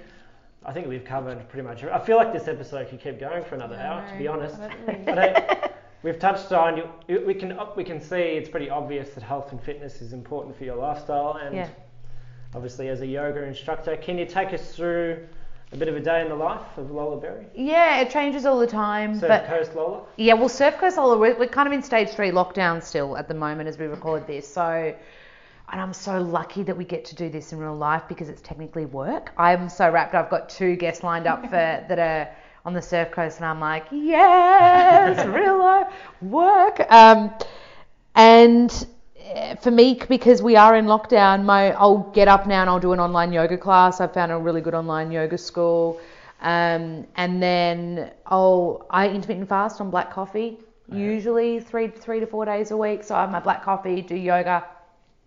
I 0.65 0.73
think 0.73 0.89
we've 0.89 1.05
covered 1.05 1.49
pretty 1.49 1.69
much. 1.69 1.85
I 1.85 2.01
feel 2.01 2.17
like 2.17 2.33
this 2.33 2.49
episode 2.49 2.89
could 2.89 3.01
keep 3.01 3.21
going 3.21 3.45
for 3.45 3.55
another 3.55 3.77
hour. 3.77 4.05
To 4.11 4.19
be 4.19 4.27
honest, 4.27 4.59
I 4.59 4.69
don't 4.69 4.87
really- 4.89 5.07
I 5.07 5.15
don't, 5.15 5.73
we've 6.07 6.19
touched 6.19 6.53
on. 6.53 6.77
You, 7.09 7.25
we 7.27 7.35
can 7.35 7.59
we 7.77 7.85
can 7.85 8.01
see 8.01 8.17
it's 8.39 8.49
pretty 8.49 8.71
obvious 8.71 9.11
that 9.15 9.23
health 9.23 9.51
and 9.53 9.61
fitness 9.63 10.01
is 10.01 10.13
important 10.13 10.57
for 10.57 10.65
your 10.65 10.77
lifestyle, 10.77 11.39
and 11.43 11.55
Yeah. 11.55 11.69
obviously 12.55 12.89
as 12.89 13.01
a 13.03 13.07
yoga 13.07 13.43
instructor, 13.43 13.97
can 13.97 14.17
you 14.17 14.25
take 14.25 14.55
us 14.55 14.75
through 14.75 15.27
a 15.73 15.77
bit 15.77 15.89
of 15.89 15.97
a 15.97 16.01
day 16.01 16.23
in 16.23 16.29
the 16.29 16.35
life 16.35 16.79
of 16.79 16.93
Lola 16.93 17.21
Berry, 17.21 17.45
yeah, 17.55 18.01
it 18.01 18.09
changes 18.11 18.47
all 18.47 18.61
the 18.61 18.69
time, 18.69 19.19
Surf 19.19 19.29
but 19.29 19.47
Coast 19.47 19.75
Lola? 19.75 20.03
yeah, 20.17 20.35
well, 20.35 20.49
Surf 20.49 20.79
Coast 20.79 20.97
Lola, 20.97 21.19
we're, 21.19 21.37
we're 21.37 21.49
kind 21.49 21.67
of 21.67 21.73
in 21.75 21.83
stage 21.83 22.09
three 22.11 22.31
lockdown 22.31 22.81
still 22.81 23.17
at 23.17 23.27
the 23.27 23.35
moment 23.35 23.69
as 23.69 23.77
we 23.77 23.87
record 23.87 24.27
this, 24.27 24.47
so. 24.47 24.95
And 25.69 25.81
I'm 25.81 25.93
so 25.93 26.21
lucky 26.21 26.63
that 26.63 26.77
we 26.77 26.85
get 26.85 27.05
to 27.07 27.17
do 27.17 27.29
this 27.29 27.53
in 27.53 27.59
real 27.59 27.75
life 27.75 28.05
because 28.09 28.29
it's 28.29 28.41
technically 28.41 28.85
work. 28.87 29.33
I'm 29.37 29.69
so 29.69 29.91
rapt. 29.91 30.15
I've 30.15 30.31
got 30.31 30.49
two 30.49 30.77
guests 30.77 31.03
lined 31.03 31.27
up 31.27 31.43
for 31.43 31.51
that 31.89 31.99
are 31.99 32.29
on 32.67 32.75
the 32.75 32.83
surf 32.83 33.13
coast, 33.13 33.37
and 33.37 33.47
I'm 33.47 33.61
like, 33.61 33.87
yes, 33.93 35.25
real 35.41 35.57
life 35.57 35.93
work. 36.21 36.81
Um, 36.91 37.33
and 38.17 38.87
eh, 39.21 39.55
for 39.55 39.71
me, 39.71 40.01
because 40.09 40.43
we 40.43 40.57
are 40.57 40.77
in 40.77 40.87
lockdown, 40.87 41.45
my 41.45 41.71
I'll 41.73 42.11
get 42.13 42.27
up 42.27 42.47
now 42.49 42.63
and 42.63 42.69
I'll 42.69 42.81
do 42.81 42.93
an 42.93 42.99
online 42.99 43.33
yoga 43.33 43.57
class. 43.57 44.01
I 44.01 44.09
found 44.09 44.33
a 44.33 44.37
really 44.37 44.61
good 44.61 44.75
online 44.75 45.13
yoga 45.13 45.39
school, 45.39 46.01
um, 46.41 47.07
and 47.15 47.41
then 47.41 48.11
I'll 48.27 48.85
I 48.91 49.09
intermittent 49.11 49.49
fast 49.49 49.81
on 49.81 49.89
black 49.89 50.13
coffee. 50.13 50.59
Usually 50.91 51.61
three 51.61 51.87
three 51.87 52.19
to 52.19 52.27
four 52.27 52.45
days 52.45 52.73
a 52.73 52.77
week. 52.77 53.05
So 53.05 53.15
I 53.15 53.21
have 53.21 53.31
my 53.31 53.41
black 53.41 53.63
coffee, 53.63 54.03
do 54.03 54.17
yoga. 54.17 54.65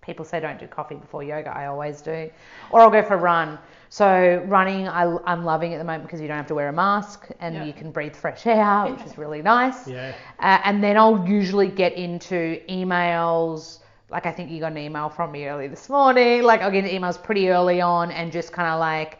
People 0.02 0.26
say 0.26 0.42
don't 0.42 0.60
do 0.60 0.68
coffee 0.68 0.96
before 0.96 1.24
yoga. 1.24 1.56
I 1.56 1.68
always 1.68 2.02
do, 2.02 2.30
or 2.72 2.82
I'll 2.82 2.90
go 2.90 3.02
for 3.02 3.14
a 3.14 3.18
run. 3.18 3.58
So 3.92 4.44
running, 4.46 4.88
I, 4.88 5.18
I'm 5.26 5.44
loving 5.44 5.74
at 5.74 5.80
the 5.80 5.84
moment 5.84 6.04
because 6.04 6.22
you 6.22 6.28
don't 6.28 6.38
have 6.38 6.48
to 6.48 6.56
wear 6.56 6.70
a 6.70 6.74
mask 6.74 7.28
and 7.40 7.56
Yeah. 7.56 7.64
you 7.64 7.74
can 7.74 7.92
breathe 7.92 8.16
fresh 8.16 8.46
air, 8.46 8.86
which 8.86 9.02
is 9.02 9.18
really 9.18 9.42
nice. 9.42 9.88
Yeah. 9.88 10.14
Uh, 10.40 10.60
and 10.64 10.84
then 10.84 10.96
I'll 10.96 11.28
usually 11.28 11.70
get 11.70 11.94
into 11.94 12.62
emails. 12.70 13.80
Like 14.12 14.28
I 14.28 14.32
think 14.32 14.52
you 14.52 14.60
got 14.60 14.74
an 14.74 14.78
email 14.78 15.10
from 15.10 15.32
me 15.32 15.48
early 15.48 15.68
this 15.68 15.90
morning. 15.90 16.44
Like 16.44 16.62
I'll 16.62 16.70
get 16.72 16.86
into 16.86 16.96
emails 16.96 17.22
pretty 17.22 17.50
early 17.50 17.82
on 17.82 18.12
and 18.12 18.32
just 18.32 18.52
kind 18.54 18.70
of 18.70 18.80
like 18.80 19.20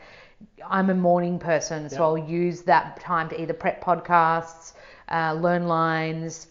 I'm 0.70 0.90
a 0.92 0.96
morning 0.96 1.40
person, 1.40 1.90
so 1.90 1.96
Yeah. 1.98 2.04
I'll 2.04 2.18
use 2.18 2.62
that 2.64 3.00
time 3.00 3.28
to 3.30 3.42
either 3.42 3.54
prep 3.54 3.84
podcasts, 3.84 4.74
uh, 5.12 5.34
learn 5.34 5.68
lines, 5.68 6.48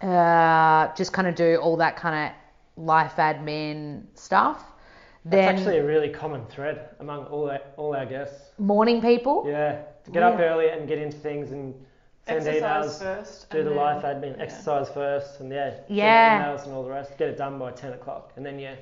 uh, 0.00 0.94
just 0.94 1.12
kind 1.12 1.26
of 1.26 1.34
do 1.34 1.56
all 1.56 1.76
that 1.78 1.96
kind 1.96 2.30
of 2.30 2.84
life 2.84 3.16
admin 3.16 4.04
stuff. 4.14 4.64
That's 5.30 5.58
actually 5.60 5.78
a 5.78 5.84
really 5.84 6.08
common 6.08 6.44
thread 6.46 6.90
among 7.00 7.24
all 7.26 7.50
our, 7.50 7.60
all 7.76 7.94
our 7.96 8.06
guests. 8.06 8.50
morning 8.58 9.00
people. 9.00 9.44
Yeah, 9.46 9.82
to 10.04 10.10
get 10.10 10.22
up 10.22 10.38
Yeah. 10.38 10.44
early 10.46 10.68
and 10.70 10.86
get 10.86 10.98
into 10.98 11.16
things 11.18 11.52
and 11.52 11.74
send 12.26 12.46
Exercise 12.46 12.62
emails, 12.62 13.02
first. 13.02 13.50
do 13.50 13.58
and 13.58 13.66
the 13.66 13.70
then- 13.70 13.78
life 13.78 14.04
admin, 14.04 14.36
yeah. 14.36 14.42
exercise 14.42 14.88
first, 14.90 15.40
and 15.40 15.50
yeah, 15.52 15.70
send 15.74 15.84
Yeah. 15.88 16.42
emails 16.44 16.64
and 16.64 16.72
all 16.74 16.82
the 16.84 16.90
rest. 16.90 17.16
Get 17.18 17.28
it 17.28 17.36
done 17.38 17.58
by 17.58 17.72
ten 17.72 17.92
o'clock, 17.92 18.32
and 18.36 18.44
then 18.46 18.58
yeah, 18.58 18.74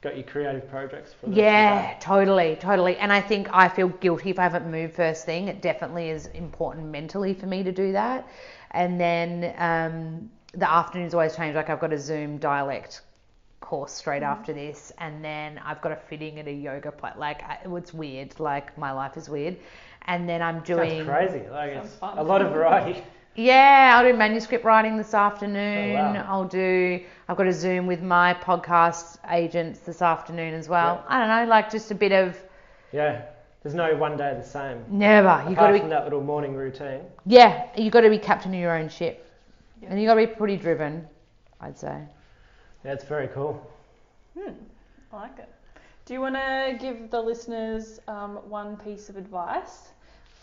got 0.00 0.14
your 0.16 0.24
creative 0.24 0.68
projects 0.70 1.12
for 1.12 1.26
the 1.26 1.32
rest 1.32 1.38
of 1.38 1.44
Yeah, 1.44 1.94
totally, 2.00 2.56
totally. 2.56 2.96
And 2.98 3.12
I 3.12 3.20
think 3.20 3.48
I 3.52 3.68
feel 3.68 3.88
guilty 3.88 4.30
if 4.30 4.38
I 4.38 4.42
haven't 4.44 4.70
moved 4.70 4.94
first 4.94 5.26
thing. 5.26 5.48
It 5.48 5.60
definitely 5.60 6.10
is 6.10 6.26
important 6.28 6.86
mentally 6.86 7.34
for 7.34 7.46
me 7.46 7.62
to 7.64 7.72
do 7.72 7.92
that. 7.92 8.26
And 8.72 9.00
then 9.00 9.54
um, 9.58 10.30
the 10.54 10.70
afternoons 10.70 11.14
always 11.14 11.34
change. 11.36 11.54
Like 11.56 11.68
I've 11.68 11.80
got 11.80 11.92
a 11.92 11.98
Zoom 11.98 12.38
dialect 12.38 13.02
course 13.70 13.92
straight 13.92 14.22
Mm-hmm. 14.22 14.40
after 14.40 14.52
this, 14.52 14.92
and 14.98 15.24
then 15.24 15.58
I've 15.64 15.80
got 15.80 15.92
a 15.92 15.96
fitting 15.96 16.38
at 16.40 16.46
a 16.48 16.52
yoga 16.52 16.90
place. 17.00 17.14
Like 17.16 17.40
I, 17.50 17.58
it's 17.78 17.94
weird. 17.94 18.30
Like 18.40 18.76
my 18.76 18.92
life 18.92 19.16
is 19.16 19.28
weird. 19.36 19.56
And 20.06 20.28
then 20.28 20.40
I'm 20.42 20.60
doing 20.60 21.04
Sounds 21.04 21.08
crazy. 21.08 21.48
Like 21.48 21.70
it's 21.72 21.94
fun. 21.94 22.18
a 22.18 22.22
lot 22.22 22.40
of 22.42 22.52
variety. 22.52 23.02
yeah, 23.36 23.92
I'll 23.94 24.04
do 24.10 24.16
manuscript 24.16 24.64
writing 24.64 24.96
this 24.96 25.14
afternoon. 25.14 25.96
Oh, 25.96 26.12
wow. 26.14 26.26
I'll 26.28 26.48
do. 26.48 27.00
I've 27.28 27.36
got 27.36 27.46
a 27.46 27.52
Zoom 27.52 27.86
with 27.86 28.02
my 28.02 28.34
podcast 28.34 29.18
agents 29.30 29.78
this 29.80 30.02
afternoon 30.02 30.52
as 30.54 30.68
well. 30.68 30.92
Yeah. 31.08 31.14
I 31.14 31.18
don't 31.20 31.28
know, 31.36 31.44
like 31.50 31.70
just 31.70 31.90
a 31.92 31.94
bit 31.94 32.12
of 32.12 32.36
Yeah, 32.92 33.22
there's 33.62 33.74
no 33.76 33.94
one 33.94 34.16
day 34.16 34.34
the 34.36 34.42
same. 34.58 34.78
never. 34.88 35.34
You 35.48 35.54
got 35.54 35.68
to 35.70 35.78
from 35.78 35.86
be. 35.88 35.94
that 35.94 36.04
little 36.04 36.22
morning 36.32 36.54
routine. 36.54 37.02
Yeah, 37.26 37.66
you've 37.76 37.92
got 37.92 38.00
to 38.00 38.10
be 38.10 38.18
captain 38.18 38.52
of 38.54 38.58
your 38.60 38.74
own 38.76 38.88
ship, 38.88 39.24
Yeah. 39.80 39.90
and 39.90 40.00
you've 40.00 40.08
got 40.08 40.14
to 40.20 40.26
be 40.26 40.32
pretty 40.40 40.56
driven. 40.56 41.06
I'd 41.60 41.78
say. 41.78 41.96
Yeah, 42.84 42.92
it's 42.92 43.04
very 43.04 43.28
cool. 43.28 43.60
Hmm, 44.38 44.52
I 45.12 45.16
like 45.16 45.38
it. 45.38 45.48
Do 46.06 46.14
you 46.14 46.20
want 46.20 46.34
to 46.34 46.76
give 46.80 47.10
the 47.10 47.20
listeners 47.20 48.00
um, 48.08 48.36
one 48.48 48.76
piece 48.76 49.08
of 49.08 49.16
advice 49.16 49.88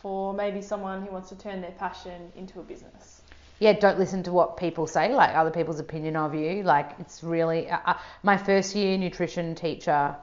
for 0.01 0.33
maybe 0.33 0.61
someone 0.61 1.01
who 1.01 1.11
wants 1.11 1.29
to 1.29 1.37
turn 1.37 1.61
their 1.61 1.71
passion 1.71 2.31
into 2.35 2.59
a 2.59 2.63
business? 2.63 3.21
yeah, 3.59 3.73
don't 3.73 3.97
listen 3.97 4.23
to 4.23 4.31
what 4.31 4.57
people 4.57 4.85
say, 4.85 5.13
like 5.13 5.35
other 5.35 5.49
people's 5.49 5.79
opinion 5.79 6.15
of 6.15 6.35
you. 6.35 6.63
Like 6.63 6.91
it's 6.99 7.23
really 7.23 7.69
uh, 7.69 7.79
uh, 7.85 7.93
my 8.23 8.37
first 8.37 8.75
year 8.75 8.97
nutrition 8.97 9.55
teacher. 9.55 10.15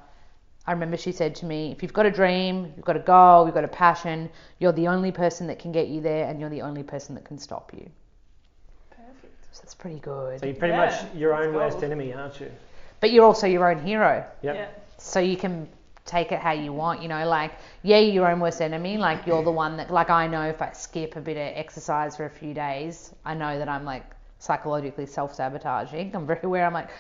I 0.66 0.72
remember 0.72 0.96
she 0.96 1.12
said 1.12 1.34
to 1.36 1.46
me, 1.46 1.72
if 1.72 1.82
you've 1.82 1.92
got 1.92 2.06
a 2.06 2.10
dream, 2.10 2.72
you've 2.76 2.86
got 2.86 2.96
a 2.96 3.00
goal, 3.00 3.44
you've 3.44 3.54
got 3.54 3.64
a 3.64 3.68
passion, 3.68 4.30
you're 4.58 4.72
the 4.72 4.88
only 4.88 5.12
person 5.12 5.48
that 5.48 5.58
can 5.58 5.72
get 5.72 5.88
you 5.88 6.00
there, 6.00 6.26
and 6.26 6.40
you're 6.40 6.48
the 6.48 6.62
only 6.62 6.82
person 6.82 7.14
that 7.16 7.24
can 7.24 7.38
stop 7.38 7.72
you. 7.74 7.90
Perfect. 9.55 9.57
So 9.57 9.61
that's 9.62 9.74
pretty 9.74 9.98
good. 10.00 10.40
So 10.40 10.46
you're 10.46 10.55
pretty 10.55 10.74
Yeah, 10.74 10.86
much 10.86 11.14
your 11.14 11.30
that's 11.30 11.46
own 11.46 11.55
worst 11.55 11.72
gold. 11.80 11.84
enemy, 11.84 12.12
aren't 12.12 12.40
you? 12.40 12.50
But 13.00 13.12
you're 13.12 13.24
also 13.24 13.46
your 13.46 13.70
own 13.70 13.84
hero. 13.84 14.24
Yep. 14.42 14.55
Yeah. 14.55 14.68
so 14.98 15.20
you 15.20 15.36
can 15.36 15.68
take 16.07 16.32
it 16.32 16.38
how 16.38 16.52
you 16.52 16.70
want 16.70 17.00
you 17.00 17.09
know 17.09 17.26
like 17.26 17.52
yeah 17.82 17.98
you're 17.98 18.12
your 18.14 18.30
own 18.30 18.38
worst 18.38 18.61
enemy 18.61 18.98
like 18.98 19.26
you're 19.26 19.42
the 19.42 19.50
one 19.50 19.76
that 19.78 19.90
like 19.90 20.11
i 20.11 20.26
know 20.26 20.42
if 20.42 20.61
i 20.61 20.70
skip 20.72 21.16
a 21.16 21.20
bit 21.20 21.36
of 21.38 21.57
exercise 21.57 22.14
for 22.14 22.26
a 22.26 22.30
few 22.30 22.52
days 22.52 23.14
i 23.24 23.32
know 23.32 23.59
that 23.59 23.70
i'm 23.70 23.86
like 23.86 24.05
psychologically 24.38 25.07
self-sabotaging 25.07 26.14
i'm 26.14 26.26
very 26.26 26.40
aware 26.42 26.66
i'm 26.66 26.74
like 26.74 26.90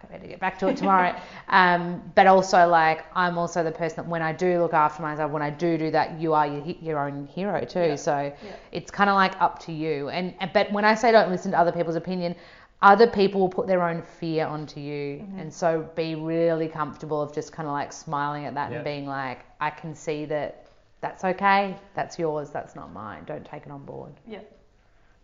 fuck 0.00 0.10
i 0.10 0.14
better 0.14 0.26
get 0.28 0.40
back 0.40 0.58
to 0.58 0.68
it 0.68 0.76
tomorrow 0.76 1.14
um, 1.48 2.02
but 2.14 2.26
also 2.26 2.66
like 2.66 3.04
i'm 3.14 3.38
also 3.38 3.62
the 3.62 3.70
person 3.72 3.96
that 3.96 4.06
when 4.08 4.22
i 4.22 4.32
do 4.32 4.60
look 4.60 4.74
after 4.74 5.02
myself 5.02 5.30
when 5.30 5.42
i 5.42 5.50
do 5.50 5.76
do 5.78 5.90
that 5.90 6.20
you 6.20 6.32
are 6.32 6.46
your, 6.46 6.62
he- 6.62 6.78
your 6.82 6.98
own 6.98 7.26
hero 7.26 7.64
too 7.64 7.80
Yeah. 7.80 7.96
so 7.96 8.32
Yeah. 8.44 8.56
it's 8.72 8.90
kind 8.90 9.10
of 9.10 9.14
like 9.14 9.40
up 9.40 9.58
to 9.60 9.72
you 9.72 10.08
and 10.08 10.34
and- 10.40 10.52
but 10.52 10.70
when 10.72 10.84
i 10.84 10.94
say 10.94 11.12
don't 11.12 11.30
listen 11.30 11.50
to 11.52 11.58
other 11.58 11.72
people's 11.72 11.96
opinion 11.96 12.34
other 12.82 13.06
people 13.06 13.42
will 13.42 13.48
put 13.50 13.66
their 13.66 13.82
own 13.82 14.00
fear 14.18 14.46
onto 14.46 14.80
you 14.80 15.18
Mm-hmm. 15.18 15.38
and 15.40 15.52
so 15.52 15.88
be 15.96 16.14
really 16.14 16.68
comfortable 16.68 17.20
of 17.20 17.34
just 17.34 17.52
kind 17.52 17.66
of 17.68 17.72
like 17.72 17.92
smiling 17.92 18.46
at 18.46 18.54
that 18.54 18.70
Yeah. 18.70 18.76
and 18.76 18.84
being 18.84 19.06
like 19.06 19.40
i 19.60 19.70
can 19.70 19.94
see 19.94 20.24
that 20.26 20.66
that's 21.02 21.24
okay 21.24 21.76
that's 21.94 22.18
yours 22.18 22.50
that's 22.50 22.74
not 22.76 22.92
mine 22.92 23.24
don't 23.26 23.44
take 23.44 23.64
it 23.66 23.70
on 23.72 23.84
board 23.84 24.12
Yeah. 24.26 24.40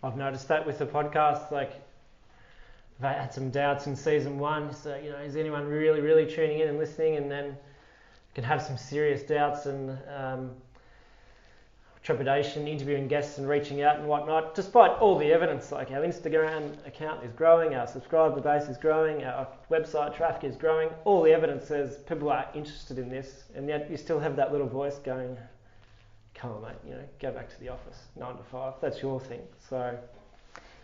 I've 0.02 0.16
noticed 0.16 0.46
that 0.48 0.64
with 0.66 0.78
the 0.78 0.86
podcast. 0.86 1.50
Like, 1.50 1.72
I 3.02 3.12
had 3.12 3.32
some 3.32 3.50
doubts 3.50 3.86
in 3.86 3.94
season 3.94 4.38
one. 4.38 4.72
So, 4.72 4.96
you 4.96 5.10
know, 5.10 5.18
is 5.18 5.36
anyone 5.36 5.66
really, 5.66 6.00
really 6.00 6.26
tuning 6.26 6.60
in 6.60 6.68
and 6.68 6.78
listening? 6.78 7.16
And 7.16 7.30
then 7.30 7.56
can 8.36 8.44
have 8.44 8.60
some 8.60 8.76
serious 8.76 9.22
doubts 9.22 9.64
and 9.64 9.98
um, 10.14 10.50
trepidation 12.02 12.68
interviewing 12.68 13.08
guests 13.08 13.38
and 13.38 13.48
reaching 13.48 13.80
out 13.80 13.98
and 13.98 14.06
whatnot. 14.06 14.54
Despite 14.54 14.90
all 15.00 15.18
the 15.18 15.32
evidence, 15.32 15.72
like 15.72 15.90
our 15.90 16.02
Instagram 16.02 16.76
account 16.86 17.24
is 17.24 17.32
growing, 17.32 17.74
our 17.74 17.86
subscriber 17.86 18.40
base 18.40 18.68
is 18.68 18.76
growing, 18.76 19.24
our 19.24 19.48
website 19.70 20.14
traffic 20.14 20.44
is 20.44 20.54
growing. 20.54 20.90
All 21.04 21.22
the 21.22 21.32
evidence 21.32 21.66
says 21.66 21.96
people 22.06 22.30
are 22.30 22.46
interested 22.54 22.98
in 22.98 23.08
this, 23.08 23.44
and 23.54 23.66
yet 23.66 23.90
you 23.90 23.96
still 23.96 24.20
have 24.20 24.36
that 24.36 24.52
little 24.52 24.68
voice 24.68 24.98
going, 24.98 25.36
"Come 26.34 26.52
on, 26.52 26.62
mate, 26.62 26.76
you 26.86 26.92
know, 26.92 27.04
go 27.18 27.32
back 27.32 27.48
to 27.48 27.58
the 27.58 27.70
office, 27.70 28.04
nine 28.16 28.36
to 28.36 28.44
five. 28.44 28.74
That's 28.82 29.00
your 29.00 29.18
thing." 29.18 29.42
So 29.68 29.98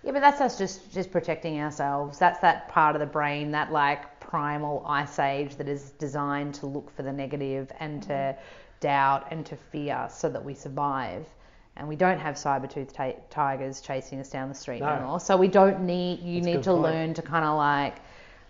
Yeah, 0.02 0.12
but 0.12 0.20
that's 0.20 0.40
us 0.40 0.58
just 0.58 0.92
just 0.92 1.10
protecting 1.12 1.60
ourselves. 1.60 2.18
That's 2.18 2.40
that 2.40 2.68
part 2.68 2.96
of 2.96 3.00
the 3.00 3.06
brain, 3.06 3.52
that 3.52 3.70
like 3.70 4.18
primal 4.20 4.82
ice 4.86 5.18
age 5.18 5.56
that 5.56 5.68
is 5.68 5.90
designed 5.92 6.54
to 6.54 6.66
look 6.66 6.94
for 6.96 7.02
the 7.02 7.12
negative 7.12 7.70
and 7.78 8.02
to 8.04 8.12
mm-hmm. 8.12 8.40
doubt 8.80 9.28
and 9.30 9.46
to 9.46 9.56
fear 9.56 10.08
so 10.10 10.28
that 10.28 10.44
we 10.44 10.54
survive. 10.54 11.24
And 11.76 11.88
we 11.88 11.96
don't 11.96 12.18
have 12.18 12.36
saber-toothed 12.36 12.94
ta- 12.94 13.14
tigers 13.30 13.80
chasing 13.80 14.20
us 14.20 14.28
down 14.28 14.48
the 14.50 14.54
street 14.54 14.80
No. 14.80 14.88
anymore. 14.88 15.20
So 15.20 15.36
we 15.38 15.48
don't 15.48 15.86
need 15.86 16.20
you 16.20 16.42
That's 16.42 16.46
need 16.46 16.62
to 16.64 16.70
point. 16.70 16.82
learn 16.82 17.14
to 17.14 17.22
kind 17.22 17.44
of 17.44 17.56
like 17.56 17.96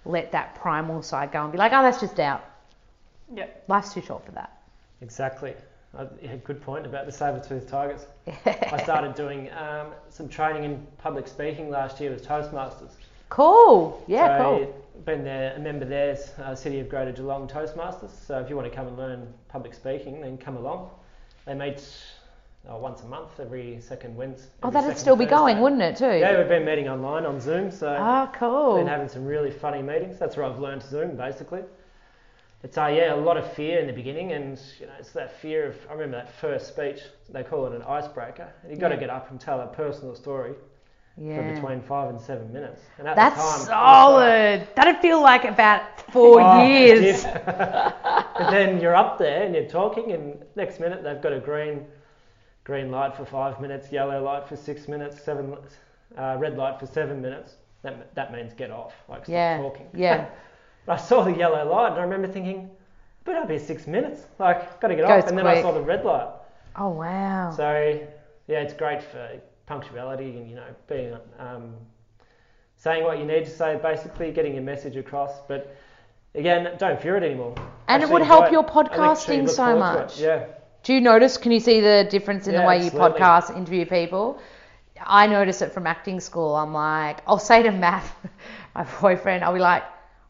let 0.04 0.32
that 0.32 0.54
primal 0.56 1.02
side 1.02 1.32
go 1.32 1.42
and 1.42 1.52
be 1.52 1.58
like, 1.58 1.72
"Oh, 1.72 1.82
that's 1.82 2.00
just 2.00 2.16
doubt. 2.16 2.44
Yep. 3.34 3.64
Life's 3.68 3.92
too 3.92 4.00
short 4.00 4.24
for 4.24 4.32
that." 4.32 4.62
Exactly. 5.02 5.54
I, 5.98 6.06
yeah, 6.22 6.36
good 6.44 6.60
point 6.62 6.86
about 6.86 7.06
the 7.06 7.12
saber-toothed 7.12 7.68
tigers. 7.68 8.06
I 8.46 8.82
started 8.82 9.14
doing 9.14 9.50
um, 9.52 9.88
some 10.08 10.28
training 10.28 10.64
in 10.64 10.86
public 10.98 11.28
speaking 11.28 11.68
last 11.68 12.00
year 12.00 12.10
with 12.10 12.26
Toastmasters. 12.26 12.92
Cool. 13.28 14.02
Yeah, 14.06 14.38
so 14.38 14.42
cool. 14.44 14.84
Been 15.04 15.24
there, 15.24 15.54
a 15.56 15.58
member 15.58 15.84
there, 15.84 16.16
uh, 16.42 16.54
City 16.54 16.80
of 16.80 16.88
Greater 16.88 17.12
Geelong 17.12 17.48
Toastmasters. 17.48 18.10
So 18.26 18.38
if 18.40 18.48
you 18.48 18.56
want 18.56 18.70
to 18.70 18.74
come 18.74 18.86
and 18.86 18.96
learn 18.96 19.32
public 19.48 19.74
speaking, 19.74 20.20
then 20.20 20.38
come 20.38 20.56
along. 20.56 20.90
They 21.46 21.54
meet 21.54 21.82
uh, 22.70 22.76
once 22.76 23.02
a 23.02 23.06
month, 23.06 23.40
every 23.40 23.80
second 23.80 24.16
Wednesday. 24.16 24.48
Oh, 24.62 24.70
that'd 24.70 24.96
still 24.96 25.16
be 25.16 25.26
going, 25.26 25.60
wouldn't 25.60 25.82
it, 25.82 25.96
too? 25.96 26.06
Yeah, 26.06 26.38
we've 26.38 26.48
been 26.48 26.64
meeting 26.64 26.88
online 26.88 27.26
on 27.26 27.40
Zoom, 27.40 27.70
so 27.70 27.88
Oh, 27.98 28.30
cool. 28.34 28.76
been 28.76 28.86
having 28.86 29.08
some 29.08 29.24
really 29.26 29.50
funny 29.50 29.82
meetings. 29.82 30.18
That's 30.18 30.36
where 30.36 30.46
I've 30.46 30.58
learned 30.58 30.82
Zoom 30.82 31.16
basically. 31.16 31.62
It's 32.62 32.78
uh, 32.78 32.86
yeah, 32.86 33.14
a 33.14 33.16
lot 33.16 33.36
of 33.36 33.52
fear 33.54 33.80
in 33.80 33.86
the 33.86 33.92
beginning, 33.92 34.32
and 34.32 34.60
you 34.78 34.86
know, 34.86 34.92
it's 34.98 35.12
that 35.12 35.40
fear 35.40 35.66
of. 35.68 35.76
I 35.88 35.94
remember 35.94 36.16
that 36.18 36.32
first 36.32 36.68
speech. 36.68 37.00
They 37.28 37.42
call 37.42 37.66
it 37.66 37.72
an 37.74 37.82
icebreaker. 37.82 38.52
And 38.62 38.70
you've 38.70 38.80
got 38.80 38.90
to 38.90 38.96
get 38.96 39.10
up 39.10 39.30
and 39.30 39.40
tell 39.40 39.60
a 39.60 39.66
personal 39.66 40.14
story 40.14 40.54
for 41.28 41.42
between 41.42 41.80
five 41.82 42.10
and 42.10 42.20
seven 42.20 42.52
minutes. 42.52 42.82
And 42.98 43.08
at 43.08 43.16
That's 43.16 43.34
the 43.34 43.40
time, 43.40 43.62
it 43.62 43.84
was 43.84 44.08
like, 44.08 44.08
solid. 44.08 44.68
That'd 44.74 44.98
feel 44.98 45.20
like 45.20 45.44
about 45.44 45.82
four 46.12 46.40
Oh, 46.40 46.40
years. 46.40 47.24
but 47.44 48.50
then 48.50 48.80
you're 48.80 48.94
up 48.94 49.18
there 49.18 49.42
and 49.44 49.54
you're 49.54 49.68
talking, 49.68 50.12
and 50.12 50.44
next 50.56 50.80
minute 50.80 51.02
they've 51.02 51.20
got 51.20 51.32
a 51.32 51.40
green, 51.40 51.86
green 52.64 52.90
light 52.90 53.16
for 53.16 53.24
five 53.24 53.60
minutes, 53.60 53.92
yellow 53.92 54.22
light 54.22 54.46
for 54.48 54.56
six 54.56 54.88
minutes, 54.88 55.22
seven, 55.22 55.56
uh, 56.16 56.36
red 56.38 56.56
light 56.56 56.78
for 56.78 56.86
seven 56.86 57.20
minutes. 57.20 57.56
That 57.82 58.14
that 58.14 58.32
means 58.32 58.52
get 58.54 58.70
off, 58.70 58.94
like 59.08 59.26
stop 59.26 59.32
Yeah, 59.32 59.56
talking. 59.56 59.88
yeah. 59.94 60.26
I 60.88 60.96
saw 60.96 61.22
the 61.22 61.32
yellow 61.32 61.70
light, 61.70 61.92
and 61.92 62.00
I 62.00 62.02
remember 62.02 62.28
thinking, 62.28 62.70
but 63.24 63.36
I'll 63.36 63.46
be 63.46 63.58
six 63.58 63.86
minutes. 63.86 64.22
Like, 64.38 64.80
got 64.80 64.88
to 64.88 64.96
get 64.96 65.06
Goes 65.06 65.22
off. 65.24 65.28
And 65.28 65.38
then 65.38 65.46
I 65.46 65.62
saw 65.62 65.72
the 65.72 65.80
red 65.80 66.04
light. 66.04 66.28
Oh 66.76 66.88
wow. 66.88 67.50
So 67.50 68.00
yeah, 68.46 68.60
it's 68.60 68.74
great 68.74 69.02
for 69.02 69.40
punctuality 69.66 70.36
and 70.36 70.48
you 70.48 70.56
know 70.56 70.66
being 70.88 71.14
um, 71.38 71.74
saying 72.76 73.04
what 73.04 73.18
you 73.18 73.24
need 73.24 73.44
to 73.44 73.50
say, 73.50 73.78
basically 73.82 74.32
getting 74.32 74.54
your 74.54 74.62
message 74.62 74.96
across. 74.96 75.40
But 75.46 75.76
again, 76.34 76.76
don't 76.78 77.00
fear 77.00 77.16
it 77.16 77.22
anymore. 77.22 77.54
And 77.88 78.02
it 78.02 78.08
would 78.08 78.22
help 78.22 78.50
your 78.50 78.64
actually 78.64 78.84
podcasting 78.88 79.48
so 79.48 79.54
forward 79.64 79.90
to 79.92 79.98
it. 79.98 80.06
much. 80.06 80.18
Yeah, 80.18 80.44
Do 80.82 80.94
you 80.94 81.00
notice? 81.00 81.36
Can 81.36 81.52
you 81.52 81.60
see 81.60 81.80
the 81.80 82.06
difference 82.10 82.46
in 82.48 82.56
the 82.56 82.62
Yeah, 82.62 82.66
way 82.66 82.84
you 82.84 82.90
podcast, 82.90 83.54
interview 83.56 83.86
people? 83.86 84.38
I 85.04 85.26
notice 85.26 85.62
it 85.62 85.72
from 85.72 85.86
acting 85.86 86.20
school. 86.20 86.54
I'm 86.56 86.72
like, 86.72 87.20
I'll 87.26 87.38
say 87.38 87.62
to 87.62 87.70
Matt, 87.70 88.04
my 88.74 88.84
boyfriend, 89.00 89.44
I'll 89.44 89.54
be 89.54 89.60
like, 89.60 89.82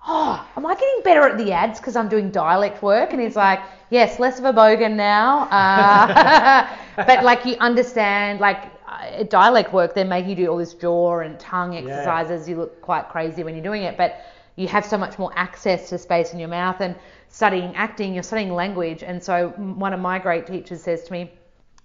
oh, 0.06 0.46
am 0.56 0.66
I 0.66 0.74
getting 0.74 1.02
better 1.04 1.22
at 1.28 1.38
the 1.38 1.52
ads 1.52 1.78
because 1.78 1.96
I'm 1.96 2.08
doing 2.08 2.30
dialect 2.30 2.82
work? 2.82 3.12
And 3.12 3.20
he's 3.20 3.36
like, 3.36 3.60
yes, 3.90 4.18
less 4.18 4.38
of 4.38 4.44
a 4.44 4.52
bogan 4.52 4.94
now. 4.94 5.48
Uh, 5.50 6.68
but 6.96 7.24
like 7.24 7.44
you 7.44 7.56
understand, 7.60 8.40
like 8.40 8.64
uh, 8.88 9.22
dialect 9.24 9.72
work, 9.72 9.94
they 9.94 10.04
make 10.04 10.26
you 10.26 10.34
do 10.34 10.46
all 10.48 10.58
this 10.58 10.74
jaw 10.74 11.20
and 11.20 11.38
tongue 11.38 11.76
exercises. 11.76 12.48
You 12.48 12.56
look 12.56 12.80
quite 12.82 13.08
crazy 13.08 13.44
when 13.44 13.54
you're 13.54 13.64
doing 13.64 13.82
it, 13.82 13.96
but 13.96 14.24
you 14.56 14.68
have 14.68 14.84
so 14.84 14.98
much 14.98 15.18
more 15.18 15.30
access 15.34 15.88
to 15.90 15.98
space 15.98 16.32
in 16.32 16.38
your 16.38 16.48
mouth. 16.48 16.80
And 16.80 16.96
studying 17.28 17.74
acting, 17.74 18.12
you're 18.12 18.22
studying 18.22 18.52
language. 18.52 19.02
And 19.02 19.22
so 19.22 19.48
one 19.56 19.92
of 19.92 20.00
my 20.00 20.18
great 20.18 20.46
teachers 20.46 20.82
says 20.82 21.04
to 21.04 21.12
me, 21.12 21.32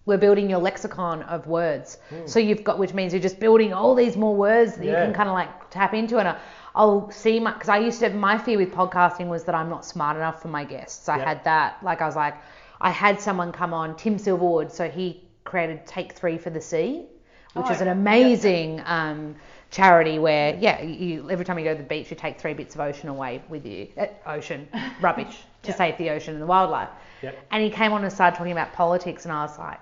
we're 0.07 0.17
building 0.17 0.49
your 0.49 0.59
lexicon 0.59 1.21
of 1.23 1.45
words. 1.47 1.99
So 2.25 2.39
you've 2.39 2.63
got, 2.63 2.79
which 2.79 2.93
means 2.93 3.13
you're 3.13 3.21
just 3.21 3.39
building 3.39 3.73
all 3.73 3.93
these 3.93 4.15
more 4.17 4.35
words 4.35 4.75
that 4.77 4.85
you 4.85 4.91
can 4.93 5.13
kind 5.13 5.29
of 5.29 5.35
like 5.35 5.69
tap 5.69 5.93
into. 5.93 6.17
And 6.17 6.29
I- 6.29 6.37
I'll 6.75 7.11
see 7.11 7.39
my, 7.39 7.51
because 7.51 7.69
I 7.69 7.79
used 7.79 7.99
to, 7.99 8.09
my 8.11 8.37
fear 8.37 8.57
with 8.57 8.71
podcasting 8.71 9.27
was 9.27 9.43
that 9.43 9.53
I'm 9.55 9.67
not 9.69 9.83
smart 9.83 10.15
enough 10.15 10.41
for 10.41 10.47
my 10.47 10.63
guests. 10.63 11.09
I 11.09 11.17
Yeah. 11.17 11.25
had 11.25 11.43
that, 11.43 11.77
like 11.83 12.01
I 12.01 12.05
was 12.05 12.15
like, 12.15 12.35
I 12.79 12.89
had 12.89 13.19
someone 13.19 13.51
come 13.51 13.73
on, 13.73 13.95
Tim 13.95 14.17
Silverwood, 14.17 14.71
so 14.71 14.87
he 14.89 15.23
created 15.43 15.85
Take 15.85 16.13
Three 16.13 16.37
for 16.37 16.51
the 16.51 16.61
Sea, 16.61 17.05
which 17.53 17.65
Oh, 17.67 17.71
is 17.73 17.81
an 17.81 17.87
yeah. 17.87 17.93
amazing 17.93 18.81
um, 18.85 19.35
charity 19.71 20.19
where, 20.19 20.55
yeah, 20.55 20.81
you, 20.83 21.29
every 21.29 21.43
time 21.43 21.57
you 21.59 21.65
go 21.65 21.73
to 21.73 21.81
the 21.81 21.87
beach, 21.87 22.11
you 22.11 22.15
take 22.15 22.39
three 22.39 22.53
bits 22.53 22.75
of 22.75 22.81
ocean 22.81 23.09
away 23.09 23.41
with 23.49 23.65
you, 23.65 23.87
uh, 23.97 24.05
ocean, 24.25 24.69
rubbish, 25.01 25.35
to 25.63 25.71
Yeah. 25.71 25.75
save 25.75 25.97
the 25.97 26.11
ocean 26.11 26.33
and 26.35 26.41
the 26.41 26.45
wildlife. 26.47 26.89
Yep. 27.23 27.35
And 27.51 27.63
he 27.63 27.69
came 27.71 27.91
on 27.91 28.03
and 28.03 28.13
started 28.13 28.37
talking 28.37 28.51
about 28.53 28.71
politics, 28.73 29.25
and 29.25 29.33
I 29.33 29.41
was 29.41 29.57
like, 29.57 29.79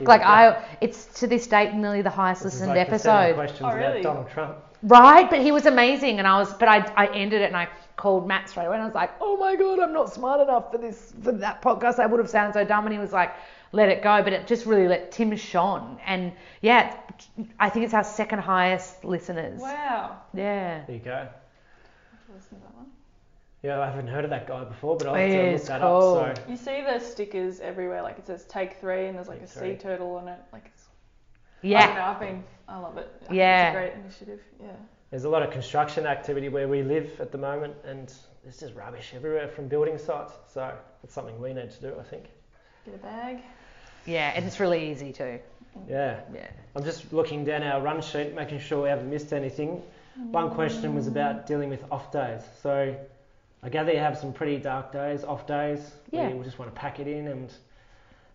Yeah. 0.00 0.08
like 0.08 0.22
I, 0.22 0.64
it's 0.80 1.06
to 1.20 1.26
this 1.26 1.46
date 1.46 1.72
nearly 1.74 2.02
the 2.02 2.10
highest 2.10 2.42
This 2.42 2.54
is 2.54 2.60
listened 2.60 2.76
like 2.76 2.86
the 2.86 2.92
episode, 2.92 3.34
questions 3.34 3.62
Oh, 3.62 3.74
really? 3.74 4.00
about 4.00 4.02
Donald 4.02 4.30
Trump. 4.30 4.56
right? 4.82 5.28
But 5.30 5.40
he 5.40 5.50
was 5.52 5.66
amazing, 5.66 6.18
and 6.18 6.26
I 6.28 6.38
was, 6.38 6.52
but 6.54 6.68
I, 6.68 6.78
I 6.96 7.06
ended 7.14 7.40
it 7.42 7.46
and 7.46 7.56
I 7.56 7.68
called 7.96 8.28
Matt 8.28 8.48
straight 8.48 8.66
away, 8.66 8.76
and 8.76 8.82
I 8.82 8.86
was 8.86 8.94
like, 8.94 9.10
oh 9.20 9.36
my 9.36 9.56
god, 9.56 9.80
I'm 9.80 9.92
not 9.92 10.12
smart 10.12 10.40
enough 10.40 10.70
for 10.70 10.78
this, 10.78 11.12
for 11.22 11.32
that 11.32 11.62
podcast. 11.62 11.98
I 11.98 12.06
would 12.06 12.20
have 12.20 12.30
sounded 12.30 12.52
so 12.54 12.64
dumb, 12.64 12.84
and 12.86 12.92
he 12.92 12.98
was 13.00 13.12
like, 13.12 13.32
let 13.72 13.88
it 13.88 14.02
go, 14.02 14.22
but 14.22 14.32
it 14.32 14.46
just 14.46 14.66
really 14.66 14.88
let 14.88 15.10
Tim 15.10 15.34
shone, 15.36 15.98
and 16.06 16.32
yeah, 16.60 16.94
I 17.58 17.68
think 17.70 17.84
it's 17.84 17.94
our 17.94 18.04
second 18.04 18.38
highest 18.40 19.04
listeners. 19.04 19.60
Wow. 19.60 20.18
Yeah. 20.32 20.84
There 20.86 20.96
you 20.96 21.02
go. 21.02 21.28
Listen 22.34 22.58
to 22.58 22.64
that 22.64 22.74
one. 22.76 22.86
Yeah, 23.62 23.80
I 23.80 23.86
haven't 23.86 24.06
heard 24.06 24.24
of 24.24 24.30
that 24.30 24.46
guy 24.46 24.62
before, 24.64 24.96
but 24.96 25.08
I'll 25.08 25.14
have 25.14 25.28
He 25.28 25.34
to 25.36 25.42
is 25.50 25.60
look 25.62 25.68
that 25.68 25.80
cool. 25.80 26.14
up. 26.18 26.36
So 26.36 26.42
You 26.48 26.56
see 26.56 26.80
the 26.82 26.98
stickers 27.00 27.60
everywhere, 27.60 28.02
like 28.02 28.18
it 28.18 28.26
says 28.26 28.44
take 28.44 28.74
three, 28.80 29.06
and 29.06 29.16
there's 29.16 29.26
like 29.28 29.40
Take 29.40 29.48
a 29.48 29.52
three. 29.52 29.72
sea 29.72 29.76
turtle 29.78 30.14
on 30.14 30.28
it. 30.28 30.38
Like 30.52 30.66
it's, 30.72 30.84
I 31.64 31.68
don't 31.68 31.70
Yeah. 31.72 31.94
know, 31.94 32.02
I've 32.04 32.20
been, 32.20 32.44
I 32.68 32.78
love 32.78 32.96
it. 32.98 33.10
I 33.16 33.18
think 33.24 33.32
Yeah. 33.36 33.68
It's 33.68 33.76
a 33.76 33.78
great 33.80 34.04
initiative. 34.04 34.40
Yeah. 34.62 34.66
there's 35.10 35.24
a 35.24 35.28
lot 35.28 35.42
of 35.42 35.50
construction 35.50 36.06
activity 36.06 36.48
where 36.48 36.68
we 36.68 36.82
live 36.82 37.20
at 37.20 37.32
the 37.32 37.38
moment, 37.38 37.74
and 37.84 38.12
there's 38.44 38.60
just 38.60 38.74
rubbish 38.76 39.12
everywhere 39.16 39.48
from 39.48 39.66
building 39.66 39.98
sites. 39.98 40.34
So 40.52 40.72
it's 41.02 41.12
something 41.14 41.40
we 41.40 41.52
need 41.52 41.70
to 41.70 41.80
do, 41.80 41.94
I 41.98 42.04
think. 42.04 42.26
Get 42.84 42.94
a 42.94 42.98
bag. 42.98 43.38
Yeah, 44.06 44.32
and 44.36 44.44
it's 44.46 44.60
really 44.60 44.88
easy 44.90 45.12
too. 45.12 45.40
Yeah. 45.88 46.20
Yeah. 46.32 46.46
I'm 46.76 46.84
just 46.84 47.12
looking 47.12 47.44
down 47.44 47.62
our 47.64 47.80
run 47.80 48.00
sheet, 48.02 48.34
making 48.34 48.60
sure 48.60 48.82
we 48.84 48.88
haven't 48.88 49.10
missed 49.10 49.32
anything. 49.32 49.82
One 50.30 50.50
question 50.50 50.94
was 50.94 51.06
about 51.08 51.46
dealing 51.46 51.70
with 51.70 51.84
off 51.92 52.10
days. 52.12 52.42
So 52.62 52.94
I 53.62 53.68
gather 53.68 53.92
you 53.92 53.98
have 53.98 54.16
some 54.16 54.32
pretty 54.32 54.58
dark 54.58 54.92
days, 54.92 55.24
off 55.24 55.46
days. 55.46 55.80
Yeah. 56.10 56.28
Where 56.28 56.36
you 56.36 56.44
just 56.44 56.58
want 56.58 56.72
to 56.74 56.80
pack 56.80 57.00
it 57.00 57.08
in 57.08 57.28
and 57.28 57.52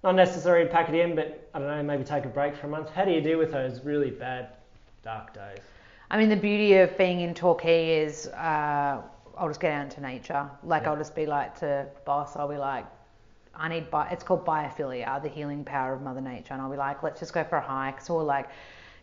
not 0.03 0.15
necessarily 0.15 0.67
pack 0.67 0.89
it 0.89 0.95
in, 0.95 1.15
but 1.15 1.49
I 1.53 1.59
don't 1.59 1.67
know, 1.69 1.81
maybe 1.83 2.03
take 2.03 2.25
a 2.25 2.29
break 2.29 2.55
for 2.57 2.67
a 2.67 2.69
month. 2.69 2.89
How 2.89 3.05
do 3.05 3.11
you 3.11 3.21
deal 3.21 3.37
with 3.37 3.51
those 3.51 3.83
really 3.85 4.11
bad 4.11 4.49
dark 5.03 5.33
days? 5.33 5.59
I 6.11 6.17
mean, 6.17 6.29
the 6.29 6.35
beauty 6.35 6.73
of 6.75 6.97
being 6.97 7.21
in 7.21 7.33
Torquay 7.33 8.01
is 8.03 8.27
uh, 8.27 9.01
I'll 9.37 9.47
just 9.47 9.61
get 9.61 9.71
out 9.71 9.85
into 9.85 10.01
nature. 10.01 10.49
Like, 10.63 10.83
Yeah. 10.83 10.91
I'll 10.91 10.97
just 10.97 11.15
be 11.15 11.25
like 11.25 11.57
to 11.59 11.87
boss, 12.05 12.35
I'll 12.35 12.49
be 12.49 12.57
like, 12.57 12.85
I 13.55 13.69
need, 13.69 13.89
bi- 13.89 14.09
it's 14.09 14.23
called 14.23 14.45
biophilia, 14.45 15.21
the 15.23 15.29
healing 15.29 15.63
power 15.63 15.93
of 15.93 16.01
Mother 16.01 16.21
Nature. 16.21 16.53
And 16.53 16.61
I'll 16.61 16.71
be 16.71 16.77
like, 16.77 17.01
let's 17.03 17.19
just 17.19 17.33
go 17.33 17.43
for 17.43 17.57
a 17.57 17.61
hike. 17.61 18.01
So, 18.01 18.15
we're 18.15 18.23
like, 18.23 18.49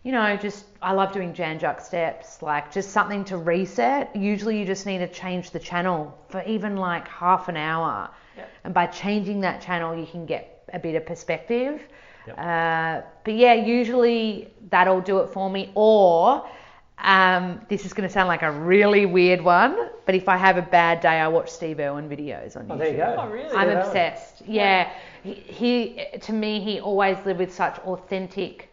you 0.03 0.13
know, 0.13 0.37
just, 0.37 0.65
I 0.81 0.93
love 0.93 1.13
doing 1.13 1.35
Jan 1.35 1.59
Juc 1.59 1.83
steps, 1.83 2.41
like 2.43 2.73
just 2.73 2.91
something 2.91 3.25
to 3.27 3.37
reset. 3.37 4.15
Usually, 4.17 4.59
you 4.59 4.65
just 4.65 4.87
need 4.87 4.99
to 4.99 5.09
change 5.09 5.51
the 5.51 5.59
channel 5.59 6.19
for 6.31 6.43
even 6.45 6.77
like 6.77 7.07
half 7.07 7.49
an 7.49 7.57
hour. 7.57 8.11
Yeah. 8.37 8.47
And 8.65 8.73
by 8.73 8.87
changing 8.87 9.41
that 9.43 9.61
channel, 9.61 9.95
you 9.95 10.07
can 10.07 10.25
get 10.25 10.65
a 10.73 10.79
bit 10.79 10.95
of 10.95 11.05
perspective. 11.05 11.83
Yep. 12.27 12.39
Uh, 12.39 13.03
but 13.25 13.35
yeah, 13.35 13.55
usually 13.55 14.53
that'll 14.71 15.01
do 15.03 15.19
it 15.19 15.29
for 15.31 15.51
me. 15.51 15.71
Or 15.75 16.49
um, 16.99 17.61
this 17.69 17.85
is 17.85 17.93
going 17.93 18.09
to 18.09 18.13
sound 18.13 18.29
like 18.29 18.43
a 18.43 18.51
really 18.51 19.05
weird 19.05 19.43
one, 19.43 19.91
but 20.07 20.15
if 20.15 20.29
I 20.29 20.37
have 20.37 20.57
a 20.57 20.63
bad 20.63 21.01
day, 21.01 21.19
I 21.21 21.29
watch 21.29 21.51
Steve 21.51 21.79
Irwin 21.81 22.09
videos 22.09 22.57
on 22.57 22.67
YouTube. 22.67 22.71
Oh, 22.71 22.77
there 22.79 22.91
you 22.91 22.97
go. 22.97 23.17
Oh, 23.19 23.29
really? 23.29 23.55
I'm 23.55 23.69
Yeah. 23.69 23.87
obsessed. 23.87 24.43
Yeah, 24.47 24.91
he, 25.23 25.35
he 25.35 26.07
to 26.21 26.33
me 26.33 26.61
he 26.61 26.81
always 26.81 27.19
lived 27.27 27.41
with 27.41 27.55
such 27.55 27.79
authentic, 27.81 28.70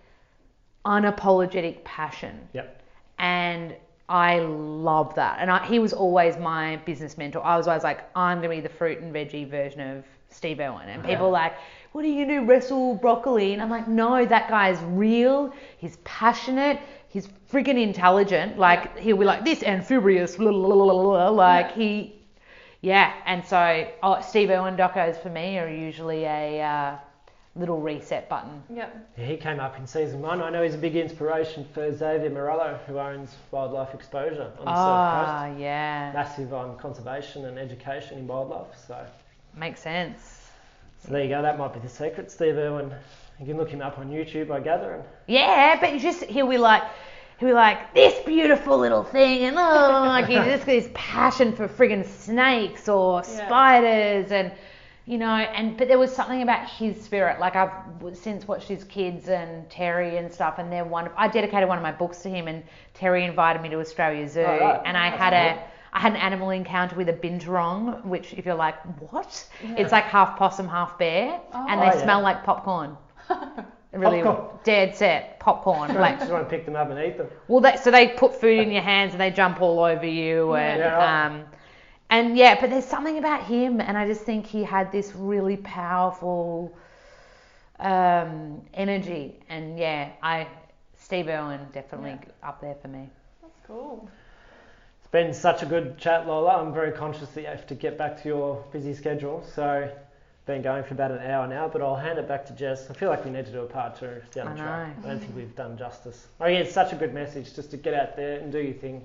unapologetic 0.87 1.83
passion 1.83 2.47
Yep. 2.53 2.81
and 3.19 3.75
I 4.09 4.39
love 4.39 5.15
that. 5.15 5.39
And 5.41 5.51
I, 5.51 5.65
he 5.67 5.79
was 5.79 5.91
always 5.91 6.37
my 6.37 6.77
business 6.85 7.17
mentor. 7.17 7.43
I 7.43 7.57
was 7.57 7.67
always 7.67 7.83
like, 7.83 8.05
I'm 8.15 8.37
gonna 8.37 8.55
be 8.55 8.61
the 8.61 8.69
fruit 8.69 8.99
and 8.99 9.13
veggie 9.13 9.45
version 9.49 9.81
of 9.81 10.05
Steve 10.29 10.61
Irwin. 10.61 10.87
And 10.87 11.03
people 11.03 11.29
like, 11.29 11.55
what 11.91 12.05
are 12.05 12.07
you 12.07 12.25
do, 12.25 12.45
wrestle 12.45 12.95
broccoli? 12.95 13.51
And 13.51 13.61
I'm 13.61 13.69
like, 13.69 13.87
no, 13.89 14.25
that 14.25 14.47
guy 14.49 14.69
is 14.69 14.79
real. 14.83 15.53
He's 15.77 15.97
passionate. 16.05 16.79
He's 17.09 17.27
freaking 17.51 17.81
intelligent. 17.81 18.57
Like 18.57 18.97
he'll 18.97 19.17
be 19.17 19.25
like 19.25 19.43
this 19.43 19.61
amphibious, 19.61 20.37
blah, 20.37 20.51
blah, 20.51 20.67
blah, 20.73 20.85
blah, 20.85 20.93
blah. 21.03 21.29
like 21.29 21.67
Yeah. 21.71 21.75
he, 21.75 22.15
yeah. 22.81 23.13
And 23.25 23.45
so 23.45 23.89
oh, 24.03 24.21
Steve 24.21 24.51
Irwin 24.51 24.77
docos 24.77 25.21
for 25.21 25.29
me 25.29 25.59
are 25.59 25.67
usually 25.69 26.23
a 26.23 26.61
uh, 26.61 26.95
little 27.57 27.79
reset 27.81 28.29
button. 28.29 28.61
Yep. 28.73 29.09
Yeah, 29.17 29.25
he 29.25 29.37
came 29.37 29.59
up 29.59 29.77
in 29.79 29.87
season 29.87 30.21
one. 30.21 30.41
I 30.41 30.49
know 30.49 30.61
he's 30.63 30.75
a 30.75 30.77
big 30.77 30.95
inspiration 30.95 31.65
for 31.73 31.91
Xavier 31.91 32.29
Morello, 32.29 32.79
who 32.87 32.99
owns 32.99 33.35
Wildlife 33.51 33.93
Exposure 33.93 34.51
on 34.59 34.65
the 34.65 34.75
Surf 34.75 34.85
Ah, 34.85 35.45
Coast. 35.47 35.59
yeah, 35.59 36.11
Massive 36.13 36.53
on 36.53 36.77
conservation 36.77 37.45
and 37.45 37.57
education 37.57 38.19
in 38.19 38.27
wildlife. 38.27 38.67
So, 38.87 39.05
makes 39.55 39.79
sense. 39.81 40.49
so 41.03 41.11
there 41.11 41.23
you 41.23 41.29
go. 41.29 41.41
That 41.41 41.57
might 41.57 41.73
be 41.73 41.79
the 41.79 41.89
secret. 41.89 42.31
Steve 42.31 42.55
Irwin. 42.57 42.91
You 43.39 43.45
can 43.45 43.57
look 43.57 43.69
him 43.69 43.81
up 43.81 43.99
on 43.99 44.09
YouTube, 44.09 44.49
I 44.51 44.59
gather. 44.59 44.93
And 44.95 45.03
Yeah, 45.27 45.77
but 45.79 45.93
you 45.93 45.99
just 45.99 46.23
he'll 46.23 46.47
be 46.47 46.57
like 46.57 46.83
he'll 47.39 47.49
be 47.49 47.53
like 47.53 47.93
this 47.93 48.13
beautiful 48.25 48.77
little 48.79 49.03
thing, 49.03 49.43
and 49.45 49.55
oh, 49.57 49.59
like 50.07 50.25
he's 50.25 50.37
just 50.45 50.65
got 50.65 50.71
this 50.73 50.89
passion 50.95 51.55
for 51.55 51.67
friggin' 51.67 52.05
snakes 52.05 52.89
or 52.89 53.21
Yeah. 53.27 53.45
spiders, 53.47 54.31
and 54.31 54.51
you 55.07 55.17
know, 55.17 55.31
and 55.33 55.75
but 55.77 55.87
there 55.87 55.97
was 55.97 56.13
something 56.13 56.41
about 56.43 56.69
his 56.69 57.01
spirit. 57.01 57.39
Like 57.39 57.55
I've 57.55 57.71
since 58.13 58.47
watched 58.47 58.67
his 58.67 58.83
kids 58.83 59.29
and 59.29 59.67
Terry 59.69 60.17
and 60.17 60.31
stuff, 60.31 60.55
and 60.59 60.71
they're 60.71 60.85
one. 60.85 61.09
I 61.17 61.27
dedicated 61.29 61.67
one 61.67 61.77
of 61.79 61.83
my 61.83 61.93
books 61.93 62.21
to 62.23 62.29
him, 62.29 62.47
and 62.47 62.63
Terry 62.93 63.23
invited 63.23 63.61
me 63.61 63.69
to 63.69 63.79
Australia 63.79 64.27
Zoo, 64.27 64.41
Oh, 64.41 64.81
and 64.85 64.95
I 64.97 65.09
had 65.09 65.33
a. 65.33 65.55
cool. 65.55 65.63
I 65.93 65.99
had 65.99 66.11
an 66.11 66.17
animal 66.19 66.49
encounter 66.51 66.95
with 66.97 67.09
a 67.09 67.13
binturong, 67.13 68.05
which 68.05 68.33
if 68.33 68.45
you're 68.45 68.53
like, 68.55 68.75
what? 69.11 69.47
Yeah. 69.63 69.75
It's 69.77 69.91
like 69.93 70.03
half 70.03 70.37
possum, 70.37 70.67
half 70.67 70.99
bear, 70.99 71.39
and 71.53 71.79
Oh, 71.79 71.83
they 71.83 71.87
yeah. 71.97 72.03
smell 72.03 72.21
like 72.21 72.43
popcorn. 72.43 72.97
Really 73.93 74.21
Popcorn. 74.21 74.59
dead 74.65 74.95
set 74.95 75.39
popcorn. 75.39 75.93
Like, 75.95 76.19
just 76.19 76.29
want 76.29 76.43
to 76.43 76.49
pick 76.49 76.65
them 76.65 76.75
up 76.75 76.91
and 76.91 76.99
eat 76.99 77.17
them. 77.17 77.27
well, 77.47 77.61
they, 77.61 77.77
so 77.77 77.89
they 77.89 78.09
put 78.09 78.39
food 78.39 78.59
in 78.59 78.69
your 78.71 78.83
hands 78.83 79.13
and 79.13 79.21
they 79.21 79.31
jump 79.31 79.61
all 79.61 79.79
over 79.79 80.05
you, 80.05 80.53
and 80.55 80.79
Yeah, 80.81 81.25
um, 81.25 81.45
and 82.09 82.37
yeah, 82.37 82.59
but 82.59 82.69
there's 82.69 82.85
something 82.85 83.17
about 83.17 83.43
him, 83.43 83.81
and 83.81 83.97
I 83.97 84.07
just 84.07 84.21
think 84.21 84.45
he 84.45 84.63
had 84.63 84.91
this 84.91 85.13
really 85.15 85.57
powerful 85.57 86.73
um, 87.79 88.61
energy, 88.73 89.39
and 89.49 89.77
yeah, 89.77 90.09
I 90.23 90.47
Steve 90.97 91.27
Irwin 91.27 91.59
definitely 91.73 92.11
Yeah. 92.11 92.49
up 92.49 92.59
there 92.61 92.75
for 92.75 92.87
me. 92.87 93.09
That's 93.41 93.59
cool. 93.67 94.09
It's 94.99 95.11
been 95.11 95.33
such 95.33 95.63
a 95.63 95.65
good 95.65 95.97
chat, 95.97 96.27
Lola. 96.27 96.57
I'm 96.61 96.73
very 96.73 96.91
conscious 96.91 97.29
that 97.29 97.41
you 97.41 97.47
have 97.47 97.67
to 97.67 97.75
get 97.75 97.97
back 97.97 98.21
to 98.23 98.27
your 98.27 98.63
busy 98.71 98.93
schedule. 98.93 99.43
So, 99.55 99.89
been 100.45 100.61
going 100.61 100.83
for 100.83 100.93
about 100.93 101.11
an 101.11 101.19
hour 101.19 101.45
now, 101.47 101.67
but 101.67 101.81
I'll 101.81 101.95
hand 101.95 102.17
it 102.19 102.27
back 102.27 102.45
to 102.47 102.53
Jess. 102.53 102.89
I 102.89 102.93
feel 102.93 103.09
like 103.09 103.23
we 103.25 103.31
need 103.31 103.45
to 103.45 103.51
do 103.51 103.61
a 103.61 103.65
part 103.67 103.97
two 103.99 104.21
down 104.33 104.47
I 104.47 104.53
the 104.53 104.57
track. 104.59 104.97
know. 104.97 105.09
I 105.09 105.11
don't 105.11 105.19
think 105.19 105.35
we've 105.35 105.55
done 105.55 105.77
justice. 105.77 106.27
I 106.39 106.47
mean, 106.47 106.55
it's 106.57 106.73
such 106.73 106.93
a 106.93 106.95
good 106.95 107.13
message 107.13 107.53
just 107.53 107.69
to 107.71 107.77
get 107.77 107.93
out 107.93 108.15
there 108.15 108.39
and 108.39 108.51
do 108.51 108.59
your 108.59 108.73
thing. 108.73 109.03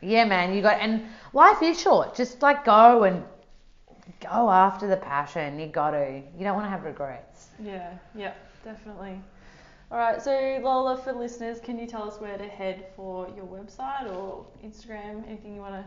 Yeah, 0.00 0.24
man, 0.24 0.54
you 0.54 0.62
got 0.62 0.80
and 0.80 1.02
life 1.32 1.62
is 1.62 1.80
short. 1.80 2.14
Just 2.14 2.42
like 2.42 2.64
go 2.64 3.04
and 3.04 3.24
go 4.20 4.50
after 4.50 4.86
the 4.86 4.96
passion. 4.96 5.58
You 5.58 5.66
got 5.66 5.90
to. 5.92 6.22
You 6.36 6.44
don't 6.44 6.54
want 6.54 6.66
to 6.66 6.70
have 6.70 6.84
regrets. 6.84 7.48
Yeah, 7.58 7.92
yeah, 8.14 8.34
definitely. 8.64 9.20
All 9.90 9.98
right, 9.98 10.20
so 10.20 10.60
Lola, 10.62 10.98
for 10.98 11.12
listeners, 11.12 11.60
can 11.60 11.78
you 11.78 11.86
tell 11.86 12.06
us 12.06 12.20
where 12.20 12.36
to 12.36 12.46
head 12.46 12.86
for 12.94 13.26
your 13.34 13.46
website 13.46 14.12
or 14.14 14.44
Instagram? 14.62 15.26
Anything 15.26 15.54
you 15.54 15.60
want 15.62 15.74
to? 15.74 15.84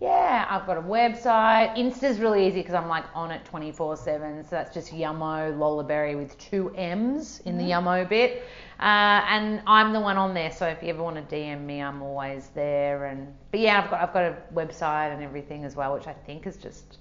Yeah, 0.00 0.46
I've 0.48 0.66
got 0.66 0.78
a 0.78 0.82
website. 0.82 1.76
Insta's 1.76 2.20
really 2.20 2.46
easy 2.46 2.60
because 2.60 2.74
I'm 2.74 2.88
like 2.88 3.04
on 3.14 3.30
it 3.30 3.44
24 3.44 3.96
7. 3.98 4.44
So 4.44 4.48
that's 4.50 4.72
just 4.72 4.92
Yummo 4.92 5.58
Lola 5.58 5.84
Berry 5.84 6.16
with 6.16 6.38
two 6.38 6.74
M's 6.74 7.40
in 7.44 7.58
the 7.58 7.64
Yummo 7.64 8.08
bit. 8.08 8.44
Uh, 8.78 9.22
and 9.28 9.62
I'm 9.66 9.92
the 9.92 10.00
one 10.00 10.16
on 10.16 10.32
there. 10.32 10.50
So 10.52 10.66
if 10.66 10.82
you 10.82 10.88
ever 10.88 11.02
want 11.02 11.16
to 11.16 11.36
DM 11.36 11.66
me, 11.66 11.82
I'm 11.82 12.00
always 12.00 12.48
there. 12.54 13.06
And 13.06 13.34
But 13.50 13.60
yeah, 13.60 13.82
I've 13.82 13.90
got, 13.90 14.00
I've 14.00 14.12
got 14.14 14.24
a 14.24 14.36
website 14.54 15.12
and 15.12 15.22
everything 15.22 15.64
as 15.64 15.76
well, 15.76 15.92
which 15.92 16.06
I 16.06 16.14
think 16.14 16.46
is 16.46 16.56
just 16.56 16.96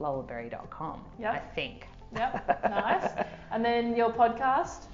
lolaberry.com. 0.00 1.04
Yeah, 1.18 1.32
I 1.32 1.40
think. 1.54 1.86
Yep, 2.14 2.62
nice. 2.70 3.10
And 3.50 3.62
then 3.62 3.94
your 3.94 4.10
podcast. 4.10 4.84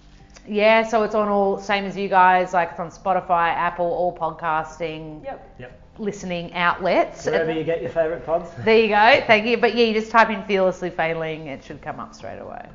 Yeah, 0.47 0.83
so 0.83 1.05
it's 1.05 1.15
on 1.15 1.29
all, 1.29 1.59
same 1.59 1.85
as 1.85 1.97
you 1.97 2.09
guys, 2.09 2.53
like 2.53 2.73
it's 2.73 2.81
on 2.81 2.91
Spotify, 2.91 3.51
Apple, 3.51 3.87
all 3.87 4.17
podcasting, 4.17 5.25
Yep. 5.25 5.55
Yep. 5.61 5.81
Listening 5.99 6.53
outlets. 6.55 7.27
Wherever 7.27 7.53
you 7.53 7.65
get 7.65 7.81
your 7.81 7.91
favourite 7.91 8.25
pods. 8.25 8.51
There 8.65 8.79
you 8.79 8.89
go, 8.89 9.25
thank 9.27 9.47
you. 9.47 9.57
But 9.57 9.75
yeah, 9.75 9.85
you 9.85 9.95
just 9.95 10.11
type 10.11 10.31
in 10.31 10.43
fearlessly 10.45 10.91
failing, 10.91 11.47
it 11.47 11.65
should 11.65 11.83
come 11.83 12.01
up 12.01 12.15
straight 12.15 12.39
away. 12.39 12.67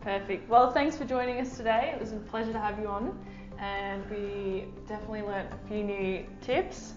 Perfect. 0.00 0.48
Well, 0.48 0.70
thanks 0.70 0.96
for 0.96 1.04
joining 1.04 1.40
us 1.40 1.56
today. 1.56 1.92
It 1.94 2.00
was 2.00 2.12
a 2.12 2.16
pleasure 2.16 2.52
to 2.52 2.60
have 2.60 2.78
you 2.78 2.86
on, 2.86 3.18
and 3.58 4.08
we 4.10 4.66
definitely 4.86 5.22
learnt 5.22 5.48
a 5.52 5.68
few 5.68 5.82
new 5.82 6.24
tips. 6.42 6.94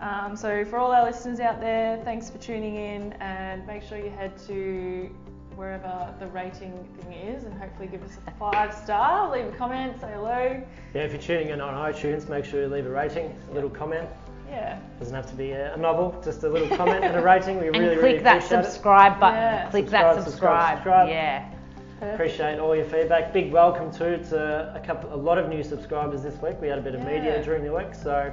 Um, 0.00 0.36
so, 0.36 0.64
for 0.64 0.78
all 0.78 0.92
our 0.92 1.04
listeners 1.04 1.40
out 1.40 1.60
there, 1.60 2.00
thanks 2.04 2.30
for 2.30 2.38
tuning 2.38 2.76
in, 2.76 3.12
and 3.14 3.66
make 3.66 3.82
sure 3.82 3.98
you 3.98 4.10
head 4.10 4.38
to 4.46 5.10
wherever 5.54 6.14
the 6.18 6.26
rating 6.28 6.86
thing 6.98 7.12
is, 7.14 7.44
and 7.44 7.54
hopefully 7.54 7.88
give 7.88 8.02
us 8.02 8.18
a 8.26 8.30
five 8.32 8.74
star. 8.74 9.30
Leave 9.30 9.46
a 9.46 9.56
comment, 9.56 9.98
say 10.00 10.12
hello. 10.12 10.62
Yeah, 10.94 11.02
if 11.02 11.12
you're 11.12 11.20
tuning 11.20 11.48
in 11.48 11.60
on 11.60 11.74
iTunes, 11.92 12.28
make 12.28 12.44
sure 12.44 12.60
you 12.60 12.68
leave 12.68 12.86
a 12.86 12.90
rating, 12.90 13.34
a 13.50 13.54
little 13.54 13.70
comment. 13.70 14.08
Yeah. 14.48 14.78
Doesn't 14.98 15.14
have 15.14 15.28
to 15.30 15.34
be 15.36 15.50
a, 15.52 15.74
a 15.74 15.76
novel, 15.76 16.20
just 16.24 16.42
a 16.44 16.48
little 16.48 16.74
comment 16.76 17.04
and 17.04 17.16
a 17.16 17.22
rating. 17.22 17.58
We 17.60 17.66
And 17.68 17.76
really, 17.76 17.94
click 17.96 18.02
really 18.04 18.18
that 18.20 18.36
appreciate 18.38 18.58
it. 18.58 18.62
Click 18.62 18.62
that 18.62 18.72
subscribe 18.72 19.20
button. 19.20 19.38
Yeah. 19.38 19.70
Click 19.70 19.84
Subscribe, 19.84 20.16
that 20.16 20.24
subscribe, 20.24 20.76
subscribe. 20.76 20.76
subscribe. 20.78 21.08
Yeah. 21.08 21.50
Perfect. 21.98 22.14
Appreciate 22.14 22.58
all 22.58 22.76
your 22.76 22.84
feedback. 22.84 23.32
Big 23.32 23.50
welcome 23.52 23.90
too 23.90 24.18
to 24.30 24.72
a 24.74 24.80
couple, 24.86 25.12
a 25.14 25.16
lot 25.16 25.38
of 25.38 25.48
new 25.48 25.62
subscribers 25.62 26.22
this 26.22 26.40
week. 26.42 26.60
We 26.60 26.68
had 26.68 26.78
a 26.78 26.82
bit 26.82 26.94
of 26.94 27.00
Yeah. 27.02 27.06
media 27.18 27.42
during 27.44 27.64
the 27.64 27.72
week, 27.74 27.94
so 27.94 28.32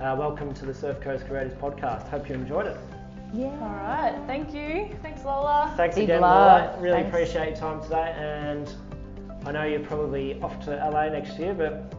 uh, 0.00 0.14
welcome 0.18 0.54
to 0.54 0.66
the 0.66 0.74
Surf 0.74 1.00
Coast 1.00 1.26
Creators 1.26 1.54
Podcast. 1.54 2.08
Hope 2.08 2.28
you 2.28 2.34
enjoyed 2.36 2.66
it. 2.66 2.76
Yeah. 3.34 3.46
All 3.46 3.74
right. 3.74 4.14
Thank 4.26 4.54
you. 4.54 4.96
Thanks, 5.02 5.24
Lola. 5.24 5.74
Thanks 5.76 5.96
Big 5.96 6.04
again, 6.04 6.20
love. 6.22 6.70
Lola. 6.70 6.80
Really 6.80 7.02
Thanks. 7.02 7.08
appreciate 7.08 7.48
your 7.48 7.56
time 7.56 7.82
today, 7.82 8.14
and 8.16 8.72
I 9.44 9.50
know 9.52 9.64
you're 9.64 9.80
probably 9.80 10.40
off 10.40 10.64
to 10.66 10.70
LA 10.76 11.08
next 11.08 11.38
year, 11.38 11.54
but 11.54 11.92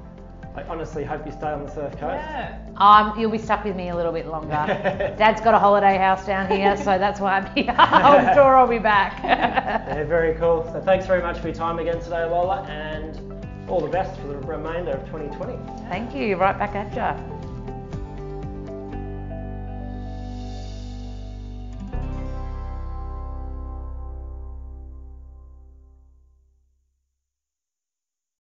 I 0.58 0.64
honestly 0.64 1.04
hope 1.04 1.24
you 1.24 1.32
stay 1.32 1.52
on 1.52 1.64
the 1.64 1.70
Surf 1.70 1.92
Coast. 1.94 2.16
Yeah. 2.16 2.58
Um, 2.78 3.18
you'll 3.20 3.30
be 3.30 3.38
stuck 3.38 3.64
with 3.64 3.76
me 3.76 3.90
a 3.90 3.96
little 3.96 4.12
bit 4.12 4.26
longer. 4.26 4.50
Dad's 5.18 5.40
got 5.40 5.54
a 5.54 5.60
holiday 5.60 5.98
house 5.98 6.26
down 6.26 6.50
here, 6.50 6.76
so 6.76 6.98
that's 6.98 7.20
why 7.20 7.38
I'm 7.38 7.56
here. 7.56 7.76
I'm 7.78 8.34
sure 8.34 8.58
I'll 8.58 8.68
be 8.68 8.80
back. 8.80 9.24
Yeah, 9.38 10.04
very 10.04 10.36
cool. 10.36 10.68
So 10.74 10.82
thanks 10.82 11.06
very 11.06 11.22
much 11.22 11.40
for 11.40 11.48
your 11.48 11.56
time 11.56 11.80
again 11.80 12.00
today, 12.00 12.24
Lola, 12.26 12.64
and 12.64 13.70
all 13.70 13.80
the 13.80 13.88
best 13.88 14.20
for 14.20 14.28
the 14.28 14.38
remainder 14.40 14.92
of 14.92 15.06
2020. 15.06 15.58
Thank 15.90 16.16
you. 16.16 16.36
Right 16.38 16.58
back 16.58 16.76
at 16.76 16.94
ya. 16.94 17.37